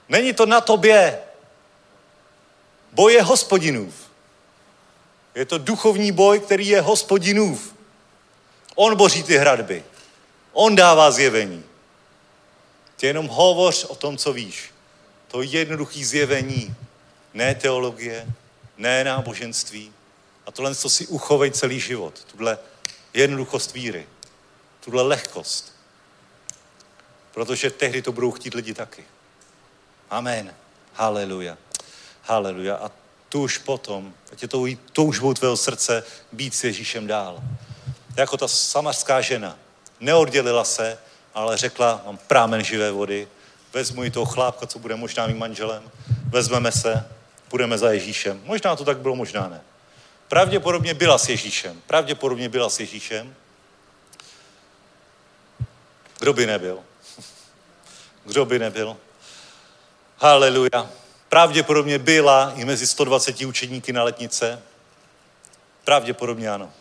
Není 0.10 0.34
to 0.34 0.46
na 0.46 0.62
tobě. 0.62 1.20
Boj 2.92 3.14
je 3.14 3.24
hospodinův. 3.24 4.03
Je 5.36 5.46
to 5.46 5.58
duchovní 5.58 6.12
boj, 6.12 6.40
který 6.40 6.68
je 6.68 6.82
hospodinův. 6.82 7.76
On 8.76 8.96
boří 8.96 9.24
ty 9.24 9.38
hradby. 9.38 9.84
On 10.54 10.76
dává 10.76 11.12
zjevení. 11.12 11.64
Ty 12.96 13.08
jenom 13.08 13.28
hovoř 13.28 13.84
o 13.84 13.96
tom, 13.96 14.18
co 14.18 14.34
víš. 14.34 14.74
To 15.28 15.42
jednoduché 15.42 16.06
zjevení. 16.06 16.76
Ne 17.34 17.56
teologie, 17.56 18.28
ne 18.78 19.04
náboženství. 19.04 19.94
A 20.46 20.52
tohle, 20.52 20.76
co 20.76 20.90
si 20.90 21.08
uchovej 21.08 21.52
celý 21.52 21.80
život. 21.80 22.24
Tuhle 22.24 22.58
jednoduchost 23.14 23.74
víry, 23.74 24.08
tuhle 24.80 25.04
lehkost. 25.04 25.74
Protože 27.32 27.70
tehdy 27.70 28.02
to 28.02 28.12
budou 28.12 28.32
chtít 28.32 28.54
lidi 28.54 28.74
taky. 28.74 29.06
Amen. 30.10 30.56
Haleluja. 30.94 31.58
Haleluja. 32.22 32.76
A 32.76 32.92
tu 33.34 33.42
už 33.42 33.66
potom, 33.66 34.14
ať 34.32 34.42
je 34.42 34.48
to 34.48 34.66
toužbou 34.94 35.34
tvého 35.34 35.58
srdce 35.58 36.04
být 36.32 36.56
s 36.56 36.64
Ježíšem 36.64 37.08
dál. 37.08 37.42
Jako 38.18 38.38
ta 38.38 38.48
samařská 38.48 39.22
žena. 39.22 39.58
Neoddělila 40.00 40.64
se, 40.64 40.98
ale 41.34 41.58
řekla, 41.58 42.02
mám 42.06 42.18
prámen 42.18 42.64
živé 42.64 42.92
vody, 42.92 43.28
vezmu 43.74 44.04
i 44.04 44.12
toho 44.12 44.26
chlápka, 44.26 44.68
co 44.68 44.80
bude 44.80 44.96
možná 44.96 45.28
mým 45.28 45.38
manželem, 45.38 45.92
vezmeme 46.30 46.72
se, 46.72 47.10
půjdeme 47.48 47.78
za 47.78 47.92
Ježíšem. 47.92 48.42
Možná 48.46 48.76
to 48.76 48.86
tak 48.86 48.98
bylo, 48.98 49.16
možná 49.16 49.48
ne. 49.48 49.62
Pravděpodobně 50.28 50.94
byla 50.94 51.18
s 51.18 51.30
Ježíšem. 51.30 51.82
Pravděpodobně 51.88 52.50
byla 52.50 52.70
s 52.70 52.80
Ježíšem. 52.80 53.36
Kdo 56.20 56.34
by 56.34 56.46
nebyl? 56.46 56.80
Kdo 58.26 58.46
by 58.46 58.60
nebyl? 58.60 58.98
Haleluja. 60.18 61.03
Pravděpodobně 61.34 62.00
byla 62.00 62.54
i 62.56 62.66
mezi 62.66 62.88
120 62.88 63.42
učeníky 63.42 63.94
na 63.94 64.04
letnice. 64.04 64.62
Pravděpodobně 65.84 66.50
ano. 66.50 66.74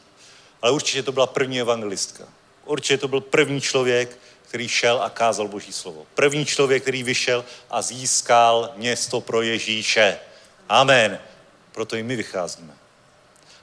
Ale 0.62 0.72
určitě 0.72 1.02
to 1.02 1.12
byla 1.12 1.26
první 1.26 1.60
evangelistka. 1.60 2.24
Určitě 2.64 2.98
to 2.98 3.08
byl 3.08 3.20
první 3.20 3.60
člověk, 3.60 4.18
který 4.48 4.68
šel 4.68 5.02
a 5.02 5.10
kázal 5.10 5.48
Boží 5.48 5.72
slovo. 5.72 6.06
První 6.14 6.46
člověk, 6.46 6.82
který 6.82 7.02
vyšel 7.02 7.44
a 7.70 7.82
získal 7.82 8.72
město 8.76 9.20
pro 9.20 9.42
Ježíše. 9.42 10.18
Amen. 10.68 11.18
Proto 11.72 11.96
i 11.96 12.02
my 12.02 12.16
vycházíme. 12.16 12.74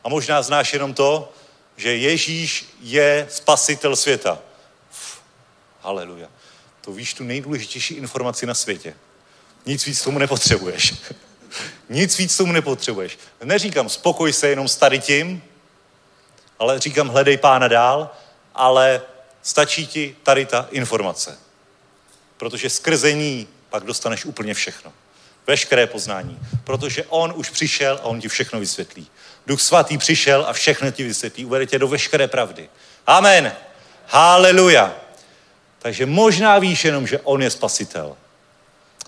A 0.04 0.10
možná 0.10 0.42
znáš 0.42 0.74
jenom 0.74 0.94
to, 0.94 1.34
že 1.78 1.96
Ježíš 1.96 2.66
je 2.82 3.28
spasitel 3.30 3.96
světa. 3.96 4.40
Haleluja. 5.82 6.28
To 6.82 6.92
víš 6.92 7.14
tu 7.14 7.24
nejdůležitější 7.24 7.94
informaci 7.94 8.46
na 8.46 8.54
světě. 8.54 8.96
Nic 9.70 9.86
víc 9.86 10.02
tomu 10.02 10.20
nepotřebuješ. 10.20 10.94
Nic 11.90 12.18
víc 12.18 12.38
tomu 12.38 12.52
nepotřebuješ. 12.52 13.20
Neříkám, 13.44 13.90
spokoj 13.90 14.34
se 14.34 14.48
jenom 14.48 14.68
s 14.68 14.76
tady 14.76 15.00
tím, 15.00 15.44
ale 16.60 16.80
říkám, 16.80 17.10
hledej 17.10 17.38
pána 17.38 17.68
dál, 17.68 18.12
ale 18.56 19.02
stačí 19.42 19.88
ti 19.88 20.16
tady 20.24 20.46
ta 20.46 20.68
informace. 20.72 21.40
Protože 22.38 22.70
skrze 22.70 23.14
ní 23.14 23.48
pak 23.70 23.84
dostaneš 23.84 24.26
úplně 24.26 24.54
všechno. 24.54 24.94
Veškeré 25.48 25.88
poznání. 25.88 26.40
Protože 26.64 27.04
on 27.10 27.34
už 27.36 27.50
přišel 27.50 28.00
a 28.04 28.06
on 28.06 28.22
ti 28.22 28.28
všechno 28.28 28.60
vysvětlí. 28.60 29.08
Duch 29.48 29.62
svatý 29.62 29.98
přišel 29.98 30.46
a 30.48 30.54
všechno 30.54 30.92
ti 30.92 31.04
vysvětlí. 31.04 31.46
Uvede 31.46 31.66
tě 31.66 31.80
do 31.80 31.88
veškeré 31.88 32.28
pravdy. 32.28 32.70
Amen. 33.08 33.54
Haleluja. 34.08 34.96
Takže 35.80 36.06
možná 36.06 36.60
víš 36.60 36.86
jenom, 36.86 37.08
že 37.08 37.20
on 37.20 37.42
je 37.42 37.50
spasitel. 37.50 38.18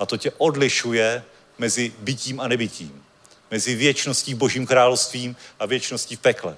A 0.02 0.06
to 0.06 0.18
tě 0.18 0.32
odlišuje 0.38 1.24
mezi 1.58 1.94
bytím 2.00 2.40
a 2.40 2.48
nebytím. 2.48 3.04
Mezi 3.52 3.76
věčností 3.76 4.34
božím 4.34 4.68
královstvím 4.68 5.36
a 5.60 5.66
věčností 5.66 6.16
v 6.16 6.20
pekle. 6.20 6.58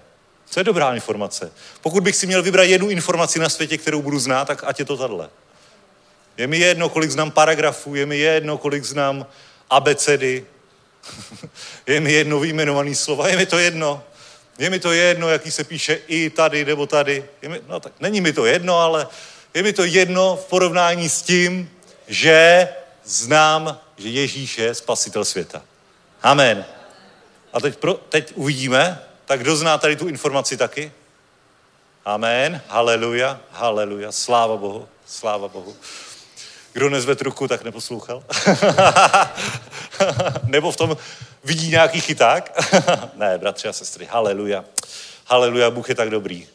Co 0.49 0.60
je 0.60 0.64
dobrá 0.64 0.95
informace? 0.95 1.52
Pokud 1.82 2.03
bych 2.03 2.15
si 2.15 2.28
měl 2.28 2.44
vybrat 2.44 2.64
jednu 2.64 2.90
informaci 2.90 3.40
na 3.40 3.49
světě, 3.49 3.78
kterou 3.78 4.02
budu 4.02 4.20
znát, 4.20 4.45
tak 4.45 4.64
ať 4.64 4.80
je 4.80 4.86
to 4.86 4.98
tahle. 4.98 5.30
Je 6.38 6.48
mi 6.48 6.57
jedno, 6.57 6.90
kolik 6.90 7.11
znám 7.11 7.32
paragrafů, 7.32 7.95
je 7.95 8.06
mi 8.06 8.18
jedno, 8.18 8.57
kolik 8.57 8.84
znám 8.84 9.26
abecedy, 9.70 10.45
je 11.88 11.99
mi 11.99 12.14
jedno 12.14 12.40
vyjmenovaný 12.40 12.95
slova, 12.95 13.28
je 13.28 13.38
mi 13.38 13.45
to 13.45 13.57
jedno. 13.57 14.03
Je 14.60 14.70
mi 14.70 14.80
to 14.80 14.91
jedno, 14.91 15.30
jaký 15.30 15.52
se 15.52 15.64
píše 15.64 15.99
i 16.07 16.30
tady 16.30 16.65
nebo 16.65 16.88
tady. 16.88 17.26
Je 17.41 17.49
mi, 17.49 17.61
no 17.68 17.80
tak 17.80 17.94
není 17.99 18.22
mi 18.22 18.34
to 18.34 18.45
jedno, 18.45 18.80
ale 18.80 19.07
je 19.53 19.64
mi 19.64 19.74
to 19.74 19.84
jedno 19.84 20.36
v 20.36 20.45
porovnání 20.45 21.10
s 21.10 21.22
tím, 21.22 21.70
že 22.07 22.68
znám, 23.05 23.80
že 23.97 24.09
Ježíš 24.09 24.57
je 24.57 24.75
spasitel 24.75 25.25
světa. 25.25 25.61
Amen. 26.23 26.65
A 27.53 27.59
teď, 27.59 27.77
pro, 27.77 27.93
teď 27.93 28.34
uvidíme, 28.35 29.01
tak 29.25 29.39
kdo 29.39 29.55
zná 29.55 29.77
tady 29.77 29.95
tu 29.95 30.07
informaci 30.07 30.57
taky? 30.57 30.91
Amen. 32.05 32.61
Haleluja, 32.67 33.39
haleluja. 33.51 34.11
Sláva 34.11 34.57
Bohu, 34.57 34.88
sláva 35.05 35.47
Bohu. 35.47 35.75
Kdo 36.73 36.89
nezved 36.89 37.21
ruku, 37.21 37.47
tak 37.47 37.63
neposlouchal. 37.63 38.23
Nebo 40.43 40.71
v 40.71 40.77
tom 40.77 40.97
vidí 41.43 41.69
nějaký 41.69 42.01
chyták. 42.01 42.51
ne, 43.15 43.38
bratři 43.38 43.67
a 43.67 43.73
sestry, 43.73 44.05
haleluja. 44.05 44.65
Haleluja, 45.25 45.71
Bůh 45.71 45.89
je 45.89 45.95
tak 45.95 46.09
dobrý. 46.09 46.47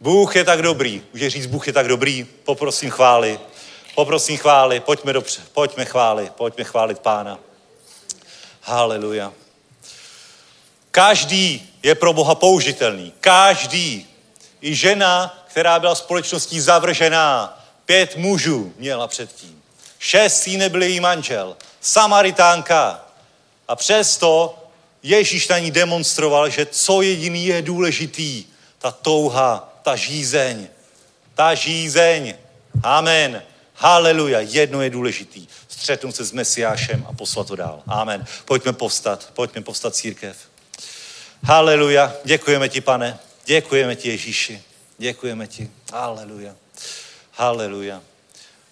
Bůh 0.00 0.36
je 0.36 0.44
tak 0.44 0.62
dobrý. 0.62 1.02
Může 1.12 1.30
říct, 1.30 1.46
Bůh 1.46 1.66
je 1.66 1.72
tak 1.72 1.88
dobrý. 1.88 2.24
Poprosím 2.44 2.90
chvály. 2.90 3.40
Poprosím 3.98 4.38
chvály. 4.38 4.80
Pojďme 4.80 5.12
dobře. 5.12 5.40
Pojďme 5.52 5.84
chvály. 5.84 6.30
Pojďme 6.36 6.64
chválit 6.64 6.98
Pána. 6.98 7.38
Haleluja. 8.62 9.32
Každý 10.90 11.74
je 11.82 11.94
pro 11.94 12.12
Boha 12.12 12.34
použitelný. 12.34 13.12
Každý. 13.20 14.06
I 14.60 14.74
žena, 14.74 15.44
která 15.48 15.78
byla 15.80 15.94
společností 15.94 16.60
zavržená. 16.60 17.60
Pět 17.86 18.16
mužů 18.16 18.72
měla 18.76 19.06
předtím. 19.06 19.62
Šest 19.98 20.46
jí 20.46 20.56
nebyl 20.56 20.82
její 20.82 21.00
manžel. 21.00 21.56
Samaritánka. 21.80 23.04
A 23.68 23.76
přesto 23.76 24.58
Ježíš 25.02 25.48
na 25.48 25.58
ní 25.58 25.70
demonstroval, 25.70 26.50
že 26.50 26.66
co 26.66 27.02
jediný 27.02 27.46
je 27.46 27.62
důležitý, 27.62 28.44
ta 28.78 28.90
touha, 28.90 29.72
ta 29.82 29.96
žízeň. 29.96 30.68
Ta 31.34 31.54
žízeň. 31.54 32.34
Amen. 32.82 33.42
Haleluja. 33.80 34.40
Jedno 34.40 34.82
je 34.82 34.90
důležitý. 34.90 35.46
Střetnout 35.68 36.16
se 36.16 36.24
s 36.24 36.32
Mesiášem 36.32 37.06
a 37.08 37.12
poslat 37.12 37.46
to 37.46 37.56
dál. 37.56 37.82
Amen. 37.86 38.24
Pojďme 38.44 38.72
povstat. 38.72 39.30
Pojďme 39.34 39.62
povstat 39.62 39.94
církev. 39.94 40.36
Haleluja. 41.42 42.14
Děkujeme 42.24 42.68
ti, 42.68 42.80
pane. 42.80 43.18
Děkujeme 43.44 43.96
ti, 43.96 44.08
Ježíši. 44.08 44.62
Děkujeme 44.98 45.46
ti. 45.46 45.70
Haleluja. 45.92 46.56
Haleluja. 47.32 48.02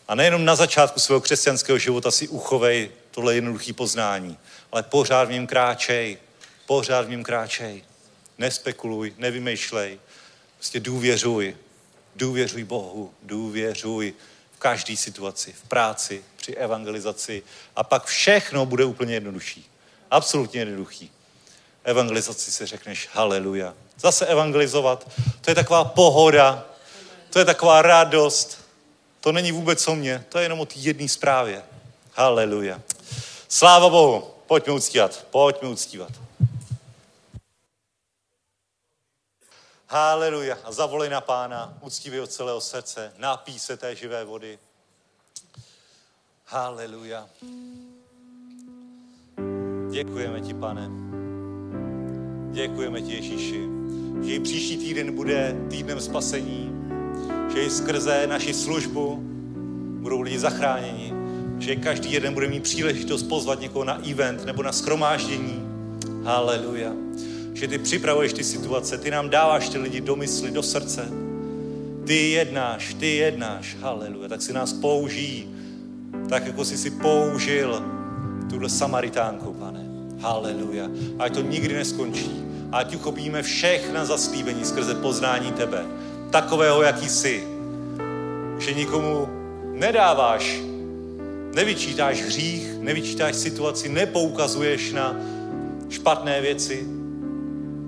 A 0.09 0.15
nejenom 0.15 0.45
na 0.45 0.57
začátku 0.57 1.01
svého 1.01 1.21
křesťanského 1.21 1.79
života 1.79 2.11
si 2.11 2.29
uchovej 2.29 2.91
tohle 3.11 3.35
jednoduché 3.35 3.73
poznání, 3.73 4.39
ale 4.73 4.83
pořád 4.83 5.25
v 5.25 5.33
něm 5.33 5.47
kráčej. 5.47 6.19
Pořád 6.67 7.07
v 7.07 7.11
něm 7.11 7.25
kráčej. 7.25 7.85
Nespekuluj, 8.39 9.15
nevymýšlej. 9.19 9.99
Prostě 10.57 10.81
důvěřuj. 10.81 11.57
Důvěřuj 12.17 12.65
Bohu. 12.65 13.15
Důvěřuj 13.23 14.15
v 14.57 14.59
každé 14.59 14.97
situaci, 14.97 15.53
v 15.53 15.69
práci, 15.69 16.25
při 16.37 16.55
evangelizaci. 16.55 17.43
A 17.77 17.85
pak 17.85 18.05
všechno 18.05 18.67
bude 18.67 18.85
úplně 18.85 19.15
jednodušší. 19.15 19.71
Absolutně 20.11 20.61
jednoduchý. 20.61 21.11
Evangelizaci 21.85 22.53
si 22.53 22.67
řekneš 22.67 23.09
haleluja. 23.13 23.75
Zase 23.99 24.27
evangelizovat, 24.27 25.11
to 25.41 25.51
je 25.51 25.55
taková 25.55 25.85
pohoda, 25.85 26.65
to 27.31 27.39
je 27.39 27.45
taková 27.45 27.83
radost. 27.83 28.59
To 29.21 29.33
není 29.33 29.53
vůbec 29.53 29.89
o 29.89 29.95
mně, 29.95 30.25
to 30.29 30.39
je 30.39 30.45
jenom 30.45 30.61
o 30.61 30.67
té 30.67 30.75
jedné 30.77 31.09
zprávě. 31.09 31.63
Haleluja. 32.15 32.81
Sláva 33.49 33.89
Bohu. 33.89 34.31
Pojďme 34.47 34.73
uctívat. 34.73 35.27
Pojďme 35.31 35.69
uctívat. 35.69 36.11
Haleluja. 39.89 40.59
A 40.65 40.73
zavolej 40.73 41.11
na 41.11 41.21
pána, 41.21 41.79
uctívej 41.81 42.21
od 42.21 42.31
celého 42.31 42.61
srdce, 42.61 43.13
napí 43.19 43.59
se 43.59 43.77
té 43.77 43.97
živé 43.97 44.25
vody. 44.25 44.59
Haleluja. 46.47 47.29
Děkujeme 49.91 50.41
ti, 50.41 50.55
pane. 50.55 50.89
Děkujeme 52.53 53.03
ti, 53.03 53.13
Ježíši, 53.13 53.69
že 54.23 54.35
i 54.35 54.41
příští 54.41 54.77
týden 54.77 55.15
bude 55.15 55.57
týdnem 55.71 56.01
spasení, 56.01 56.73
že 57.55 57.63
i 57.63 57.71
skrze 57.71 58.27
naši 58.27 58.55
službu 58.55 59.19
budou 60.01 60.21
lidi 60.21 60.39
zachráněni, 60.39 61.13
že 61.59 61.77
každý 61.77 62.13
jeden 62.13 62.35
bude 62.35 62.49
mít 62.49 62.63
příležitost 62.63 63.23
pozvat 63.23 63.61
někoho 63.61 63.85
na 63.85 64.11
event 64.11 64.45
nebo 64.45 64.63
na 64.63 64.73
schromáždění. 64.73 65.63
Haleluja. 66.25 66.93
Že 67.57 67.69
ty 67.69 67.79
připravuješ 67.79 68.33
ty 68.33 68.45
situace, 68.45 68.99
ty 68.99 69.11
nám 69.11 69.31
dáváš 69.31 69.69
ty 69.69 69.79
lidi 69.79 70.01
do 70.01 70.17
mysli, 70.17 70.51
do 70.51 70.63
srdce. 70.63 71.09
Ty 72.07 72.31
jednáš, 72.31 72.95
ty 72.95 73.17
jednáš. 73.17 73.77
Haleluja. 73.81 74.29
Tak 74.29 74.43
si 74.43 74.53
nás 74.53 74.73
použij, 74.73 75.49
tak 76.29 76.47
jako 76.47 76.65
jsi 76.65 76.79
si 76.79 76.91
použil 76.91 77.83
tuhle 78.51 78.69
Samaritánku, 78.69 79.53
pane. 79.53 79.81
Haleluja. 80.21 80.89
Ať 81.19 81.35
to 81.35 81.43
nikdy 81.43 81.75
neskončí. 81.75 82.31
Ať 82.73 82.95
uchopíme 82.95 83.43
všechna 83.43 84.05
zaslíbení 84.05 84.65
skrze 84.65 84.95
poznání 84.95 85.53
tebe. 85.53 85.85
Takového, 86.31 86.83
jaký 86.83 87.09
jsi. 87.09 87.45
Že 88.59 88.75
nikomu 88.75 89.29
nedáváš, 89.73 90.61
nevyčítáš 91.55 92.23
hřích, 92.23 92.79
nevyčítáš 92.79 93.37
situaci, 93.37 93.89
nepoukazuješ 93.89 94.93
na 94.93 95.17
špatné 95.89 96.41
věci, 96.41 96.96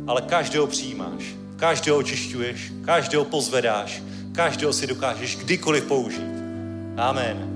ale 0.08 0.22
každého 0.22 0.66
přijímáš. 0.66 1.22
Každého 1.56 1.98
očišťuješ, 1.98 2.72
každého 2.84 3.24
pozvedáš, 3.24 4.02
každého 4.32 4.72
si 4.72 4.86
dokážeš 4.86 5.36
kdykoliv 5.36 5.84
použít. 5.84 6.30
Amen. 6.96 7.46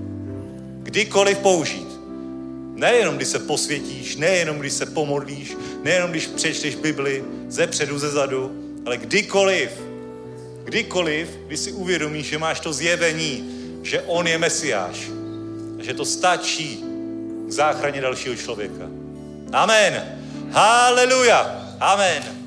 Kdykoliv 0.83 1.39
použít. 1.39 1.89
Nejenom 2.75 3.17
když 3.17 3.29
se 3.29 3.39
posvětíš, 3.39 4.17
nejenom 4.17 4.59
když 4.59 4.73
se 4.73 4.87
pomodlíš, 4.87 5.57
nejenom 5.83 6.11
když 6.11 6.27
přečteš 6.27 6.75
Bibli 6.75 7.25
ze 7.49 7.67
předu, 7.67 7.99
ze 7.99 8.11
zadu, 8.11 8.53
ale 8.87 8.97
kdykoliv, 8.97 9.71
kdykoliv, 10.65 11.29
když 11.47 11.61
si 11.61 11.73
uvědomíš, 11.73 12.27
že 12.27 12.39
máš 12.39 12.61
to 12.61 12.73
zjevení, 12.73 13.51
že 13.83 14.03
On 14.03 14.27
je 14.27 14.39
Mesiáš, 14.39 15.11
že 15.81 15.95
to 15.95 16.05
stačí 16.05 16.85
k 17.49 17.53
záchraně 17.53 18.01
dalšího 18.01 18.37
člověka. 18.37 18.85
Amen. 19.53 20.19
Haleluja. 20.51 21.63
Amen. 21.81 22.42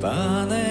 Pane, 0.00 0.14
chválí 0.48 0.67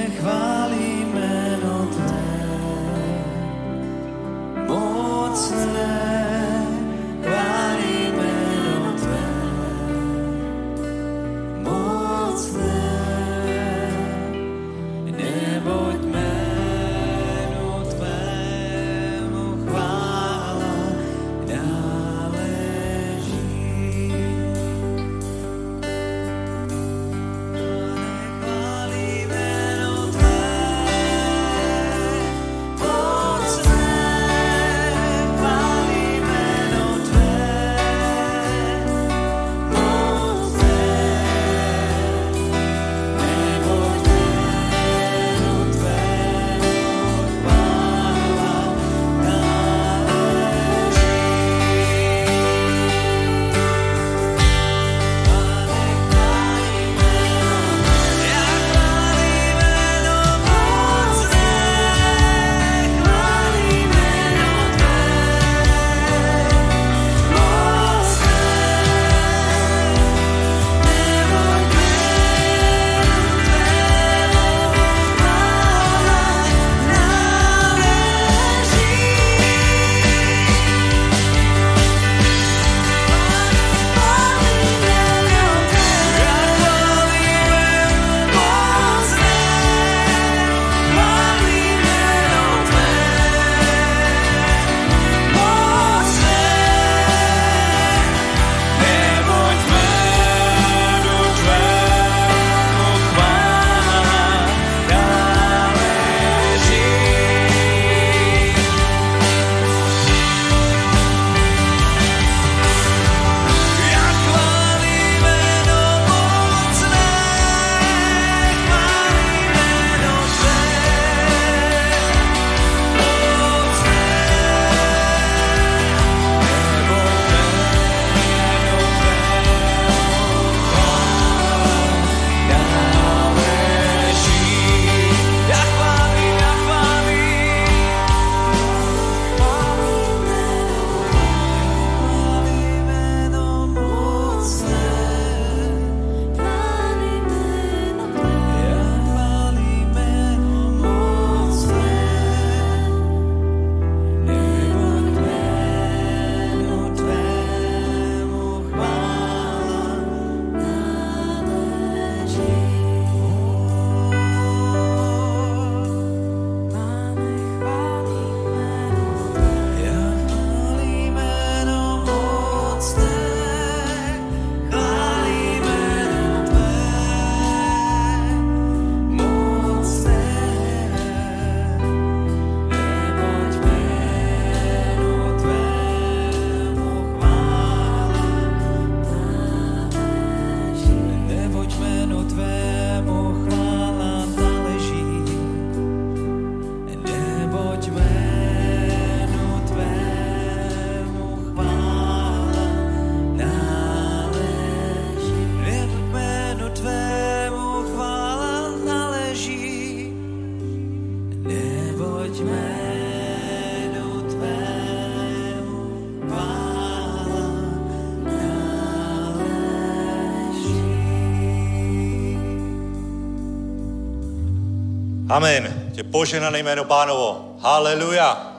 Amen. 225.37 225.91
Tě 225.95 226.03
poženané 226.03 226.59
jméno 226.59 226.85
pánovo. 226.85 227.57
Haleluja. 227.61 228.57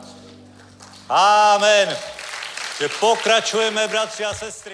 Amen. 1.09 1.97
Že 2.79 2.89
pokračujeme, 2.89 3.89
bratři 3.89 4.25
a 4.25 4.35
sestry. 4.35 4.68